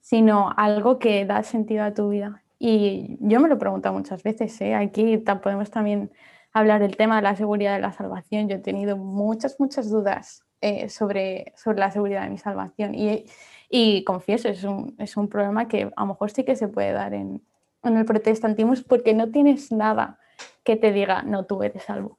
Sino 0.00 0.52
algo 0.56 0.98
que 0.98 1.26
da 1.26 1.42
sentido 1.42 1.82
a 1.84 1.92
tu 1.92 2.08
vida. 2.10 2.42
Y 2.58 3.16
yo 3.20 3.40
me 3.40 3.48
lo 3.48 3.56
he 3.56 3.58
preguntado 3.58 3.94
muchas 3.94 4.22
veces, 4.22 4.58
¿eh? 4.60 4.74
aquí 4.74 5.18
podemos 5.42 5.70
también 5.70 6.10
hablar 6.52 6.80
del 6.80 6.96
tema 6.96 7.16
de 7.16 7.22
la 7.22 7.36
seguridad 7.36 7.74
de 7.74 7.80
la 7.82 7.92
salvación. 7.92 8.48
Yo 8.48 8.56
he 8.56 8.60
tenido 8.60 8.96
muchas, 8.96 9.60
muchas 9.60 9.90
dudas 9.90 10.45
eh, 10.60 10.88
sobre, 10.88 11.52
sobre 11.56 11.78
la 11.78 11.90
seguridad 11.90 12.22
de 12.22 12.30
mi 12.30 12.38
salvación 12.38 12.94
y, 12.94 13.24
y 13.68 14.04
confieso, 14.04 14.48
es 14.48 14.64
un, 14.64 14.94
es 14.98 15.16
un 15.16 15.28
problema 15.28 15.68
que 15.68 15.90
a 15.94 16.00
lo 16.02 16.06
mejor 16.06 16.30
sí 16.30 16.44
que 16.44 16.56
se 16.56 16.68
puede 16.68 16.92
dar 16.92 17.14
en, 17.14 17.42
en 17.82 17.96
el 17.96 18.04
protestantismo 18.04 18.74
porque 18.88 19.14
no 19.14 19.30
tienes 19.30 19.70
nada 19.72 20.18
que 20.64 20.76
te 20.76 20.92
diga, 20.92 21.22
no, 21.22 21.44
tú 21.44 21.62
eres 21.62 21.82
salvo. 21.84 22.18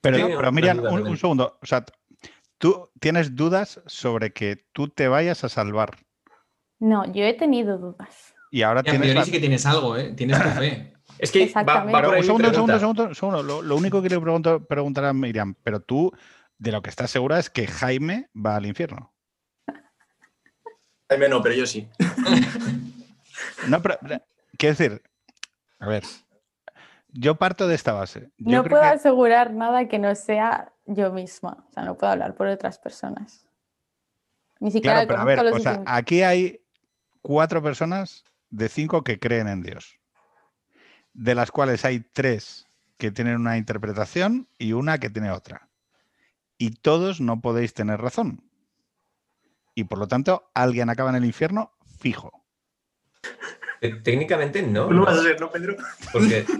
Pero, 0.00 0.16
Sí, 0.18 0.22
pero 0.36 0.52
Miriam, 0.52 0.76
duda 0.78 0.90
un, 0.92 1.06
un 1.08 1.16
segundo. 1.16 1.58
O 1.62 1.66
sea, 1.66 1.84
tú 2.58 2.90
tienes 3.00 3.34
dudas 3.34 3.80
sobre 3.86 4.32
que 4.32 4.64
tú 4.72 4.88
te 4.88 5.08
vayas 5.08 5.42
a 5.44 5.48
salvar. 5.48 5.96
No, 6.78 7.04
yo 7.12 7.24
he 7.24 7.34
tenido 7.34 7.78
dudas. 7.78 8.34
Y 8.50 8.62
ahora 8.62 8.82
Ya, 8.82 8.92
en 8.92 9.00
tienes. 9.00 9.16
la- 9.16 9.24
sí 9.24 9.32
que 9.32 9.40
tienes 9.40 9.66
algo, 9.66 9.96
¿eh? 9.96 10.12
Tienes 10.12 10.40
tu 10.40 10.48
fe. 10.50 10.92
Es 11.18 11.32
que 11.32 11.38
va, 11.40 11.44
Exactamente. 11.44 11.92
va 11.94 12.02
por 12.04 12.14
ahí 12.14 12.20
un 12.20 12.26
segundo, 12.26 12.48
un 12.48 12.54
segundo, 12.54 12.78
segundo, 12.78 13.04
un 13.06 13.14
segundo. 13.14 13.42
Lo, 13.42 13.62
lo 13.62 13.76
único 13.76 14.02
que 14.02 14.08
quiero 14.08 14.20
preguntar, 14.22 14.60
preguntar 14.66 15.06
a 15.06 15.12
Miriam, 15.14 15.54
pero 15.62 15.80
tú 15.80 16.12
de 16.58 16.72
lo 16.72 16.82
que 16.82 16.90
estás 16.90 17.10
segura 17.10 17.38
es 17.38 17.50
que 17.50 17.66
Jaime 17.66 18.28
va 18.34 18.56
al 18.56 18.66
infierno. 18.66 19.14
Jaime 21.08 21.28
no, 21.28 21.42
pero 21.42 21.54
yo 21.54 21.66
sí. 21.66 21.88
No, 23.68 23.82
pero 23.82 23.98
pero, 24.00 24.22
quiero 24.58 24.76
decir, 24.76 25.02
a 25.78 25.86
ver, 25.88 26.02
yo 27.08 27.34
parto 27.36 27.66
de 27.68 27.74
esta 27.74 27.92
base. 27.92 28.30
Yo 28.38 28.56
No 28.58 28.62
creo 28.64 28.70
puedo 28.78 28.82
que- 28.82 28.96
asegurar 28.96 29.52
nada 29.52 29.88
que 29.88 29.98
no 29.98 30.14
sea 30.14 30.72
yo 30.86 31.12
misma. 31.12 31.64
O 31.68 31.72
sea, 31.72 31.84
no 31.84 31.96
puedo 31.98 32.12
hablar 32.12 32.34
por 32.34 32.46
otras 32.46 32.78
personas. 32.78 33.46
Ni 34.58 34.70
siquiera 34.70 35.04
Claro, 35.06 35.08
pero 35.08 35.20
a 35.20 35.24
ver, 35.24 35.52
o 35.52 35.58
sea, 35.58 35.82
aquí 35.86 36.22
hay 36.22 36.62
cuatro 37.20 37.62
personas 37.62 38.24
de 38.48 38.68
cinco 38.70 39.04
que 39.04 39.18
creen 39.18 39.48
en 39.48 39.62
Dios, 39.62 39.98
de 41.12 41.34
las 41.34 41.50
cuales 41.50 41.84
hay 41.84 42.00
tres 42.00 42.66
que 42.96 43.10
tienen 43.10 43.36
una 43.36 43.58
interpretación 43.58 44.48
y 44.58 44.72
una 44.72 44.98
que 44.98 45.10
tiene 45.10 45.30
otra. 45.30 45.68
Y 46.58 46.70
todos 46.70 47.20
no 47.20 47.40
podéis 47.40 47.74
tener 47.74 48.00
razón. 48.00 48.42
Y 49.74 49.84
por 49.84 49.98
lo 49.98 50.08
tanto, 50.08 50.50
alguien 50.54 50.88
acaba 50.90 51.10
en 51.10 51.16
el 51.16 51.24
infierno 51.24 51.72
fijo. 51.98 52.44
Te- 53.80 53.96
Técnicamente 53.96 54.62
no. 54.62 54.88
¿no? 54.90 55.04
vas 55.04 55.18
a 55.18 55.22
ser, 55.22 55.38
¿no, 55.40 55.50
Pedro? 55.50 55.76
Porque. 56.12 56.46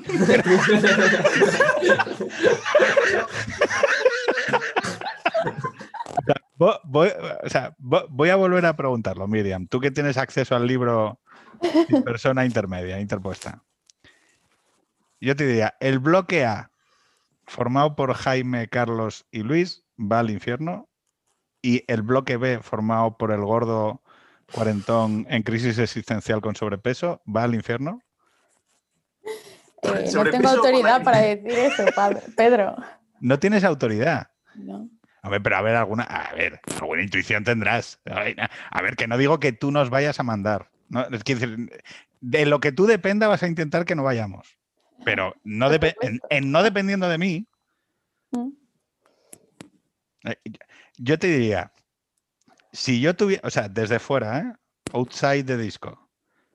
Vo- 6.58 6.80
Voy, 6.84 7.10
o 7.44 7.48
sea, 7.48 7.76
vo- 7.78 8.06
voy 8.08 8.30
a 8.30 8.36
volver 8.36 8.64
a 8.66 8.76
preguntarlo, 8.76 9.26
Miriam. 9.28 9.66
Tú 9.66 9.80
que 9.80 9.90
tienes 9.90 10.16
acceso 10.16 10.56
al 10.56 10.66
libro 10.66 11.20
persona 12.04 12.44
intermedia, 12.44 13.00
interpuesta. 13.00 13.62
Yo 15.20 15.36
te 15.36 15.46
diría, 15.46 15.76
el 15.80 15.98
bloque 15.98 16.44
A, 16.44 16.70
formado 17.46 17.96
por 17.96 18.14
Jaime, 18.14 18.68
Carlos 18.68 19.26
y 19.30 19.42
Luis, 19.42 19.84
va 19.98 20.20
al 20.20 20.30
infierno. 20.30 20.88
Y 21.62 21.82
el 21.88 22.02
bloque 22.02 22.36
B, 22.36 22.60
formado 22.62 23.16
por 23.16 23.32
el 23.32 23.40
gordo 23.40 24.02
cuarentón 24.52 25.26
en 25.28 25.42
crisis 25.42 25.78
existencial 25.78 26.40
con 26.40 26.54
sobrepeso, 26.54 27.20
va 27.26 27.42
al 27.44 27.54
infierno. 27.54 28.00
Eh, 29.82 30.10
no 30.14 30.24
tengo 30.30 30.48
autoridad 30.48 31.02
para 31.02 31.18
decir 31.18 31.50
eso, 31.50 31.84
padre- 31.94 32.22
Pedro. 32.36 32.76
No 33.20 33.38
tienes 33.38 33.64
autoridad. 33.64 34.28
No. 34.54 34.88
A 35.22 35.28
ver, 35.28 35.42
pero 35.42 35.56
a 35.56 35.62
ver, 35.62 35.74
alguna, 35.74 36.04
a 36.04 36.32
ver, 36.34 36.60
alguna 36.80 37.02
intuición 37.02 37.42
tendrás. 37.42 38.00
A 38.08 38.20
ver, 38.20 38.36
a 38.70 38.82
ver, 38.82 38.94
que 38.94 39.08
no 39.08 39.18
digo 39.18 39.40
que 39.40 39.52
tú 39.52 39.72
nos 39.72 39.90
vayas 39.90 40.20
a 40.20 40.22
mandar. 40.22 40.70
¿no? 40.88 41.02
Es 41.02 41.24
decir, 41.24 41.82
de 42.20 42.46
lo 42.46 42.60
que 42.60 42.70
tú 42.70 42.86
dependa 42.86 43.26
vas 43.26 43.42
a 43.42 43.48
intentar 43.48 43.84
que 43.84 43.96
no 43.96 44.04
vayamos. 44.04 44.56
Pero 45.04 45.34
no 45.42 45.68
en 46.30 46.52
no 46.52 46.62
dependiendo 46.62 47.08
de 47.08 47.18
mí, 47.18 47.46
Mm. 48.32 48.48
Eh, 50.26 50.36
yo 50.98 51.18
te 51.18 51.28
diría, 51.28 51.72
si 52.72 53.00
yo 53.00 53.16
tuviera, 53.16 53.46
o 53.46 53.50
sea, 53.50 53.68
desde 53.68 53.98
fuera, 53.98 54.38
¿eh? 54.40 54.52
outside 54.92 55.44
the 55.44 55.56
disco. 55.56 56.10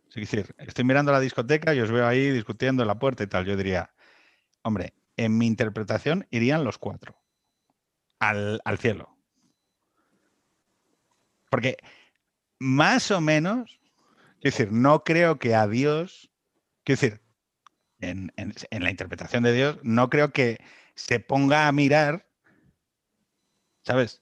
Es 0.10 0.16
decir, 0.16 0.54
estoy 0.58 0.84
mirando 0.84 1.12
la 1.12 1.20
discoteca 1.20 1.74
y 1.74 1.80
os 1.80 1.90
veo 1.92 2.06
ahí 2.06 2.30
discutiendo 2.32 2.84
en 2.84 2.88
la 2.88 3.00
puerta 3.00 3.24
y 3.24 3.28
tal. 3.28 3.46
Yo 3.46 3.56
diría, 3.56 3.94
hombre, 4.62 4.94
en 5.16 5.38
mi 5.38 5.48
interpretación 5.48 6.28
irían 6.32 6.64
los 6.64 6.78
cuatro 6.78 7.18
al, 8.20 8.62
al 8.66 8.78
cielo. 8.78 9.18
Porque 11.50 11.78
más 12.60 13.12
o 13.12 13.22
menos, 13.22 13.80
quiero 14.42 14.56
decir, 14.58 14.72
no 14.72 15.04
creo 15.04 15.40
que 15.40 15.56
a 15.56 15.68
Dios, 15.68 16.30
quiero 16.84 17.02
decir, 17.02 17.22
en- 18.00 18.32
en 18.36 18.84
la 18.84 18.90
interpretación 18.92 19.44
de 19.44 19.54
Dios, 19.54 19.78
no 19.84 20.10
creo 20.10 20.32
que 20.32 20.60
se 20.96 21.20
ponga 21.20 21.68
a 21.68 21.72
mirar, 21.72 22.28
¿sabes? 23.84 24.22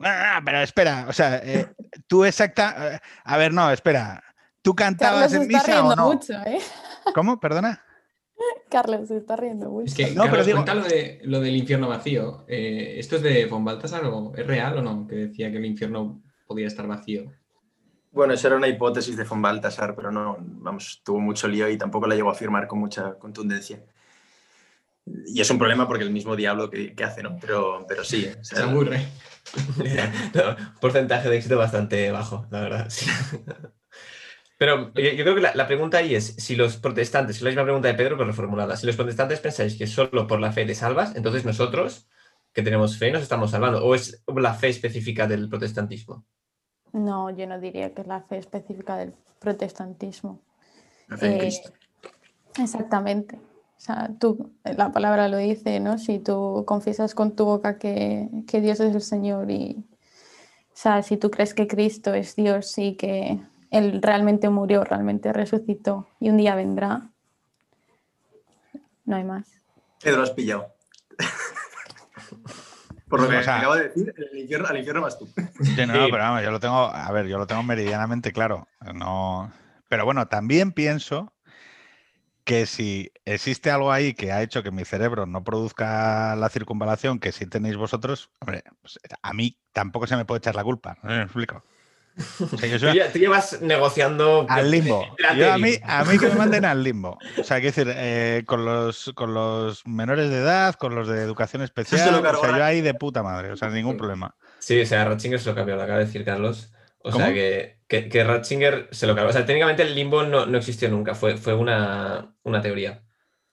Ah, 0.00 0.40
pero 0.44 0.60
espera, 0.60 1.06
o 1.08 1.12
sea, 1.12 1.36
eh, 1.44 1.66
tú 2.06 2.24
exacta, 2.24 2.94
eh, 2.94 3.00
a 3.24 3.36
ver, 3.36 3.52
no, 3.52 3.70
espera, 3.70 4.22
¿tú 4.62 4.74
cantabas 4.74 5.30
Carlos 5.30 5.30
se 5.32 5.36
en 5.36 5.42
está 5.42 5.58
misa 5.58 5.70
o 5.70 5.74
riendo 5.88 5.96
no? 5.96 6.12
mucho, 6.14 6.32
¿eh? 6.46 6.58
¿Cómo? 7.14 7.38
Perdona. 7.38 7.84
Carlos 8.70 9.08
se 9.08 9.18
está 9.18 9.36
riendo 9.36 9.68
mucho. 9.68 9.84
Es 9.86 9.94
que, 9.94 10.14
No, 10.14 10.22
pero 10.24 10.28
Carlos, 10.36 10.46
digo- 10.46 10.56
cuenta 10.64 10.74
lo, 10.74 10.84
de, 10.84 11.20
lo 11.24 11.40
del 11.40 11.56
infierno 11.56 11.88
vacío. 11.88 12.44
Eh, 12.48 12.94
¿Esto 12.98 13.16
es 13.16 13.22
de 13.22 13.44
von 13.46 13.64
Baltasar 13.64 14.04
o 14.06 14.32
es 14.34 14.46
real 14.46 14.78
o 14.78 14.82
no? 14.82 15.06
Que 15.06 15.16
decía 15.16 15.50
que 15.50 15.58
el 15.58 15.66
infierno 15.66 16.22
podía 16.46 16.66
estar 16.66 16.86
vacío. 16.86 17.30
Bueno, 18.12 18.32
esa 18.32 18.48
era 18.48 18.56
una 18.56 18.68
hipótesis 18.68 19.16
de 19.16 19.24
von 19.24 19.42
Baltasar, 19.42 19.94
pero 19.94 20.10
no, 20.10 20.36
vamos, 20.40 21.02
tuvo 21.04 21.20
mucho 21.20 21.46
lío 21.48 21.68
y 21.68 21.76
tampoco 21.76 22.06
la 22.06 22.14
llegó 22.14 22.30
a 22.30 22.32
afirmar 22.32 22.66
con 22.66 22.78
mucha 22.78 23.18
contundencia. 23.18 23.80
Y 25.26 25.40
es 25.40 25.50
un 25.50 25.58
problema 25.58 25.86
porque 25.88 26.04
el 26.04 26.10
mismo 26.10 26.36
diablo 26.36 26.70
que, 26.70 26.94
que 26.94 27.04
hace, 27.04 27.22
¿no? 27.22 27.36
Pero, 27.40 27.84
pero 27.88 28.04
sí. 28.04 28.26
o 28.38 28.44
sea, 28.44 28.58
Se 28.58 28.62
aburre. 28.62 29.06
No, 30.34 30.56
porcentaje 30.80 31.28
de 31.28 31.36
éxito 31.36 31.56
bastante 31.58 32.10
bajo, 32.12 32.46
la 32.50 32.60
verdad. 32.60 32.86
sí. 32.90 33.06
Pero 34.58 34.92
yo, 34.94 35.02
yo 35.12 35.24
creo 35.24 35.34
que 35.34 35.40
la, 35.40 35.54
la 35.54 35.66
pregunta 35.66 35.98
ahí 35.98 36.14
es, 36.14 36.34
si 36.36 36.54
los 36.54 36.76
protestantes, 36.76 37.36
es 37.36 37.42
la 37.42 37.48
misma 37.50 37.64
pregunta 37.64 37.88
de 37.88 37.94
Pedro, 37.94 38.16
pero 38.16 38.28
reformulada, 38.28 38.76
si 38.76 38.86
los 38.86 38.96
protestantes 38.96 39.40
pensáis 39.40 39.76
que 39.76 39.86
solo 39.86 40.26
por 40.26 40.38
la 40.40 40.52
fe 40.52 40.66
te 40.66 40.74
salvas, 40.74 41.16
entonces 41.16 41.44
nosotros, 41.46 42.08
que 42.52 42.62
tenemos 42.62 42.98
fe, 42.98 43.10
nos 43.10 43.22
estamos 43.22 43.50
salvando, 43.52 43.82
o 43.84 43.94
es 43.94 44.22
la 44.26 44.52
fe 44.54 44.68
específica 44.68 45.26
del 45.26 45.48
protestantismo. 45.48 46.26
No, 46.92 47.30
yo 47.30 47.46
no 47.46 47.58
diría 47.58 47.94
que 47.94 48.02
es 48.02 48.06
la 48.06 48.20
fe 48.20 48.36
específica 48.36 48.96
del 48.96 49.14
protestantismo. 49.38 50.42
La 51.08 51.16
fe 51.16 51.26
en 51.28 51.32
Eh, 51.32 51.38
Cristo. 51.38 51.72
Exactamente. 52.58 53.38
O 53.80 53.82
sea, 53.82 54.10
tú, 54.20 54.52
la 54.62 54.92
palabra 54.92 55.28
lo 55.28 55.38
dice, 55.38 55.80
¿no? 55.80 55.96
Si 55.96 56.18
tú 56.18 56.64
confiesas 56.66 57.14
con 57.14 57.34
tu 57.34 57.46
boca 57.46 57.78
que, 57.78 58.28
que 58.46 58.60
Dios 58.60 58.78
es 58.80 58.94
el 58.94 59.00
Señor 59.00 59.50
y, 59.50 59.82
o 60.68 60.74
sea, 60.74 61.02
si 61.02 61.16
tú 61.16 61.30
crees 61.30 61.54
que 61.54 61.66
Cristo 61.66 62.12
es 62.12 62.36
Dios 62.36 62.76
y 62.76 62.94
que 62.96 63.40
Él 63.70 64.02
realmente 64.02 64.50
murió, 64.50 64.84
realmente 64.84 65.32
resucitó 65.32 66.06
y 66.20 66.28
un 66.28 66.36
día 66.36 66.54
vendrá, 66.56 67.08
no 69.06 69.16
hay 69.16 69.24
más. 69.24 69.48
Pedro, 70.02 70.18
lo 70.18 70.22
has 70.24 70.30
pillado. 70.32 70.66
Por 73.08 73.22
lo 73.22 73.28
que 73.28 73.38
O 73.38 73.42
sea- 73.42 73.58
acabo 73.60 73.74
de 73.76 73.88
decir, 73.88 74.14
el 74.30 74.38
infierno, 74.38 74.68
al 74.68 74.76
infierno 74.76 75.00
vas 75.02 75.18
tú. 75.18 75.26
Sí, 75.26 75.74
no, 75.86 75.94
Sí. 75.94 76.00
pero 76.10 76.18
vamos, 76.18 76.42
yo 76.42 76.50
lo 76.50 76.60
tengo, 76.60 76.76
a 76.76 77.10
ver, 77.12 77.26
yo 77.26 77.38
lo 77.38 77.46
tengo 77.46 77.62
meridianamente 77.62 78.30
claro. 78.32 78.68
No, 78.94 79.50
pero 79.88 80.04
bueno, 80.04 80.28
también 80.28 80.72
pienso 80.72 81.32
que 82.44 82.66
si 82.66 83.12
existe 83.24 83.70
algo 83.70 83.92
ahí 83.92 84.14
que 84.14 84.32
ha 84.32 84.42
hecho 84.42 84.62
que 84.62 84.70
mi 84.70 84.84
cerebro 84.84 85.26
no 85.26 85.44
produzca 85.44 86.34
la 86.36 86.48
circunvalación 86.48 87.18
que 87.20 87.32
sí 87.32 87.46
tenéis 87.46 87.76
vosotros, 87.76 88.30
hombre, 88.40 88.64
pues, 88.82 88.98
a 89.22 89.32
mí 89.32 89.58
tampoco 89.72 90.06
se 90.06 90.16
me 90.16 90.24
puede 90.24 90.38
echar 90.38 90.54
la 90.56 90.64
culpa. 90.64 90.96
¿no? 91.02 91.10
¿Me 91.10 91.22
explico? 91.22 91.62
O 92.52 92.58
sea, 92.58 92.68
yo 92.68 92.74
Tú, 92.78 92.86
soy 92.86 92.96
ya- 92.96 93.10
tú 93.12 93.18
llevas 93.18 93.62
negociando. 93.62 94.44
al 94.48 94.70
limbo. 94.70 95.06
Yo 95.36 95.52
a, 95.52 95.58
mí, 95.58 95.74
a 95.82 96.04
mí 96.04 96.18
que 96.18 96.26
me 96.28 96.34
manden 96.34 96.64
al 96.64 96.82
limbo. 96.82 97.18
O 97.38 97.44
sea, 97.44 97.60
quiero 97.60 97.74
decir, 97.74 97.92
eh, 97.96 98.42
con, 98.46 98.64
los, 98.64 99.12
con 99.14 99.32
los 99.32 99.86
menores 99.86 100.28
de 100.28 100.38
edad, 100.38 100.74
con 100.74 100.94
los 100.94 101.08
de 101.08 101.22
educación 101.22 101.62
especial, 101.62 102.14
o 102.14 102.40
sea, 102.40 102.56
yo 102.58 102.64
ahí 102.64 102.80
de 102.80 102.94
puta 102.94 103.22
madre, 103.22 103.52
o 103.52 103.56
sea, 103.56 103.68
ningún 103.70 103.96
problema. 103.96 104.34
Sí, 104.58 104.78
o 104.80 104.84
sea, 104.86 105.04
Ratzinger 105.06 105.40
se 105.40 105.48
lo 105.50 105.54
cambió, 105.54 105.76
lo 105.76 105.82
acaba 105.82 105.98
de 106.00 106.04
decir 106.06 106.24
Carlos. 106.24 106.70
O 107.02 107.10
¿Cómo? 107.10 107.24
sea, 107.24 107.34
que, 107.34 107.78
que, 107.88 108.08
que 108.08 108.24
Ratzinger 108.24 108.88
se 108.92 109.06
lo 109.06 109.14
cambió. 109.14 109.30
O 109.30 109.32
sea, 109.32 109.46
técnicamente 109.46 109.82
el 109.82 109.94
limbo 109.94 110.22
no, 110.22 110.46
no 110.46 110.58
existió 110.58 110.88
nunca, 110.90 111.14
fue, 111.14 111.36
fue 111.36 111.54
una, 111.54 112.34
una 112.42 112.60
teoría. 112.60 113.02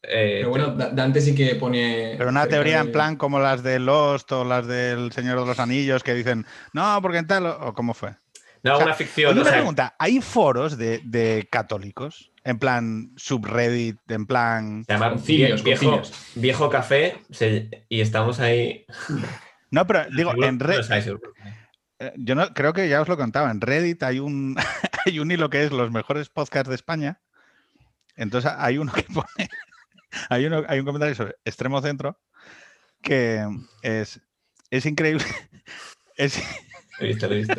Eh, 0.03 0.37
Pero 0.39 0.49
bueno, 0.49 0.67
Da- 0.75 0.89
Dante 0.89 1.21
sí 1.21 1.33
que 1.33 1.55
pone. 1.55 2.15
Pero 2.17 2.29
una 2.29 2.47
teoría 2.47 2.79
en 2.81 2.91
plan 2.91 3.15
como 3.15 3.39
las 3.39 3.63
de 3.63 3.79
Lost 3.79 4.31
o 4.31 4.45
las 4.45 4.67
del 4.67 5.11
Señor 5.11 5.39
de 5.39 5.45
los 5.45 5.59
Anillos 5.59 6.03
que 6.03 6.13
dicen, 6.13 6.45
no, 6.73 6.99
porque 7.01 7.17
en 7.17 7.27
tal, 7.27 7.45
o 7.47 7.73
cómo 7.73 7.93
fue. 7.93 8.15
no, 8.63 8.73
o 8.73 8.77
sea, 8.77 8.85
una 8.85 8.93
ficción. 8.95 9.31
Oye, 9.31 9.39
o 9.39 9.41
una 9.41 9.49
sea, 9.49 9.59
pregunta, 9.59 9.95
¿hay 9.97 10.21
foros 10.21 10.77
de, 10.77 10.99
de 11.03 11.47
católicos? 11.51 12.31
En 12.43 12.59
plan 12.59 13.11
subreddit, 13.17 13.97
en 14.09 14.25
plan... 14.25 14.83
se 14.85 14.93
llama 14.93 15.09
Concilios, 15.11 15.61
vie- 15.61 15.63
viejo, 15.65 15.91
concilios. 15.99 16.31
viejo 16.35 16.69
café 16.69 17.17
se- 17.31 17.85
y 17.89 17.99
estamos 18.01 18.39
ahí. 18.39 18.85
No, 19.71 19.85
pero 19.87 20.05
digo, 20.15 20.31
en 20.43 20.57
no 20.57 20.65
Seguro. 21.99 22.15
yo 22.17 22.35
no, 22.35 22.53
creo 22.53 22.73
que 22.73 22.89
ya 22.89 23.01
os 23.01 23.07
lo 23.07 23.17
contaba, 23.17 23.51
en 23.51 23.61
Reddit 23.61 24.03
hay 24.03 24.19
un, 24.19 24.55
hay 25.05 25.19
un 25.19 25.31
hilo 25.31 25.49
que 25.49 25.63
es 25.63 25.71
los 25.71 25.91
mejores 25.91 26.29
podcasts 26.29 26.69
de 26.69 26.75
España. 26.75 27.21
Entonces 28.15 28.51
hay 28.57 28.77
uno 28.77 28.91
que 28.91 29.03
pone, 29.03 29.27
hay, 30.29 30.45
uno, 30.45 30.63
hay 30.67 30.79
un 30.79 30.85
comentario 30.85 31.15
sobre 31.15 31.35
extremo 31.45 31.81
centro 31.81 32.19
que 33.01 33.45
es, 33.81 34.19
es 34.69 34.85
increíble. 34.85 35.23
Es, 36.19 36.41
he 36.99 37.05
visto, 37.05 37.27
lo 37.27 37.35
he 37.35 37.37
visto. 37.37 37.53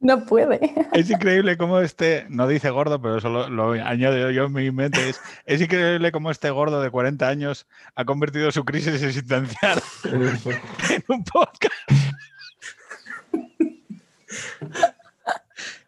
No 0.00 0.26
puede. 0.26 0.58
Es 0.92 1.08
increíble 1.08 1.56
cómo 1.56 1.78
este, 1.78 2.26
no 2.28 2.48
dice 2.48 2.70
gordo, 2.70 3.00
pero 3.00 3.18
eso 3.18 3.28
lo, 3.28 3.48
lo 3.48 3.70
añado 3.74 4.28
yo 4.32 4.46
en 4.46 4.52
mi 4.52 4.72
mente, 4.72 5.08
es, 5.08 5.20
es 5.46 5.60
increíble 5.60 6.10
cómo 6.10 6.32
este 6.32 6.50
gordo 6.50 6.82
de 6.82 6.90
40 6.90 7.28
años 7.28 7.68
ha 7.94 8.04
convertido 8.04 8.50
su 8.50 8.64
crisis 8.64 9.00
existencial 9.00 9.80
en 10.02 11.04
un 11.06 11.22
podcast. 11.22 11.72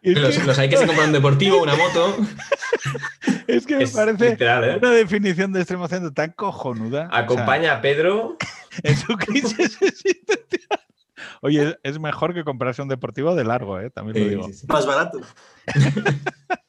Los, 0.03 0.37
que, 0.37 0.43
los 0.43 0.59
hay 0.59 0.69
que 0.69 0.77
se 0.77 0.85
compran 0.85 1.07
un 1.07 1.13
deportivo, 1.13 1.61
una 1.63 1.75
moto. 1.75 2.15
es 3.47 3.65
que 3.65 3.77
me 3.77 3.83
Es 3.85 3.91
parece 3.91 4.31
literal, 4.31 4.63
¿eh? 4.65 4.77
una 4.77 4.91
definición 4.91 5.51
de 5.53 5.61
extremo 5.61 5.87
centro 5.87 6.11
tan 6.13 6.31
cojonuda. 6.31 7.07
o 7.07 7.09
sea, 7.09 7.19
Acompaña 7.19 7.73
a 7.73 7.81
Pedro. 7.81 8.37
en 8.83 8.97
su 8.97 9.15
crisis. 9.17 9.77
Oye, 11.41 11.77
es- 11.83 11.99
mejor 11.99 12.33
que 12.33 12.43
comprarse 12.43 12.81
un 12.81 12.89
deportivo 12.89 13.33
de 13.35 13.43
largo, 13.45 13.79
¿eh? 13.79 13.89
también 13.89 14.17
lo 14.17 14.23
Sí, 14.23 14.29
digo. 14.29 14.47
sí, 14.47 14.53
sí. 14.53 14.67
Más 14.67 14.85
barato. 14.85 15.19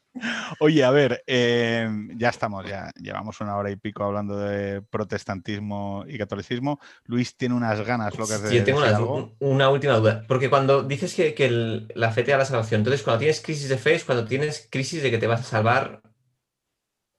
Oye, 0.60 0.84
a 0.84 0.90
ver, 0.90 1.22
eh, 1.26 1.88
ya 2.16 2.28
estamos, 2.30 2.64
ya 2.66 2.90
llevamos 2.96 3.40
una 3.40 3.56
hora 3.56 3.70
y 3.70 3.76
pico 3.76 4.04
hablando 4.04 4.36
de 4.38 4.82
protestantismo 4.82 6.04
y 6.08 6.18
catolicismo. 6.18 6.80
Luis 7.06 7.36
tiene 7.36 7.54
unas 7.54 7.80
ganas 7.84 8.16
locas 8.18 8.42
de 8.42 8.48
yo 8.54 8.64
tengo 8.64 8.78
decir 8.78 8.88
una, 8.88 8.98
algo. 8.98 9.36
una 9.40 9.70
última 9.70 9.94
duda. 9.96 10.24
Porque 10.28 10.50
cuando 10.50 10.82
dices 10.82 11.14
que, 11.14 11.34
que 11.34 11.46
el- 11.46 11.88
la 11.94 12.12
fe 12.12 12.22
te 12.22 12.30
da 12.32 12.38
la 12.38 12.44
salvación, 12.44 12.80
entonces 12.80 13.02
cuando 13.02 13.18
tienes 13.20 13.40
crisis 13.40 13.68
de 13.68 13.78
fe 13.78 13.94
es 13.94 14.04
cuando 14.04 14.24
tienes 14.26 14.68
crisis 14.70 15.02
de 15.02 15.10
que 15.10 15.18
te 15.18 15.26
vas 15.26 15.40
a 15.40 15.44
salvar 15.44 16.02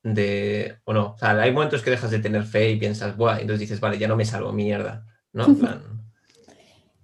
de. 0.04 0.78
o 0.86 0.94
no. 0.94 1.14
O 1.14 1.18
sea, 1.18 1.32
hay 1.42 1.52
momentos 1.52 1.82
que 1.82 1.90
dejas 1.92 2.12
de 2.12 2.20
tener 2.20 2.44
fe 2.44 2.72
y 2.72 2.80
piensas, 2.80 3.18
buah, 3.18 3.40
entonces 3.40 3.60
dices, 3.62 3.80
vale, 3.80 3.98
ya 3.98 4.08
no 4.08 4.16
me 4.16 4.26
salvo, 4.26 4.52
mierda. 4.54 5.06
¿No? 5.34 5.46
En 5.46 5.56
plan. 5.60 6.05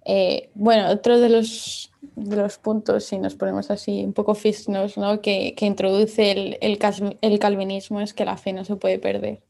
Eh, 0.04 0.50
bueno, 0.54 0.90
otro 0.90 1.20
de 1.20 1.28
los, 1.28 1.90
puntos, 2.62 3.04
si 3.04 3.18
nos 3.18 3.34
ponemos 3.34 3.70
así 3.70 4.04
un 4.04 4.12
poco 4.12 4.34
fisnos, 4.34 4.96
¿no? 4.96 5.20
que, 5.20 5.54
que 5.54 5.66
introduce 5.66 6.58
el, 6.60 7.38
calvinismo 7.38 8.00
es 8.00 8.12
que 8.12 8.24
la 8.24 8.36
fe 8.36 8.52
no 8.52 8.64
se 8.64 8.76
puede 8.76 8.98
perder. 8.98 9.42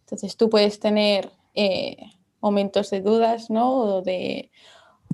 Entonces 0.00 0.36
tú 0.36 0.48
puedes 0.48 0.80
tener 0.80 1.30
eh, 1.54 1.96
momentos 2.40 2.90
de 2.90 3.02
dudas, 3.02 3.50
¿no? 3.50 4.02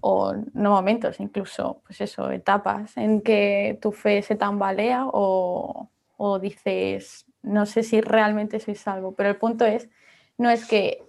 O 0.06 0.34
no 0.52 0.70
momentos, 0.70 1.18
incluso, 1.18 1.80
pues 1.86 2.00
eso, 2.00 2.30
etapas 2.30 2.96
en 2.96 3.22
que 3.22 3.78
tu 3.80 3.90
fe 3.90 4.22
se 4.22 4.36
tambalea 4.36 5.06
o, 5.06 5.88
o 6.16 6.38
dices, 6.38 7.26
no 7.42 7.64
sé 7.66 7.82
si 7.82 8.00
realmente 8.00 8.60
soy 8.60 8.74
salvo, 8.74 9.12
pero 9.12 9.30
el 9.30 9.36
punto 9.36 9.64
es, 9.64 9.88
no 10.36 10.50
es 10.50 10.66
que 10.66 11.02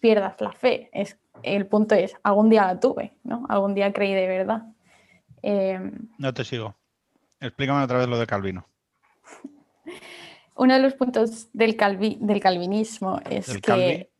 pierdas 0.00 0.40
la 0.40 0.52
fe, 0.52 0.90
es, 0.92 1.18
el 1.42 1.66
punto 1.66 1.94
es, 1.94 2.14
algún 2.22 2.48
día 2.50 2.66
la 2.66 2.80
tuve, 2.80 3.16
¿no? 3.24 3.46
Algún 3.48 3.74
día 3.74 3.92
creí 3.92 4.14
de 4.14 4.26
verdad. 4.26 4.62
Eh, 5.42 5.92
No 6.18 6.32
te 6.34 6.44
sigo. 6.44 6.74
Explícame 7.40 7.82
otra 7.84 7.98
vez 7.98 8.08
lo 8.08 8.18
de 8.18 8.26
Calvino. 8.26 8.66
uno 10.56 10.74
de 10.74 10.80
los 10.80 10.94
puntos 10.94 11.48
del, 11.52 11.76
calvi- 11.76 12.18
del 12.18 12.40
calvinismo 12.40 13.20
es 13.28 13.46
¿Del 13.46 13.60
que... 13.60 14.10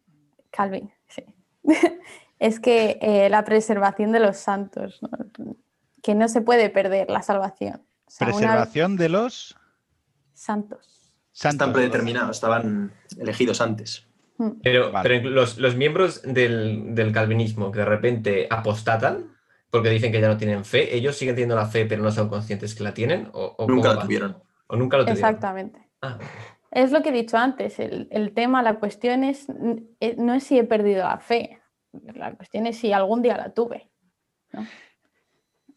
Calvin, 0.50 0.90
sí. 1.08 1.24
es 2.38 2.60
que 2.60 2.98
eh, 3.00 3.28
la 3.28 3.44
preservación 3.44 4.12
de 4.12 4.20
los 4.20 4.36
santos, 4.36 5.00
¿no? 5.02 5.08
que 6.02 6.14
no 6.14 6.28
se 6.28 6.40
puede 6.40 6.70
perder 6.70 7.10
la 7.10 7.22
salvación. 7.22 7.82
O 8.06 8.10
sea, 8.10 8.28
una- 8.28 8.36
Preservación 8.36 8.96
de 8.96 9.08
los 9.08 9.56
santos. 10.34 11.12
Están 11.34 11.52
santos. 11.58 11.74
predeterminados, 11.74 12.36
estaban 12.36 12.92
elegidos 13.18 13.60
antes. 13.60 14.05
Mm. 14.38 14.50
Pero, 14.62 14.92
Vale. 14.92 15.08
pero 15.08 15.30
los, 15.30 15.58
los 15.58 15.76
miembros 15.76 16.22
del, 16.22 16.94
del 16.94 17.12
calvinismo 17.12 17.72
que 17.72 17.80
de 17.80 17.84
repente 17.84 18.46
apostatan 18.50 19.36
porque 19.70 19.90
dicen 19.90 20.12
que 20.12 20.20
ya 20.20 20.28
no 20.28 20.36
tienen 20.36 20.64
fe, 20.64 20.96
¿ellos 20.96 21.16
siguen 21.16 21.34
teniendo 21.34 21.56
la 21.56 21.66
fe 21.66 21.86
pero 21.86 22.02
no 22.02 22.10
son 22.10 22.28
conscientes 22.28 22.74
que 22.74 22.84
la 22.84 22.94
tienen? 22.94 23.28
¿O, 23.32 23.54
o 23.58 23.66
Nunca 23.68 23.94
la 23.94 24.02
tuvieron. 24.02 24.42
¿O 24.68 24.76
nunca 24.76 24.96
lo 24.96 25.04
tuvieron? 25.04 25.18
Exactamente. 25.18 25.80
Ah, 26.02 26.18
Es 26.70 26.92
lo 26.92 27.02
que 27.02 27.10
he 27.10 27.12
dicho 27.12 27.36
antes, 27.36 27.78
el, 27.78 28.08
el 28.10 28.32
tema, 28.32 28.62
la 28.62 28.78
cuestión 28.78 29.24
es, 29.24 29.48
eh, 30.00 30.14
no 30.18 30.34
es 30.34 30.44
si 30.44 30.58
he 30.58 30.64
perdido 30.64 31.04
la 31.04 31.18
fe, 31.18 31.60
la 31.92 32.34
cuestión 32.34 32.66
es 32.66 32.78
si 32.78 32.92
algún 32.92 33.22
día 33.22 33.36
la 33.36 33.52
tuve. 33.52 33.90
¿no? 34.52 34.66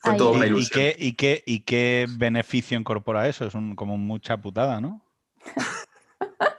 Fue 0.02 0.16
todo 0.16 0.32
una 0.34 0.48
¿Y, 0.48 0.66
qué, 0.68 0.96
y, 0.98 1.14
qué, 1.14 1.44
¿Y 1.46 1.60
qué 1.62 2.08
beneficio 2.10 2.80
incorpora 2.80 3.28
eso? 3.28 3.46
Es 3.46 3.54
un, 3.54 3.76
como 3.76 3.98
mucha 3.98 4.38
putada, 4.38 4.80
¿no? 4.80 5.02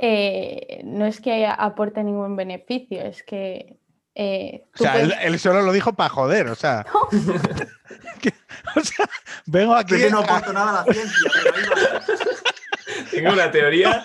eh, 0.00 0.80
no 0.84 1.04
es 1.06 1.20
que 1.20 1.46
aporte 1.46 2.02
ningún 2.02 2.34
beneficio, 2.36 3.00
es 3.02 3.22
que... 3.22 3.78
eh, 4.14 4.64
O 4.74 4.78
sea, 4.78 5.00
él, 5.00 5.08
puedes- 5.10 5.24
él 5.26 5.38
solo 5.38 5.62
lo 5.62 5.72
dijo 5.72 5.92
para 5.92 6.08
joder, 6.10 6.48
o 6.48 6.54
sea. 6.54 6.86
que- 8.20 8.32
o 8.76 8.80
sea, 8.80 9.08
vengo 9.46 9.74
aquí. 9.74 9.94
Creo 9.94 10.06
que 10.06 10.10
no 10.12 10.18
aporto 10.20 10.52
nada 10.52 10.82
a 10.82 10.86
la 10.86 10.92
ciencia, 10.92 11.30
pero 11.32 11.54
ahí 11.54 11.62
va. 11.68 12.00
tengo 13.10 13.32
una 13.32 13.50
teoría. 13.50 14.04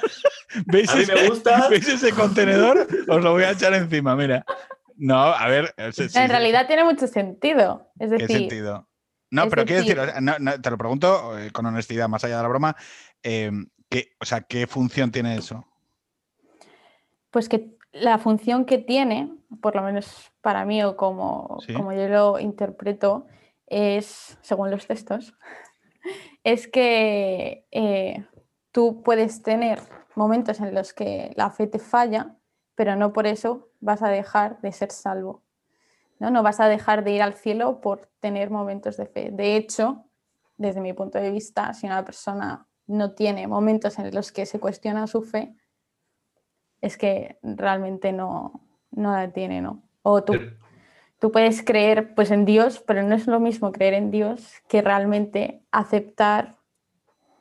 ¿Veis, 0.68 0.90
A 0.90 0.96
mí 0.96 1.06
me 1.06 1.14
ese, 1.14 1.28
gusta. 1.30 1.68
¿Veis 1.70 1.88
ese 1.88 2.12
contenedor? 2.12 2.88
Os 3.08 3.24
lo 3.24 3.32
voy 3.32 3.44
a 3.44 3.52
echar 3.52 3.74
encima, 3.74 4.16
mira. 4.16 4.46
No, 4.98 5.18
a 5.22 5.48
ver. 5.48 5.74
eh, 5.78 5.92
sí, 5.92 6.04
en 6.04 6.10
sí. 6.10 6.28
realidad 6.28 6.68
tiene 6.68 6.84
mucho 6.86 7.08
sentido. 7.08 7.92
Es 8.00 8.10
¿Qué 8.12 8.18
decir, 8.20 8.38
sentido? 8.38 8.88
No, 9.32 9.44
es 9.44 9.50
pero 9.50 9.66
quiero 9.66 9.82
decir, 9.82 9.98
decir- 9.98 10.10
o 10.10 10.12
sea, 10.14 10.22
no, 10.22 10.40
no, 10.40 10.62
te 10.62 10.70
lo 10.70 10.78
pregunto 10.78 11.38
eh, 11.38 11.52
con 11.52 11.66
honestidad, 11.66 12.08
más 12.08 12.24
allá 12.24 12.38
de 12.38 12.44
la 12.44 12.48
broma. 12.50 12.76
eh, 13.24 13.52
¿qué, 13.90 14.12
o 14.20 14.26
sea, 14.26 14.42
¿qué 14.42 14.66
función 14.68 15.12
tiene 15.12 15.36
eso? 15.38 15.66
Pues 17.36 17.50
que 17.50 17.76
la 17.92 18.18
función 18.18 18.64
que 18.64 18.78
tiene, 18.78 19.30
por 19.60 19.76
lo 19.76 19.82
menos 19.82 20.32
para 20.40 20.64
mí 20.64 20.82
o 20.86 20.96
como, 20.96 21.58
Sí. 21.66 21.74
como 21.74 21.92
yo 21.92 22.08
lo 22.08 22.40
interpreto, 22.40 23.26
es, 23.68 24.38
según 24.40 24.72
los 24.72 24.88
textos, 24.88 25.34
es 26.46 26.70
que 26.70 27.68
eh, 27.72 28.26
tú 28.72 29.04
puedes 29.04 29.44
tener 29.44 29.82
momentos 30.16 30.62
en 30.62 30.74
los 30.74 30.94
que 30.94 31.34
la 31.36 31.50
fe 31.50 31.68
te 31.68 31.78
falla, 31.78 32.38
pero 32.74 32.96
no 32.96 33.12
por 33.12 33.28
eso 33.28 33.68
vas 33.82 34.02
a 34.02 34.08
dejar 34.08 34.62
de 34.62 34.72
ser 34.72 34.92
salvo. 34.92 35.44
¿no? 36.18 36.32
no 36.32 36.42
vas 36.42 36.62
a 36.62 36.70
dejar 36.70 37.04
de 37.04 37.12
ir 37.12 37.22
al 37.22 37.34
cielo 37.34 37.82
por 37.82 38.10
tener 38.22 38.50
momentos 38.50 38.96
de 38.96 39.08
fe. 39.08 39.30
De 39.34 39.58
hecho, 39.58 40.06
desde 40.56 40.80
mi 40.80 40.94
punto 40.94 41.18
de 41.20 41.32
vista, 41.32 41.74
si 41.74 41.86
una 41.86 42.06
persona 42.06 42.66
no 42.88 43.12
tiene 43.12 43.46
momentos 43.46 44.00
en 44.00 44.16
los 44.16 44.32
que 44.32 44.46
se 44.46 44.62
cuestiona 44.62 45.06
su 45.08 45.22
fe, 45.22 45.54
es 46.86 46.98
que 46.98 47.38
realmente 47.42 48.12
no, 48.14 48.62
no 48.92 49.12
la 49.12 49.32
tiene, 49.32 49.60
¿no? 49.62 49.82
O 50.04 50.24
tú, 50.24 50.34
tú 51.20 51.32
puedes 51.32 51.64
creer 51.64 52.14
pues, 52.14 52.30
en 52.32 52.46
Dios, 52.46 52.84
pero 52.86 53.02
no 53.04 53.16
es 53.16 53.26
lo 53.28 53.40
mismo 53.40 53.72
creer 53.72 53.96
en 53.96 54.12
Dios 54.12 54.54
que 54.68 54.82
realmente 54.82 55.64
aceptar 55.72 56.58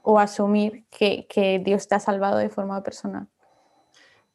o 0.03 0.19
asumir 0.19 0.87
que, 0.91 1.27
que 1.29 1.59
Dios 1.59 1.89
te 1.89 1.95
ha 1.95 2.01
salvado 2.01 2.39
de 2.39 2.49
forma 2.49 2.83
personal. 2.83 3.29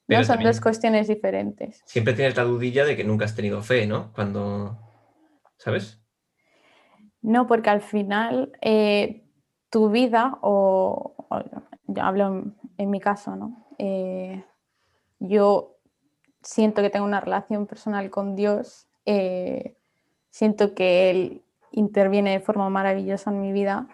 Pero 0.05 0.21
¿no? 0.21 0.25
Son 0.27 0.43
dos 0.43 0.61
cuestiones 0.61 1.07
diferentes. 1.07 1.81
Siempre 1.85 2.13
tienes 2.13 2.35
la 2.35 2.43
dudilla 2.43 2.85
de 2.85 2.95
que 2.95 3.03
nunca 3.03 3.25
has 3.25 3.35
tenido 3.35 3.61
fe, 3.61 3.85
¿no? 3.87 4.11
Cuando. 4.13 4.77
¿Sabes? 5.57 5.99
No, 7.21 7.47
porque 7.47 7.69
al 7.69 7.81
final 7.81 8.51
eh, 8.61 9.23
tu 9.69 9.89
vida, 9.89 10.37
o, 10.41 11.15
o- 11.29 11.43
yo 11.87 12.03
hablo 12.03 12.27
en, 12.27 12.55
en 12.77 12.89
mi 12.89 12.99
caso, 12.99 13.35
¿no? 13.35 13.67
Eh, 13.77 14.43
yo 15.19 15.75
siento 16.41 16.81
que 16.81 16.89
tengo 16.89 17.05
una 17.05 17.19
relación 17.21 17.67
personal 17.67 18.09
con 18.09 18.35
Dios, 18.35 18.87
eh, 19.05 19.75
siento 20.29 20.73
que 20.73 21.09
Él 21.09 21.43
interviene 21.71 22.31
de 22.31 22.39
forma 22.39 22.69
maravillosa 22.69 23.31
en 23.31 23.41
mi 23.41 23.51
vida 23.51 23.87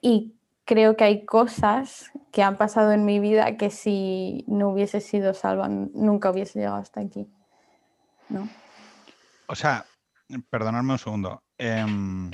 y 0.00 0.34
creo 0.64 0.96
que 0.96 1.04
hay 1.04 1.24
cosas 1.24 2.10
que 2.32 2.42
han 2.42 2.56
pasado 2.56 2.92
en 2.92 3.04
mi 3.04 3.20
vida 3.20 3.56
que 3.56 3.70
si 3.70 4.44
no 4.48 4.70
hubiese 4.70 5.00
sido 5.00 5.34
salva 5.34 5.68
nunca 5.68 6.30
hubiese 6.30 6.58
llegado 6.58 6.76
hasta 6.76 7.00
aquí. 7.00 7.26
¿no? 8.28 8.48
O 9.46 9.54
sea, 9.54 9.86
perdonadme 10.50 10.92
un 10.92 10.98
segundo. 10.98 11.42
em, 11.56 12.30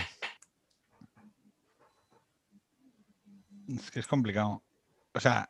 es 3.68 3.90
que 3.90 4.01
es 4.01 4.06
complicado. 4.06 4.62
O 5.14 5.20
sea, 5.20 5.48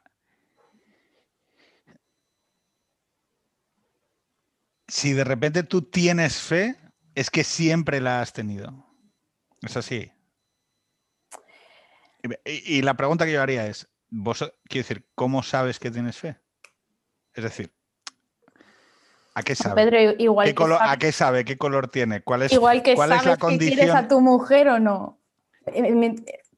si 4.89 5.13
de 5.13 5.25
repente 5.25 5.63
tú 5.63 5.83
tienes 5.83 6.41
fe, 6.41 6.77
es 7.15 7.31
que 7.31 7.45
siempre 7.45 8.01
la 8.01 8.21
has 8.21 8.33
tenido. 8.33 8.87
Es 9.63 9.77
así. 9.77 10.11
Y, 12.45 12.83
la 12.83 12.95
pregunta 12.95 13.27
que 13.27 13.33
yo 13.33 13.43
haría 13.43 13.67
es, 13.67 13.89
vos, 14.09 14.39
quiero 14.69 14.89
decir, 14.89 15.07
¿cómo 15.15 15.43
sabes 15.43 15.79
que 15.79 15.91
tienes 15.91 16.17
fe? 16.17 16.39
Es 17.35 17.45
decir, 17.45 17.75
¿a 19.35 19.43
qué 19.43 19.55
sabes? 19.55 19.85
Pedro, 19.85 20.15
igual 20.19 20.47
¿Qué 20.47 20.55
que 20.55 20.65
¿A 20.65 20.67
sabes- 20.79 20.99
qué 20.99 21.13
sabe? 21.13 21.45
¿Qué 21.45 21.59
color 21.59 21.89
tiene? 21.89 22.23
¿Cuál 22.23 22.43
es, 22.43 22.53
Igual 22.53 22.83
que 22.83 22.95
cuál 22.95 23.13
es 23.13 23.23
sabes 23.23 23.27
la 23.27 23.37
que 23.37 23.59
quieres 23.59 23.77
condición? 23.77 23.97
a 23.97 24.09
tu 24.09 24.21
mujer 24.21 24.69
o 24.69 24.79
no. 24.79 25.21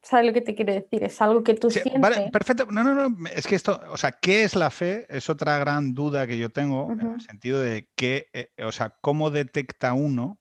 ¿Sabes 0.06 0.26
lo 0.26 0.32
que 0.32 0.40
te 0.40 0.54
quiero 0.54 0.72
decir? 0.72 1.02
Es 1.02 1.20
algo 1.20 1.42
que 1.42 1.54
tú 1.54 1.68
Sí, 1.68 1.80
sientes. 1.80 2.00
vale, 2.00 2.30
perfecto. 2.30 2.66
No, 2.70 2.84
no, 2.84 2.94
no. 3.08 3.28
Es 3.28 3.44
que 3.46 3.56
esto, 3.56 3.80
o 3.90 3.96
sea, 3.96 4.12
¿qué 4.12 4.44
es 4.44 4.54
la 4.54 4.70
fe? 4.70 5.04
Es 5.08 5.28
otra 5.28 5.58
gran 5.58 5.94
duda 5.94 6.28
que 6.28 6.38
yo 6.38 6.50
tengo 6.50 6.92
en 6.92 7.00
el 7.00 7.20
sentido 7.20 7.60
de 7.60 7.88
que, 7.96 8.28
eh, 8.32 8.50
o 8.64 8.70
sea, 8.70 8.90
¿cómo 9.00 9.30
detecta 9.32 9.94
uno 9.94 10.38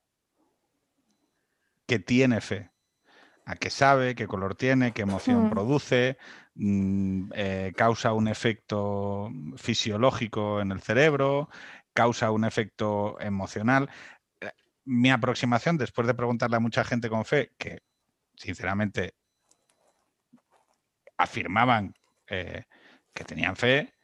que 1.86 1.98
tiene 1.98 2.40
fe? 2.40 2.70
¿A 3.44 3.56
qué 3.56 3.70
sabe? 3.70 4.14
¿Qué 4.14 4.28
color 4.28 4.54
tiene? 4.54 4.92
¿Qué 4.92 5.02
emoción 5.02 5.50
produce? 5.50 6.16
mm, 6.54 7.30
eh, 7.34 7.72
¿Causa 7.76 8.12
un 8.12 8.28
efecto 8.28 9.30
fisiológico 9.56 10.60
en 10.60 10.70
el 10.70 10.80
cerebro? 10.80 11.48
¿Causa 11.92 12.30
un 12.30 12.44
efecto 12.44 13.18
emocional? 13.20 13.90
Eh, 14.40 14.50
Mi 14.84 15.10
aproximación, 15.10 15.76
después 15.76 16.06
de 16.06 16.14
preguntarle 16.14 16.56
a 16.56 16.60
mucha 16.60 16.84
gente 16.84 17.08
con 17.08 17.24
fe, 17.24 17.52
que 17.58 17.80
sinceramente 18.36 19.14
afirmaban 21.16 21.94
eh, 22.28 22.64
que 23.14 23.24
tenían 23.24 23.56
fe 23.56 23.94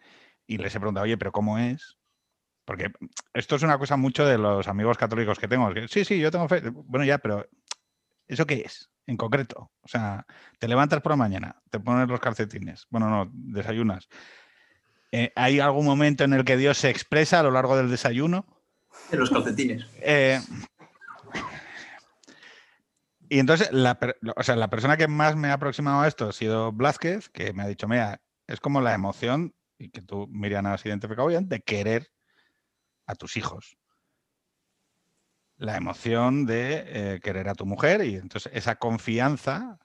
y 0.46 0.58
les 0.58 0.74
he 0.74 0.80
preguntado, 0.80 1.04
oye, 1.04 1.16
pero 1.16 1.32
¿cómo 1.32 1.58
es? 1.58 1.96
Porque 2.64 2.92
esto 3.34 3.56
es 3.56 3.62
una 3.62 3.78
cosa 3.78 3.96
mucho 3.96 4.24
de 4.24 4.38
los 4.38 4.68
amigos 4.68 4.96
católicos 4.96 5.38
que 5.38 5.48
tengo. 5.48 5.72
que, 5.72 5.88
sí, 5.88 6.04
sí, 6.04 6.18
yo 6.18 6.30
tengo 6.30 6.48
fe. 6.48 6.62
Bueno, 6.70 7.04
ya, 7.04 7.18
pero 7.18 7.46
¿eso 8.26 8.46
qué 8.46 8.62
es 8.64 8.90
en 9.06 9.16
concreto? 9.16 9.72
O 9.80 9.88
sea, 9.88 10.26
te 10.58 10.68
levantas 10.68 11.00
por 11.00 11.12
la 11.12 11.16
mañana, 11.16 11.60
te 11.70 11.80
pones 11.80 12.08
los 12.08 12.20
calcetines, 12.20 12.86
bueno, 12.90 13.08
no, 13.10 13.30
desayunas. 13.32 14.08
Eh, 15.10 15.32
¿Hay 15.36 15.60
algún 15.60 15.84
momento 15.84 16.24
en 16.24 16.32
el 16.32 16.44
que 16.44 16.56
Dios 16.56 16.78
se 16.78 16.88
expresa 16.88 17.40
a 17.40 17.42
lo 17.42 17.50
largo 17.50 17.76
del 17.76 17.90
desayuno? 17.90 18.46
En 19.10 19.18
los 19.18 19.30
calcetines. 19.30 19.84
Eh, 20.00 20.40
y 23.32 23.38
entonces, 23.38 23.72
la, 23.72 23.98
o 24.36 24.42
sea, 24.42 24.56
la 24.56 24.68
persona 24.68 24.98
que 24.98 25.08
más 25.08 25.36
me 25.36 25.48
ha 25.48 25.54
aproximado 25.54 26.02
a 26.02 26.06
esto 26.06 26.28
ha 26.28 26.32
sido 26.34 26.70
Blázquez, 26.70 27.30
que 27.30 27.54
me 27.54 27.62
ha 27.62 27.66
dicho, 27.66 27.88
mira, 27.88 28.20
es 28.46 28.60
como 28.60 28.82
la 28.82 28.92
emoción, 28.92 29.54
y 29.78 29.88
que 29.88 30.02
tú, 30.02 30.28
Miriam, 30.28 30.66
has 30.66 30.84
identificado 30.84 31.28
bien, 31.28 31.48
de 31.48 31.62
querer 31.62 32.12
a 33.06 33.14
tus 33.14 33.38
hijos. 33.38 33.78
La 35.56 35.78
emoción 35.78 36.44
de 36.44 36.84
eh, 37.14 37.20
querer 37.22 37.48
a 37.48 37.54
tu 37.54 37.64
mujer 37.64 38.04
y 38.04 38.16
entonces 38.16 38.52
esa 38.54 38.76
confianza, 38.76 39.78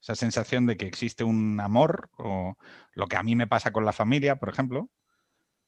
esa 0.00 0.14
sensación 0.14 0.64
de 0.64 0.78
que 0.78 0.86
existe 0.86 1.24
un 1.24 1.60
amor, 1.60 2.08
o 2.16 2.56
lo 2.94 3.06
que 3.06 3.16
a 3.18 3.22
mí 3.22 3.36
me 3.36 3.46
pasa 3.46 3.70
con 3.70 3.84
la 3.84 3.92
familia, 3.92 4.36
por 4.36 4.48
ejemplo. 4.48 4.88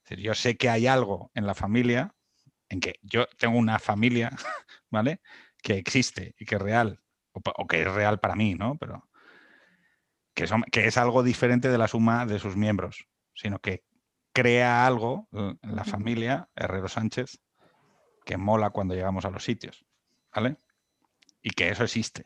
Yo 0.09 0.35
sé 0.35 0.57
que 0.57 0.71
hay 0.71 0.87
algo 0.87 1.31
en 1.35 1.47
la 1.47 1.55
familia, 1.55 2.15
en 2.71 2.81
que 2.81 2.95
yo 3.03 3.27
tengo 3.37 3.59
una 3.59 3.79
familia, 3.79 4.31
¿vale? 4.91 5.21
Que 5.63 5.75
existe 5.75 6.35
y 6.39 6.47
que 6.47 6.55
es 6.55 6.63
real, 6.63 7.03
o, 7.45 7.67
que 7.67 7.83
es 7.83 7.93
real 7.93 8.19
para 8.21 8.35
mí, 8.37 8.55
¿no? 8.55 8.77
Pero 8.79 9.09
que, 10.35 10.47
son- 10.47 10.65
que 10.71 10.87
es 10.87 10.97
algo 10.97 11.23
diferente 11.23 11.69
de 11.69 11.79
la 11.79 11.89
suma 11.89 12.27
de 12.27 12.39
sus 12.39 12.57
miembros, 12.57 13.07
sino 13.35 13.59
que 13.59 13.85
crea 14.33 14.87
algo 14.87 15.29
l- 15.33 15.57
en 15.63 15.77
la 15.77 15.85
familia 15.85 16.49
Herrero 16.55 16.89
Sánchez 16.89 17.39
que 18.25 18.37
mola 18.37 18.71
cuando 18.71 18.95
llegamos 18.95 19.25
a 19.25 19.31
los 19.31 19.45
sitios, 19.45 19.85
¿vale? 20.35 20.57
Y 21.43 21.51
que 21.51 21.69
eso 21.69 21.85
existe. 21.85 22.25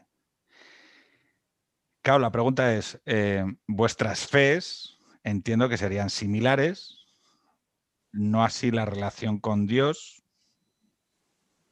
Claro, 2.03 2.21
la 2.21 2.33
pregunta 2.33 2.75
es, 2.75 3.01
eh, 3.05 3.45
vuestras 3.67 4.27
fees 4.27 4.97
entiendo 5.23 5.69
que 5.69 5.77
serían 5.77 6.09
similares, 6.09 6.97
no 8.13 8.43
así 8.43 8.71
la 8.71 8.87
relación 8.87 9.39
con 9.39 9.67
Dios. 9.67 10.23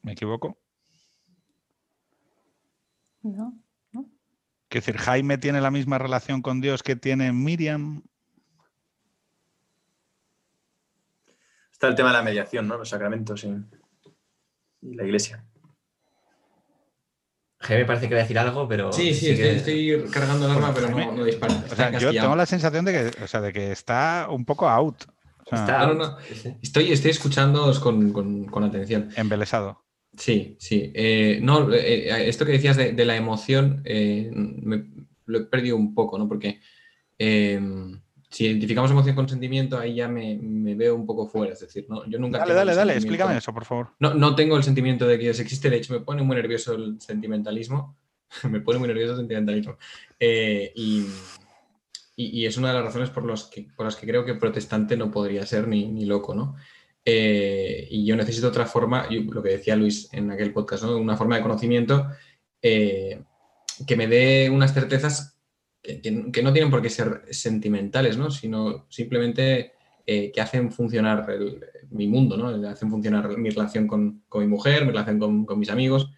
¿Me 0.02 0.12
equivoco? 0.12 0.59
¿No? 3.23 3.55
Quiero 4.70 4.85
decir, 4.85 4.99
Jaime 4.99 5.39
tiene 5.39 5.61
la 5.62 5.70
misma 5.70 5.97
relación 5.99 6.43
con 6.43 6.61
Dios 6.61 6.82
que 6.82 6.95
tiene 6.95 7.32
Miriam. 7.32 8.03
Está 11.73 11.89
el 11.89 11.95
tema 11.95 12.09
de 12.11 12.15
la 12.19 12.23
mediación, 12.23 12.66
¿no? 12.69 12.77
Los 12.77 12.89
sacramentos 12.90 13.45
y, 13.45 13.49
y 14.82 14.95
la 14.95 15.05
iglesia. 15.05 15.45
Jaime 17.61 17.85
parece 17.86 18.09
que 18.09 18.15
va 18.15 18.20
a 18.20 18.23
decir 18.24 18.39
algo, 18.39 18.69
pero. 18.69 18.93
Sí, 18.93 19.15
sí, 19.15 19.31
estoy, 19.31 19.90
estoy 19.93 20.11
cargando 20.12 20.47
el 20.47 20.53
arma, 20.53 20.73
pero 20.74 20.90
no, 20.90 21.12
no 21.12 21.24
dispara. 21.24 21.65
O 21.70 21.74
sea, 21.74 21.99
yo 21.99 22.12
tengo 22.12 22.36
la 22.36 22.47
sensación 22.47 22.85
de 22.85 22.93
que, 23.12 23.23
o 23.23 23.27
sea, 23.27 23.40
de 23.40 23.53
que 23.53 23.73
está 23.73 24.27
un 24.31 24.45
poco 24.45 24.69
out. 24.69 25.05
O 25.47 25.49
sea, 25.57 25.61
Está- 25.61 25.86
No, 25.86 25.95
no, 25.95 26.11
no. 26.11 26.20
sí, 26.20 26.35
sí. 26.35 26.57
Estoy, 26.62 26.93
estoy 26.93 27.11
escuchándoos 27.11 27.81
con, 27.81 28.12
con- 28.12 28.45
con 28.45 28.65
atención. 28.65 29.09
embelesado. 29.16 29.82
Sí, 30.19 30.57
sí. 30.59 30.90
Eh, 30.95 31.39
no, 31.43 31.73
eh, 31.73 32.09
eh, 32.11 32.28
esto 32.28 32.45
que 32.45 32.53
decías 32.53 32.77
de, 32.77 32.93
de 32.93 33.05
la 33.05 33.16
emoción, 33.16 33.82
eh, 33.85 34.31
me- 34.35 34.85
lo 35.27 35.39
he 35.39 35.45
perdido 35.45 35.77
un 35.77 35.95
poco, 35.95 36.19
¿no? 36.19 36.27
Porque 36.28 36.61
eh, 37.19 37.61
si 38.31 38.47
identificamos 38.47 38.90
emoción 38.90 39.15
con 39.15 39.28
sentimiento, 39.28 39.78
ahí 39.78 39.95
ya 39.95 40.09
me, 40.09 40.36
me 40.36 40.74
veo 40.74 40.95
un 40.95 41.07
poco 41.07 41.27
fuera. 41.28 41.53
Es 41.53 41.61
decir, 41.61 41.86
¿no? 41.89 42.05
yo 42.09 42.19
nunca. 42.19 42.39
Dale, 42.39 42.55
dale, 42.55 42.74
dale, 42.74 42.95
explícame 42.97 43.36
eso, 43.39 43.53
por 43.55 43.65
favor. 43.65 43.90
No, 44.01 44.15
no 44.15 44.35
tengo 44.35 44.57
el 44.57 44.65
sentimiento 44.65 45.07
de 45.07 45.16
que 45.19 45.24
Dios 45.24 45.40
existe, 45.40 45.70
de 45.70 45.77
hecho 45.77 45.93
me 45.95 46.01
pone 46.01 46.23
muy 46.23 46.36
nervioso 46.36 46.74
el 46.74 47.01
sentimentalismo. 47.01 47.97
me 48.51 48.61
pone 48.61 48.78
muy 48.78 48.89
nervioso 48.89 49.12
el 49.12 49.19
sentimentalismo. 49.19 49.77
Y, 50.19 51.07
y- 52.16 52.40
y 52.40 52.47
es 52.47 52.57
una 52.57 52.69
de 52.69 52.74
las 52.74 52.85
razones 52.85 53.11
por, 53.11 53.24
los 53.24 53.45
que, 53.45 53.69
por 53.77 53.86
las 53.86 53.97
que 53.97 54.07
creo 54.07 54.24
que 54.24 54.35
protestante 54.35 54.97
no 54.97 55.11
podría 55.11 55.47
ser 55.47 55.69
ni, 55.69 55.86
ni 55.86 56.05
loco, 56.05 56.35
¿no? 56.35 56.57
Eh, 57.10 57.89
y 57.90 58.05
yo 58.05 58.14
necesito 58.16 58.48
otra 58.48 58.66
forma, 58.66 59.09
lo 59.10 59.43
que 59.43 59.48
decía 59.48 59.74
Luis 59.74 60.10
en 60.12 60.30
aquel 60.30 60.52
podcast. 60.52 60.85
Una 60.85 61.16
forma 61.16 61.36
de 61.36 61.43
conocimiento 61.43 62.06
eh, 62.60 63.22
que 63.86 63.97
me 63.97 64.06
dé 64.06 64.51
unas 64.51 64.74
certezas 64.74 65.39
que, 65.80 66.43
no 66.43 66.52
tienen 66.52 66.70
por 66.70 66.82
qué 66.82 66.90
ser 66.90 67.22
sentimentales, 67.30 68.18
¿no? 68.18 68.30
Sino 68.30 68.85
simplemente 68.90 69.72
eh, 70.05 70.30
que 70.30 70.40
hacen 70.43 70.70
funcionar 70.70 71.26
mi 71.89 72.09
mundo, 72.09 72.36
¿no? 72.36 72.68
Hacen 72.68 72.90
funcionar 72.90 73.39
mi 73.39 73.48
relación 73.48 73.86
con, 73.86 74.24
mi 74.35 74.47
mujer, 74.47 74.85
mi 74.85 74.90
relación 74.90 75.18
con, 75.18 75.59
mis 75.59 75.70
amigos. 75.70 76.10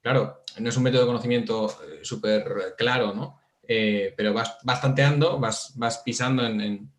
Claro, 0.00 0.42
no 0.58 0.68
es 0.68 0.76
un 0.76 0.82
método 0.82 1.02
de 1.02 1.06
conocimiento 1.06 1.72
súper 2.02 2.74
claro, 2.76 3.14
¿no? 3.14 3.38
Pero 3.64 4.34
vas, 4.34 4.58
vas 4.64 4.80
tanteando, 4.80 5.38
vas, 5.38 6.02
pisando 6.04 6.44
en... 6.44 6.90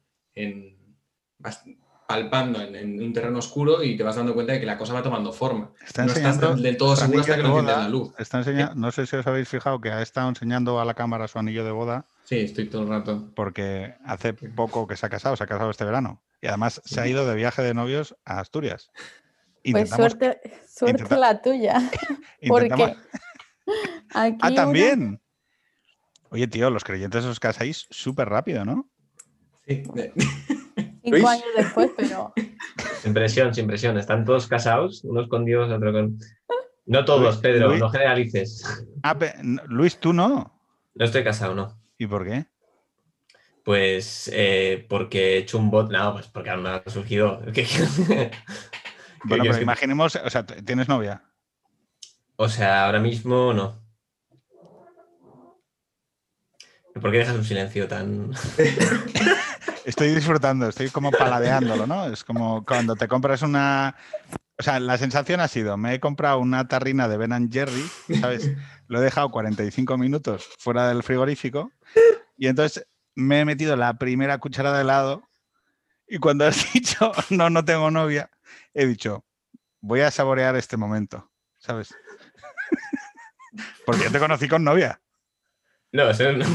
palpando 2.08 2.62
en, 2.62 2.74
en 2.76 3.04
un 3.04 3.12
terreno 3.12 3.40
oscuro 3.40 3.84
y 3.84 3.98
te 3.98 4.04
vas 4.04 4.16
dando 4.16 4.34
cuenta 4.34 4.54
de 4.54 4.62
que 4.62 4.66
la 4.66 4.78
cosa 4.78 4.94
va 4.94 5.04
tomando 5.04 5.34
forma. 5.34 5.72
Está 5.86 6.06
no 6.06 6.14
estás 6.14 6.36
enseñando 6.36 6.62
del 6.62 6.78
todo 6.78 6.96
seguro 6.96 7.20
hasta 7.20 7.36
que 7.36 7.44
no 7.44 7.50
enciendes 7.50 7.78
la 7.78 7.90
luz. 7.90 8.14
Está 8.18 8.38
enseñando, 8.38 8.76
no 8.76 8.92
sé 8.92 9.06
si 9.06 9.16
os 9.18 9.28
habéis 9.28 9.50
fijado 9.50 9.82
que 9.82 9.92
ha 9.92 10.02
estado 10.02 10.30
enseñando 10.30 10.80
a 10.80 10.86
la 10.86 10.94
cámara 10.94 11.28
su 11.28 11.38
anillo 11.38 11.66
de 11.66 11.72
boda 11.72 12.08
Sí, 12.24 12.38
estoy 12.40 12.70
todo 12.70 12.84
el 12.84 12.88
rato. 12.90 13.30
porque 13.36 13.94
hace 14.06 14.34
poco 14.34 14.88
que 14.88 14.96
se 14.96 15.06
ha 15.06 15.10
casado, 15.10 15.36
se 15.36 15.44
ha 15.44 15.48
casado 15.48 15.70
este 15.70 15.84
verano. 15.86 16.24
Y 16.42 16.48
además 16.48 16.82
se 16.86 17.02
ha 17.02 17.08
ido 17.08 17.26
de 17.28 17.36
viaje 17.36 17.62
de 17.62 17.74
novios 17.74 18.16
a 18.24 18.40
Asturias. 18.40 18.90
Pues 19.70 19.90
suerte, 19.90 20.40
suerte 20.66 21.04
intenta- 21.04 21.18
la 21.20 21.42
tuya. 21.42 21.76
Porque 22.48 22.74
aquí 24.14 24.38
Ah, 24.42 24.48
una- 24.48 24.56
también. 24.56 25.22
Oye, 26.30 26.48
tío, 26.48 26.70
los 26.70 26.84
creyentes 26.86 27.26
os 27.26 27.40
casáis 27.42 27.86
súper 27.90 28.30
rápido, 28.30 28.64
¿no? 28.64 28.90
Sí, 29.68 29.84
cinco 31.16 31.28
¿Veis? 31.28 31.42
años 31.44 31.56
después, 31.56 31.92
pero 31.98 32.34
Sin 33.02 33.14
presión, 33.14 33.54
sin 33.54 33.68
presión. 33.68 33.98
Están 33.98 34.26
todos 34.26 34.48
casados, 34.48 35.04
unos 35.04 35.28
con 35.28 35.46
Dios, 35.46 35.72
otro 35.72 35.92
con. 35.92 36.18
No 36.86 37.04
todos, 37.06 37.22
Luis- 37.22 37.38
Pedro, 37.38 37.70
Luis- 37.70 37.80
no 37.80 37.90
generalices. 37.90 38.64
Ah, 39.04 39.18
pe- 39.18 39.36
Luis, 39.68 40.00
tú 40.00 40.14
no. 40.14 40.60
No 40.96 41.06
estoy 41.06 41.24
casado, 41.24 41.54
no. 41.54 41.80
¿Y 41.98 42.08
por 42.08 42.26
qué? 42.26 42.46
Pues 43.64 44.30
eh, 44.34 44.86
porque 44.90 45.34
he 45.34 45.38
hecho 45.40 45.58
un 45.58 45.70
bot. 45.70 45.92
No, 45.92 46.14
pues 46.14 46.28
porque 46.28 46.50
aún 46.50 46.64
no 46.64 46.70
ha 46.70 46.84
surgido. 46.88 47.42
¿Qué- 47.54 47.64
qué- 47.66 48.32
Bueno, 49.26 49.44
pero 49.44 49.56
que- 49.58 49.62
imaginemos, 49.64 50.16
o 50.16 50.30
sea, 50.30 50.46
¿tienes 50.46 50.88
novia? 50.88 51.24
O 52.38 52.48
sea, 52.50 52.86
ahora 52.86 53.00
mismo 53.00 53.52
no. 53.54 53.82
¿Por 57.02 57.12
qué 57.12 57.18
dejas 57.20 57.36
un 57.36 57.44
silencio 57.44 57.88
tan.? 57.88 58.32
Estoy 59.88 60.14
disfrutando, 60.14 60.68
estoy 60.68 60.90
como 60.90 61.12
paladeándolo, 61.12 61.88
¿no? 61.88 62.12
Es 62.12 62.26
como 62.26 62.66
cuando 62.66 62.98
te 62.98 63.08
compras 63.08 63.42
una... 63.42 63.96
O 64.60 64.62
sea, 64.62 64.82
la 64.82 64.98
sensación 64.98 65.40
ha 65.40 65.48
sido, 65.48 65.78
me 65.78 65.94
he 65.94 66.02
comprado 66.02 66.40
una 66.40 66.68
tarrina 66.68 67.08
de 67.08 67.16
Ben 67.16 67.32
and 67.32 67.54
Jerry, 67.54 67.90
¿sabes? 68.20 68.52
Lo 68.90 69.00
he 69.00 69.02
dejado 69.02 69.32
45 69.32 69.98
minutos 69.98 70.50
fuera 70.60 70.90
del 70.90 71.04
frigorífico 71.04 71.72
y 72.36 72.48
entonces 72.48 72.86
me 73.16 73.40
he 73.40 73.46
metido 73.46 73.78
la 73.78 73.94
primera 73.94 74.40
cucharada 74.40 74.76
de 74.76 74.82
helado 74.82 75.24
y 76.06 76.18
cuando 76.18 76.46
has 76.46 76.70
dicho, 76.74 77.14
no, 77.30 77.50
no 77.50 77.64
tengo 77.64 77.90
novia, 77.90 78.30
he 78.74 78.86
dicho, 78.86 79.24
voy 79.80 80.02
a 80.02 80.12
saborear 80.12 80.58
este 80.58 80.76
momento, 80.76 81.32
¿sabes? 81.60 81.96
Porque 83.86 84.04
yo 84.04 84.12
te 84.12 84.20
conocí 84.20 84.50
con 84.50 84.66
novia. 84.66 85.00
No, 85.94 86.10
eso 86.10 86.30
no. 86.34 86.46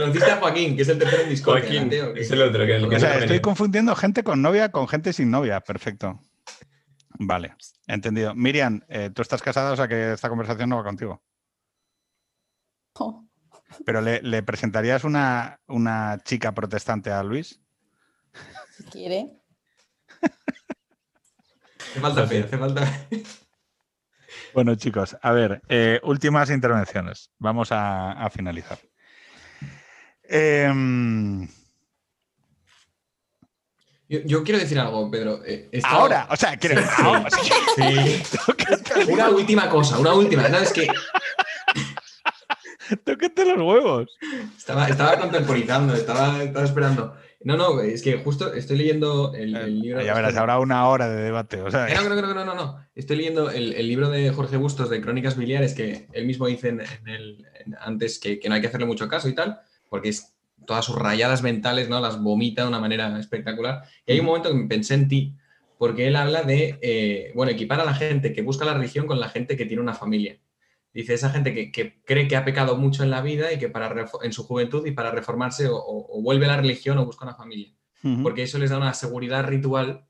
Conociste 0.00 0.30
a 0.30 0.36
Joaquín, 0.36 0.76
que 0.76 0.82
es 0.82 0.88
el 0.88 0.98
tercero 0.98 1.22
en 1.22 1.28
Discord. 1.30 1.60
Joaquín, 1.62 1.90
que- 1.90 2.12
es 2.20 2.30
el 2.30 2.42
otro 2.42 2.66
que- 2.66 2.76
el 2.76 2.80
que 2.82 2.86
O 2.88 2.90
no 2.92 2.98
sea, 3.00 3.08
ha 3.10 3.12
estoy 3.14 3.28
venido. 3.28 3.42
confundiendo 3.42 3.94
gente 3.96 4.22
con 4.24 4.40
novia 4.42 4.70
con 4.70 4.88
gente 4.88 5.12
sin 5.12 5.30
novia. 5.30 5.60
Perfecto. 5.60 6.20
Vale, 7.18 7.54
entendido. 7.86 8.34
Miriam, 8.34 8.80
eh, 8.88 9.10
tú 9.14 9.20
estás 9.22 9.42
casada, 9.42 9.72
o 9.72 9.76
sea 9.76 9.88
que 9.88 10.12
esta 10.12 10.28
conversación 10.28 10.68
no 10.70 10.76
va 10.76 10.84
contigo. 10.84 11.22
jo, 12.94 13.26
Pero 13.86 14.00
¿le, 14.00 14.20
le 14.22 14.42
presentarías 14.42 15.04
una, 15.04 15.60
una 15.68 16.18
chica 16.24 16.52
protestante 16.52 17.10
a 17.10 17.22
Luis? 17.22 17.60
si 18.76 18.84
quiere. 18.84 19.32
Hace 21.90 22.00
falta 22.00 22.26
fe, 22.26 22.44
hace 22.44 22.58
falta 22.58 22.86
fe. 22.86 23.22
Bueno, 24.54 24.74
chicos, 24.76 25.16
a 25.20 25.32
ver, 25.32 25.60
eh, 25.68 26.00
últimas 26.04 26.50
intervenciones. 26.50 27.30
Vamos 27.38 27.72
a, 27.72 28.12
a 28.12 28.30
finalizar. 28.30 28.78
Em, 30.32 31.48
Yo, 34.08 34.20
yo 34.24 34.44
quiero 34.44 34.60
decir 34.60 34.78
algo, 34.78 35.10
Pedro. 35.10 35.40
Eh, 35.44 35.68
ahora, 35.84 36.28
o 36.30 36.36
sea, 36.36 36.56
quiero. 36.56 36.80
ahora, 36.98 37.26
o 37.26 37.30
sea, 37.30 37.42
Sí. 37.76 38.22
Una 39.12 39.28
última 39.30 39.68
cosa, 39.68 39.98
una 39.98 40.14
última. 40.14 40.48
No, 40.48 40.58
es 40.58 40.72
que 40.72 40.88
tócate 43.04 43.44
los 43.44 43.58
huevos. 43.58 44.16
estaba, 44.56 44.88
estaba 44.88 45.18
contemporizando, 45.18 45.94
estaba, 45.94 46.42
estaba 46.42 46.64
esperando. 46.64 47.16
No, 47.42 47.56
no, 47.56 47.80
es 47.80 48.02
que 48.02 48.18
justo 48.18 48.52
estoy 48.52 48.76
leyendo 48.78 49.32
el, 49.34 49.56
el 49.56 49.80
libro. 49.80 50.00
Eh, 50.00 50.04
ya 50.04 50.12
verás, 50.14 50.36
habrá 50.36 50.58
una 50.58 50.86
hora 50.88 51.08
de 51.08 51.22
debate. 51.22 51.62
O 51.62 51.70
sea, 51.70 51.88
Eh, 51.88 51.94
No, 51.94 52.02
no, 52.08 52.14
no, 52.20 52.34
no, 52.34 52.44
no, 52.44 52.54
no. 52.54 52.86
Estoy 52.94 53.16
leyendo 53.16 53.50
el, 53.50 53.72
el 53.72 53.88
libro 53.88 54.10
de 54.10 54.30
Jorge 54.30 54.56
Bustos 54.58 54.90
de 54.90 55.00
Crónicas 55.00 55.36
Biliares, 55.36 55.74
que 55.74 56.06
él 56.12 56.26
mismo 56.26 56.46
dice 56.48 56.68
en, 56.68 56.82
el, 57.06 57.46
antes 57.80 58.18
que, 58.18 58.38
que 58.38 58.48
no 58.48 58.56
hay 58.56 58.60
que 58.60 58.66
hacerle 58.66 58.86
mucho 58.86 59.08
caso 59.08 59.28
y 59.28 59.34
tal, 59.34 59.58
porque 59.90 60.08
es 60.08 60.34
todas 60.66 60.86
sus 60.86 60.96
rayadas 60.96 61.42
mentales, 61.42 61.90
¿no? 61.90 62.00
Las 62.00 62.18
vomita 62.22 62.62
de 62.62 62.68
una 62.68 62.80
manera 62.80 63.18
espectacular. 63.20 63.82
Y 64.06 64.12
hay 64.12 64.20
un 64.20 64.26
momento 64.26 64.50
que 64.50 64.64
pensé 64.66 64.94
en 64.94 65.08
ti, 65.08 65.34
porque 65.78 66.06
él 66.06 66.16
habla 66.16 66.42
de, 66.42 66.78
eh, 66.80 67.32
bueno, 67.34 67.52
equipar 67.52 67.80
a 67.80 67.84
la 67.84 67.92
gente 67.94 68.32
que 68.32 68.40
busca 68.42 68.64
la 68.64 68.72
religión 68.74 69.06
con 69.06 69.20
la 69.20 69.28
gente 69.28 69.56
que 69.56 69.66
tiene 69.66 69.82
una 69.82 69.94
familia. 69.94 70.38
Dice, 70.94 71.14
esa 71.14 71.30
gente 71.30 71.54
que, 71.54 71.70
que 71.70 72.00
cree 72.04 72.26
que 72.28 72.36
ha 72.36 72.44
pecado 72.44 72.76
mucho 72.76 73.02
en 73.04 73.10
la 73.10 73.20
vida 73.22 73.52
y 73.52 73.58
que 73.58 73.68
para 73.68 74.06
en 74.22 74.32
su 74.32 74.44
juventud 74.44 74.84
y 74.86 74.90
para 74.92 75.10
reformarse 75.10 75.68
o, 75.68 75.76
o- 75.76 76.18
o 76.18 76.22
vuelve 76.22 76.46
a 76.46 76.48
la 76.48 76.56
religión 76.56 76.98
o 76.98 77.06
busca 77.06 77.24
una 77.24 77.34
familia 77.36 77.72
ujú. 78.02 78.22
porque 78.24 78.42
eso 78.42 78.58
les 78.58 78.70
da 78.70 78.76
una 78.76 78.92
seguridad 78.94 79.44
ritual. 79.46 80.04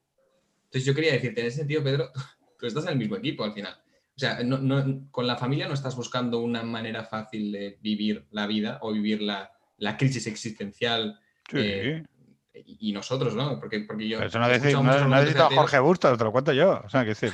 Entonces 0.65 0.85
yo 0.87 0.95
quería 0.95 1.13
decirte, 1.13 1.41
en 1.43 1.47
ese 1.49 1.59
sentido, 1.59 1.83
Pedro, 1.85 2.11
tú 2.59 2.67
estás 2.67 2.85
en 2.85 2.91
el 2.93 2.99
mismo 2.99 3.17
equipo 3.17 3.45
al 3.45 3.53
final. 3.53 3.75
O 4.17 4.19
sea, 4.19 4.43
no- 4.43 4.59
no- 4.59 5.07
con 5.11 5.27
la 5.27 5.37
familia 5.37 5.69
no 5.69 5.75
estás 5.75 5.97
buscando 5.97 6.41
una 6.41 6.63
manera 6.63 7.05
fácil 7.05 7.53
de 7.53 7.79
vivir 7.81 8.27
la 8.31 8.47
vida 8.47 8.79
o 8.83 8.93
vivir 8.93 9.21
la, 9.23 9.51
la 9.81 9.97
crisis 9.97 10.27
existencial 10.27 11.19
Sí. 11.51 11.59
eh, 11.59 12.05
y, 12.53 12.93
nosotros, 12.93 13.35
¿no? 13.35 13.59
Porque, 13.59 13.81
porque 13.81 14.09
yo... 14.09 14.19
Pero 14.19 14.29
eso 14.29 14.39
no, 14.39 14.47
escuchado 14.49 14.83
no, 14.83 15.17
necesito 15.17 15.47
a. 15.47 15.51
Jorge 15.51 15.79
Bustos, 15.79 16.19
te 16.19 16.25
lo 16.25 16.33
cuento 16.33 16.53
yo. 16.53 16.83
O 16.85 16.89
sea, 16.89 17.03
que 17.03 17.11
decir. 17.11 17.33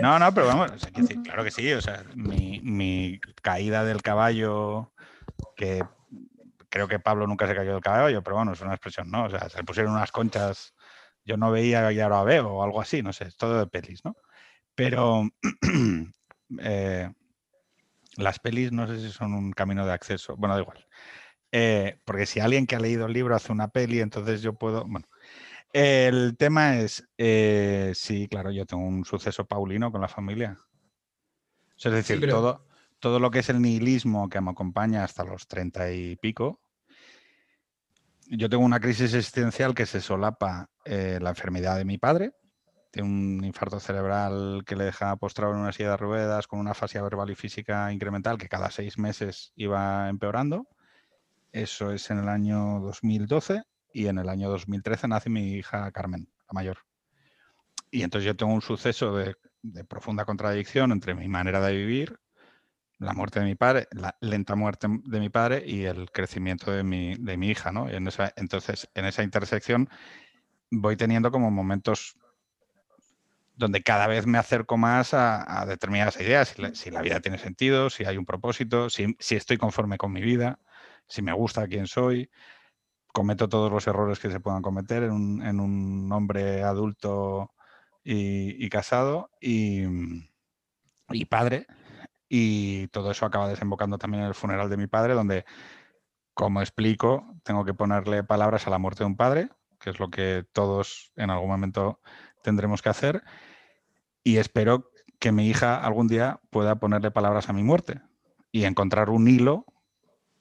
No, 0.00 0.18
no, 0.18 0.32
pero 0.32 0.46
vamos, 0.46 0.70
o 0.72 0.78
sea, 0.78 0.90
quiero 0.90 1.08
decir, 1.08 1.22
claro 1.22 1.42
que 1.42 1.50
sí. 1.50 1.72
O 1.72 1.80
sea, 1.80 2.04
mi, 2.14 2.60
mi 2.62 3.20
caída 3.42 3.84
del 3.84 4.02
caballo, 4.02 4.92
que 5.56 5.82
creo 6.68 6.86
que 6.86 6.98
Pablo 6.98 7.26
nunca 7.26 7.46
se 7.46 7.54
cayó 7.54 7.72
del 7.72 7.82
caballo, 7.82 8.22
pero 8.22 8.36
bueno, 8.36 8.52
es 8.52 8.60
una 8.60 8.74
expresión, 8.74 9.10
¿no? 9.10 9.24
O 9.24 9.30
sea, 9.30 9.48
se 9.48 9.58
le 9.58 9.64
pusieron 9.64 9.92
unas 9.92 10.12
conchas, 10.12 10.74
yo 11.24 11.36
no 11.36 11.50
veía 11.50 11.90
y 11.92 12.00
ahora 12.00 12.22
veo, 12.22 12.48
o 12.48 12.62
algo 12.62 12.80
así, 12.80 13.02
no 13.02 13.12
sé, 13.12 13.24
es 13.24 13.36
todo 13.36 13.58
de 13.58 13.66
pelis, 13.66 14.04
¿no? 14.04 14.16
Pero 14.74 15.22
eh, 16.60 17.10
las 18.16 18.38
pelis 18.38 18.72
no 18.72 18.86
sé 18.86 19.00
si 19.00 19.10
son 19.10 19.34
un 19.34 19.52
camino 19.52 19.86
de 19.86 19.92
acceso, 19.92 20.36
bueno, 20.36 20.54
da 20.54 20.60
igual. 20.60 20.86
Eh, 21.58 21.98
porque 22.04 22.26
si 22.26 22.38
alguien 22.38 22.66
que 22.66 22.76
ha 22.76 22.80
leído 22.80 23.06
el 23.06 23.14
libro 23.14 23.34
hace 23.34 23.50
una 23.50 23.68
peli, 23.68 24.00
entonces 24.00 24.42
yo 24.42 24.52
puedo. 24.52 24.84
Bueno, 24.84 25.06
el 25.72 26.36
tema 26.36 26.76
es, 26.76 27.08
eh, 27.16 27.92
sí, 27.94 28.28
claro, 28.28 28.50
yo 28.50 28.66
tengo 28.66 28.84
un 28.84 29.06
suceso 29.06 29.46
paulino 29.46 29.90
con 29.90 30.02
la 30.02 30.08
familia. 30.08 30.58
O 30.60 31.78
sea, 31.78 31.92
es 31.92 31.96
decir, 31.96 32.20
pero- 32.20 32.34
todo, 32.34 32.66
todo 33.00 33.20
lo 33.20 33.30
que 33.30 33.38
es 33.38 33.48
el 33.48 33.62
nihilismo 33.62 34.28
que 34.28 34.38
me 34.42 34.50
acompaña 34.50 35.02
hasta 35.02 35.24
los 35.24 35.48
treinta 35.48 35.90
y 35.90 36.16
pico. 36.16 36.60
Yo 38.26 38.50
tengo 38.50 38.62
una 38.62 38.78
crisis 38.80 39.14
existencial 39.14 39.74
que 39.74 39.86
se 39.86 40.02
solapa 40.02 40.68
eh, 40.84 41.18
la 41.22 41.30
enfermedad 41.30 41.78
de 41.78 41.86
mi 41.86 41.96
padre. 41.96 42.32
Tiene 42.90 43.08
un 43.08 43.44
infarto 43.44 43.80
cerebral 43.80 44.62
que 44.66 44.76
le 44.76 44.84
deja 44.84 45.16
postrado 45.16 45.54
en 45.54 45.60
una 45.60 45.72
silla 45.72 45.92
de 45.92 45.96
ruedas 45.96 46.46
con 46.46 46.58
una 46.58 46.74
fascia 46.74 47.00
verbal 47.00 47.30
y 47.30 47.34
física 47.34 47.90
incremental 47.94 48.36
que 48.36 48.50
cada 48.50 48.70
seis 48.70 48.98
meses 48.98 49.54
iba 49.56 50.10
empeorando. 50.10 50.66
Eso 51.52 51.92
es 51.92 52.10
en 52.10 52.18
el 52.18 52.28
año 52.28 52.80
2012 52.80 53.62
y 53.92 54.08
en 54.08 54.18
el 54.18 54.28
año 54.28 54.50
2013 54.50 55.08
nace 55.08 55.30
mi 55.30 55.54
hija 55.54 55.90
Carmen, 55.90 56.28
la 56.40 56.52
mayor. 56.52 56.78
Y 57.90 58.02
entonces 58.02 58.26
yo 58.26 58.36
tengo 58.36 58.52
un 58.52 58.62
suceso 58.62 59.16
de, 59.16 59.34
profunda 59.88 60.24
contradicción 60.24 60.92
entre 60.92 61.14
mi 61.14 61.28
manera 61.28 61.60
de 61.60 61.74
vivir, 61.74 62.18
la 62.98 63.12
muerte 63.12 63.40
de 63.40 63.46
mi 63.46 63.54
padre, 63.54 63.88
la 63.90 64.16
lenta 64.20 64.54
muerte 64.54 64.86
de 64.88 65.20
mi 65.20 65.28
padre 65.28 65.62
y 65.66 65.84
el 65.84 66.10
crecimiento 66.10 66.70
de 66.70 66.82
mi, 66.82 67.48
hija, 67.48 67.72
¿no? 67.72 67.88
En 67.88 68.06
esa, 68.06 68.32
entonces, 68.36 68.88
en 68.94 69.06
esa 69.06 69.22
intersección 69.22 69.88
voy 70.70 70.96
teniendo 70.96 71.30
como 71.30 71.50
momentos 71.50 72.16
donde 73.54 73.82
cada 73.82 74.06
vez 74.06 74.26
me 74.26 74.38
acerco 74.38 74.76
más 74.76 75.14
a, 75.14 75.64
determinadas 75.66 76.20
ideas, 76.20 76.54
si 76.74 76.90
la, 76.90 77.00
vida 77.00 77.20
tiene 77.20 77.38
sentido, 77.38 77.88
si 77.88 78.04
hay 78.04 78.18
un 78.18 78.26
propósito, 78.26 78.90
si, 78.90 79.16
si 79.18 79.36
estoy 79.36 79.56
conforme 79.56 79.96
con 79.96 80.12
mi 80.12 80.20
vida 80.20 80.58
si 81.08 81.22
me 81.22 81.32
gusta 81.32 81.66
quién 81.68 81.86
soy, 81.86 82.30
cometo 83.12 83.48
todos 83.48 83.72
los 83.72 83.86
errores 83.86 84.18
que 84.18 84.30
se 84.30 84.40
puedan 84.40 84.62
cometer 84.62 85.04
en 85.04 85.12
un, 85.60 86.12
hombre 86.12 86.62
adulto 86.62 87.50
y, 88.04 88.64
y 88.64 88.68
casado 88.68 89.30
y, 89.40 89.84
y 91.10 91.24
padre. 91.26 91.66
Y 92.28 92.88
todo 92.88 93.10
eso 93.10 93.24
acaba 93.26 93.48
desembocando 93.48 93.98
también 93.98 94.22
en 94.22 94.28
el 94.28 94.34
funeral 94.34 94.68
de 94.68 94.76
mi 94.76 94.86
padre, 94.86 95.14
donde, 95.14 95.44
como 96.34 96.60
explico, 96.60 97.34
tengo 97.44 97.64
que 97.64 97.74
ponerle 97.74 98.24
palabras 98.24 98.66
a 98.66 98.70
la 98.70 98.78
muerte 98.78 99.04
de 99.04 99.06
un 99.06 99.16
padre, 99.16 99.48
que 99.80 99.90
es 99.90 100.00
lo 100.00 100.10
que 100.10 100.44
todos 100.52 101.12
en 101.16 101.30
algún 101.30 101.48
momento 101.48 102.00
tendremos 102.42 102.82
que 102.82 102.88
hacer. 102.88 103.22
Y 104.24 104.38
espero 104.38 104.90
que 105.20 105.32
mi 105.32 105.48
hija 105.48 105.76
algún 105.82 106.08
día 106.08 106.40
pueda 106.50 106.76
ponerle 106.76 107.10
palabras 107.10 107.48
a 107.48 107.52
mi 107.52 107.62
muerte 107.62 108.00
y 108.50 108.64
encontrar 108.64 109.10
un 109.10 109.28
hilo 109.28 109.64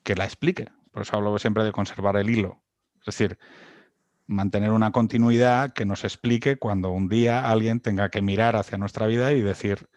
que 0.05 0.15
la 0.15 0.23
explique. 0.23 0.69
Por 0.91 1.01
eso 1.01 1.17
hablo 1.17 1.37
siempre 1.39 1.65
de 1.65 1.73
conservar 1.73 2.15
el 2.15 2.29
hilo. 2.29 2.63
Es 2.99 3.07
decir, 3.07 3.37
mantener 4.27 4.71
una 4.71 4.91
continuidad 4.91 5.73
que 5.73 5.85
nos 5.85 6.05
explique 6.05 6.57
cuando 6.57 6.91
un 6.91 7.09
día 7.09 7.49
alguien 7.49 7.81
tenga 7.81 8.09
que 8.09 8.21
mirar 8.21 8.55
hacia 8.55 8.77
nuestra 8.77 9.07
vida 9.07 9.33
y 9.33 9.41
decir, 9.41 9.89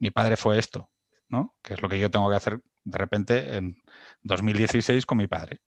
mi 0.00 0.10
padre 0.10 0.36
fue 0.36 0.58
esto, 0.58 0.90
¿no? 1.28 1.54
Que 1.62 1.74
es 1.74 1.82
lo 1.82 1.88
que 1.88 2.00
yo 2.00 2.10
tengo 2.10 2.28
que 2.28 2.36
hacer 2.36 2.60
de 2.84 2.98
repente 2.98 3.56
en 3.56 3.76
2016 4.22 5.06
con 5.06 5.18
mi 5.18 5.28
padre. 5.28 5.60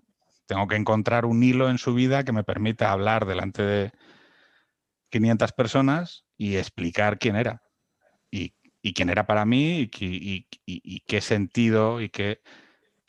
Tengo 0.45 0.67
que 0.67 0.75
encontrar 0.75 1.25
un 1.25 1.41
hilo 1.43 1.69
en 1.69 1.77
su 1.77 1.93
vida 1.93 2.23
que 2.23 2.31
me 2.31 2.43
permita 2.43 2.91
hablar 2.91 3.25
delante 3.25 3.61
de 3.61 3.91
500 5.11 5.51
personas 5.53 6.25
y 6.37 6.57
explicar 6.57 7.19
quién 7.19 7.35
era 7.35 7.61
y, 8.31 8.53
quién 8.93 9.09
era 9.09 9.27
para 9.27 9.45
mí 9.45 9.89
y, 9.91 11.01
qué 11.07 11.21
sentido 11.21 12.01
y 12.01 12.09
qué, 12.09 12.41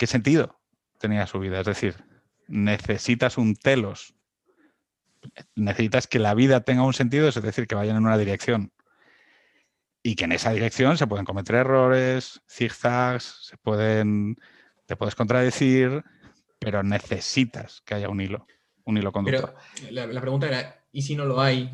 qué 0.00 0.06
sentido 0.06 0.58
tenía 0.98 1.26
su 1.26 1.38
vida. 1.38 1.60
Es 1.60 1.66
decir, 1.66 1.94
necesitas 2.48 3.36
un 3.36 3.54
telos 3.54 4.14
necesitas 5.54 6.06
que 6.06 6.18
la 6.18 6.32
vida 6.32 6.62
tenga 6.62 6.82
un 6.82 6.94
sentido, 6.94 7.28
es 7.28 7.42
decir, 7.42 7.66
que 7.66 7.74
vayan 7.74 7.98
en 7.98 8.06
una 8.06 8.16
dirección. 8.16 8.72
Y 10.02 10.14
que 10.14 10.24
en 10.24 10.32
esa 10.32 10.52
dirección 10.52 10.96
se 10.96 11.06
pueden 11.06 11.26
cometer 11.26 11.56
errores, 11.56 12.40
zigzags, 12.48 13.40
se 13.42 13.58
pueden, 13.58 14.38
te 14.86 14.96
puedes 14.96 15.14
contradecir, 15.14 16.02
pero 16.58 16.82
necesitas 16.82 17.82
que 17.82 17.96
haya 17.96 18.08
un 18.08 18.22
hilo, 18.22 18.46
un 18.84 18.96
hilo 18.96 19.12
conductor. 19.12 19.54
Pero 19.74 20.12
la, 20.12 20.20
pregunta 20.22 20.48
era, 20.48 20.86
¿y 20.90 21.02
si 21.02 21.14
no 21.14 21.26
lo 21.26 21.42
hay? 21.42 21.70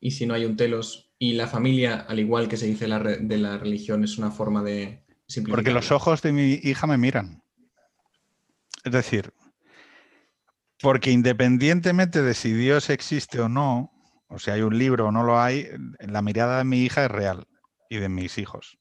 ¿Y 0.00 0.10
si 0.10 0.26
no 0.26 0.34
hay 0.34 0.44
un 0.44 0.56
telos? 0.56 1.12
Y 1.20 1.34
la 1.34 1.46
familia, 1.46 2.04
al 2.08 2.18
igual 2.18 2.48
que 2.48 2.56
se 2.56 2.66
dice 2.66 2.86
de 2.86 3.38
la 3.38 3.58
religión, 3.58 4.02
es 4.02 4.18
una 4.18 4.32
forma 4.32 4.64
de 4.64 5.04
simplificar. 5.28 5.56
Porque 5.56 5.70
los 5.70 5.92
ojos 5.92 6.20
de 6.22 6.32
mi 6.32 6.54
hija 6.62 6.88
me 6.88 6.98
miran. 6.98 7.44
Es 8.84 8.92
decir, 8.92 9.32
porque 10.80 11.10
independientemente 11.10 12.22
de 12.22 12.34
si 12.34 12.52
Dios 12.52 12.90
existe 12.90 13.40
o 13.40 13.48
no, 13.48 13.92
o 14.28 14.38
si 14.38 14.50
hay 14.50 14.62
un 14.62 14.78
libro 14.78 15.06
o 15.06 15.12
no 15.12 15.24
lo 15.24 15.40
hay, 15.40 15.68
la 16.00 16.22
mirada 16.22 16.58
de 16.58 16.64
mi 16.64 16.84
hija 16.84 17.04
es 17.04 17.10
real 17.10 17.46
y 17.88 17.96
de 17.96 18.08
mis 18.08 18.38
hijos. 18.38 18.78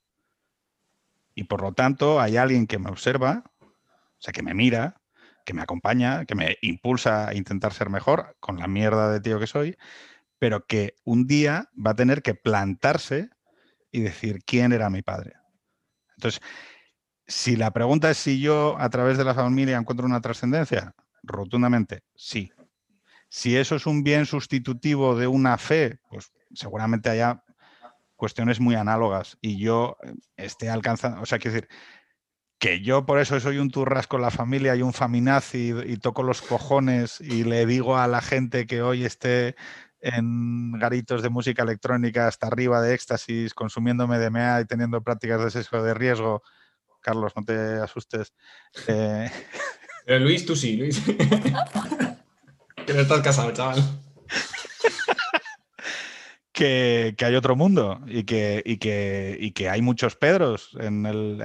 Y 1.34 1.46
por 1.46 1.62
lo 1.62 1.74
tanto 1.74 2.20
hay 2.20 2.38
alguien 2.38 2.68
que 2.68 2.80
me 2.80 2.90
observa, 2.90 3.44
o 3.62 4.20
sea, 4.20 4.34
que 4.34 4.44
me 4.44 4.54
mira, 4.54 5.02
que 5.46 5.54
me 5.54 5.62
acompaña, 5.62 6.26
que 6.26 6.36
me 6.36 6.58
impulsa 6.62 7.30
a 7.30 7.34
intentar 7.34 7.74
ser 7.74 7.90
mejor 7.90 8.36
con 8.40 8.58
la 8.58 8.68
mierda 8.68 9.12
de 9.12 9.22
tío 9.22 9.40
que 9.40 9.48
soy, 9.48 9.78
pero 10.40 10.66
que 10.66 10.96
un 11.04 11.26
día 11.26 11.70
va 11.74 11.92
a 11.92 11.96
tener 11.96 12.22
que 12.22 12.36
plantarse 12.36 13.30
y 13.92 14.02
decir 14.02 14.40
quién 14.46 14.74
era 14.74 14.90
mi 14.90 15.02
padre. 15.02 15.34
Entonces, 16.18 16.42
si 17.28 17.56
la 17.56 17.72
pregunta 17.72 18.10
es 18.10 18.18
si 18.18 18.40
yo 18.40 18.76
a 18.80 18.90
través 18.90 19.18
de 19.18 19.24
la 19.24 19.34
familia 19.34 19.78
encuentro 19.78 20.06
una 20.06 20.22
trascendencia, 20.22 20.94
Rotundamente, 21.28 22.04
sí. 22.16 22.52
Si 23.30 23.58
eso 23.58 23.76
es 23.76 23.86
un 23.86 24.04
bien 24.04 24.26
sustitutivo 24.26 25.16
de 25.16 25.28
una 25.28 25.58
fe, 25.58 26.00
pues 26.10 26.32
seguramente 26.54 27.10
haya 27.10 27.44
cuestiones 28.16 28.60
muy 28.60 28.76
análogas 28.76 29.38
y 29.42 29.60
yo 29.60 29.98
eh, 30.04 30.14
esté 30.38 30.70
alcanzando, 30.70 31.22
o 31.22 31.26
sea, 31.26 31.38
quiero 31.38 31.56
decir, 31.56 31.70
que 32.58 32.82
yo 32.82 33.06
por 33.06 33.20
eso 33.20 33.40
soy 33.40 33.60
un 33.60 33.70
turras 33.70 34.08
con 34.08 34.22
la 34.22 34.32
familia 34.32 34.76
y 34.76 34.82
un 34.82 34.94
faminazi 34.94 35.74
y, 35.86 35.98
toco 35.98 36.24
los 36.24 36.42
cojones 36.42 37.22
y 37.22 37.44
le 37.44 37.66
digo 37.68 37.98
a 37.98 38.08
la 38.08 38.22
gente 38.22 38.66
que 38.66 38.82
hoy 38.82 39.06
esté 39.06 39.56
en 40.00 40.72
garitos 40.80 41.22
de 41.22 41.30
música 41.30 41.64
electrónica 41.64 42.28
hasta 42.28 42.48
arriba 42.48 42.82
de 42.82 42.96
éxtasis, 42.96 43.54
consumiendo 43.54 44.08
MDMA 44.08 44.62
y 44.62 44.66
teniendo 44.66 45.04
prácticas 45.04 45.44
de 45.44 45.52
sexo 45.52 45.84
de 45.84 45.94
riesgo, 45.94 46.42
Carlos, 47.08 47.32
no 47.38 47.46
te 47.46 47.56
asustes. 47.82 48.34
Eh, 48.86 49.32
Pero 50.06 50.20
Luis, 50.26 50.46
tú 50.46 50.58
sí, 50.58 50.76
Luis. 50.76 51.02
que 52.86 52.94
no 52.94 53.00
estás 53.00 53.22
casado, 53.22 53.54
chaval. 53.54 53.82
Que, 56.52 57.16
hay 57.18 57.36
otro 57.36 57.56
mundo 57.56 58.02
y 58.08 58.26
que, 58.26 58.62
que, 58.82 59.54
que 59.56 59.70
hay 59.70 59.82
muchos 59.82 60.18
Pedros 60.18 60.76
en 60.82 61.06
el, 61.06 61.42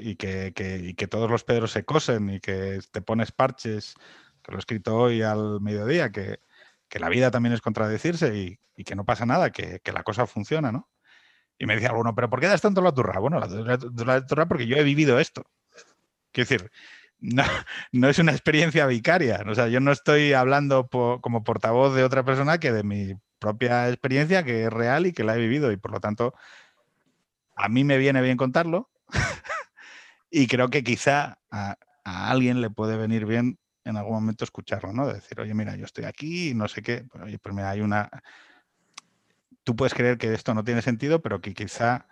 y, 0.00 0.16
que, 0.16 0.52
que, 0.54 1.06
todos 1.06 1.30
los 1.30 1.44
Pedros 1.44 1.70
se 1.70 1.84
cosen 1.84 2.30
y 2.30 2.40
que 2.40 2.80
te 2.90 3.00
pones 3.00 3.30
parches, 3.30 3.94
que 4.42 4.50
lo 4.50 4.58
he 4.58 4.60
escrito 4.60 4.96
hoy 4.96 5.22
al 5.22 5.60
mediodía, 5.60 6.10
que, 6.10 6.40
la 6.98 7.08
vida 7.10 7.30
también 7.30 7.52
es 7.52 7.60
contradecirse 7.60 8.58
y, 8.74 8.84
que 8.84 8.96
no 8.96 9.04
pasa 9.04 9.24
nada, 9.24 9.52
que, 9.52 9.80
la 9.92 10.02
cosa 10.02 10.26
funciona, 10.26 10.72
¿no? 10.72 10.88
Y 11.58 11.66
me 11.66 11.74
decía 11.74 11.90
alguno, 11.90 12.14
¿pero 12.14 12.28
por 12.28 12.40
qué 12.40 12.48
das 12.48 12.60
tanto 12.60 12.82
la 12.82 12.92
turra? 12.92 13.18
Bueno, 13.18 13.40
la, 13.40 13.78
la 14.04 14.26
turra 14.26 14.46
porque 14.46 14.66
yo 14.66 14.76
he 14.76 14.84
vivido 14.84 15.18
esto. 15.18 15.44
Quiero 16.32 16.48
decir, 16.48 16.70
no, 17.20 17.42
no, 17.92 18.08
es 18.08 18.18
una 18.18 18.32
experiencia 18.32 18.86
vicaria. 18.86 19.42
O 19.46 19.54
sea, 19.54 19.68
yo 19.68 19.80
no 19.80 19.92
estoy 19.92 20.32
hablando 20.32 20.88
como 20.88 21.44
portavoz 21.44 21.94
de 21.94 22.04
otra 22.04 22.24
persona 22.24 22.58
que 22.58 22.72
de 22.72 22.82
mi 22.82 23.14
propia 23.38 23.88
experiencia, 23.88 24.44
que 24.44 24.64
es 24.64 24.72
real 24.72 25.06
y 25.06 25.12
que 25.12 25.24
la 25.24 25.36
he 25.36 25.38
vivido. 25.38 25.72
Y 25.72 25.76
por 25.76 25.92
lo 25.92 26.00
tanto, 26.00 26.34
a 27.56 27.68
mí 27.68 27.84
me 27.84 27.98
viene 27.98 28.20
bien 28.22 28.36
contarlo. 28.36 28.90
y 30.30 30.46
creo 30.46 30.68
que 30.68 30.84
quizá 30.84 31.38
a, 31.50 31.76
alguien 32.04 32.60
le 32.60 32.70
puede 32.70 32.96
venir 32.96 33.26
bien 33.26 33.58
en 33.84 33.96
algún 33.96 34.14
momento 34.14 34.44
escucharlo, 34.44 34.92
¿no? 34.92 35.06
decir, 35.06 35.40
oye, 35.40 35.54
mira, 35.54 35.76
yo 35.76 35.84
estoy 35.84 36.04
aquí 36.04 36.50
y 36.50 36.54
no 36.54 36.68
sé 36.68 36.82
qué. 36.82 37.04
Pues, 37.10 37.24
oye, 37.24 37.38
pues 37.38 37.54
mira, 37.54 37.70
hay 37.70 37.80
una. 37.80 38.10
Tú 39.66 39.74
puedes 39.74 39.94
creer 39.94 40.16
que 40.16 40.32
esto 40.32 40.54
no 40.54 40.62
tiene 40.62 40.80
sentido, 40.80 41.20
pero 41.22 41.40
que 41.40 41.52
quizá, 41.52 42.06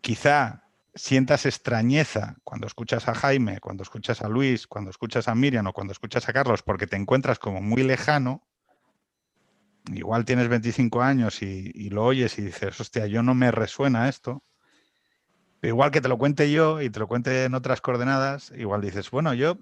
quizá 0.00 0.62
sientas 0.94 1.44
extrañeza 1.44 2.36
cuando 2.44 2.68
escuchas 2.68 3.08
a 3.08 3.16
Jaime, 3.16 3.58
cuando 3.58 3.82
escuchas 3.82 4.22
a 4.22 4.28
Luis, 4.28 4.68
cuando 4.68 4.90
escuchas 4.90 5.26
a 5.26 5.34
Miriam 5.34 5.66
o 5.66 5.72
cuando 5.72 5.90
escuchas 5.90 6.28
a 6.28 6.32
Carlos, 6.32 6.62
porque 6.62 6.86
te 6.86 6.94
encuentras 6.94 7.40
como 7.40 7.60
muy 7.60 7.82
lejano, 7.82 8.46
igual 9.92 10.24
tienes 10.24 10.46
25 10.46 11.02
años 11.02 11.42
y, 11.42 11.90
lo 11.90 12.04
oyes 12.04 12.38
y 12.38 12.42
dices, 12.42 12.78
hostia, 12.78 13.08
yo 13.08 13.24
no 13.24 13.34
me 13.34 13.50
resuena 13.50 14.08
esto. 14.08 14.44
igual 15.62 15.90
que 15.90 16.00
te 16.00 16.06
lo 16.06 16.16
cuente 16.16 16.52
yo 16.52 16.80
y 16.80 16.90
te 16.90 17.00
lo 17.00 17.08
cuente 17.08 17.42
en 17.42 17.54
otras 17.54 17.80
coordenadas, 17.80 18.52
igual 18.56 18.82
dices, 18.82 19.10
bueno, 19.10 19.34
yo 19.34 19.58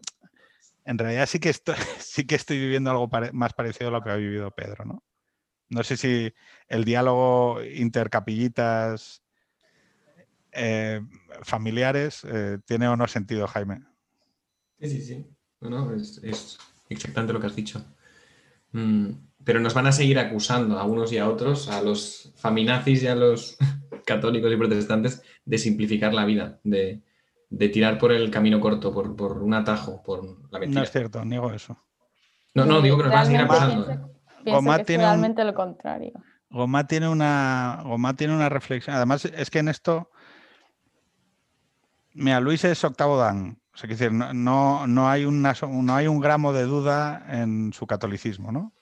en 0.84 0.98
realidad 0.98 1.24
sí 1.24 1.38
que 1.40 1.48
estoy, 1.48 1.76
sí 1.98 2.26
que 2.26 2.34
estoy 2.34 2.58
viviendo 2.58 2.90
algo 2.90 3.08
más 3.32 3.54
parecido 3.54 3.88
a 3.88 3.92
lo 3.92 4.02
que 4.02 4.10
ha 4.10 4.16
vivido 4.16 4.50
Pedro, 4.50 4.84
¿no? 4.84 5.02
No 5.74 5.82
sé 5.82 5.96
si 5.96 6.32
el 6.68 6.84
diálogo 6.84 7.60
intercapillitas 7.64 9.24
eh, 10.52 11.00
familiares, 11.42 12.24
eh, 12.30 12.58
¿tiene 12.64 12.86
o 12.86 12.96
no 12.96 13.08
sentido, 13.08 13.48
Jaime? 13.48 13.82
Sí, 14.78 14.88
sí, 14.88 15.02
sí. 15.02 15.26
No, 15.60 15.92
es, 15.92 16.20
exactamente 16.88 17.32
lo 17.32 17.40
que 17.40 17.48
has 17.48 17.56
dicho. 17.56 17.84
Mm, 18.70 19.10
pero 19.42 19.58
nos 19.58 19.74
van 19.74 19.88
a 19.88 19.92
seguir 19.92 20.16
acusando 20.20 20.78
a 20.78 20.84
unos 20.84 21.12
y 21.12 21.18
a 21.18 21.28
otros, 21.28 21.68
a 21.68 21.82
los 21.82 22.32
faminazis 22.36 23.02
y 23.02 23.08
a 23.08 23.16
los 23.16 23.56
católicos 24.06 24.52
y 24.52 24.56
protestantes, 24.56 25.22
de 25.44 25.58
simplificar 25.58 26.14
la 26.14 26.24
vida, 26.24 26.60
de, 26.62 27.02
tirar 27.72 27.98
por 27.98 28.12
el 28.12 28.30
camino 28.30 28.60
corto, 28.60 28.92
por, 28.92 29.42
un 29.42 29.54
atajo, 29.54 30.04
por 30.04 30.24
la 30.52 30.60
mentira. 30.60 30.82
No 30.82 30.84
es 30.84 30.92
cierto, 30.92 31.24
niego 31.24 31.52
eso. 31.52 31.76
No, 32.54 32.64
no, 32.64 32.80
digo 32.80 32.96
que 32.96 33.02
nos 33.02 33.12
van 33.12 33.22
a 33.22 33.24
seguir 33.24 33.40
acusando. 33.40 34.14
Pienso, 34.44 34.84
que 34.84 34.92
es 34.94 34.98
realmente 34.98 35.44
lo 35.44 35.54
contrario. 35.54 36.12
Goma 36.50 36.86
tiene 36.86 37.08
una, 37.08 37.80
Goma 37.84 38.14
tiene 38.14 38.34
una 38.34 38.48
reflexión. 38.48 38.94
Además, 38.94 39.24
es 39.24 39.50
que 39.50 39.58
en 39.58 39.68
esto 39.68 40.10
Mira, 42.14 42.40
Luis 42.40 42.64
es 42.64 42.82
octavo 42.84 43.18
dan. 43.18 43.58
O 43.74 43.76
sea, 43.76 43.90
decir, 43.90 44.12
no, 44.12 44.86
no, 44.86 45.08
hay 45.08 45.26
no 45.26 45.94
hay 45.94 46.06
un 46.06 46.20
gramo 46.20 46.52
de 46.52 46.62
duda 46.62 47.26
en 47.28 47.72
su 47.72 47.88
catolicismo, 47.88 48.52
¿no? 48.52 48.72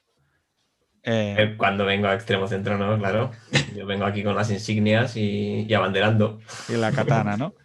Eh, 1.03 1.35
eh, 1.39 1.55
cuando 1.57 1.87
vengo 1.87 2.07
a 2.09 2.15
extremo 2.15 2.47
centro, 2.47 2.77
¿no? 2.77 2.97
Claro. 2.99 3.33
Yo 3.75 3.87
vengo 3.87 4.05
aquí 4.05 4.23
con 4.23 4.37
las 4.37 4.51
insignias 4.51 5.17
y, 5.17 5.73
abanderando. 5.73 6.41
Y 6.69 6.75
la 6.75 6.93
katana, 6.93 7.37
¿no? 7.37 7.55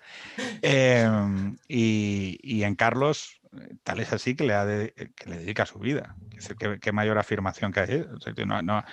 Eh, 0.61 1.09
y, 1.67 2.61
en 2.61 2.75
Carlos, 2.75 3.41
tal 3.81 3.99
es 4.01 4.13
así 4.13 4.35
que 4.35 4.43
le, 4.43 4.93
que 5.15 5.29
le 5.31 5.39
dedica 5.39 5.65
su 5.65 5.79
vida. 5.79 6.15
¿Qué, 6.81 6.91
mayor 6.91 7.17
afirmación 7.17 7.71
que 7.71 7.79
hay? 7.79 8.05
no, 8.45 8.61
no, 8.61 8.83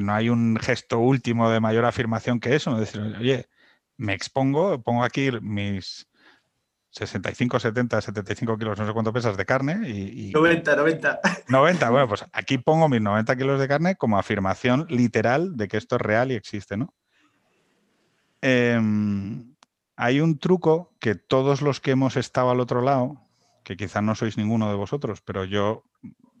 no, 0.00 0.14
hay 0.14 0.28
un 0.28 0.56
gesto 0.60 0.98
último 0.98 1.50
de 1.50 1.60
mayor 1.60 1.84
afirmación 1.84 2.40
que 2.40 2.54
eso. 2.54 2.76
Decir, 2.76 3.00
oye, 3.18 3.48
me 3.96 4.14
expongo, 4.14 4.82
pongo 4.82 5.04
aquí 5.04 5.30
mis 5.40 6.08
65, 6.90 7.60
70, 7.60 8.00
75 8.00 8.58
kilos, 8.58 8.78
no 8.78 8.86
sé 8.86 8.92
cuánto 8.92 9.12
pesas 9.12 9.36
de 9.36 9.46
carne 9.46 9.88
y, 9.88 10.32
90, 10.32 10.76
90. 10.76 11.20
90, 11.48 11.90
bueno, 11.90 12.08
pues 12.08 12.24
aquí 12.32 12.58
pongo 12.58 12.88
mis 12.88 13.00
90 13.00 13.36
kilos 13.36 13.60
de 13.60 13.68
carne 13.68 13.96
como 13.96 14.18
afirmación 14.18 14.86
literal 14.88 15.56
de 15.56 15.68
que 15.68 15.76
esto 15.76 15.96
es 15.96 16.02
real 16.02 16.32
y 16.32 16.34
existe, 16.34 16.76
¿no? 16.76 16.92
Em, 18.42 19.54
hay 19.96 20.20
un 20.20 20.38
truco 20.38 20.96
que 20.98 21.14
todos 21.14 21.62
los 21.62 21.80
que 21.80 21.92
hemos 21.92 22.16
estado 22.16 22.50
al 22.50 22.60
otro 22.60 22.82
lado, 22.82 23.20
que 23.62 23.76
quizás 23.76 24.02
no 24.02 24.14
sois 24.14 24.36
ninguno 24.36 24.68
de 24.68 24.74
vosotros, 24.74 25.20
pero 25.20 25.44
yo 25.44 25.84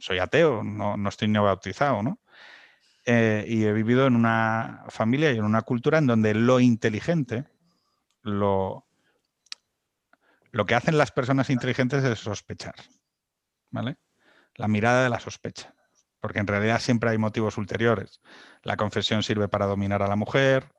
soy 0.00 0.18
ateo, 0.18 0.64
no, 0.64 0.96
no 0.96 1.08
estoy 1.08 1.28
ni 1.28 1.38
bautizado, 1.38 2.02
¿no? 2.02 2.20
Eh, 3.06 3.44
y 3.48 3.64
he 3.64 3.72
vivido 3.72 4.06
en 4.06 4.16
una 4.16 4.84
familia 4.88 5.32
y 5.32 5.38
en 5.38 5.44
una 5.44 5.62
cultura 5.62 5.98
en 5.98 6.06
donde 6.06 6.34
lo 6.34 6.60
inteligente, 6.60 7.46
lo, 8.22 8.86
lo 10.50 10.66
que 10.66 10.74
hacen 10.74 10.98
las 10.98 11.12
personas 11.12 11.50
inteligentes 11.50 12.04
es 12.04 12.18
sospechar. 12.18 12.74
¿Vale? 13.72 13.96
la 14.60 14.68
mirada 14.68 15.02
de 15.02 15.10
la 15.10 15.20
sospecha, 15.20 15.74
porque 16.20 16.38
en 16.38 16.46
realidad 16.46 16.80
siempre 16.80 17.10
hay 17.10 17.18
motivos 17.18 17.56
ulteriores. 17.56 18.20
La 18.62 18.76
confesión 18.76 19.22
sirve 19.22 19.48
para 19.48 19.66
dominar 19.66 20.02
a 20.02 20.08
la 20.08 20.16
mujer, 20.16 20.72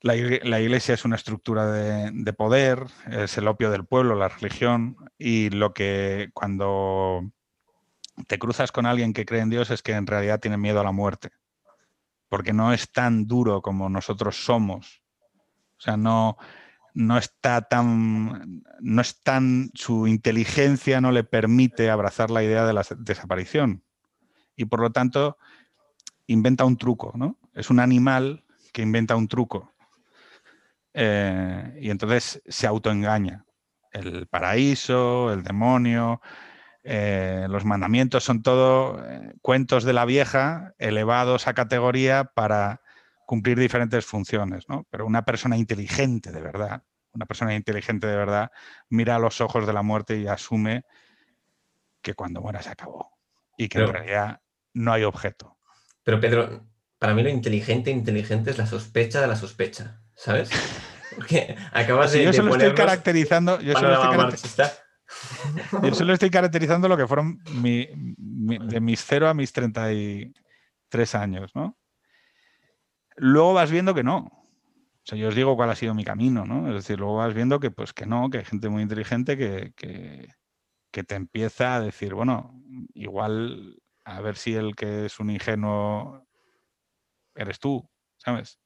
la, 0.00 0.16
iglesia 0.16 0.94
es 0.94 1.04
una 1.04 1.14
estructura 1.14 1.70
de, 1.70 2.32
poder, 2.32 2.86
es 3.10 3.38
el 3.38 3.46
opio 3.46 3.70
del 3.70 3.84
pueblo, 3.84 4.16
la 4.16 4.28
religión, 4.28 4.96
y 5.16 5.50
lo 5.50 5.74
que 5.74 6.30
cuando 6.34 7.30
te 8.26 8.38
cruzas 8.38 8.72
con 8.72 8.86
alguien 8.86 9.12
que 9.12 9.24
cree 9.24 9.40
en 9.40 9.50
Dios 9.50 9.70
es 9.70 9.82
que 9.82 9.92
en 9.92 10.06
realidad 10.06 10.40
tiene 10.40 10.56
miedo 10.56 10.80
a 10.80 10.84
la 10.84 10.92
muerte, 10.92 11.30
porque 12.28 12.52
no 12.52 12.72
es 12.72 12.90
tan 12.90 13.26
duro 13.26 13.62
como 13.62 13.88
nosotros 13.88 14.44
somos. 14.44 15.02
O 15.78 15.80
sea, 15.80 15.96
no, 15.96 16.36
no 16.94 17.18
está 17.18 17.62
tan, 17.62 18.62
no 18.80 19.00
es 19.00 19.22
tan, 19.22 19.70
su 19.74 20.06
inteligencia 20.06 21.00
no 21.00 21.10
le 21.10 21.24
permite 21.24 21.90
abrazar 21.90 22.30
la 22.30 22.42
idea 22.42 22.64
de 22.64 22.72
la 22.72 22.84
desaparición. 22.98 23.82
Y 24.56 24.66
por 24.66 24.80
lo 24.80 24.92
tanto, 24.92 25.38
inventa 26.26 26.64
un 26.64 26.76
truco, 26.76 27.12
¿no? 27.16 27.38
Es 27.54 27.70
un 27.70 27.80
animal 27.80 28.44
que 28.72 28.82
inventa 28.82 29.16
un 29.16 29.28
truco. 29.28 29.72
Eh, 30.94 31.78
y 31.80 31.90
entonces 31.90 32.42
se 32.46 32.66
autoengaña. 32.66 33.44
El 33.90 34.26
paraíso, 34.26 35.32
el 35.32 35.42
demonio, 35.42 36.20
eh, 36.84 37.46
los 37.48 37.64
mandamientos 37.64 38.24
son 38.24 38.42
todo 38.42 39.04
eh, 39.04 39.34
cuentos 39.40 39.84
de 39.84 39.92
la 39.92 40.04
vieja 40.04 40.74
elevados 40.78 41.46
a 41.46 41.54
categoría 41.54 42.24
para 42.24 42.80
cumplir 43.26 43.58
diferentes 43.58 44.04
funciones, 44.04 44.68
¿no? 44.68 44.86
Pero 44.90 45.06
una 45.06 45.24
persona 45.24 45.56
inteligente 45.56 46.32
de 46.32 46.40
verdad, 46.40 46.82
una 47.12 47.26
persona 47.26 47.54
inteligente 47.54 48.06
de 48.06 48.16
verdad, 48.16 48.50
mira 48.88 49.16
a 49.16 49.18
los 49.18 49.40
ojos 49.40 49.66
de 49.66 49.72
la 49.72 49.82
muerte 49.82 50.18
y 50.18 50.26
asume 50.26 50.84
que 52.02 52.14
cuando 52.14 52.40
muera 52.40 52.62
se 52.62 52.70
acabó 52.70 53.16
y 53.56 53.68
que 53.68 53.78
en 53.78 53.92
realidad 53.92 54.40
no 54.74 54.92
hay 54.92 55.04
objeto. 55.04 55.58
Pero 56.02 56.18
Pedro, 56.18 56.66
para 56.98 57.14
mí 57.14 57.22
lo 57.22 57.28
inteligente, 57.28 57.90
inteligente 57.90 58.50
es 58.50 58.58
la 58.58 58.66
sospecha 58.66 59.20
de 59.20 59.28
la 59.28 59.36
sospecha, 59.36 60.00
¿sabes? 60.16 60.50
Porque 61.14 61.54
acabas 61.72 62.12
de. 62.12 62.24
Yo 62.24 62.32
solo 62.32 62.56
estoy 62.56 62.74
caracterizando. 62.74 63.60
Yo 63.60 63.74
solo 63.74 63.92
estoy, 63.94 64.66
yo 65.82 65.94
solo 65.94 66.12
estoy 66.12 66.30
caracterizando 66.30 66.88
lo 66.88 66.96
que 66.96 67.06
fueron 67.06 67.42
de 67.44 68.80
mis 68.80 69.04
0 69.04 69.28
a 69.28 69.34
mis 69.34 69.52
33 69.52 71.14
años, 71.14 71.52
¿no? 71.54 71.76
Luego 73.16 73.54
vas 73.54 73.70
viendo 73.70 73.94
que 73.94 74.02
no. 74.02 74.18
O 74.18 75.04
sea, 75.04 75.18
yo 75.18 75.28
os 75.28 75.34
digo 75.34 75.56
cuál 75.56 75.70
ha 75.70 75.74
sido 75.74 75.94
mi 75.94 76.04
camino, 76.04 76.46
¿no? 76.46 76.68
Es 76.68 76.74
decir, 76.74 76.98
luego 76.98 77.16
vas 77.16 77.34
viendo 77.34 77.60
que, 77.60 77.70
pues, 77.70 77.92
que 77.92 78.06
no, 78.06 78.30
que 78.30 78.38
hay 78.38 78.44
gente 78.44 78.68
muy 78.68 78.82
inteligente 78.82 79.36
que, 79.36 79.72
que 80.92 81.04
te 81.04 81.14
empieza 81.14 81.74
a 81.74 81.80
decir, 81.80 82.14
bueno, 82.14 82.62
igual 82.94 83.82
a 84.04 84.20
ver 84.20 84.36
si 84.36 84.54
el 84.54 84.76
que 84.76 85.06
es 85.06 85.18
un 85.18 85.30
ingenuo 85.30 86.26
eres 87.34 87.58
tú, 87.58 87.88
¿sabes? 88.18 88.60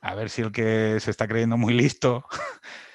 A 0.00 0.14
ver 0.14 0.30
si 0.30 0.42
el 0.42 0.52
que 0.52 0.98
se 1.00 1.10
está 1.10 1.26
creyendo 1.26 1.56
muy 1.56 1.74
listo 1.74 2.24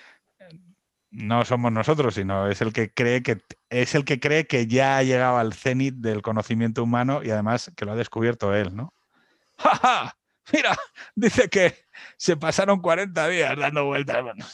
no 1.11 1.43
somos 1.45 1.71
nosotros, 1.71 2.15
sino 2.15 2.47
es 2.47 2.61
el 2.61 2.73
que 2.73 2.91
cree 2.93 3.23
que 3.23 3.41
es 3.69 3.95
el 3.95 4.05
que 4.05 4.19
cree 4.19 4.47
que 4.47 4.67
ya 4.67 4.97
ha 4.97 5.03
llegado 5.03 5.37
al 5.37 5.53
cenit 5.53 5.95
del 5.95 6.21
conocimiento 6.21 6.83
humano 6.83 7.21
y 7.23 7.31
además 7.31 7.71
que 7.75 7.85
lo 7.85 7.93
ha 7.93 7.95
descubierto 7.95 8.55
él, 8.55 8.75
¿no? 8.75 8.93
¡Ja, 9.57 9.75
ja! 9.75 10.15
Mira, 10.53 10.77
dice 11.15 11.49
que 11.49 11.75
se 12.17 12.37
pasaron 12.37 12.81
40 12.81 13.27
días 13.27 13.57
dando 13.57 13.85
vueltas. 13.85 14.23
Bueno, 14.23 14.45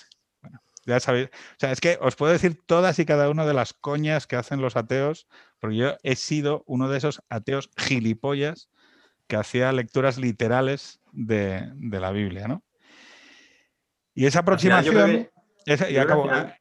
ya 0.85 0.99
sabéis. 0.99 1.27
O 1.27 1.59
sea, 1.59 1.71
es 1.71 1.79
que 1.79 1.97
os 2.01 2.15
puedo 2.15 2.31
decir 2.31 2.61
todas 2.65 2.99
y 2.99 3.05
cada 3.05 3.29
una 3.29 3.45
de 3.45 3.53
las 3.53 3.73
coñas 3.73 4.27
que 4.27 4.35
hacen 4.35 4.61
los 4.61 4.75
ateos, 4.75 5.27
porque 5.59 5.77
yo 5.77 5.97
he 6.03 6.15
sido 6.15 6.63
uno 6.67 6.89
de 6.89 6.97
esos 6.97 7.21
ateos 7.29 7.69
gilipollas 7.77 8.69
que 9.27 9.35
hacía 9.35 9.71
lecturas 9.71 10.17
literales 10.17 10.99
de, 11.11 11.71
la 11.81 12.11
Biblia, 12.11 12.47
¿no? 12.47 12.63
Y 14.13 14.25
esa 14.25 14.39
aproximación... 14.39 15.29
Esa, 15.65 15.87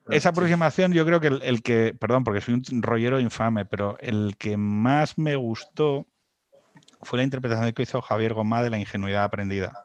esa 0.08 0.28
aproximación 0.30 0.92
yo 0.92 1.04
creo 1.04 1.20
que 1.20 1.26
el, 1.26 1.62
que, 1.62 1.94
perdón, 1.98 2.24
porque 2.24 2.40
soy 2.40 2.54
un 2.54 2.82
rollero 2.82 3.20
infame, 3.20 3.66
pero 3.66 3.98
el 4.00 4.36
que 4.38 4.56
más 4.56 5.18
me 5.18 5.36
gustó 5.36 6.06
fue 7.02 7.18
la 7.18 7.24
interpretación 7.24 7.72
que 7.72 7.82
hizo 7.82 8.00
Javier 8.00 8.32
Gomá 8.32 8.62
de 8.62 8.70
la 8.70 8.78
ingenuidad 8.78 9.24
aprendida. 9.24 9.84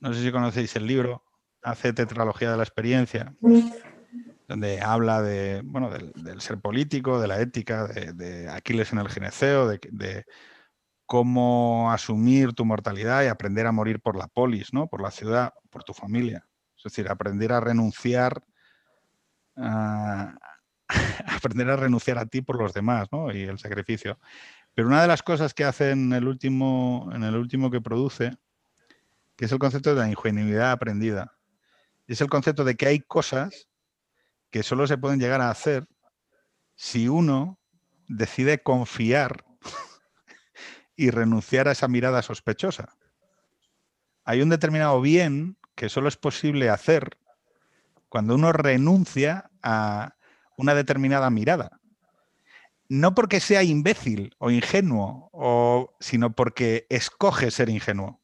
No 0.00 0.12
sé 0.12 0.22
si 0.22 0.30
conocéis 0.30 0.76
el 0.76 0.86
libro, 0.86 1.24
hace 1.62 1.92
tetralogía 1.92 2.50
de 2.50 2.56
la 2.56 2.62
experiencia, 2.62 3.34
donde 4.48 4.80
habla 4.80 5.22
de, 5.22 5.62
bueno, 5.64 5.90
del, 5.90 6.40
ser 6.40 6.58
político, 6.60 7.20
de 7.20 7.28
la 7.28 7.40
ética, 7.40 7.86
de, 7.86 8.48
Aquiles 8.48 8.92
en 8.92 8.98
el 8.98 9.08
gineceo, 9.08 9.68
de, 9.68 10.24
cómo 11.06 11.90
asumir 11.90 12.52
tu 12.52 12.64
mortalidad 12.64 13.24
y 13.24 13.26
aprender 13.26 13.66
a 13.66 13.72
morir 13.72 14.00
por 14.00 14.16
la 14.16 14.28
polis, 14.28 14.72
¿no? 14.72 14.86
por 14.86 15.02
la 15.02 15.10
ciudad, 15.10 15.52
por 15.68 15.82
tu 15.82 15.92
familia. 15.92 16.46
Es 16.84 16.92
decir, 16.92 17.10
aprender 17.10 17.52
a 17.52 17.60
renunciar 17.60 18.42
a, 19.56 20.34
aprender 21.26 21.68
a 21.70 21.76
renunciar 21.76 22.18
a 22.18 22.26
ti 22.26 22.42
por 22.42 22.58
los 22.58 22.72
demás, 22.72 23.08
¿no? 23.12 23.32
Y 23.32 23.42
el 23.42 23.58
sacrificio. 23.58 24.18
Pero 24.74 24.88
una 24.88 25.02
de 25.02 25.08
las 25.08 25.22
cosas 25.22 25.52
que 25.52 25.64
hace 25.64 25.90
en 25.90 26.12
el 26.12 26.26
último, 26.26 27.10
en 27.12 27.22
el 27.22 27.36
último 27.36 27.70
que 27.70 27.80
produce, 27.80 28.36
que 29.36 29.44
es 29.44 29.52
el 29.52 29.58
concepto 29.58 29.94
de 29.94 30.00
la 30.00 30.08
ingenuidad 30.08 30.70
aprendida. 30.70 31.36
Es 32.06 32.20
el 32.20 32.28
concepto 32.28 32.64
de 32.64 32.76
que 32.76 32.86
hay 32.86 33.00
cosas 33.00 33.68
que 34.50 34.62
solo 34.62 34.86
se 34.86 34.98
pueden 34.98 35.20
llegar 35.20 35.40
a 35.40 35.50
hacer 35.50 35.86
si 36.74 37.08
uno 37.08 37.58
decide 38.08 38.62
confiar 38.62 39.44
y 40.96 41.10
renunciar 41.10 41.68
a 41.68 41.72
esa 41.72 41.88
mirada 41.88 42.22
sospechosa. 42.22 42.96
Hay 44.24 44.42
un 44.42 44.48
determinado 44.48 45.00
bien 45.00 45.56
que 45.80 45.88
solo 45.88 46.08
es 46.08 46.18
posible 46.18 46.68
hacer 46.68 47.16
cuando 48.10 48.34
uno 48.34 48.52
renuncia 48.52 49.50
a 49.62 50.14
una 50.58 50.74
determinada 50.74 51.30
mirada. 51.30 51.80
No 52.90 53.14
porque 53.14 53.40
sea 53.40 53.62
imbécil 53.62 54.34
o 54.36 54.50
ingenuo, 54.50 55.96
sino 55.98 56.32
porque 56.32 56.86
escoge 56.90 57.50
ser 57.50 57.70
ingenuo. 57.70 58.20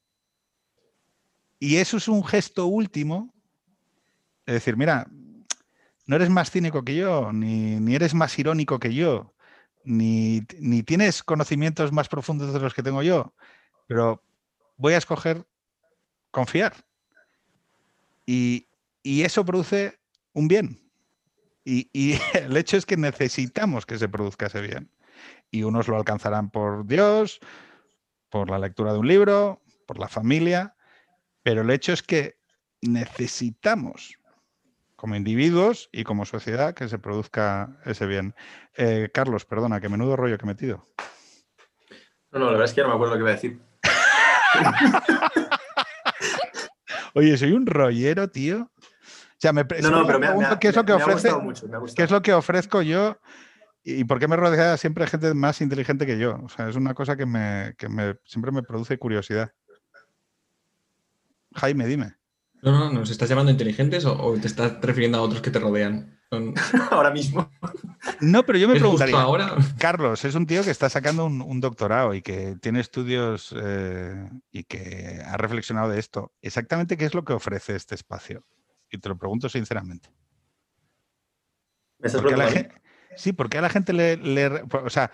Y 1.58 1.76
eso 1.76 1.96
es 1.96 2.08
un 2.08 2.22
gesto 2.24 2.66
último, 2.66 3.32
es 4.44 4.52
decir, 4.52 4.76
mira, 4.76 5.06
no 6.04 6.16
eres 6.16 6.28
más 6.28 6.50
cínico 6.50 6.84
que 6.84 6.94
yo, 6.94 7.32
ni, 7.32 7.76
ni 7.76 7.94
eres 7.94 8.12
más 8.12 8.38
irónico 8.38 8.78
que 8.78 8.92
yo, 8.92 9.34
ni, 9.82 10.42
ni 10.58 10.82
tienes 10.82 11.22
conocimientos 11.22 11.90
más 11.90 12.10
profundos 12.10 12.52
de 12.52 12.60
los 12.60 12.74
que 12.74 12.82
tengo 12.82 13.02
yo, 13.02 13.32
pero 13.86 14.22
voy 14.76 14.92
a 14.92 14.98
escoger 14.98 15.46
confiar. 16.30 16.85
Y, 18.26 18.68
eso 19.04 19.44
produce 19.44 20.00
un 20.32 20.48
bien. 20.48 20.80
Y, 21.64 21.88
el 22.34 22.56
hecho 22.56 22.76
es 22.76 22.84
que 22.84 22.96
necesitamos 22.96 23.86
que 23.86 23.98
se 23.98 24.08
produzca 24.08 24.46
ese 24.46 24.60
bien. 24.60 24.90
Y 25.50 25.62
unos 25.62 25.88
lo 25.88 25.96
alcanzarán 25.96 26.50
por 26.50 26.86
Dios, 26.86 27.38
por 28.28 28.50
la 28.50 28.58
lectura 28.58 28.92
de 28.92 28.98
un 28.98 29.08
libro, 29.08 29.62
por 29.86 29.98
la 29.98 30.08
familia, 30.08 30.76
pero 31.42 31.62
el 31.62 31.70
hecho 31.70 31.92
es 31.92 32.02
que 32.02 32.36
necesitamos 32.82 34.18
como 34.96 35.14
individuos 35.14 35.88
y 35.92 36.04
como 36.04 36.24
sociedad 36.24 36.74
que 36.74 36.88
se 36.88 36.98
produzca 36.98 37.78
ese 37.84 38.06
bien. 38.06 38.34
Eh, 38.74 39.10
Carlos, 39.12 39.44
perdona, 39.44 39.80
que 39.80 39.88
menudo 39.88 40.16
rollo 40.16 40.38
que 40.38 40.44
he 40.44 40.48
metido. 40.48 40.86
No, 42.32 42.40
no, 42.40 42.46
la 42.46 42.52
verdad 42.52 42.64
es 42.64 42.72
que 42.72 42.78
ya 42.78 42.82
no 42.84 42.88
me 42.88 42.94
acuerdo 42.96 43.14
lo 43.14 43.18
que 43.18 43.22
iba 43.22 43.30
a 43.30 43.34
decir. 43.34 43.60
Oye, 47.16 47.38
soy 47.38 47.52
un 47.52 47.64
rollero, 47.64 48.28
tío. 48.28 48.70
O 48.76 49.38
sea, 49.38 49.50
me, 49.54 49.64
no, 49.80 49.90
no, 49.90 50.06
pero 50.06 50.18
me, 50.20 50.28
qué 50.60 50.68
es 50.68 50.76
lo 50.76 50.84
que 50.84 50.92
ofrece, 50.92 51.30
qué 51.96 52.02
es 52.02 52.10
lo 52.10 52.20
que 52.20 52.34
ofrezco 52.34 52.82
yo 52.82 53.18
y 53.82 54.04
por 54.04 54.18
qué 54.18 54.28
me 54.28 54.36
rodea 54.36 54.76
siempre 54.76 55.06
gente 55.06 55.32
más 55.32 55.62
inteligente 55.62 56.04
que 56.04 56.18
yo. 56.18 56.38
O 56.44 56.50
sea, 56.50 56.68
es 56.68 56.76
una 56.76 56.92
cosa 56.92 57.16
que, 57.16 57.24
me, 57.24 57.74
siempre 58.24 58.52
me 58.52 58.62
produce 58.62 58.98
curiosidad. 58.98 59.50
Jaime, 61.54 61.86
dime. 61.86 62.16
No, 62.60 62.72
no, 62.72 62.92
¿nos 62.92 63.08
estás 63.08 63.30
llamando 63.30 63.50
inteligentes 63.50 64.04
o, 64.04 64.36
te 64.38 64.46
estás 64.46 64.78
refiriendo 64.82 65.16
a 65.16 65.22
otros 65.22 65.40
que 65.40 65.50
te 65.50 65.58
rodean? 65.58 66.15
ahora 66.90 67.10
mismo. 67.10 67.50
No, 68.20 68.44
pero 68.44 68.58
yo 68.58 68.68
me 68.68 68.74
preguntaría. 68.74 69.20
Ahora? 69.20 69.56
Carlos, 69.78 70.24
es 70.24 70.34
un 70.34 70.46
tío 70.46 70.64
que 70.64 70.70
está 70.70 70.88
sacando 70.88 71.26
un, 71.26 71.60
doctorado 71.60 72.14
y 72.14 72.22
que 72.22 72.56
tiene 72.60 72.80
estudios 72.80 73.54
eh, 73.56 74.28
y 74.50 74.64
que 74.64 75.22
ha 75.24 75.36
reflexionado 75.36 75.88
de 75.88 75.98
esto. 75.98 76.32
¿Exactamente 76.42 76.96
qué 76.96 77.04
es 77.04 77.14
lo 77.14 77.24
que 77.24 77.32
ofrece 77.32 77.76
este 77.76 77.94
espacio? 77.94 78.44
Y 78.90 78.98
te 78.98 79.08
lo 79.08 79.16
pregunto 79.16 79.48
sinceramente. 79.48 80.10
sí, 83.16 83.32
porque 83.32 83.58
a 83.58 83.62
la 83.62 83.70
gente 83.70 83.92
le, 83.92 84.62
O 84.72 84.90
sea, 84.90 85.10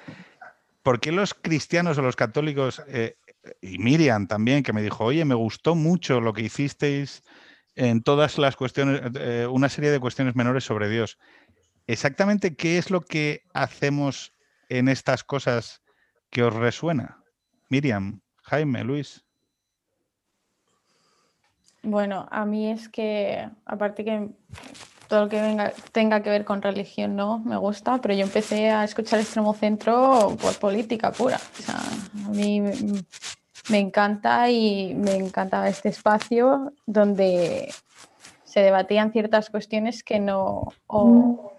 ¿por 0.83 1.01
qué 1.01 1.13
los 1.13 1.35
cristianos 1.35 1.99
o 1.99 2.03
los 2.03 2.17
católicos, 2.17 2.83
eh, 2.89 3.17
y 3.61 3.79
Miriam 3.79 4.27
también, 4.27 4.63
que 4.63 4.73
me 4.73 4.83
dijo, 4.83 5.05
oye, 5.05 5.25
me 5.25 5.35
gustó 5.35 5.75
mucho 5.75 6.21
lo 6.21 6.33
que 6.33 6.43
hicisteis 6.43 7.23
en 7.75 8.03
todas 8.03 8.39
las 8.39 8.57
cuestiones, 8.57 9.01
eh, 9.19 9.47
una 9.51 9.69
serie 9.69 9.91
de 9.91 10.01
cuestiones 10.01 10.35
menores 10.35 10.65
sobre 10.65 10.89
Dios. 10.89 11.19
exactamente 11.87 12.55
qué 12.55 12.79
es 12.79 12.91
lo 12.91 13.01
que 13.01 13.43
hacemos 13.55 14.33
en 14.69 14.89
estas 14.89 15.25
cosas 15.25 15.83
que 16.31 16.43
os 16.43 16.55
resuena. 16.55 17.23
Miriam, 17.69 18.21
Jaime, 18.43 18.85
Luis. 18.85 19.25
Bueno, 21.83 22.29
a 22.31 22.45
mí 22.45 22.71
es 22.71 22.89
que, 22.89 23.49
aparte 23.67 24.05
que 24.05 24.29
todo 25.09 25.25
lo 25.25 25.29
que 25.29 25.73
tenga 25.91 26.23
que 26.23 26.31
ver 26.31 26.45
con 26.45 26.63
religión 26.63 27.17
no 27.17 27.41
me 27.41 27.57
gusta, 27.57 28.01
pero 28.01 28.15
yo 28.15 28.23
empecé 28.23 28.71
a 28.71 28.85
escuchar 28.85 29.21
extremo 29.21 29.53
centro 29.53 30.37
por 30.41 30.59
política 30.59 31.13
pura. 31.13 31.39
O 31.59 31.63
sea, 31.63 31.81
a 32.27 32.31
mí 32.31 32.63
me, 33.71 33.79
encanta 33.79 34.51
y 34.51 34.95
me 34.95 35.15
encantaba 35.15 35.69
este 35.69 35.89
espacio 35.89 36.73
donde 36.87 37.73
se 38.45 38.61
debatían 38.61 39.13
ciertas 39.13 39.51
cuestiones 39.51 40.03
que 40.05 40.21
no, 40.21 40.69
o, 40.87 41.53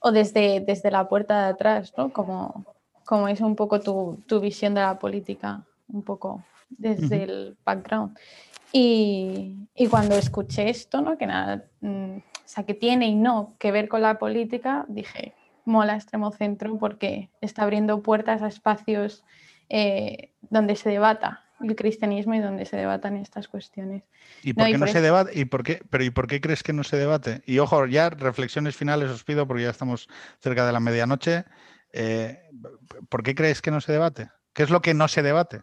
o 0.00 0.12
desde, 0.12 0.60
desde 0.60 0.90
la 0.90 1.08
puerta 1.08 1.44
de 1.44 1.52
atrás, 1.52 1.92
¿no? 1.96 2.12
Como, 2.12 2.64
como 3.04 3.28
es 3.28 3.40
un 3.40 3.56
poco 3.56 3.80
tu, 3.80 4.22
tu 4.26 4.40
visión 4.40 4.74
de 4.74 4.82
la 4.82 4.98
política, 4.98 5.64
un 5.88 6.02
poco 6.02 6.44
desde 6.68 7.24
el 7.24 7.56
background. 7.64 8.16
Y, 8.72 9.56
y, 9.74 9.86
cuando 9.88 10.14
escuché 10.14 10.68
esto, 10.68 11.00
¿no? 11.00 11.16
que 11.16 11.26
nada, 11.26 11.64
mm, 11.80 12.18
o 12.18 12.22
sea, 12.44 12.64
que 12.64 12.74
tiene 12.74 13.06
y 13.06 13.14
no 13.14 13.54
que 13.58 13.72
ver 13.72 13.88
con 13.88 14.02
la 14.02 14.18
política, 14.18 14.84
dije, 14.88 15.34
mola 15.64 15.94
extremo 15.94 16.32
centro 16.32 16.76
porque 16.78 17.30
está 17.40 17.62
abriendo 17.62 18.02
puertas 18.02 18.42
a 18.42 18.48
espacios 18.48 19.24
eh, 19.68 20.32
donde 20.42 20.76
se 20.76 20.88
debata 20.88 21.44
el 21.60 21.74
cristianismo 21.74 22.34
y 22.34 22.38
donde 22.38 22.64
se 22.64 22.76
debatan 22.76 23.16
estas 23.16 23.48
cuestiones. 23.48 24.04
¿Y 24.42 24.52
por 24.52 24.62
no, 24.62 24.66
qué 24.66 24.70
y 24.70 24.74
no 24.74 24.78
por 24.80 24.88
se 24.90 25.00
debate? 25.00 25.32
¿Y 25.34 25.44
por 25.44 25.62
qué, 25.62 25.82
pero 25.90 26.04
¿y 26.04 26.10
por 26.10 26.26
qué 26.26 26.40
crees 26.40 26.62
que 26.62 26.72
no 26.72 26.84
se 26.84 26.96
debate? 26.96 27.42
Y 27.46 27.58
ojo, 27.58 27.86
ya 27.86 28.10
reflexiones 28.10 28.76
finales 28.76 29.10
os 29.10 29.24
pido 29.24 29.46
porque 29.46 29.64
ya 29.64 29.70
estamos 29.70 30.08
cerca 30.40 30.66
de 30.66 30.72
la 30.72 30.80
medianoche. 30.80 31.44
Eh, 31.92 32.40
¿Por 33.08 33.22
qué 33.22 33.34
crees 33.34 33.62
que 33.62 33.70
no 33.70 33.80
se 33.80 33.92
debate? 33.92 34.30
¿Qué 34.52 34.62
es 34.62 34.70
lo 34.70 34.80
que 34.80 34.94
no 34.94 35.08
se 35.08 35.22
debate? 35.22 35.62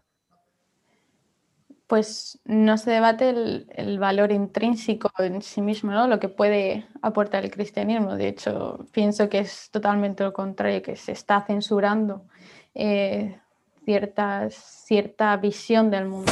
pues 1.88 2.40
no 2.46 2.78
se 2.78 2.92
debate 2.92 3.30
el, 3.30 3.68
el, 3.70 4.00
valor 4.00 4.32
intrínseco 4.32 5.12
en 5.20 5.42
sí 5.42 5.62
mismo, 5.62 5.92
¿no? 5.92 6.08
lo 6.08 6.20
que 6.20 6.30
puede 6.30 6.88
aportar 7.02 7.44
el 7.44 7.52
cristianismo. 7.52 8.16
De 8.16 8.28
hecho, 8.28 8.88
pienso 8.92 9.30
que 9.30 9.40
es 9.40 9.70
totalmente 9.70 10.24
lo 10.24 10.34
contrario, 10.34 10.82
que 10.82 10.96
se 10.96 11.12
está 11.12 11.46
censurando 11.46 12.26
eh, 12.74 13.40
ciertas, 13.86 14.56
cierta 14.56 15.38
visión 15.38 15.90
del 15.92 16.08
mundo, 16.08 16.32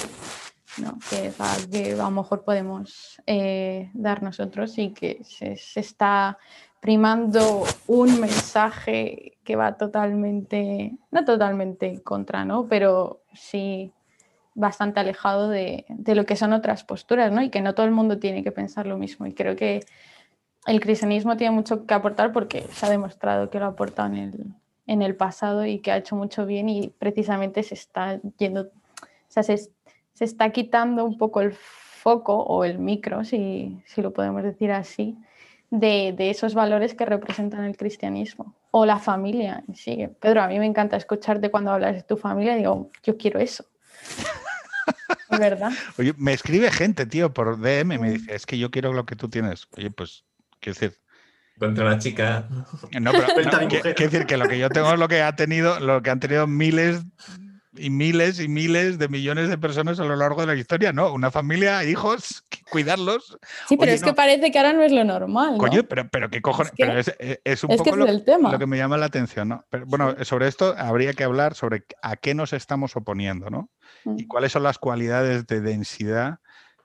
¿no? 0.78 0.98
que 1.10 1.32
a 1.40 1.96
lo 1.96 2.12
mejor 2.12 2.44
podemos 2.44 3.22
eh, 3.28 3.92
dar 3.94 4.24
nosotros 4.24 4.78
y 4.78 4.92
que 4.94 5.22
se, 5.24 5.56
está 5.80 6.38
primando 6.80 7.64
un 7.88 8.20
mensaje 8.20 9.38
que 9.44 9.56
va 9.56 9.78
totalmente, 9.78 10.98
no 11.12 11.24
totalmente 11.24 12.02
contra, 12.02 12.44
¿no? 12.44 12.68
pero 12.68 13.22
sí 13.34 13.94
bastante 14.56 15.00
alejado 15.00 15.50
de, 15.50 15.86
de, 15.90 16.16
lo 16.16 16.26
que 16.26 16.36
son 16.36 16.54
otras 16.54 16.84
posturas, 16.84 17.32
¿no? 17.32 17.42
Y 17.42 17.50
que 17.50 17.62
no 17.62 17.74
todo 17.74 17.88
el 17.88 17.92
mundo 17.92 18.20
tiene 18.20 18.44
que 18.44 18.52
pensar 18.52 18.86
lo 18.86 19.00
mismo. 19.00 19.26
Y 19.26 19.34
creo 19.34 19.56
que 19.56 19.84
el 20.68 20.80
cristianismo 20.80 21.38
tiene 21.38 21.56
mucho 21.56 21.88
que 21.88 21.94
aportar 21.96 22.32
porque 22.32 22.68
se 22.72 22.86
ha 22.86 22.90
demostrado 22.90 23.50
que 23.50 23.58
lo 23.58 23.66
ha 23.66 23.70
aportado 23.70 24.10
en 24.10 24.16
el, 24.16 24.54
en 24.88 25.02
el 25.02 25.16
pasado 25.16 25.66
y 25.66 25.80
que 25.80 25.92
ha 25.92 25.98
hecho 25.98 26.16
mucho 26.16 26.46
bien 26.46 26.70
y 26.70 26.90
precisamente 26.90 27.64
se 27.64 27.76
está 27.76 28.20
yendo, 28.38 28.62
o 28.64 29.08
sea, 29.28 29.44
se, 29.44 29.58
se 29.58 30.26
está 30.26 30.52
quitando 30.52 31.06
un 31.06 31.18
poco 31.18 31.42
el 31.42 31.54
foco 31.54 32.38
o 32.38 32.66
el 32.66 32.80
micro, 32.80 33.24
si, 33.24 33.82
si 33.86 34.02
lo 34.02 34.12
podemos 34.12 34.44
decir 34.44 34.72
así, 34.72 35.18
de, 35.70 36.14
de, 36.16 36.30
esos 36.30 36.54
valores 36.54 36.94
que 36.94 37.06
representan 37.06 37.64
el 37.64 37.78
cristianismo 37.78 38.56
o 38.72 38.86
la 38.86 39.00
familia. 39.00 39.64
Sí, 39.74 40.08
Pedro, 40.20 40.42
a 40.42 40.48
mí 40.48 40.60
me 40.60 40.66
encanta 40.66 40.98
escucharte 40.98 41.50
cuando 41.50 41.72
hablas 41.72 41.96
de 41.96 42.04
tu 42.04 42.18
familia, 42.18 42.56
digo, 42.56 42.92
yo 43.04 43.18
quiero 43.18 43.40
eso. 43.40 43.66
¿Verdad? 45.30 45.72
Oye, 45.98 46.14
me 46.18 46.34
escribe 46.34 46.70
gente, 46.70 47.06
tío, 47.06 47.34
por 47.34 47.60
DM, 47.60 47.98
me 48.00 48.12
dice, 48.12 48.36
es 48.36 48.46
que 48.46 48.58
yo 48.58 48.70
quiero 48.70 48.94
lo 48.94 49.06
que 49.06 49.16
tú 49.16 49.30
tienes. 49.30 49.68
Oye, 49.78 49.90
pues, 49.90 50.26
quiero 50.60 50.80
decir. 50.80 51.03
Contra 51.60 51.86
la 51.86 52.00
chica. 52.00 52.48
No, 53.00 53.12
pero 53.12 53.28
no, 53.52 53.68
quiero 53.68 53.94
decir 53.94 54.26
que 54.26 54.38
lo 54.38 54.48
que 54.48 54.58
yo 54.58 54.70
tengo 54.70 54.92
es 54.92 55.00
lo 55.00 55.08
que 55.08 55.22
ha 55.22 55.36
tenido, 55.36 55.80
lo 55.80 56.02
que 56.02 56.10
han 56.10 56.20
tenido 56.20 56.48
miles 56.48 57.06
y 57.76 57.90
miles 57.90 58.40
y 58.40 58.48
miles 58.48 59.00
de 59.00 59.08
millones 59.08 59.50
de 59.50 59.58
personas 59.58 60.00
a 60.00 60.04
lo 60.04 60.16
largo 60.16 60.42
de 60.42 60.48
la 60.48 60.56
historia, 60.56 60.94
¿no? 60.94 61.12
Una 61.14 61.32
familia, 61.32 61.84
hijos, 61.84 62.44
cuidarlos. 62.70 63.38
Sí, 63.68 63.78
pero 63.78 63.84
Oye, 63.84 63.94
es 63.94 64.02
no. 64.02 64.08
que 64.08 64.14
parece 64.14 64.52
que 64.52 64.58
ahora 64.58 64.74
no 64.74 64.84
es 64.84 64.92
lo 64.92 65.04
normal. 65.04 65.54
¿no? 65.54 65.58
Coño, 65.58 65.84
pero, 65.84 66.08
pero 66.10 66.30
qué 66.30 66.42
cojones. 66.42 66.72
Es, 66.72 66.76
que, 66.76 66.86
pero 66.86 67.00
es, 67.00 67.40
es, 67.44 67.64
un 67.64 67.72
es 67.72 67.78
poco 67.78 67.92
que 67.92 67.98
lo, 67.98 68.06
el 68.08 68.24
tema. 68.24 68.52
lo, 68.52 68.60
que 68.60 68.68
me 68.68 68.78
llama 68.78 68.98
la 68.98 69.08
atención, 69.08 69.50
¿no? 69.50 69.66
Pero, 69.70 69.86
bueno, 69.86 70.16
sobre 70.24 70.48
esto 70.48 70.76
habría 70.78 71.14
que 71.14 71.24
hablar 71.24 71.56
sobre 71.56 71.86
a 72.02 72.16
qué 72.16 72.36
nos 72.36 72.54
estamos 72.54 72.96
oponiendo, 72.96 73.50
¿no? 73.50 73.70
Mm. 74.06 74.20
Y 74.20 74.28
cuáles 74.28 74.52
son 74.52 74.64
las 74.64 74.78
cualidades 74.78 75.48
de 75.48 75.62
densidad 75.62 76.40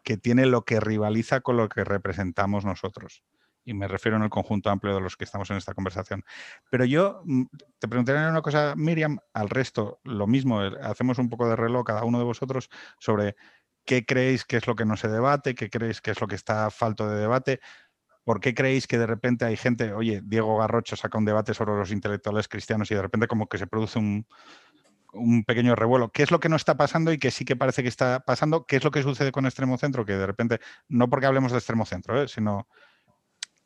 que 0.04 0.16
tiene 0.16 0.46
lo 0.46 0.62
que 0.62 0.80
rivaliza 0.80 1.40
con 1.40 1.56
lo 1.56 1.68
que 1.68 1.84
representamos 1.84 2.64
nosotros 2.64 3.22
y 3.68 3.74
me 3.74 3.86
refiero 3.86 4.16
en 4.16 4.22
el 4.22 4.30
conjunto 4.30 4.70
amplio 4.70 4.94
de 4.94 5.00
los 5.02 5.16
que 5.16 5.24
estamos 5.24 5.50
en 5.50 5.58
esta 5.58 5.74
conversación. 5.74 6.24
Pero 6.70 6.86
yo 6.86 7.20
mm, 7.24 7.44
te 7.78 7.86
preguntaré 7.86 8.26
una 8.28 8.40
cosa, 8.40 8.74
Miriam, 8.76 9.18
al 9.34 9.50
resto 9.50 10.00
lo 10.04 10.26
mismo, 10.26 10.60
hacemos 10.60 11.18
un 11.18 11.28
poco 11.28 11.48
de 11.48 11.54
reloj 11.54 11.84
cada 11.84 12.04
uno 12.04 12.18
de 12.18 12.24
vosotros 12.24 12.70
sobre 12.98 13.36
qué 13.84 14.06
creéis 14.06 14.46
que 14.46 14.56
es 14.56 14.66
lo 14.66 14.74
que 14.74 14.86
no 14.86 14.96
se 14.96 15.08
debate, 15.08 15.54
qué 15.54 15.68
creéis 15.68 16.00
que 16.00 16.12
es 16.12 16.20
lo 16.20 16.26
que 16.26 16.34
está 16.34 16.70
falto 16.70 17.08
de 17.10 17.20
debate. 17.20 17.60
¿Por 18.24 18.40
qué 18.40 18.54
creéis 18.54 18.86
que 18.86 18.98
de 18.98 19.06
repente 19.06 19.44
hay 19.44 19.56
gente, 19.56 19.92
oye, 19.92 20.22
Diego 20.24 20.58
Garrocho 20.58 20.96
saca 20.96 21.18
un 21.18 21.24
debate 21.26 21.52
sobre 21.52 21.74
los 21.74 21.92
intelectuales 21.92 22.48
cristianos 22.48 22.90
y 22.90 22.94
de 22.94 23.02
repente 23.02 23.26
como 23.26 23.48
que 23.48 23.58
se 23.58 23.66
produce 23.66 23.98
un, 23.98 24.26
un 25.12 25.44
pequeño 25.44 25.74
revuelo. 25.74 26.10
¿Qué 26.10 26.22
es 26.22 26.30
lo 26.30 26.40
que 26.40 26.48
no 26.48 26.56
está 26.56 26.76
pasando 26.76 27.12
y 27.12 27.18
que 27.18 27.30
sí 27.30 27.44
que 27.44 27.56
parece 27.56 27.82
que 27.82 27.88
está 27.88 28.20
pasando? 28.20 28.66
¿Qué 28.66 28.76
es 28.76 28.84
lo 28.84 28.90
que 28.90 29.02
sucede 29.02 29.32
con 29.32 29.46
extremo 29.46 29.78
centro? 29.78 30.04
Que 30.04 30.14
de 30.14 30.26
repente, 30.26 30.60
no 30.88 31.08
porque 31.08 31.26
hablemos 31.26 31.52
de 31.52 31.58
extremo 31.58 31.86
centro, 31.86 32.22
¿eh? 32.22 32.28
sino 32.28 32.68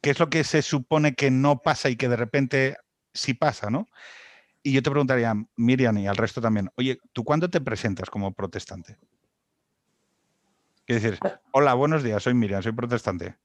qué 0.02 0.10
es 0.10 0.20
lo 0.20 0.28
que 0.28 0.44
se 0.44 0.60
supone 0.60 1.14
que 1.14 1.30
no 1.30 1.60
pasa 1.60 1.88
y 1.88 1.96
que 1.96 2.08
de 2.08 2.16
repente 2.16 2.76
sí 3.14 3.34
pasa, 3.34 3.70
¿no? 3.70 3.88
Y 4.62 4.72
yo 4.72 4.82
te 4.82 4.90
preguntaría, 4.90 5.34
Miriam 5.56 5.96
y 5.98 6.06
al 6.06 6.16
resto 6.16 6.40
también, 6.40 6.70
oye, 6.76 6.98
¿tú 7.12 7.24
cuándo 7.24 7.48
te 7.48 7.60
presentas 7.60 8.10
como 8.10 8.32
protestante? 8.32 8.98
¿Qué 10.84 10.94
decir? 10.94 11.18
Hola, 11.52 11.74
buenos 11.74 12.02
días, 12.02 12.22
soy 12.22 12.34
Miriam, 12.34 12.62
soy 12.62 12.72
protestante. 12.72 13.36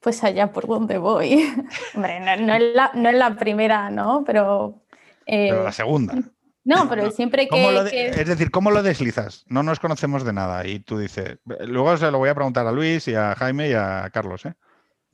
Pues 0.00 0.22
allá 0.22 0.52
por 0.52 0.66
donde 0.66 0.98
voy. 0.98 1.52
Hombre, 1.94 2.20
no, 2.20 2.36
no, 2.36 2.54
es 2.54 2.74
la, 2.74 2.90
no, 2.94 3.08
es 3.08 3.16
la, 3.16 3.36
primera, 3.36 3.90
¿no? 3.90 4.24
Pero... 4.24 4.82
Eh... 5.24 5.48
Pero 5.50 5.64
la 5.64 5.72
segunda. 5.72 6.14
No, 6.68 6.88
pero 6.88 7.12
siempre 7.12 7.46
que, 7.46 7.56
de, 7.56 7.90
que, 7.92 8.06
Es 8.08 8.26
decir, 8.26 8.50
¿cómo 8.50 8.72
lo 8.72 8.82
deslizas? 8.82 9.44
No 9.46 9.62
nos 9.62 9.78
conocemos 9.78 10.24
de 10.24 10.32
nada. 10.32 10.66
Y 10.66 10.80
tú 10.80 10.98
dices, 10.98 11.38
luego 11.60 11.96
se 11.96 12.10
lo 12.10 12.18
voy 12.18 12.28
a 12.28 12.34
preguntar 12.34 12.66
a 12.66 12.72
Luis 12.72 13.06
y 13.06 13.14
a 13.14 13.36
Jaime 13.36 13.70
y 13.70 13.74
a 13.74 14.10
Carlos, 14.12 14.46
¿eh? 14.46 14.54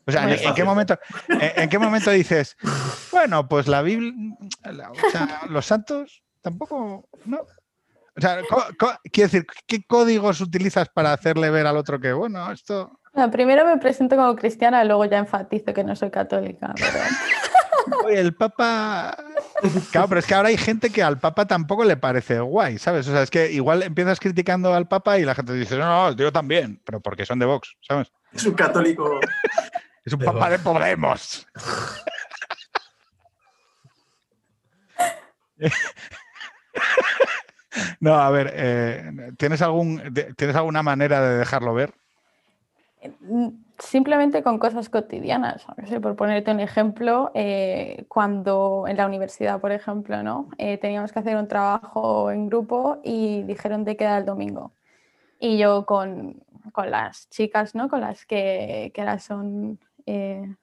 O 0.06 0.12
sea, 0.12 0.24
¿en, 0.24 0.38
¿en, 0.38 0.54
qué 0.54 0.64
momento, 0.64 0.98
en, 1.28 1.62
en, 1.62 1.68
qué 1.68 1.78
momento 1.78 2.10
dices, 2.10 2.56
bueno, 3.12 3.48
pues 3.48 3.68
la 3.68 3.82
Biblia, 3.82 4.14
o 4.90 5.10
sea, 5.10 5.42
los 5.48 5.66
santos 5.66 6.22
tampoco, 6.40 7.08
no? 7.24 7.46
O 8.14 8.20
sea, 8.20 8.40
quiero 9.10 9.30
decir, 9.30 9.46
¿qué 9.66 9.84
códigos 9.86 10.40
utilizas 10.40 10.88
para 10.90 11.12
hacerle 11.12 11.50
ver 11.50 11.66
al 11.66 11.76
otro 11.76 11.98
que, 11.98 12.12
bueno, 12.12 12.52
esto... 12.52 12.98
No, 13.14 13.30
primero 13.30 13.64
me 13.64 13.78
presento 13.78 14.16
como 14.16 14.36
cristiana 14.36 14.84
y 14.84 14.86
luego 14.86 15.04
ya 15.06 15.18
enfatizo 15.18 15.72
que 15.72 15.84
no 15.84 15.96
soy 15.96 16.10
católica. 16.10 16.74
Pero... 16.76 16.98
Oye, 18.04 18.20
el 18.20 18.34
Papa... 18.34 19.16
Claro, 19.92 20.08
pero 20.08 20.20
es 20.20 20.26
que 20.26 20.34
ahora 20.34 20.48
hay 20.48 20.56
gente 20.56 20.90
que 20.90 21.02
al 21.02 21.18
Papa 21.18 21.46
tampoco 21.46 21.84
le 21.84 21.96
parece 21.96 22.40
guay, 22.40 22.78
¿sabes? 22.78 23.08
O 23.08 23.12
sea, 23.12 23.22
es 23.22 23.30
que 23.30 23.50
igual 23.50 23.82
empiezas 23.82 24.20
criticando 24.20 24.74
al 24.74 24.88
Papa 24.88 25.18
y 25.18 25.24
la 25.24 25.34
gente 25.34 25.54
dice, 25.54 25.78
no, 25.78 25.86
no, 25.86 26.16
yo 26.16 26.32
también, 26.32 26.82
pero 26.84 27.00
porque 27.00 27.24
son 27.24 27.38
de 27.38 27.46
Vox, 27.46 27.76
¿sabes? 27.80 28.12
Es 28.32 28.44
un 28.44 28.54
católico 28.54 29.20
es 30.04 30.12
un 30.12 30.20
papá 30.20 30.50
de 30.50 30.58
Podemos. 30.58 31.46
no, 38.00 38.14
a 38.14 38.30
ver, 38.30 38.52
eh, 38.54 39.32
¿tienes, 39.38 39.62
algún, 39.62 40.02
¿tienes 40.36 40.56
alguna 40.56 40.82
manera 40.82 41.20
de 41.20 41.38
dejarlo 41.38 41.74
ver? 41.74 41.94
Simplemente 43.78 44.42
con 44.42 44.58
cosas 44.58 44.88
cotidianas. 44.88 45.66
Por 46.00 46.16
ponerte 46.16 46.50
un 46.50 46.60
ejemplo, 46.60 47.30
eh, 47.34 48.04
cuando 48.08 48.84
en 48.86 48.96
la 48.96 49.06
universidad, 49.06 49.60
por 49.60 49.72
ejemplo, 49.72 50.22
¿no? 50.22 50.48
Eh, 50.58 50.78
teníamos 50.78 51.12
que 51.12 51.18
hacer 51.18 51.36
un 51.36 51.48
trabajo 51.48 52.30
en 52.30 52.48
grupo 52.48 53.00
y 53.02 53.42
dijeron 53.42 53.84
de 53.84 53.96
queda 53.96 54.18
el 54.18 54.24
domingo. 54.24 54.72
Y 55.40 55.58
yo 55.58 55.84
con, 55.84 56.44
con 56.72 56.90
las 56.92 57.28
chicas, 57.30 57.74
¿no? 57.74 57.88
Con 57.88 58.00
las 58.00 58.24
que, 58.24 58.92
que 58.94 59.00
ahora 59.00 59.18
son 59.18 59.80
eh, 60.06 60.54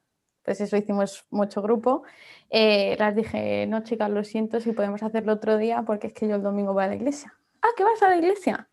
pues 0.43 0.61
eso 0.61 0.77
hicimos 0.77 1.25
mucho 1.29 1.61
grupo. 1.61 2.03
Eh, 2.49 2.95
las 2.99 3.15
dije, 3.15 3.67
no 3.67 3.83
chicas, 3.83 4.09
lo 4.09 4.23
siento 4.23 4.59
si 4.59 4.71
podemos 4.71 5.03
hacerlo 5.03 5.33
otro 5.33 5.57
día 5.57 5.83
porque 5.83 6.07
es 6.07 6.13
que 6.13 6.27
yo 6.27 6.35
el 6.35 6.43
domingo 6.43 6.73
voy 6.73 6.83
a 6.83 6.87
la 6.87 6.95
iglesia. 6.95 7.33
Ah, 7.61 7.69
¿que 7.75 7.83
vas 7.83 8.01
a 8.01 8.09
la 8.09 8.17
iglesia? 8.17 8.69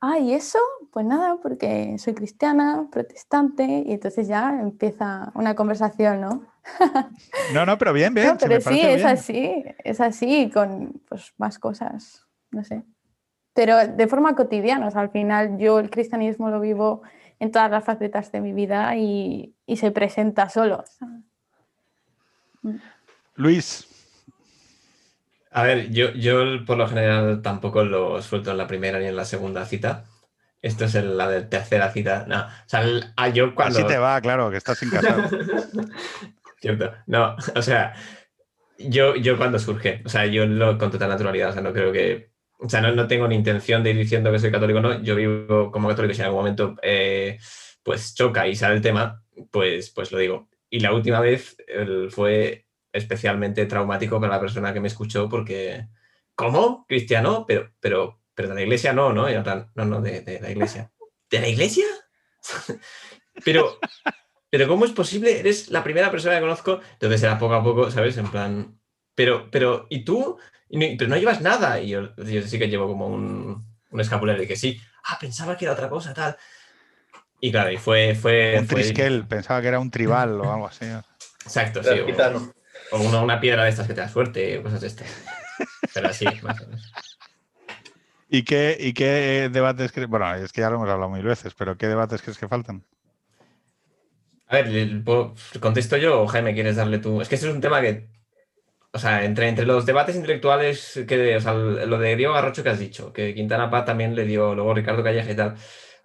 ah, 0.00 0.18
¿y 0.18 0.34
eso? 0.34 0.58
Pues 0.92 1.06
nada, 1.06 1.36
porque 1.42 1.96
soy 1.98 2.14
cristiana, 2.14 2.86
protestante, 2.90 3.84
y 3.86 3.92
entonces 3.92 4.28
ya 4.28 4.60
empieza 4.60 5.30
una 5.34 5.54
conversación, 5.54 6.20
¿no? 6.20 6.44
no, 7.54 7.66
no, 7.66 7.78
pero 7.78 7.92
bien, 7.92 8.14
bien. 8.14 8.28
No, 8.28 8.38
pero 8.38 8.60
sí, 8.60 8.80
es 8.80 9.04
así, 9.04 9.64
es 9.84 10.00
así, 10.00 10.50
con 10.52 11.00
pues, 11.08 11.32
más 11.38 11.58
cosas, 11.58 12.26
no 12.50 12.64
sé. 12.64 12.82
Pero 13.54 13.86
de 13.86 14.06
forma 14.06 14.34
cotidiana, 14.34 14.86
o 14.86 14.90
sea, 14.90 15.00
al 15.00 15.10
final 15.10 15.56
yo 15.58 15.78
el 15.78 15.88
cristianismo 15.88 16.50
lo 16.50 16.60
vivo 16.60 17.02
en 17.38 17.50
todas 17.50 17.70
las 17.70 17.84
facetas 17.84 18.32
de 18.32 18.40
mi 18.40 18.52
vida 18.52 18.96
y, 18.96 19.54
y 19.66 19.76
se 19.76 19.90
presenta 19.90 20.48
solo. 20.48 20.84
Luis. 23.34 23.86
A 25.50 25.62
ver, 25.62 25.90
yo, 25.90 26.10
yo 26.12 26.64
por 26.66 26.76
lo 26.76 26.86
general 26.86 27.40
tampoco 27.42 27.82
lo 27.84 28.20
suelto 28.20 28.50
en 28.50 28.58
la 28.58 28.66
primera 28.66 28.98
ni 28.98 29.06
en 29.06 29.16
la 29.16 29.24
segunda 29.24 29.64
cita. 29.64 30.04
Esto 30.60 30.84
es 30.84 30.94
la 30.94 31.28
de 31.28 31.42
tercera 31.42 31.90
cita. 31.92 32.24
No, 32.26 32.40
o 32.40 32.48
sea, 32.66 32.84
ah, 33.16 33.28
yo 33.28 33.54
cuando... 33.54 33.78
Así 33.78 33.86
te 33.86 33.98
va, 33.98 34.20
claro, 34.20 34.50
que 34.50 34.56
estás 34.56 34.78
sin 34.78 34.90
casar. 34.90 35.30
Cierto. 36.60 36.92
No, 37.06 37.36
o 37.54 37.62
sea, 37.62 37.94
yo, 38.78 39.14
yo 39.16 39.36
cuando 39.36 39.58
surge, 39.58 40.02
o 40.04 40.08
sea, 40.08 40.26
yo 40.26 40.44
lo 40.46 40.76
con 40.76 40.90
total 40.90 41.08
naturalidad, 41.08 41.50
o 41.50 41.52
sea, 41.52 41.62
no 41.62 41.72
creo 41.72 41.92
que... 41.92 42.30
O 42.58 42.68
sea, 42.68 42.80
no, 42.80 42.94
no 42.94 43.06
tengo 43.06 43.28
ni 43.28 43.34
intención 43.34 43.82
de 43.82 43.90
ir 43.90 43.96
diciendo 43.96 44.32
que 44.32 44.38
soy 44.38 44.50
católico, 44.50 44.80
no. 44.80 45.02
Yo 45.02 45.14
vivo 45.14 45.70
como 45.70 45.88
católico 45.88 46.14
si 46.14 46.20
en 46.20 46.26
algún 46.26 46.40
momento 46.40 46.76
eh, 46.82 47.38
pues 47.82 48.14
choca 48.14 48.48
y 48.48 48.56
sale 48.56 48.76
el 48.76 48.82
tema, 48.82 49.22
pues, 49.50 49.90
pues 49.90 50.10
lo 50.12 50.18
digo. 50.18 50.48
Y 50.70 50.80
la 50.80 50.92
última 50.92 51.20
vez 51.20 51.56
fue 52.10 52.66
especialmente 52.92 53.66
traumático 53.66 54.20
para 54.20 54.34
la 54.34 54.40
persona 54.40 54.72
que 54.72 54.80
me 54.80 54.88
escuchó 54.88 55.28
porque, 55.28 55.88
¿cómo? 56.34 56.86
¿Cristiano? 56.88 57.44
Pero, 57.46 57.70
pero, 57.80 58.20
pero 58.34 58.48
de 58.48 58.54
la 58.54 58.62
iglesia 58.62 58.92
no, 58.92 59.12
¿no? 59.12 59.28
no, 59.28 59.84
no, 59.84 60.00
de, 60.00 60.40
la 60.40 60.50
iglesia. 60.50 60.90
¿De 61.30 61.40
la 61.40 61.48
iglesia? 61.48 61.86
pero, 63.44 63.78
pero 64.50 64.66
¿cómo 64.66 64.84
es 64.84 64.92
posible? 64.92 65.38
Eres 65.38 65.70
la 65.70 65.84
primera 65.84 66.10
persona 66.10 66.36
que 66.36 66.40
conozco. 66.40 66.80
Entonces 66.94 67.22
era 67.22 67.38
poco 67.38 67.54
a 67.54 67.62
poco, 67.62 67.90
¿sabes? 67.90 68.16
En 68.16 68.28
plan, 68.28 68.80
pero, 69.14 69.50
pero, 69.50 69.86
¿y 69.90 70.04
tú? 70.04 70.38
Pero 70.70 71.08
no 71.08 71.16
llevas 71.16 71.40
nada. 71.40 71.80
Y 71.80 71.88
yo, 71.88 72.08
sí 72.46 72.58
que 72.58 72.68
llevo 72.68 72.88
como 72.88 73.08
un, 73.08 73.64
un 73.90 74.00
escapulario 74.00 74.42
de 74.42 74.48
que 74.48 74.56
sí. 74.56 74.80
Ah, 75.04 75.18
pensaba 75.20 75.56
que 75.56 75.64
era 75.64 75.74
otra 75.74 75.88
cosa, 75.88 76.12
tal. 76.12 76.36
Y 77.40 77.50
claro, 77.50 77.70
y 77.70 77.76
fue... 77.76 78.14
fue 78.14 78.58
un 78.58 78.66
triskel, 78.66 79.26
pensaba 79.26 79.60
que 79.60 79.68
era 79.68 79.78
un 79.78 79.90
tribal 79.90 80.40
o 80.40 80.52
algo 80.52 80.66
así. 80.66 80.86
Exacto, 81.44 81.82
sí. 81.82 82.00
O 82.92 83.00
una, 83.00 83.40
piedra 83.40 83.64
de 83.64 83.70
estas 83.70 83.86
que 83.86 83.94
te 83.94 84.00
da 84.00 84.08
suerte, 84.08 84.58
o 84.58 84.62
cosas 84.62 84.80
de 84.80 84.86
estas. 84.86 85.08
Pero 85.92 86.08
así, 86.08 86.24
más 86.42 86.60
o 86.60 86.66
menos. 86.66 86.92
¿Y 88.28 88.42
qué, 88.42 88.76
¿Y 88.78 88.92
qué 88.92 89.48
debates 89.52 89.92
crees? 89.92 90.08
Bueno, 90.08 90.34
es 90.34 90.52
que 90.52 90.60
ya 90.60 90.70
lo 90.70 90.76
hemos 90.76 90.88
hablado 90.88 91.10
mil 91.10 91.22
veces, 91.22 91.54
pero 91.54 91.76
¿qué 91.76 91.86
debates 91.86 92.22
crees 92.22 92.38
que 92.38 92.48
faltan? 92.48 92.84
A 94.48 94.56
ver, 94.56 95.02
¿contesto 95.60 95.96
yo 95.96 96.22
o 96.22 96.26
Jaime 96.26 96.54
quieres 96.54 96.76
darle 96.76 96.98
tú? 96.98 97.20
Es 97.20 97.28
que 97.28 97.34
ese 97.34 97.48
es 97.48 97.54
un 97.54 97.60
tema 97.60 97.80
que. 97.80 98.08
O 98.96 98.98
sea, 98.98 99.26
entre, 99.26 99.46
entre 99.46 99.66
los 99.66 99.84
debates 99.84 100.16
intelectuales, 100.16 101.04
que, 101.06 101.36
o 101.36 101.40
sea, 101.42 101.52
lo 101.52 101.98
de 101.98 102.16
Diego 102.16 102.32
Garrocho 102.32 102.62
que 102.62 102.70
has 102.70 102.78
dicho, 102.78 103.12
que 103.12 103.34
Quintana 103.34 103.68
Paz 103.68 103.84
también 103.84 104.14
le 104.14 104.24
dio, 104.24 104.54
luego 104.54 104.72
Ricardo 104.72 105.04
Calleja 105.04 105.30
y 105.30 105.36
tal. 105.36 105.54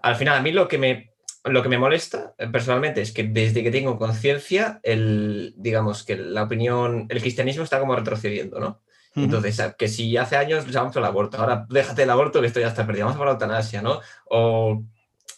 Al 0.02 0.18
final, 0.18 0.38
a 0.38 0.42
mí 0.42 0.52
lo 0.52 0.68
que 0.68 0.78
me 0.78 1.14
lo 1.46 1.64
que 1.64 1.70
me 1.70 1.78
molesta 1.78 2.36
eh, 2.38 2.48
personalmente 2.48 3.02
es 3.02 3.14
que 3.14 3.24
desde 3.24 3.64
que 3.64 3.72
tengo 3.72 3.98
conciencia, 3.98 4.82
el, 4.84 5.54
digamos 5.56 6.04
que 6.04 6.18
la 6.18 6.44
opinión, 6.44 7.06
el 7.08 7.22
cristianismo 7.22 7.64
está 7.64 7.80
como 7.80 7.96
retrocediendo, 7.96 8.60
¿no? 8.60 8.82
Entonces, 9.16 9.62
que 9.78 9.88
si 9.88 10.18
hace 10.18 10.36
años 10.36 10.68
llamamos 10.68 10.96
el 10.98 11.06
aborto, 11.06 11.38
ahora 11.38 11.66
déjate 11.70 12.04
el 12.04 12.10
aborto 12.10 12.42
que 12.42 12.48
esto 12.48 12.60
ya 12.60 12.68
está 12.68 12.86
perdido, 12.86 13.08
vamos 13.08 13.22
a 13.22 13.26
la 13.26 13.32
eutanasia, 13.32 13.82
¿no? 13.82 14.02
O, 14.26 14.84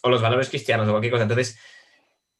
o, 0.02 0.10
los 0.10 0.22
valores 0.22 0.48
cristianos 0.48 0.88
o 0.88 0.90
cualquier 0.90 1.12
cosa. 1.12 1.22
Entonces, 1.22 1.56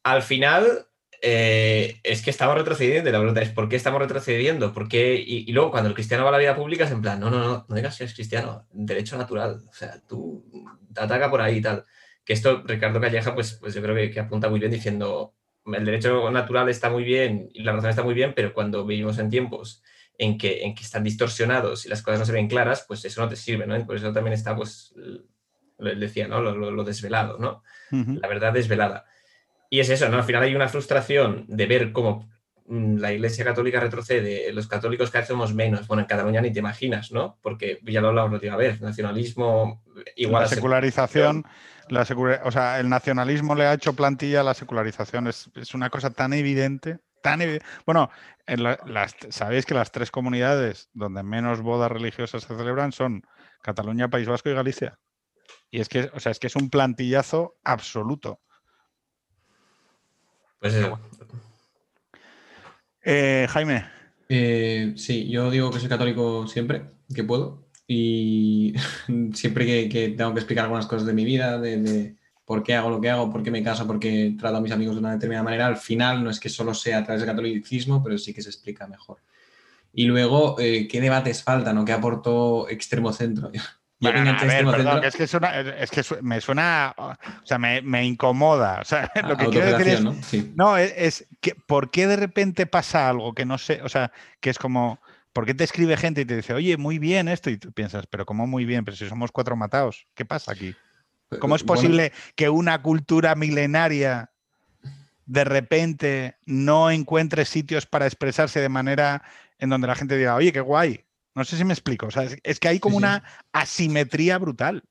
al 0.02 0.22
final, 0.22 0.86
eh, 1.26 2.00
es 2.02 2.22
que 2.22 2.30
estamos 2.30 2.54
retrocediendo 2.54 3.08
y 3.08 3.12
la 3.12 3.18
pregunta 3.18 3.40
es, 3.40 3.50
¿por 3.50 3.68
qué 3.68 3.76
estamos 3.76 4.00
retrocediendo? 4.00 4.72
¿Por 4.72 4.88
qué? 4.88 5.14
Y, 5.14 5.50
luego 5.52 5.70
cuando 5.70 5.88
el 5.88 5.94
cristiano 5.94 6.24
va 6.24 6.28
a 6.28 6.32
la 6.32 6.38
vida 6.38 6.54
pública 6.54 6.84
es 6.84 6.90
en 6.90 7.00
plan, 7.00 7.18
no, 7.18 7.30
no, 7.30 7.38
no, 7.38 7.66
no 7.68 7.74
digas 7.74 7.96
que 7.96 8.04
eres 8.04 8.14
cristiano, 8.14 8.66
derecho 8.72 9.16
natural, 9.16 9.62
o 9.68 9.72
sea, 9.72 10.00
tú 10.06 10.44
te 10.92 11.00
ataca 11.00 11.30
por 11.30 11.40
ahí 11.40 11.56
y 11.56 11.62
tal 11.62 11.84
que 12.24 12.32
esto 12.32 12.62
Ricardo 12.64 13.00
Calleja, 13.00 13.34
pues, 13.34 13.54
pues 13.54 13.74
yo 13.74 13.82
creo 13.82 13.94
que, 14.10 14.18
apunta 14.18 14.48
muy 14.48 14.58
bien 14.58 14.72
diciendo, 14.72 15.34
el 15.66 15.84
derecho 15.84 16.30
natural 16.30 16.68
está 16.68 16.90
muy 16.90 17.04
bien 17.04 17.48
y 17.52 17.62
la 17.62 17.72
razón 17.72 17.90
está 17.90 18.02
muy 18.02 18.14
bien, 18.14 18.32
pero 18.34 18.52
cuando 18.54 18.86
vivimos 18.86 19.18
en 19.18 19.30
tiempos 19.30 19.82
en 20.16 20.38
que, 20.38 20.62
en 20.62 20.74
que 20.74 20.84
están 20.84 21.04
distorsionados 21.04 21.84
y 21.84 21.88
las 21.88 22.02
cosas 22.02 22.20
no 22.20 22.26
se 22.26 22.32
ven 22.32 22.48
claras, 22.48 22.84
pues 22.86 23.04
eso 23.04 23.20
no 23.20 23.28
te 23.28 23.36
sirve, 23.36 23.66
¿no? 23.66 23.86
Por 23.86 23.96
eso 23.96 24.12
también 24.12 24.34
está, 24.34 24.56
pues, 24.56 24.94
lo 24.96 25.94
decía, 25.94 26.28
¿no? 26.28 26.40
Lo, 26.40 26.84
desvelado, 26.84 27.38
¿no? 27.38 27.62
La 27.90 28.28
verdad 28.28 28.52
desvelada. 28.52 29.04
Y 29.74 29.80
es 29.80 29.90
eso, 29.90 30.08
¿no? 30.08 30.18
Al 30.18 30.22
final 30.22 30.44
hay 30.44 30.54
una 30.54 30.68
frustración 30.68 31.46
de 31.48 31.66
ver 31.66 31.90
cómo 31.90 32.30
mm, 32.66 32.98
la 32.98 33.12
Iglesia 33.12 33.44
Católica 33.44 33.80
retrocede, 33.80 34.52
los 34.52 34.68
católicos 34.68 35.10
cada 35.10 35.22
vez 35.22 35.28
somos 35.28 35.52
menos. 35.52 35.88
Bueno, 35.88 36.02
en 36.02 36.06
Cataluña 36.06 36.40
ni 36.40 36.52
te 36.52 36.60
imaginas, 36.60 37.10
¿no? 37.10 37.40
Porque 37.42 37.80
ya 37.82 38.00
lo 38.00 38.10
hablamos 38.10 38.30
la 38.30 38.36
última 38.36 38.56
vez, 38.56 38.80
nacionalismo 38.80 39.82
igual. 40.14 40.44
La 40.44 40.48
secularización 40.48 41.44
la 41.88 42.06
o 42.44 42.50
sea, 42.52 42.78
el 42.78 42.88
nacionalismo 42.88 43.56
le 43.56 43.66
ha 43.66 43.74
hecho 43.74 43.94
plantilla 43.94 44.42
a 44.42 44.44
la 44.44 44.54
secularización. 44.54 45.26
Es, 45.26 45.74
una 45.74 45.90
cosa 45.90 46.10
tan 46.10 46.34
evidente. 46.34 47.00
Tan 47.20 47.40
bueno, 47.84 48.10
en 48.46 48.62
las, 48.62 49.16
sabéis 49.30 49.66
que 49.66 49.74
las 49.74 49.90
tres 49.90 50.12
comunidades 50.12 50.88
donde 50.92 51.24
menos 51.24 51.62
bodas 51.62 51.90
religiosas 51.90 52.44
se 52.44 52.56
celebran 52.56 52.92
son 52.92 53.24
Cataluña, 53.60 54.08
País 54.08 54.28
Vasco 54.28 54.50
y 54.50 54.54
Galicia. 54.54 55.00
Y 55.68 55.80
es 55.80 55.88
que, 55.88 56.12
o 56.14 56.20
sea, 56.20 56.30
es 56.30 56.38
que 56.38 56.46
es 56.46 56.54
un 56.54 56.70
plantillazo 56.70 57.56
absoluto. 57.64 58.38
Pues 60.64 60.76
eh, 63.02 63.46
Jaime. 63.50 63.84
Eh, 64.30 64.94
sí, 64.96 65.28
yo 65.28 65.50
digo 65.50 65.70
que 65.70 65.78
soy 65.78 65.90
católico 65.90 66.48
siempre, 66.48 66.86
que 67.14 67.22
puedo 67.22 67.66
y 67.86 68.72
siempre 69.34 69.90
que, 69.90 70.14
tengo 70.16 70.32
que 70.32 70.40
explicar 70.40 70.64
algunas 70.64 70.86
cosas 70.86 71.06
de 71.06 71.12
mi 71.12 71.26
vida, 71.26 71.60
de, 71.60 72.16
por 72.46 72.62
qué 72.62 72.74
hago 72.74 72.88
lo 72.88 72.98
que 72.98 73.10
hago, 73.10 73.30
por 73.30 73.42
qué 73.42 73.50
me 73.50 73.62
caso, 73.62 73.86
por 73.86 74.00
qué 74.00 74.34
trato 74.38 74.56
a 74.56 74.62
mis 74.62 74.72
amigos 74.72 74.94
de 74.94 75.00
una 75.00 75.12
determinada 75.12 75.44
manera, 75.44 75.66
al 75.66 75.76
final 75.76 76.24
no 76.24 76.30
es 76.30 76.40
que 76.40 76.48
solo 76.48 76.72
sea 76.72 77.00
a 77.00 77.04
través 77.04 77.20
del 77.20 77.28
catolicismo, 77.28 78.02
pero 78.02 78.16
sí 78.16 78.32
que 78.32 78.40
se 78.40 78.48
explica 78.48 78.86
mejor. 78.86 79.18
Y 79.92 80.06
luego, 80.06 80.58
eh, 80.58 80.88
¿qué 80.88 80.98
debates 80.98 81.42
faltan 81.42 81.76
o 81.76 81.84
qué 81.84 81.92
aportó 81.92 82.70
extremo 82.70 83.12
centro? 83.12 83.52
a 84.06 84.44
ver, 84.44 84.64
perdón, 84.64 85.04
es 85.04 85.16
que, 85.16 85.24
es 85.24 85.90
que 85.90 86.22
me 86.22 86.40
suena, 86.40 86.94
o 86.96 87.16
sea, 87.44 87.58
me, 87.58 88.04
incomoda. 88.04 88.80
O 88.80 88.84
sea, 88.84 89.10
lo 89.28 89.36
que 89.36 89.46
quiero 89.48 89.78
decir 89.78 89.88
es, 89.88 90.56
¿no? 90.56 90.76
es, 90.76 91.26
que, 91.40 91.54
¿por 91.54 91.90
qué 91.90 92.06
de 92.06 92.16
repente 92.16 92.66
pasa 92.66 93.08
algo 93.08 93.34
que 93.34 93.44
no 93.44 93.58
sé, 93.58 93.80
o 93.82 93.88
sea, 93.88 94.12
que 94.40 94.50
es 94.50 94.58
como, 94.58 95.00
¿Por 95.34 95.46
qué 95.46 95.52
te 95.52 95.64
escribe 95.64 95.96
gente 95.96 96.20
y 96.20 96.24
te 96.24 96.36
dice, 96.36 96.54
oye, 96.54 96.76
muy 96.76 97.00
bien 97.00 97.26
esto? 97.26 97.50
Y 97.50 97.58
tú 97.58 97.72
piensas, 97.72 98.06
pero 98.06 98.24
¿cómo 98.24 98.46
muy 98.46 98.64
bien? 98.64 98.84
Pero 98.84 98.96
si 98.96 99.08
somos 99.08 99.32
cuatro 99.32 99.56
matados, 99.56 100.06
¿qué 100.14 100.24
pasa 100.24 100.52
aquí? 100.52 100.76
Eh, 101.32 101.38
¿Cómo 101.40 101.56
es 101.56 101.64
posible 101.64 102.12
que 102.36 102.48
una 102.48 102.80
cultura 102.82 103.34
milenaria 103.34 104.30
de 105.26 105.42
repente 105.42 106.36
no 106.46 106.88
encuentre 106.92 107.46
sitios 107.46 107.84
para 107.84 108.06
expresarse 108.06 108.60
de 108.60 108.68
manera 108.68 109.24
en 109.58 109.70
donde 109.70 109.88
la 109.88 109.96
gente 109.96 110.16
diga, 110.16 110.36
oye, 110.36 110.52
qué 110.52 110.60
guay? 110.60 111.04
No 111.34 111.44
sé 111.44 111.56
si 111.56 111.64
me 111.64 111.72
explico. 111.72 112.06
O 112.06 112.10
sea, 112.10 112.28
es, 112.42 112.60
que 112.60 112.68
hay 112.68 112.78
como 112.78 112.96
una 112.96 113.24
asimetría 113.52 114.38
brutal. 114.38 114.82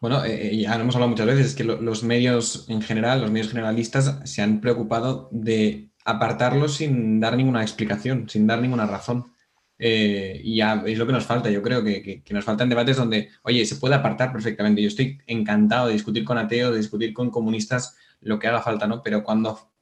Bueno, 0.00 0.24
eh, 0.24 0.48
eh, 0.48 0.56
ya 0.58 0.74
hemos 0.74 0.94
hablado 0.94 1.10
muchas 1.10 1.26
veces, 1.26 1.46
es 1.46 1.54
que 1.54 1.64
los 1.64 2.02
medios 2.02 2.66
en 2.68 2.82
general, 2.82 3.22
los 3.22 3.30
medios 3.30 3.48
generalistas, 3.48 4.20
se 4.24 4.42
han 4.42 4.60
preocupado 4.60 5.28
de 5.32 5.90
apartarlos 6.04 6.76
sin 6.76 7.20
dar 7.20 7.36
ninguna 7.36 7.62
explicación, 7.62 8.28
sin 8.28 8.46
dar 8.46 8.60
ninguna 8.60 8.86
razón. 8.86 9.32
Eh, 9.78 10.40
y 10.44 10.60
es 10.60 10.98
lo 10.98 11.06
que 11.06 11.12
nos 11.12 11.26
falta. 11.26 11.50
Yo 11.50 11.62
creo 11.62 11.82
que, 11.82 12.22
nos 12.30 12.44
faltan 12.44 12.68
debates 12.68 12.96
donde, 12.96 13.30
oye, 13.42 13.64
se 13.66 13.76
puede 13.76 13.94
apartar 13.94 14.32
perfectamente. 14.32 14.82
Yo 14.82 14.88
estoy 14.88 15.20
encantado 15.26 15.88
de 15.88 15.94
discutir 15.94 16.24
con 16.24 16.38
ateos, 16.38 16.72
de 16.72 16.78
discutir 16.78 17.12
con 17.12 17.30
comunistas, 17.30 17.96
lo 18.20 18.38
que 18.38 18.46
haga 18.46 18.62
falta, 18.62 18.86
¿no? 18.86 19.02
Pero 19.02 19.22
cuando, 19.22 19.72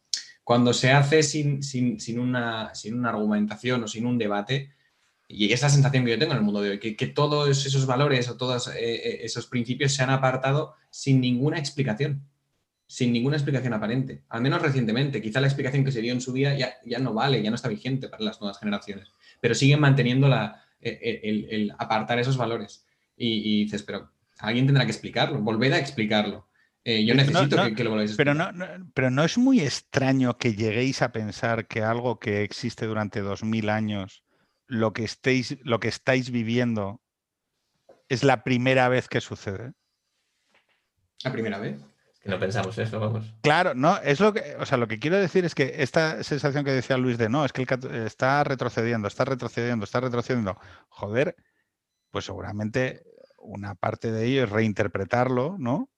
cuando 0.45 0.73
se 0.73 0.93
hace 0.93 1.23
sin, 1.23 1.63
sin, 1.63 2.19
una, 2.19 2.75
sin 2.75 2.95
una 2.95 3.11
argumentación 3.11 3.85
o 3.85 3.89
sin 3.89 4.07
un 4.07 4.19
debate, 4.19 4.73
y 5.33 5.53
esa 5.53 5.71
sensación 5.71 6.05
que 6.05 6.11
yo 6.13 6.19
tengo 6.19 6.33
en 6.33 6.39
el 6.39 6.45
mundo 6.45 6.61
de 6.61 6.71
hoy, 6.71 6.79
que, 6.79 7.07
todos 7.07 7.65
esos 7.67 7.87
valores 7.87 8.29
o 8.29 8.37
todos 8.37 8.69
eh, 8.69 8.73
eh, 8.79 9.21
esos 9.23 9.47
principios 9.47 9.95
se 9.95 10.03
han 10.03 10.11
apartado 10.11 10.75
sin 10.91 11.21
ninguna 11.21 11.59
explicación 11.59 12.27
sin 12.93 13.11
ninguna 13.11 13.37
explicación 13.37 13.73
aparente, 13.73 14.23
al 14.29 14.43
menos 14.43 14.61
recientemente. 14.61 15.23
Quizá 15.23 15.41
la 15.41 15.47
explicación 15.47 15.83
que 15.83 15.91
se 15.91 16.03
dio 16.03 16.13
en 16.13 16.21
su 16.21 16.31
día 16.31 16.55
ya, 16.55 16.75
ya 16.85 16.99
no 16.99 17.15
vale, 17.15 17.43
ya 17.43 17.49
no 17.49 17.57
está 17.57 17.71
vigente 17.71 18.11
para 18.11 18.23
las 18.23 18.39
nuevas 18.39 18.59
generaciones, 18.59 19.09
pero 19.41 19.55
siguen 19.55 19.81
manteniendo 19.81 20.29
la, 20.29 20.63
e, 20.79 20.91
e, 21.01 21.57
el, 21.57 21.75
apartar 21.79 22.19
esos 22.19 22.37
valores. 22.37 22.85
Y, 23.17 23.65
dices, 23.65 23.83
pero 23.83 24.11
alguien 24.41 24.67
tendrá 24.67 24.85
que 24.85 24.91
explicarlo, 24.91 25.41
volver 25.41 25.73
a 25.73 25.79
explicarlo. 25.79 26.51
Eh, 26.85 27.07
yo 27.07 27.15
necesito 27.15 27.75
que, 27.75 27.83
lo 27.83 27.91
volváis 27.91 28.11
a 28.11 28.13
explicar. 28.13 28.17
Pero 28.17 28.35
no, 28.35 28.91
pero 28.93 29.11
no 29.11 29.25
es 29.25 29.39
muy 29.39 29.61
extraño 29.61 30.37
que 30.37 30.55
lleguéis 30.55 31.01
a 31.01 31.13
pensar 31.13 31.67
que 31.67 31.81
algo 31.83 32.19
que 32.19 32.43
existe 32.43 32.85
durante 32.85 33.21
dos 33.21 33.43
mil 33.43 33.71
años, 33.71 34.22
lo 34.73 34.95
que, 34.95 35.05
estéis, 35.05 35.59
lo 35.65 35.81
que 35.81 35.89
estáis 35.89 36.31
viviendo, 36.31 37.03
es 38.09 38.25
la 38.25 38.43
primera 38.43 38.89
vez 38.89 39.07
que 39.07 39.21
sucede. 39.21 39.75
La 41.23 41.31
primera 41.31 41.59
vez. 41.59 41.79
Que 42.23 42.31
no 42.31 42.39
pensamos 42.39 42.79
eso, 42.79 42.99
vamos. 42.99 43.35
Claro, 43.43 43.75
no, 43.75 43.99
es 43.99 44.21
lo 44.21 44.33
que, 44.33 44.57
o 44.59 44.65
sea, 44.65 44.79
lo 44.79 44.89
que 44.89 44.99
quiero 44.99 45.19
decir 45.19 45.45
es 45.45 45.55
que 45.55 45.75
esta 45.83 46.23
sensación 46.23 46.65
que 46.65 46.71
decía 46.71 46.97
Luis 46.97 47.19
de 47.19 47.29
no, 47.29 47.45
es 47.45 47.53
que 47.53 47.63
el 47.63 48.07
está 48.07 48.43
retrocediendo, 48.45 49.09
está 49.09 49.27
retrocediendo, 49.27 49.85
está 49.85 50.01
retrocediendo. 50.01 50.57
Joder, 50.89 51.37
pues 52.11 52.25
seguramente 52.25 53.03
una 53.39 53.75
parte 53.75 54.11
de 54.11 54.25
ello 54.25 54.45
es 54.45 54.51
reinterpretarlo, 54.51 55.57
¿no? 55.59 55.91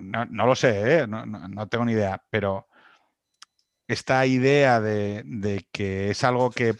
No, 0.00 0.24
no 0.24 0.46
lo 0.46 0.56
sé, 0.56 0.98
¿eh? 1.02 1.06
no, 1.06 1.24
no- 1.24 1.46
no 1.48 1.68
tengo 1.68 1.84
ni 1.84 1.92
idea, 1.92 2.24
pero 2.30 2.66
esta 3.86 4.24
idea 4.26 4.80
de, 4.80 5.22
de 5.24 5.68
que 5.70 6.10
es 6.10 6.24
algo 6.24 6.50
que, 6.50 6.74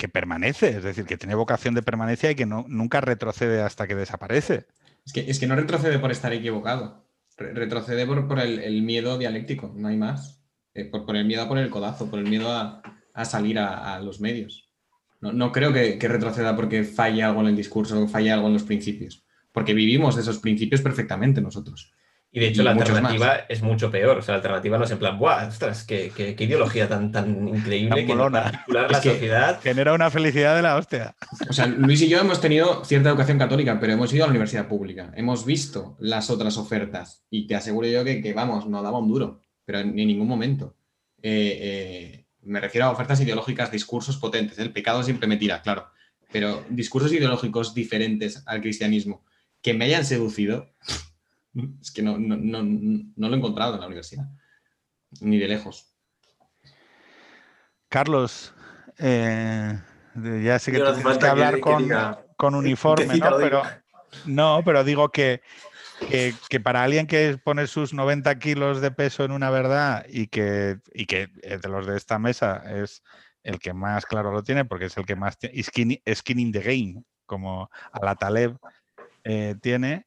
que 0.00 0.08
permanece, 0.08 0.78
es 0.78 0.82
decir, 0.82 1.04
que 1.04 1.18
tiene 1.18 1.34
vocación 1.34 1.74
de 1.74 1.82
permanencia 1.82 2.30
y 2.30 2.34
que 2.34 2.46
no, 2.46 2.64
nunca 2.68 3.02
retrocede 3.02 3.60
hasta 3.60 3.86
que 3.86 3.94
desaparece. 3.94 4.66
Es 5.04 5.12
que, 5.12 5.30
es 5.30 5.38
que 5.38 5.46
no 5.46 5.54
retrocede 5.54 5.98
por 5.98 6.10
estar 6.10 6.32
equivocado. 6.32 7.04
Re- 7.36 7.52
retrocede 7.52 8.06
por, 8.06 8.26
por 8.26 8.40
el, 8.40 8.82
miedo 8.82 9.18
dialéctico, 9.18 9.72
no 9.76 9.88
hay 9.88 9.98
más. 9.98 10.42
Eh, 10.72 10.86
por, 10.86 11.04
por 11.04 11.16
el 11.16 11.26
miedo 11.26 11.42
a 11.42 11.48
poner 11.48 11.64
el 11.64 11.70
codazo, 11.70 12.10
por 12.10 12.18
el 12.18 12.28
miedo 12.28 12.50
a, 12.50 12.80
a 13.12 13.24
salir 13.26 13.58
a, 13.58 14.00
los 14.00 14.20
medios. 14.20 14.70
No, 15.20 15.32
no 15.34 15.52
creo 15.52 15.70
que, 15.72 15.98
retroceda 16.08 16.56
porque 16.56 16.82
falle 16.84 17.22
algo 17.22 17.42
en 17.42 17.48
el 17.48 17.56
discurso 17.56 18.08
falle 18.08 18.32
algo 18.32 18.46
en 18.46 18.54
los 18.54 18.62
principios. 18.62 19.26
Porque 19.52 19.74
vivimos 19.74 20.16
esos 20.16 20.38
principios 20.38 20.80
perfectamente 20.80 21.42
nosotros. 21.42 21.92
Y 22.32 22.38
de 22.38 22.46
hecho 22.48 22.62
Y 22.62 22.64
la 22.64 22.70
alternativa 22.72 23.34
es 23.48 23.60
mucho 23.60 23.90
peor. 23.90 24.18
O 24.18 24.22
sea, 24.22 24.34
la 24.34 24.36
alternativa 24.36 24.78
no 24.78 24.84
es 24.84 24.90
en 24.92 24.98
plan, 24.98 25.18
¡buah! 25.18 25.48
¡Ostras! 25.48 25.82
¡Qué, 25.84 26.12
qué- 26.16 26.36
qué 26.36 26.44
ideología 26.44 26.88
tan, 26.88 27.10
tan 27.10 27.48
increíble 27.48 27.88
Tan 27.88 28.06
que 28.06 28.12
Es 28.12 28.90
la 28.92 29.00
que- 29.00 29.10
sociedad! 29.10 29.60
Genera 29.60 29.92
una 29.94 30.10
felicidad 30.10 30.54
de 30.54 30.62
la 30.62 30.76
hostia. 30.76 31.16
O 31.48 31.52
sea, 31.52 31.66
Luis 31.66 32.00
y 32.02 32.08
yo 32.08 32.20
hemos 32.20 32.40
tenido 32.40 32.84
cierta 32.84 33.08
educación 33.08 33.36
católica, 33.38 33.80
pero 33.80 33.92
hemos 33.94 34.12
ido 34.12 34.24
a 34.24 34.26
la 34.28 34.30
universidad 34.30 34.68
pública. 34.68 35.10
Hemos 35.16 35.44
visto 35.44 35.96
las 35.98 36.30
otras 36.30 36.56
ofertas 36.56 37.24
y 37.30 37.48
te 37.48 37.56
aseguro 37.56 37.88
yo 37.88 38.04
que, 38.04 38.22
que, 38.22 38.32
vamos, 38.32 38.68
no 38.68 38.80
daba 38.82 38.98
un 39.00 39.08
duro, 39.08 39.40
pero 39.64 39.80
en, 39.80 39.98
en 39.98 40.06
ningún 40.06 40.28
momento. 40.28 40.76
Eh, 41.22 41.58
eh, 41.60 42.26
me 42.42 42.60
refiero 42.60 42.86
a 42.86 42.90
ofertas 42.92 43.20
ideológicas, 43.20 43.72
discursos 43.72 44.16
potentes. 44.18 44.56
El 44.60 44.72
pecado 44.72 45.02
siempre 45.02 45.26
me 45.26 45.36
tira, 45.36 45.62
claro, 45.62 45.88
pero 46.32 46.64
discursos 46.70 47.12
ideológicos 47.12 47.74
diferentes 47.74 48.44
al 48.46 48.60
cristianismo 48.60 49.24
que 49.60 49.74
me 49.74 49.86
hayan 49.86 50.04
seducido, 50.04 50.72
es 51.80 51.90
que 51.90 52.02
no, 52.02 52.18
no, 52.18 52.36
no, 52.36 52.62
no 52.62 53.28
lo 53.28 53.34
he 53.34 53.38
encontrado 53.38 53.74
en 53.74 53.80
la 53.80 53.86
universidad, 53.86 54.26
ni 55.20 55.38
de 55.38 55.48
lejos. 55.48 55.96
Carlos, 57.88 58.54
eh, 58.98 59.80
ya 60.14 60.58
sé 60.58 60.72
que 60.72 60.78
Yo 60.78 60.94
tienes 60.94 61.18
que 61.18 61.26
hablar 61.26 61.54
que 61.56 61.60
con, 61.60 61.82
diga 61.82 62.24
con 62.36 62.54
uniforme, 62.54 63.18
¿no? 63.18 63.36
Pero, 63.38 63.62
no, 64.26 64.62
pero 64.64 64.84
digo 64.84 65.10
que, 65.10 65.42
que, 66.08 66.34
que 66.48 66.60
para 66.60 66.84
alguien 66.84 67.06
que 67.06 67.38
pone 67.42 67.66
sus 67.66 67.92
90 67.92 68.38
kilos 68.38 68.80
de 68.80 68.90
peso 68.92 69.24
en 69.24 69.32
una 69.32 69.50
verdad 69.50 70.06
y 70.08 70.28
que, 70.28 70.78
y 70.94 71.06
que 71.06 71.26
de 71.26 71.68
los 71.68 71.86
de 71.86 71.96
esta 71.96 72.18
mesa 72.18 72.62
es 72.66 73.02
el 73.42 73.58
que 73.58 73.72
más 73.72 74.06
claro 74.06 74.32
lo 74.32 74.42
tiene, 74.42 74.64
porque 74.64 74.86
es 74.86 74.96
el 74.96 75.06
que 75.06 75.16
más 75.16 75.38
tiene, 75.38 75.62
skin, 75.62 76.00
skin 76.14 76.38
in 76.38 76.52
the 76.52 76.60
game, 76.60 77.02
como 77.26 77.70
a 77.92 78.04
la 78.04 78.14
Taleb 78.14 78.56
eh, 79.24 79.54
tiene, 79.60 80.06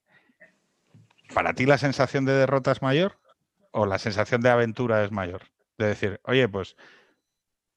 ¿para 1.34 1.54
ti 1.54 1.66
la 1.66 1.78
sensación 1.78 2.26
de 2.26 2.34
derrota 2.34 2.72
es 2.72 2.82
mayor 2.82 3.20
o 3.72 3.86
la 3.86 4.00
sensación 4.00 4.42
de 4.42 4.50
aventura 4.50 5.04
es 5.04 5.12
mayor? 5.12 5.42
De 5.78 5.88
decir, 5.88 6.20
oye, 6.24 6.48
pues 6.48 6.76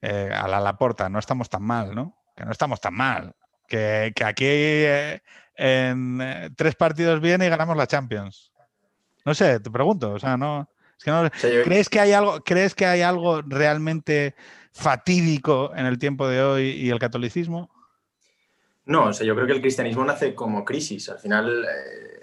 eh, 0.03 0.31
a 0.33 0.47
la 0.49 0.61
Laporta, 0.61 1.09
no 1.09 1.19
estamos 1.19 1.49
tan 1.49 1.63
mal, 1.63 1.95
¿no? 1.95 2.17
Que 2.37 2.45
no 2.45 2.53
estamos 2.53 2.81
tan 2.81 2.95
mal. 2.95 3.35
Que, 3.67 4.13
que 4.15 4.25
aquí 4.25 4.45
eh, 4.47 5.23
en 5.57 6.21
eh, 6.21 6.51
tres 6.57 6.75
partidos 6.77 7.21
viene 7.21 7.47
y 7.47 7.49
ganamos 7.49 7.77
la 7.77 7.87
Champions. 7.87 8.53
No 9.25 9.35
sé, 9.35 9.59
te 9.61 9.71
pregunto, 9.71 10.13
o 10.13 10.19
sea, 10.19 10.37
no. 10.37 10.69
es 10.97 11.05
que 11.05 11.63
¿crees, 11.65 11.89
que 11.89 11.99
hay 11.99 12.13
algo, 12.13 12.45
¿Crees 12.45 12.75
que 12.75 12.87
hay 12.87 13.03
algo 13.03 13.43
realmente 13.43 14.37
fatídico 14.73 15.73
en 15.75 15.87
el 15.87 15.99
tiempo 15.99 16.29
de 16.29 16.43
hoy 16.43 16.63
y 16.69 16.91
el 16.91 16.99
catolicismo? 16.99 17.71
No, 18.85 19.07
o 19.07 19.13
sea, 19.13 19.27
yo 19.27 19.35
creo 19.35 19.47
que 19.49 19.55
el 19.55 19.61
cristianismo 19.61 20.05
nace 20.05 20.35
como 20.35 20.65
crisis. 20.65 21.09
Al 21.09 21.19
final 21.19 21.65
eh, 21.65 22.16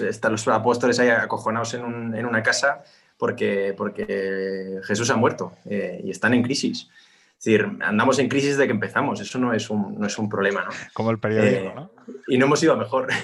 están 0.00 0.32
los 0.32 0.46
apóstoles 0.48 0.98
ahí 0.98 1.08
acojonados 1.08 1.74
en, 1.74 1.84
un- 1.84 2.14
en 2.16 2.26
una 2.26 2.42
casa 2.42 2.82
porque, 3.16 3.74
porque 3.76 4.80
Jesús 4.84 5.10
ha 5.10 5.16
muerto 5.16 5.52
eh, 5.66 6.00
y 6.04 6.10
están 6.10 6.34
en 6.34 6.42
crisis. 6.42 6.88
Es 7.38 7.44
decir, 7.46 7.66
andamos 7.82 8.18
en 8.20 8.28
crisis 8.28 8.50
desde 8.50 8.66
que 8.66 8.72
empezamos. 8.72 9.20
Eso 9.20 9.38
no 9.38 9.52
es 9.52 9.68
un, 9.70 9.98
no 9.98 10.06
es 10.06 10.16
un 10.18 10.28
problema, 10.28 10.64
¿no? 10.64 10.70
Como 10.94 11.10
el 11.10 11.18
periodismo, 11.18 11.70
Eh, 11.70 11.72
¿no? 11.74 11.90
Y 12.28 12.38
no 12.38 12.46
hemos 12.46 12.62
ido 12.62 12.72
a 12.72 12.76
mejor. 12.76 13.08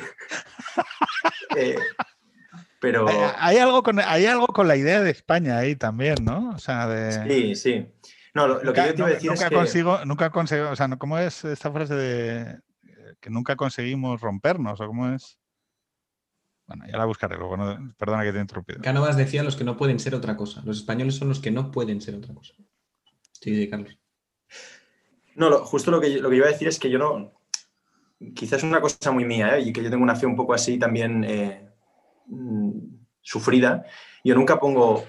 Eh, 1.57 1.77
pero 2.81 3.09
Hay, 3.09 3.17
hay 3.39 3.57
algo 3.59 3.83
con, 3.83 3.99
hay 3.99 4.27
algo 4.27 4.47
con 4.49 4.69
la 4.69 4.77
idea 4.77 5.01
de 5.01 5.11
España 5.11 5.59
ahí 5.59 5.75
también, 5.77 6.17
¿no? 6.23 6.51
O 6.51 6.59
sea, 6.59 6.87
de. 6.87 7.13
sí, 7.29 7.55
sí. 7.57 7.87
No, 8.35 8.47
lo, 8.47 8.63
lo 8.63 8.73
que 8.73 8.81
nunca, 8.81 8.87
yo 8.87 8.95
te 8.95 8.99
iba 9.01 9.07
a 9.07 9.11
decir 9.11 9.31
nunca 9.31 9.45
es 9.45 9.49
que... 9.51 9.55
consigo, 9.57 10.05
nunca 10.05 10.31
consigo, 10.31 10.71
o 10.71 10.77
sea. 10.77 10.89
¿cómo 10.99 11.19
es 11.19 11.45
esta 11.45 11.73
frase 11.73 11.95
de 11.95 12.41
eh, 12.43 13.15
que 13.21 13.31
nunca 13.31 13.57
conseguimos 13.57 14.21
rompernos? 14.21 14.81
¿O 14.81 14.87
cómo 14.87 15.09
es? 15.13 15.39
Bueno, 16.69 16.85
ya 16.87 16.99
la 16.99 17.07
buscaré 17.07 17.37
luego, 17.37 17.57
no- 17.57 17.95
perdona 17.99 18.23
que 18.23 18.31
te 18.33 18.39
he 18.39 18.41
interrumpido. 18.43 18.81
Cánovas 18.83 19.17
decía 19.17 19.43
los 19.43 19.57
que 19.57 19.65
no 19.65 19.77
pueden 19.77 19.99
ser 19.99 20.15
otra 20.15 20.37
cosa. 20.37 20.63
Los 20.65 20.77
españoles 20.79 21.17
son 21.17 21.29
los 21.31 21.41
que 21.41 21.51
no 21.51 21.71
pueden 21.71 22.01
ser 22.01 22.15
otra 22.15 22.35
cosa. 22.35 22.55
Sí, 23.33 23.57
sí, 23.57 23.69
Carlos. 23.71 23.99
No, 25.35 25.49
lo- 25.51 25.65
justo 25.65 25.91
lo 25.91 26.01
que, 26.01 26.13
yo- 26.13 26.21
lo 26.21 26.31
que 26.31 26.37
iba 26.37 26.47
a 26.47 26.51
decir 26.51 26.69
es 26.69 26.79
que 26.79 26.91
yo 26.91 26.99
no. 26.99 27.33
Quizás 28.35 28.59
es 28.59 28.65
una 28.65 28.81
cosa 28.81 29.11
muy 29.13 29.25
mía, 29.25 29.57
¿eh? 29.57 29.63
y 29.63 29.73
que 29.73 29.83
yo 29.83 29.91
tengo 29.91 30.03
una 30.03 30.17
fe 30.17 30.27
un 30.27 30.35
poco 30.37 30.53
así 30.53 30.79
también 30.79 31.25
eh, 31.25 31.69
mm, 32.27 32.71
sufrida. 33.23 33.85
Yo 34.25 34.35
nunca 34.35 34.59
pongo 34.59 35.05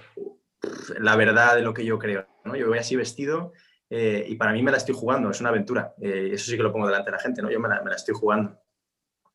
la 0.99 1.15
verdad 1.15 1.55
de 1.55 1.61
lo 1.63 1.73
que 1.73 1.83
yo 1.83 1.97
creo. 1.97 2.27
¿no? 2.45 2.55
Yo 2.55 2.67
voy 2.67 2.77
así 2.77 2.95
vestido 2.95 3.51
eh, 3.89 4.25
y 4.29 4.35
para 4.35 4.53
mí 4.53 4.61
me 4.61 4.71
la 4.71 4.77
estoy 4.77 4.93
jugando, 4.95 5.31
es 5.31 5.39
una 5.41 5.49
aventura. 5.49 5.93
Eh, 5.99 6.29
eso 6.33 6.51
sí 6.51 6.55
que 6.57 6.63
lo 6.63 6.71
pongo 6.71 6.85
delante 6.85 7.09
de 7.09 7.17
la 7.17 7.23
gente, 7.23 7.41
¿no? 7.41 7.49
yo 7.49 7.59
me 7.59 7.67
la, 7.67 7.81
me 7.81 7.89
la 7.89 7.95
estoy 7.95 8.13
jugando. 8.13 8.59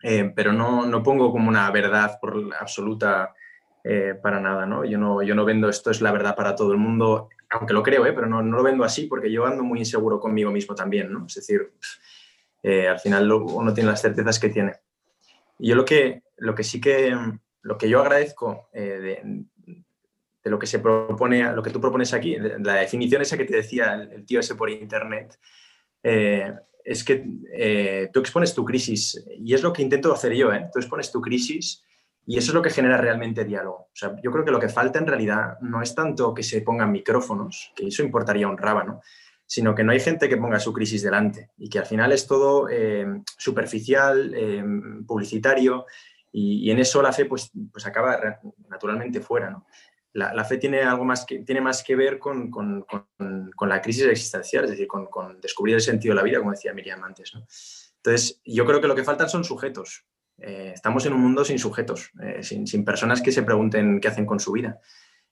Eh, 0.07 0.31
pero 0.37 0.53
no, 0.53 0.85
no 0.85 1.03
pongo 1.03 1.33
como 1.33 1.49
una 1.49 1.71
verdad 1.71 2.19
por 2.21 2.39
absoluta 2.61 3.33
eh, 3.83 4.15
para 4.23 4.39
nada. 4.39 4.67
¿no? 4.67 4.85
Yo, 4.85 4.99
no, 4.99 5.23
yo 5.23 5.35
no 5.35 5.47
vendo 5.47 5.69
esto 5.69 5.91
es 5.91 6.03
la 6.03 6.13
verdad 6.13 6.37
para 6.37 6.55
todo 6.55 6.73
el 6.73 6.79
mundo 6.79 7.31
aunque 7.55 7.73
lo 7.73 7.83
creo, 7.83 8.05
¿eh? 8.05 8.13
pero 8.13 8.27
no, 8.27 8.43
no 8.43 8.57
lo 8.57 8.63
vendo 8.63 8.85
así 8.85 9.07
porque 9.07 9.31
yo 9.31 9.47
ando 9.47 9.63
muy 9.63 9.79
inseguro 9.79 10.19
conmigo 10.19 10.51
mismo 10.51 10.75
también, 10.75 11.13
¿no? 11.13 11.27
Es 11.27 11.35
decir, 11.35 11.73
eh, 12.63 12.89
al 12.89 12.99
final 12.99 13.31
uno 13.31 13.73
tiene 13.73 13.91
las 13.91 14.03
certezas 14.03 14.41
que 14.41 14.49
tiene. 14.49 14.73
Y 15.59 15.69
yo 15.69 15.77
lo 15.77 15.85
que, 15.85 16.23
lo 16.37 16.55
que 16.55 16.65
sí 16.65 16.81
que, 16.81 17.17
lo 17.63 17.79
que 17.79 17.89
yo 17.89 18.01
agradezco 18.01 18.69
eh, 18.73 18.83
de, 18.83 19.45
de 20.43 20.51
lo 20.51 20.59
que 20.59 20.67
se 20.67 20.81
propone, 20.81 21.53
lo 21.53 21.63
que 21.63 21.71
tú 21.71 21.81
propones 21.81 22.13
aquí, 22.13 22.37
la 22.37 22.75
definición 22.75 23.23
esa 23.23 23.37
que 23.37 23.45
te 23.45 23.57
decía 23.57 23.95
el 23.95 24.27
tío 24.27 24.41
ese 24.41 24.57
por 24.57 24.69
internet, 24.69 25.39
eh, 26.03 26.53
es 26.85 27.03
que 27.03 27.27
eh, 27.53 28.11
tú 28.13 28.21
expones 28.21 28.55
tu 28.55 28.65
crisis 28.65 29.25
y 29.39 29.55
es 29.55 29.63
lo 29.63 29.73
que 29.73 29.83
intento 29.83 30.13
hacer 30.13 30.35
yo, 30.35 30.53
¿eh? 30.53 30.69
Tú 30.73 30.79
expones 30.79 31.11
tu 31.11 31.21
crisis 31.21 31.83
y 32.27 32.37
eso 32.39 32.51
es 32.51 32.55
lo 32.55 32.63
que 32.63 32.71
genera 32.71 32.99
realmente 32.99 33.45
diálogo. 33.45 33.77
O 33.77 33.95
sea, 33.95 34.15
yo 34.23 34.31
creo 34.31 34.45
que 34.45 34.51
lo 34.51 34.61
que 34.61 34.69
falta 34.69 34.99
en 34.99 35.07
realidad 35.07 35.59
no 35.63 35.81
es 35.83 35.95
tanto 35.95 36.35
que 36.35 36.43
se 36.43 36.61
pongan 36.61 36.93
micrófonos, 36.93 37.73
que 37.75 37.87
eso 37.87 38.03
importaría 38.03 38.49
un 38.49 38.59
rábano, 38.59 39.01
sino 39.47 39.75
que 39.75 39.83
no 39.83 39.93
hay 39.93 40.01
gente 40.01 40.29
que 40.29 40.37
ponga 40.37 40.61
su 40.61 40.73
crisis 40.73 41.03
delante 41.03 41.51
y 41.57 41.69
que 41.69 41.79
al 41.79 41.87
final 41.87 42.13
es 42.13 42.27
todo 42.27 42.69
eh, 42.71 43.07
superficial, 43.39 44.33
eh, 44.35 44.65
publicitario 45.07 45.87
y, 46.31 46.67
y 46.67 46.71
en 46.71 46.79
eso 46.79 47.01
la 47.01 47.13
fe 47.13 47.25
pues, 47.25 47.51
pues 47.73 47.87
acaba 47.87 48.41
naturalmente 48.69 49.21
fuera. 49.21 49.51
¿no? 49.51 49.67
La, 50.15 50.45
fe 50.45 50.59
tiene 50.59 50.81
algo 50.83 51.05
más 51.05 51.27
que, 51.27 51.41
tiene 51.41 51.61
más 51.61 51.83
que 51.83 51.97
ver 51.97 52.19
con, 52.21 52.49
con- 52.51 52.83
con- 52.83 53.69
la 53.69 53.83
crisis 53.83 54.05
existencial, 54.07 54.65
es 54.65 54.71
decir, 54.71 54.87
con, 54.87 55.41
descubrir 55.41 55.75
el 55.75 55.81
sentido 55.81 56.13
de 56.13 56.17
la 56.17 56.23
vida, 56.23 56.39
como 56.39 56.53
decía 56.53 56.73
Miriam 56.73 57.03
antes. 57.03 57.33
Entonces, 57.97 58.41
yo 58.45 58.65
creo 58.65 58.81
que 58.81 58.87
lo 58.87 58.95
que 58.95 59.03
faltan 59.03 59.29
son 59.29 59.43
sujetos. 59.43 60.07
Eh, 60.39 60.71
estamos 60.75 61.05
en 61.07 61.15
un 61.15 61.21
mundo 61.21 61.45
sin 61.45 61.59
sujetos, 61.59 62.13
eh, 62.23 62.43
sin, 62.45 62.67
sin 62.67 62.85
personas 62.85 63.21
que 63.23 63.33
se 63.33 63.43
pregunten 63.43 64.01
qué 64.01 64.09
hacen 64.09 64.25
con 64.25 64.39
su 64.39 64.53
vida. 64.53 64.79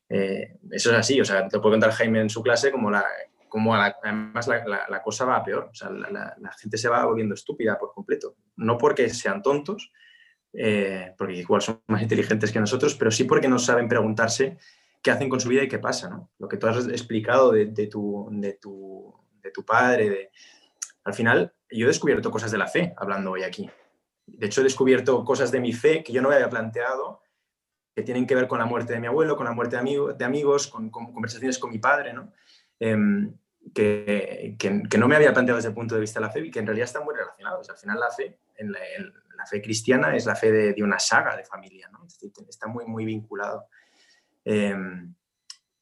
Eh, 0.09 0.59
eso 0.73 0.91
es 0.91 0.97
así, 0.99 1.21
o 1.21 1.25
sea, 1.25 1.47
te 1.49 1.61
puede 1.61 1.75
contar 1.75 1.93
Jaime 1.93 2.21
en 2.21 2.31
su 2.31 2.43
clase 2.43 2.71
como, 2.73 2.91
la, 2.91 3.05
como 3.49 3.77
la- 3.77 3.97
además 4.03 4.49
la, 4.49 5.01
cosa 5.03 5.25
va 5.25 5.37
a 5.37 5.45
peor, 5.45 5.69
o 5.71 5.75
sea, 5.75 5.91
la 5.91 6.53
gente 6.61 6.77
se 6.77 6.89
va 6.89 7.05
volviendo 7.05 7.35
estúpida 7.35 7.79
por 7.79 7.93
completo, 7.93 8.35
no 8.57 8.77
porque 8.79 9.09
sean 9.11 9.43
tontos, 9.43 9.93
eh, 10.53 11.15
porque 11.17 11.35
igual 11.35 11.63
son 11.63 11.81
más 11.87 12.03
inteligentes 12.03 12.53
que 12.53 12.61
nosotros, 12.61 12.95
pero 12.95 13.11
sí 13.11 13.25
porque 13.25 13.49
no 13.49 13.59
saben 13.59 13.89
preguntarse 13.89 14.59
qué 15.03 15.11
hacen 15.11 15.29
con 15.29 15.41
su 15.41 15.49
vida 15.49 15.63
y 15.65 15.69
qué 15.69 15.79
pasa, 15.79 16.09
¿no? 16.11 16.31
Lo 16.39 16.49
que 16.49 16.57
tú 16.57 16.67
has 16.67 16.87
explicado 16.89 17.53
de, 17.53 17.67
tu, 17.89 18.29
de, 18.31 18.53
tu, 18.55 19.15
de 19.43 19.51
tu 19.51 19.65
padre, 19.65 20.31
al 21.05 21.15
final 21.15 21.53
yo 21.71 21.87
he 21.87 21.89
descubierto 21.89 22.31
cosas 22.31 22.51
de 22.53 22.59
la 22.59 22.69
fe 22.69 22.95
hablando 22.97 23.33
hoy 23.33 23.43
aquí. 23.43 23.69
De 24.27 24.47
hecho, 24.47 24.61
he 24.61 24.65
descubierto 24.65 25.25
cosas 25.25 25.51
de 25.51 25.61
mi 25.61 25.73
fe 25.73 26.03
que 26.05 26.13
yo 26.13 26.23
no 26.23 26.29
me 26.29 26.37
había 26.37 26.49
planteado, 26.49 27.23
que 27.95 28.03
tienen 28.03 28.27
que 28.27 28.35
ver 28.35 28.47
con 28.47 28.59
la 28.61 28.65
muerte 28.67 28.93
de 28.93 29.01
mi 29.01 29.09
abuelo, 29.09 29.37
con 29.37 29.45
la 29.47 29.53
muerte 29.53 29.77
de, 29.77 29.81
amigo, 29.81 30.13
de 30.13 30.25
amigos, 30.25 30.69
con, 30.69 30.89
con 30.91 31.13
conversaciones 31.13 31.59
con 31.59 31.71
mi 31.71 31.79
padre, 31.79 32.13
¿no? 32.13 32.33
Em, 32.79 33.35
que, 33.75 34.55
que- 34.59 34.83
que 34.89 34.99
no 34.99 35.09
me 35.09 35.17
había 35.17 35.33
planteado 35.33 35.57
desde 35.57 35.69
el 35.69 35.75
punto 35.75 35.95
de 35.95 36.01
vista 36.01 36.21
de 36.21 36.27
la 36.27 36.33
fe 36.33 36.41
y 36.47 36.51
que 36.51 36.59
en 36.61 36.67
realidad 36.67 36.85
están 36.85 37.05
muy 37.05 37.15
relacionados. 37.15 37.69
Al 37.71 37.77
final 37.77 37.99
la 38.01 38.11
fe, 38.11 38.39
en 38.57 38.73
la 39.43 39.47
fe 39.47 39.61
cristiana 39.61 40.15
es 40.15 40.25
la 40.25 40.37
fe 40.37 40.53
de, 40.53 40.83
una 40.83 41.01
saga 41.01 41.37
de 41.37 41.45
familia, 41.45 41.89
¿no? 41.93 42.07
está 42.49 42.69
muy, 42.69 42.87
muy 42.87 43.05
vinculado. 43.05 43.67
Em, 44.45 45.13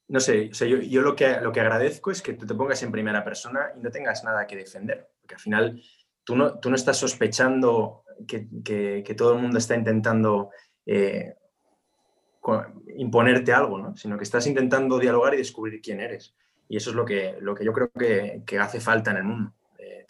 no 0.07 0.19
sé, 0.19 0.49
yo, 0.49 1.01
lo, 1.01 1.15
que, 1.15 1.39
lo 1.39 1.51
que 1.51 1.61
agradezco 1.61 2.09
es 2.09 2.21
que 2.21 2.33
tú 2.33 2.45
te 2.45 2.55
pongas 2.55 2.81
en 2.81 2.91
primera 2.91 3.23
persona 3.23 3.71
y 3.77 3.81
no 3.81 3.91
tengas 3.91 4.23
nada 4.23 4.47
que 4.47 4.55
defender, 4.55 5.11
porque 5.21 5.35
al 5.35 5.41
final 5.41 5.81
tú 6.23 6.35
no, 6.35 6.59
tú 6.59 6.69
no 6.69 6.75
estás 6.75 6.97
sospechando 6.97 8.03
que, 8.27 9.15
todo 9.15 9.35
el 9.35 9.41
mundo 9.41 9.59
está 9.59 9.75
intentando 9.75 10.49
eh, 10.85 11.35
imponerte 12.97 13.53
algo, 13.53 13.77
¿no? 13.77 13.95
sino 13.95 14.17
que 14.17 14.23
estás 14.23 14.47
intentando 14.47 14.97
dialogar 14.97 15.35
y 15.35 15.37
descubrir 15.37 15.79
quién 15.81 15.99
eres. 15.99 16.35
Y 16.67 16.77
eso 16.77 16.89
es 16.89 16.95
lo 16.95 17.05
que, 17.05 17.37
lo 17.39 17.53
que 17.53 17.63
yo 17.63 17.73
creo 17.73 17.91
que, 17.91 18.59
hace 18.59 18.79
falta 18.79 19.11
en 19.11 19.17
el 19.17 19.23
mundo, 19.23 19.53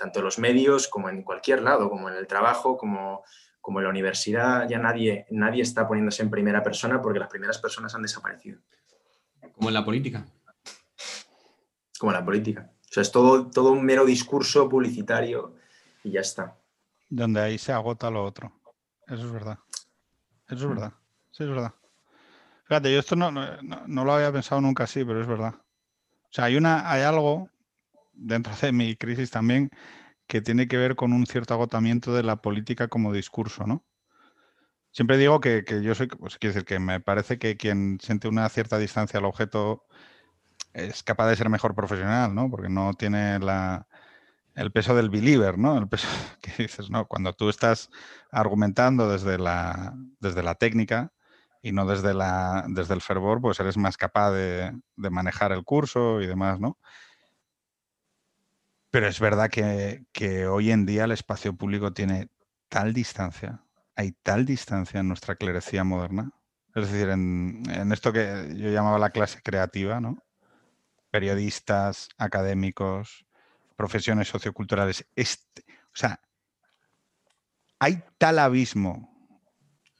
tanto 0.01 0.17
en 0.17 0.25
los 0.25 0.39
medios 0.39 0.87
como 0.87 1.09
en 1.09 1.21
cualquier 1.21 1.61
lado, 1.61 1.87
como 1.87 2.09
en 2.09 2.15
el 2.15 2.25
trabajo, 2.25 2.75
como, 2.75 3.23
como 3.61 3.79
en 3.79 3.83
la 3.83 3.91
universidad. 3.91 4.67
Ya 4.67 4.79
nadie, 4.79 5.27
nadie 5.29 5.61
está 5.61 5.87
poniéndose 5.87 6.23
en 6.23 6.31
primera 6.31 6.63
persona 6.63 6.99
porque 6.99 7.19
las 7.19 7.29
primeras 7.29 7.59
personas 7.59 7.93
han 7.93 8.01
desaparecido. 8.01 8.59
Como 9.53 9.69
en 9.69 9.75
la 9.75 9.85
política. 9.85 10.25
Como 11.99 12.11
en 12.11 12.17
la 12.17 12.25
política. 12.25 12.71
O 12.81 12.93
sea, 12.93 13.01
es 13.01 13.11
todo, 13.11 13.51
todo 13.51 13.73
un 13.73 13.85
mero 13.85 14.03
discurso 14.05 14.67
publicitario 14.67 15.53
y 16.03 16.13
ya 16.13 16.21
está. 16.21 16.57
Donde 17.07 17.39
ahí 17.39 17.59
se 17.59 17.71
agota 17.71 18.09
lo 18.09 18.25
otro. 18.25 18.51
Eso 19.05 19.27
es 19.27 19.31
verdad. 19.31 19.59
Eso 20.47 20.55
es 20.55 20.65
mm. 20.65 20.69
verdad. 20.69 20.93
Sí, 21.29 21.43
es 21.43 21.49
verdad. 21.49 21.73
Fíjate, 22.63 22.91
yo 22.91 22.99
esto 22.99 23.15
no, 23.15 23.31
no, 23.31 24.05
lo 24.05 24.13
había 24.13 24.31
pensado 24.31 24.61
nunca 24.61 24.85
así, 24.85 25.05
pero 25.05 25.21
es 25.21 25.27
verdad. 25.27 25.53
O 25.53 26.33
sea, 26.33 26.45
hay, 26.45 26.55
una, 26.55 26.89
hay 26.89 27.03
algo 27.03 27.50
dentro 28.21 28.53
de 28.61 28.71
mi 28.71 28.95
crisis 28.95 29.31
también 29.31 29.69
que 30.27 30.41
tiene 30.41 30.67
que 30.67 30.77
ver 30.77 30.95
con 30.95 31.13
un 31.13 31.25
cierto 31.25 31.53
agotamiento 31.53 32.13
de 32.13 32.23
la 32.23 32.41
política 32.41 32.87
como 32.87 33.13
discurso, 33.13 33.65
¿no? 33.67 33.85
Siempre 34.91 35.17
digo 35.17 35.39
que, 35.39 35.63
yo 35.83 35.95
soy, 35.95 36.07
pues 36.07 36.37
quiero 36.37 36.53
decir 36.53 36.65
que 36.65 36.79
me 36.79 36.99
parece 36.99 37.39
que 37.39 37.55
quien 37.57 37.97
siente 38.01 38.27
una 38.27 38.47
cierta 38.49 38.77
distancia 38.77 39.19
al 39.19 39.25
objeto 39.25 39.85
es 40.73 41.03
capaz 41.03 41.29
de 41.29 41.35
ser 41.37 41.49
mejor 41.49 41.75
profesional, 41.75 42.35
¿no? 42.35 42.49
Porque 42.49 42.69
no 42.69 42.93
tiene 42.93 43.39
la, 43.39 43.87
el 44.55 44.71
peso 44.71 44.95
del 44.95 45.09
believer, 45.09 45.57
¿no? 45.57 45.77
El 45.77 45.87
peso 45.89 46.07
que 46.41 46.63
dices, 46.63 46.89
¿no? 46.89 47.07
Cuando 47.07 47.33
tú 47.33 47.49
estás 47.49 47.89
argumentando 48.31 49.09
desde 49.09 49.37
la, 49.37 49.93
desde 50.19 50.43
la 50.43 50.55
técnica 50.55 51.11
y 51.61 51.71
no 51.73 51.85
desde, 51.85 52.13
la, 52.13 52.65
desde 52.69 52.93
el 52.93 53.01
fervor, 53.01 53.41
pues 53.41 53.59
eres 53.59 53.77
más 53.77 53.97
capaz 53.97 54.31
de, 54.31 54.73
de 54.95 55.09
manejar 55.09 55.51
el 55.51 55.63
curso 55.63 56.21
y 56.21 56.27
demás, 56.27 56.59
¿no? 56.59 56.77
Pero 58.91 59.07
es 59.07 59.19
verdad 59.19 59.49
que, 59.49 60.47
hoy 60.47 60.71
en 60.71 60.85
día 60.85 61.05
el 61.05 61.11
espacio 61.11 61.53
público 61.55 61.93
tiene 61.93 62.29
tal 62.69 62.93
distancia 62.93 63.63
hay 63.95 64.13
tal 64.23 64.45
distancia 64.45 64.99
en 64.99 65.07
nuestra 65.07 65.35
clerecía 65.35 65.83
moderna. 65.83 66.31
Es 66.73 66.89
decir, 66.89 67.09
en, 67.09 67.63
esto 67.91 68.13
que 68.13 68.53
yo 68.55 68.69
llamaba 68.69 68.97
la 68.99 69.11
clase 69.11 69.41
creativa, 69.43 69.99
¿no? 69.99 70.23
Periodistas, 71.11 72.09
académicos, 72.17 73.25
profesiones 73.75 74.29
socioculturales. 74.29 75.05
O 75.17 75.95
sea, 75.95 76.21
hay 77.79 78.03
tal 78.17 78.39
abismo 78.39 79.09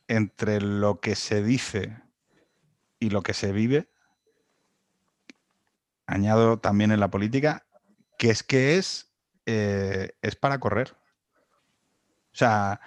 entre 0.08 0.62
lo 0.62 1.00
que 1.00 1.16
se 1.16 1.44
dice 1.44 2.02
y 3.00 3.10
lo 3.10 3.22
que 3.22 3.34
se 3.34 3.52
vive, 3.52 3.90
añado 6.06 6.60
también 6.60 6.92
en 6.92 7.00
la 7.00 7.10
política, 7.10 7.66
que 8.22 8.30
es 8.30 8.44
que 8.44 8.78
es, 8.78 9.12
eh, 9.48 10.12
es 10.22 10.36
para 10.36 10.60
correr. 10.60 10.96
O 12.32 12.36
sea, 12.36 12.80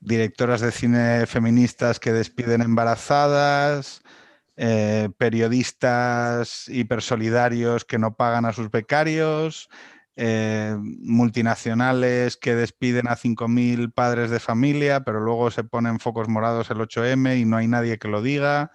directoras 0.00 0.60
de 0.60 0.72
cine 0.72 1.24
feministas 1.28 2.00
que 2.00 2.12
despiden 2.12 2.62
embarazadas, 2.62 4.02
eh, 4.56 5.08
periodistas 5.18 6.66
hipersolidarios 6.66 7.84
que 7.84 8.00
no 8.00 8.16
pagan 8.16 8.44
a 8.44 8.52
sus 8.52 8.72
becarios, 8.72 9.68
eh, 10.16 10.74
multinacionales 10.80 12.36
que 12.36 12.56
despiden 12.56 13.06
a 13.06 13.14
5.000 13.14 13.92
padres 13.92 14.30
de 14.30 14.40
familia, 14.40 15.04
pero 15.04 15.20
luego 15.20 15.52
se 15.52 15.62
ponen 15.62 16.00
focos 16.00 16.28
morados 16.28 16.70
el 16.70 16.80
8M 16.80 17.38
y 17.38 17.44
no 17.44 17.56
hay 17.56 17.68
nadie 17.68 18.00
que 18.00 18.08
lo 18.08 18.20
diga. 18.20 18.72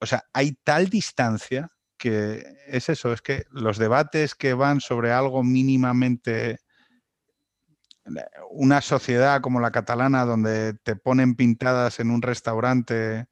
O 0.00 0.06
sea, 0.06 0.24
hay 0.32 0.52
tal 0.64 0.88
distancia 0.88 1.75
que 1.96 2.44
es 2.66 2.88
eso, 2.88 3.12
es 3.12 3.22
que 3.22 3.44
los 3.50 3.78
debates 3.78 4.34
que 4.34 4.54
van 4.54 4.80
sobre 4.80 5.12
algo 5.12 5.42
mínimamente 5.42 6.58
una 8.50 8.80
sociedad 8.80 9.40
como 9.40 9.60
la 9.60 9.72
catalana 9.72 10.24
donde 10.24 10.74
te 10.74 10.96
ponen 10.96 11.34
pintadas 11.34 11.98
en 12.00 12.10
un 12.10 12.22
restaurante 12.22 13.26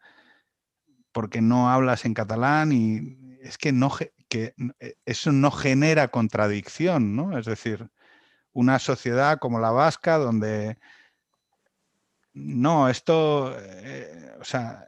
porque 1.12 1.40
no 1.40 1.70
hablas 1.70 2.04
en 2.04 2.14
catalán 2.14 2.72
y 2.72 3.38
es 3.40 3.56
que, 3.56 3.72
no, 3.72 3.92
que 4.28 4.54
e, 4.80 4.96
eso 5.04 5.30
no 5.32 5.50
genera 5.50 6.08
contradicción, 6.08 7.14
¿no? 7.14 7.38
Es 7.38 7.46
decir, 7.46 7.88
una 8.52 8.78
sociedad 8.78 9.38
como 9.38 9.60
la 9.60 9.70
vasca 9.70 10.18
donde 10.18 10.78
no, 12.34 12.88
esto, 12.88 13.56
eh, 13.58 14.36
o 14.40 14.44
sea, 14.44 14.86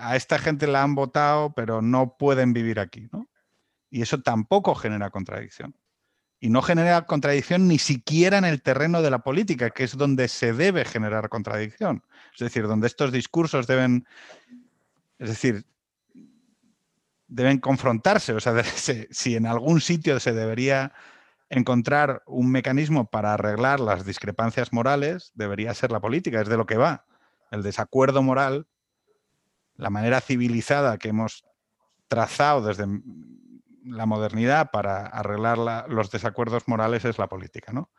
a 0.00 0.16
esta 0.16 0.38
gente 0.38 0.66
la 0.66 0.82
han 0.82 0.94
votado, 0.94 1.52
pero 1.54 1.82
no 1.82 2.16
pueden 2.16 2.52
vivir 2.52 2.80
aquí, 2.80 3.08
¿no? 3.12 3.28
Y 3.90 4.02
eso 4.02 4.20
tampoco 4.22 4.74
genera 4.74 5.10
contradicción 5.10 5.74
y 6.40 6.48
no 6.48 6.62
genera 6.62 7.02
contradicción 7.02 7.68
ni 7.68 7.78
siquiera 7.78 8.38
en 8.38 8.46
el 8.46 8.62
terreno 8.62 9.02
de 9.02 9.10
la 9.10 9.18
política, 9.18 9.70
que 9.70 9.84
es 9.84 9.96
donde 9.96 10.26
se 10.26 10.54
debe 10.54 10.86
generar 10.86 11.28
contradicción. 11.28 12.02
Es 12.32 12.40
decir, 12.40 12.66
donde 12.66 12.86
estos 12.86 13.12
discursos 13.12 13.66
deben, 13.66 14.06
es 15.18 15.28
decir, 15.28 15.66
deben 17.28 17.58
confrontarse. 17.58 18.32
O 18.32 18.40
sea, 18.40 18.64
si 19.10 19.36
en 19.36 19.46
algún 19.46 19.82
sitio 19.82 20.18
se 20.18 20.32
debería 20.32 20.94
encontrar 21.50 22.22
un 22.26 22.50
mecanismo 22.50 23.10
para 23.10 23.34
arreglar 23.34 23.80
las 23.80 24.04
discrepancias 24.04 24.72
morales, 24.72 25.32
debería 25.34 25.74
ser 25.74 25.90
la 25.90 26.00
política, 26.00 26.40
es 26.40 26.48
de 26.48 26.56
lo 26.56 26.64
que 26.64 26.76
va. 26.76 27.04
El 27.50 27.62
desacuerdo 27.62 28.22
moral, 28.22 28.68
la 29.74 29.90
manera 29.90 30.20
civilizada 30.20 30.96
que 30.96 31.08
hemos 31.08 31.44
trazado 32.08 32.62
desde 32.62 32.86
la 33.84 34.06
modernidad 34.06 34.70
para 34.70 35.06
arreglar 35.06 35.88
los 35.88 36.10
desacuerdos 36.10 36.68
morales 36.68 37.04
es 37.04 37.18
la 37.18 37.28
política, 37.28 37.72
¿no? 37.72 37.90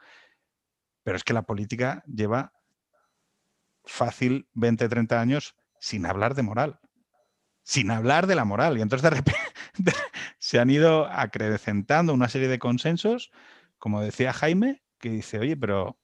Pero 1.04 1.18
es 1.18 1.24
que 1.24 1.34
la 1.34 1.42
política 1.42 2.04
lleva 2.08 2.54
fácil 3.84 4.48
20, 4.54 4.88
30 4.88 5.20
años 5.20 5.56
sin 5.80 6.06
hablar 6.06 6.36
de 6.36 6.44
moral, 6.44 6.80
sin 7.64 7.92
hablar 7.92 8.28
de 8.28 8.36
la 8.36 8.46
moral. 8.46 8.78
Y 8.78 8.82
entonces 8.82 9.04
de 9.04 9.16
repente 9.18 9.40
se 10.40 10.60
han 10.60 10.70
ido 10.70 11.08
acrecentando 11.08 12.14
una 12.14 12.30
serie 12.30 12.48
de 12.48 12.60
consensos, 12.60 13.32
como 13.78 14.02
decía 14.02 14.34
Jaime, 14.34 14.82
que 15.00 15.10
dice, 15.10 15.40
oye, 15.40 15.58
pero 15.58 15.98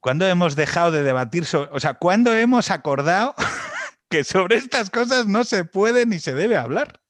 ¿cuándo 0.00 0.26
hemos 0.26 0.56
dejado 0.56 0.90
de 0.90 1.02
debatir 1.02 1.44
sobre, 1.44 1.70
o 1.72 1.80
sea, 1.80 1.94
cuándo 1.94 2.32
hemos 2.34 2.70
acordado 2.70 3.34
que 4.08 4.24
sobre 4.24 4.56
estas 4.56 4.90
cosas 4.90 5.26
no 5.26 5.44
se 5.44 5.64
puede 5.64 6.06
ni 6.06 6.18
se 6.18 6.34
debe 6.34 6.56
hablar? 6.56 7.00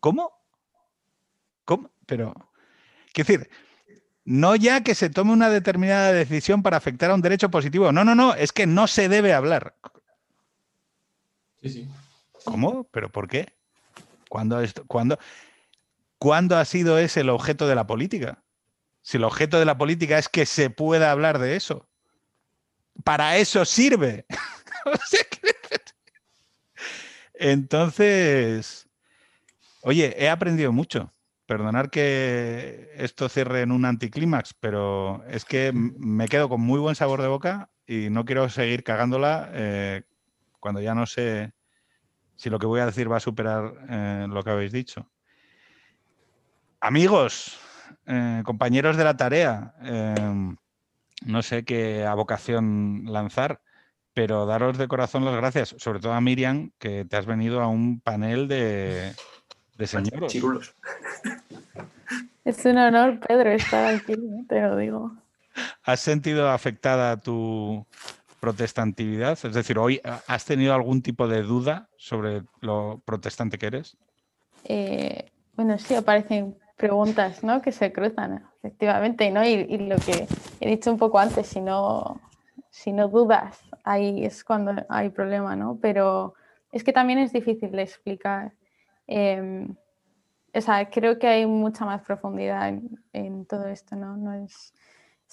¿Cómo? 0.00 0.32
¿Cómo? 1.64 1.90
Pero, 2.06 2.34
quiero 3.12 3.28
decir, 3.28 3.50
no 4.24 4.56
ya 4.56 4.82
que 4.82 4.94
se 4.94 5.10
tome 5.10 5.32
una 5.32 5.48
determinada 5.48 6.12
decisión 6.12 6.62
para 6.62 6.76
afectar 6.76 7.10
a 7.10 7.14
un 7.14 7.22
derecho 7.22 7.50
positivo. 7.50 7.92
No, 7.92 8.04
no, 8.04 8.14
no, 8.14 8.34
es 8.34 8.52
que 8.52 8.66
no 8.66 8.86
se 8.86 9.08
debe 9.08 9.32
hablar. 9.32 9.74
Sí, 11.62 11.70
sí. 11.70 11.88
¿Cómo? 12.44 12.84
¿Pero 12.90 13.10
por 13.10 13.28
qué? 13.28 13.52
¿Cuándo, 14.28 14.60
esto, 14.60 14.84
cuándo, 14.86 15.18
¿Cuándo 16.18 16.56
ha 16.56 16.64
sido 16.64 16.98
ese 16.98 17.20
el 17.20 17.30
objeto 17.30 17.66
de 17.66 17.74
la 17.74 17.86
política? 17.86 18.42
Si 19.02 19.16
el 19.16 19.24
objeto 19.24 19.58
de 19.58 19.64
la 19.64 19.78
política 19.78 20.18
es 20.18 20.28
que 20.28 20.46
se 20.46 20.70
pueda 20.70 21.10
hablar 21.10 21.38
de 21.38 21.56
eso. 21.56 21.88
Para 23.04 23.36
eso 23.36 23.64
sirve. 23.64 24.26
Entonces, 27.34 28.88
Oye, 29.82 30.14
he 30.18 30.28
aprendido 30.28 30.72
mucho. 30.72 31.12
Perdonar 31.46 31.88
que 31.88 32.90
esto 32.96 33.28
cierre 33.30 33.62
en 33.62 33.72
un 33.72 33.86
anticlímax, 33.86 34.52
pero 34.60 35.24
es 35.28 35.46
que 35.46 35.72
me 35.72 36.28
quedo 36.28 36.48
con 36.48 36.60
muy 36.60 36.78
buen 36.78 36.94
sabor 36.94 37.22
de 37.22 37.28
boca 37.28 37.70
y 37.86 38.10
no 38.10 38.26
quiero 38.26 38.50
seguir 38.50 38.84
cagándola 38.84 39.48
eh, 39.54 40.02
cuando 40.60 40.80
ya 40.80 40.94
no 40.94 41.06
sé 41.06 41.52
si 42.36 42.50
lo 42.50 42.58
que 42.58 42.66
voy 42.66 42.80
a 42.80 42.86
decir 42.86 43.10
va 43.10 43.16
a 43.16 43.20
superar 43.20 43.72
eh, 43.88 44.26
lo 44.28 44.42
que 44.42 44.50
habéis 44.50 44.72
dicho. 44.72 45.10
Amigos, 46.80 47.58
eh, 48.06 48.42
compañeros 48.44 48.96
de 48.96 49.04
la 49.04 49.16
tarea, 49.16 49.74
no 51.26 51.42
sé 51.42 51.64
qué 51.64 52.08
vocación 52.14 53.02
lanzar, 53.06 53.60
pero 54.14 54.46
daros 54.46 54.78
de 54.78 54.88
corazón 54.88 55.24
las 55.24 55.34
gracias, 55.34 55.74
sobre 55.78 56.00
todo 56.00 56.12
a 56.12 56.20
Miriam, 56.20 56.70
que 56.78 57.04
te 57.04 57.16
has 57.16 57.26
venido 57.26 57.60
a 57.60 57.68
un 57.68 58.00
panel 58.00 58.46
de, 58.46 59.12
de 59.76 59.86
señoros. 59.86 60.34
Es 62.44 62.64
un 62.64 62.78
honor, 62.78 63.20
Pedro, 63.20 63.50
estar 63.50 63.94
aquí, 63.94 64.14
te 64.48 64.60
lo 64.60 64.76
digo. 64.76 65.12
¿Has 65.82 66.00
sentido 66.00 66.48
afectada 66.48 67.16
tu 67.16 67.86
protestantividad? 68.40 69.32
Es 69.32 69.54
decir, 69.54 69.78
¿hoy 69.78 70.00
has 70.26 70.44
tenido 70.44 70.74
algún 70.74 71.02
tipo 71.02 71.28
de 71.28 71.42
duda 71.42 71.88
sobre 71.96 72.42
lo 72.60 73.00
protestante 73.04 73.58
que 73.58 73.66
eres? 73.66 73.96
Eh, 74.64 75.30
bueno, 75.54 75.78
sí, 75.78 75.94
aparecen 75.94 76.56
preguntas 76.76 77.42
¿no? 77.42 77.60
que 77.60 77.72
se 77.72 77.92
cruzan, 77.92 78.44
efectivamente, 78.58 79.30
¿no? 79.30 79.44
Y, 79.44 79.78
lo 79.78 79.96
que 79.96 80.26
he 80.60 80.68
dicho 80.68 80.90
un 80.90 80.98
poco 80.98 81.18
antes, 81.18 81.46
si 81.46 81.60
no, 81.60 82.20
si 82.70 82.92
no 82.92 83.08
dudas, 83.08 83.60
ahí 83.84 84.24
es 84.24 84.44
cuando 84.44 84.72
hay 84.88 85.10
problema, 85.10 85.56
¿no? 85.56 85.78
Pero 85.80 86.34
es 86.72 86.84
que 86.84 86.92
también 86.92 87.18
es 87.18 87.32
difícil 87.32 87.72
de 87.72 87.82
explicar. 87.82 88.52
Em, 89.06 89.74
o 90.54 90.60
sea, 90.60 90.88
creo 90.88 91.18
que 91.18 91.26
hay 91.26 91.46
mucha 91.46 91.84
más 91.84 92.02
profundidad 92.02 92.68
en, 93.12 93.44
todo 93.46 93.66
esto, 93.66 93.96
¿no? 93.96 94.16
no 94.16 94.32
es, 94.32 94.72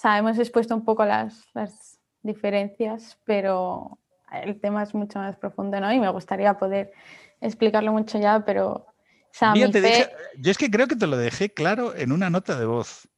o 0.04 0.08
hemos 0.08 0.38
expuesto 0.38 0.74
un 0.74 0.84
poco 0.84 1.04
las, 1.04 1.95
diferencias, 2.26 3.18
pero 3.24 3.98
el 4.32 4.60
tema 4.60 4.82
es 4.82 4.94
mucho 4.94 5.18
más 5.18 5.36
profundo, 5.36 5.80
¿no? 5.80 5.92
Y 5.92 6.00
me 6.00 6.10
gustaría 6.10 6.54
poder 6.58 6.92
explicarlo 7.40 7.92
mucho 7.92 8.18
ya, 8.18 8.44
pero... 8.44 8.72
O 8.72 9.38
sea, 9.38 9.52
mi 9.52 9.70
fe... 9.70 10.10
yo 10.38 10.50
es 10.50 10.58
que 10.58 10.70
creo 10.70 10.86
que 10.86 10.96
te 10.96 11.06
lo 11.06 11.16
dejé 11.16 11.52
claro 11.52 11.94
en 11.94 12.10
una 12.10 12.30
nota 12.30 12.58
de 12.58 12.64
voz. 12.64 13.08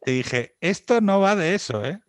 Te 0.00 0.12
dije, 0.12 0.56
esto 0.60 1.00
no 1.00 1.20
va 1.20 1.36
de 1.36 1.54
eso, 1.54 1.84
¿eh? 1.84 2.00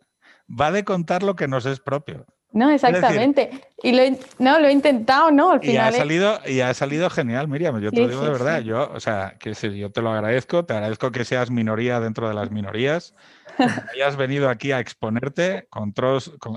Va 0.50 0.72
de 0.72 0.86
contar 0.86 1.24
lo 1.24 1.36
que 1.36 1.48
nos 1.48 1.66
es 1.66 1.80
propio. 1.80 2.26
No, 2.52 2.72
exactamente. 2.72 3.52
y 3.84 3.92
lo, 3.92 4.18
no, 4.40 4.60
lo 4.60 4.68
he 4.68 4.72
intentado, 4.72 5.30
¿no? 5.30 5.52
Al 5.52 5.60
final 5.60 5.76
y 5.76 5.78
ha 5.78 5.92
salido, 5.92 6.40
y 6.48 6.60
ha 6.62 6.74
salido 6.74 7.10
genial, 7.10 7.48
Miriam. 7.48 7.80
Yo 7.80 7.92
te 7.92 8.02
lo 8.02 8.08
digo 8.08 8.24
de 8.24 8.32
verdad. 8.32 8.62
Yo, 8.62 8.90
o 8.92 9.00
sea, 9.00 9.36
que 9.40 9.54
yo 9.54 9.92
te 9.92 10.02
lo 10.02 10.12
agradezco. 10.12 10.66
Te 10.66 10.74
agradezco 10.74 11.12
que 11.12 11.26
seas 11.26 11.52
minoría 11.52 12.00
dentro 12.00 12.28
de 12.28 12.34
las 12.34 12.50
minorías. 12.50 13.14
que 13.56 13.64
hayas 13.94 14.16
venido 14.16 14.50
aquí 14.50 14.72
a 14.72 14.80
exponerte 14.80 15.68
con, 15.70 15.94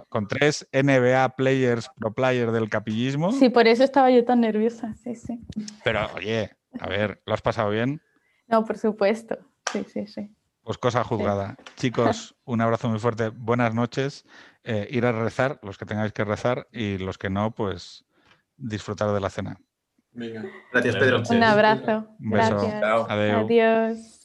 con, 0.09 0.29
tres 0.29 0.67
NBA 0.73 1.37
players 1.37 1.91
pro 1.99 2.15
player 2.15 2.53
del 2.53 2.71
capillismo. 2.71 3.33
Sí, 3.33 3.51
por 3.51 3.67
eso 3.67 3.85
estaba 3.85 4.11
yo 4.11 4.25
tan 4.25 4.41
nerviosa. 4.41 4.95
Sí, 5.05 5.15
sí. 5.15 5.41
Pero, 5.85 6.09
oye, 6.15 6.57
a 6.81 6.89
ver, 6.89 7.21
¿lo 7.27 7.35
has 7.35 7.43
pasado 7.43 7.69
bien? 7.69 8.01
No, 8.49 8.65
por 8.65 8.79
supuesto. 8.79 9.37
Sí, 9.71 9.85
sí, 9.93 10.07
sí. 10.07 10.31
Pues 10.63 10.79
cosa 10.79 11.03
juzgada. 11.05 11.57
Chicos, 11.77 12.35
un 12.45 12.61
abrazo 12.61 12.89
muy 12.89 12.99
fuerte. 12.99 13.31
Buenas 13.31 13.75
noches. 13.75 14.25
Eh, 14.65 14.87
ir 14.91 15.05
a 15.07 15.13
rezar, 15.13 15.59
los 15.63 15.77
que 15.77 15.87
tengáis 15.87 16.13
que 16.13 16.25
rezar, 16.25 16.69
y 16.73 16.99
los 16.99 17.19
que 17.19 17.31
no, 17.31 17.51
pues 17.51 18.05
disfrutar 18.57 19.13
de 19.13 19.21
la 19.21 19.31
cena. 19.31 19.59
Venga. 20.13 20.45
Gracias, 20.73 20.97
Pedro. 20.97 21.23
Un 21.29 21.43
abrazo. 21.43 22.07
Un 22.21 22.31
beso. 22.31 22.59
Adiós. 23.09 24.21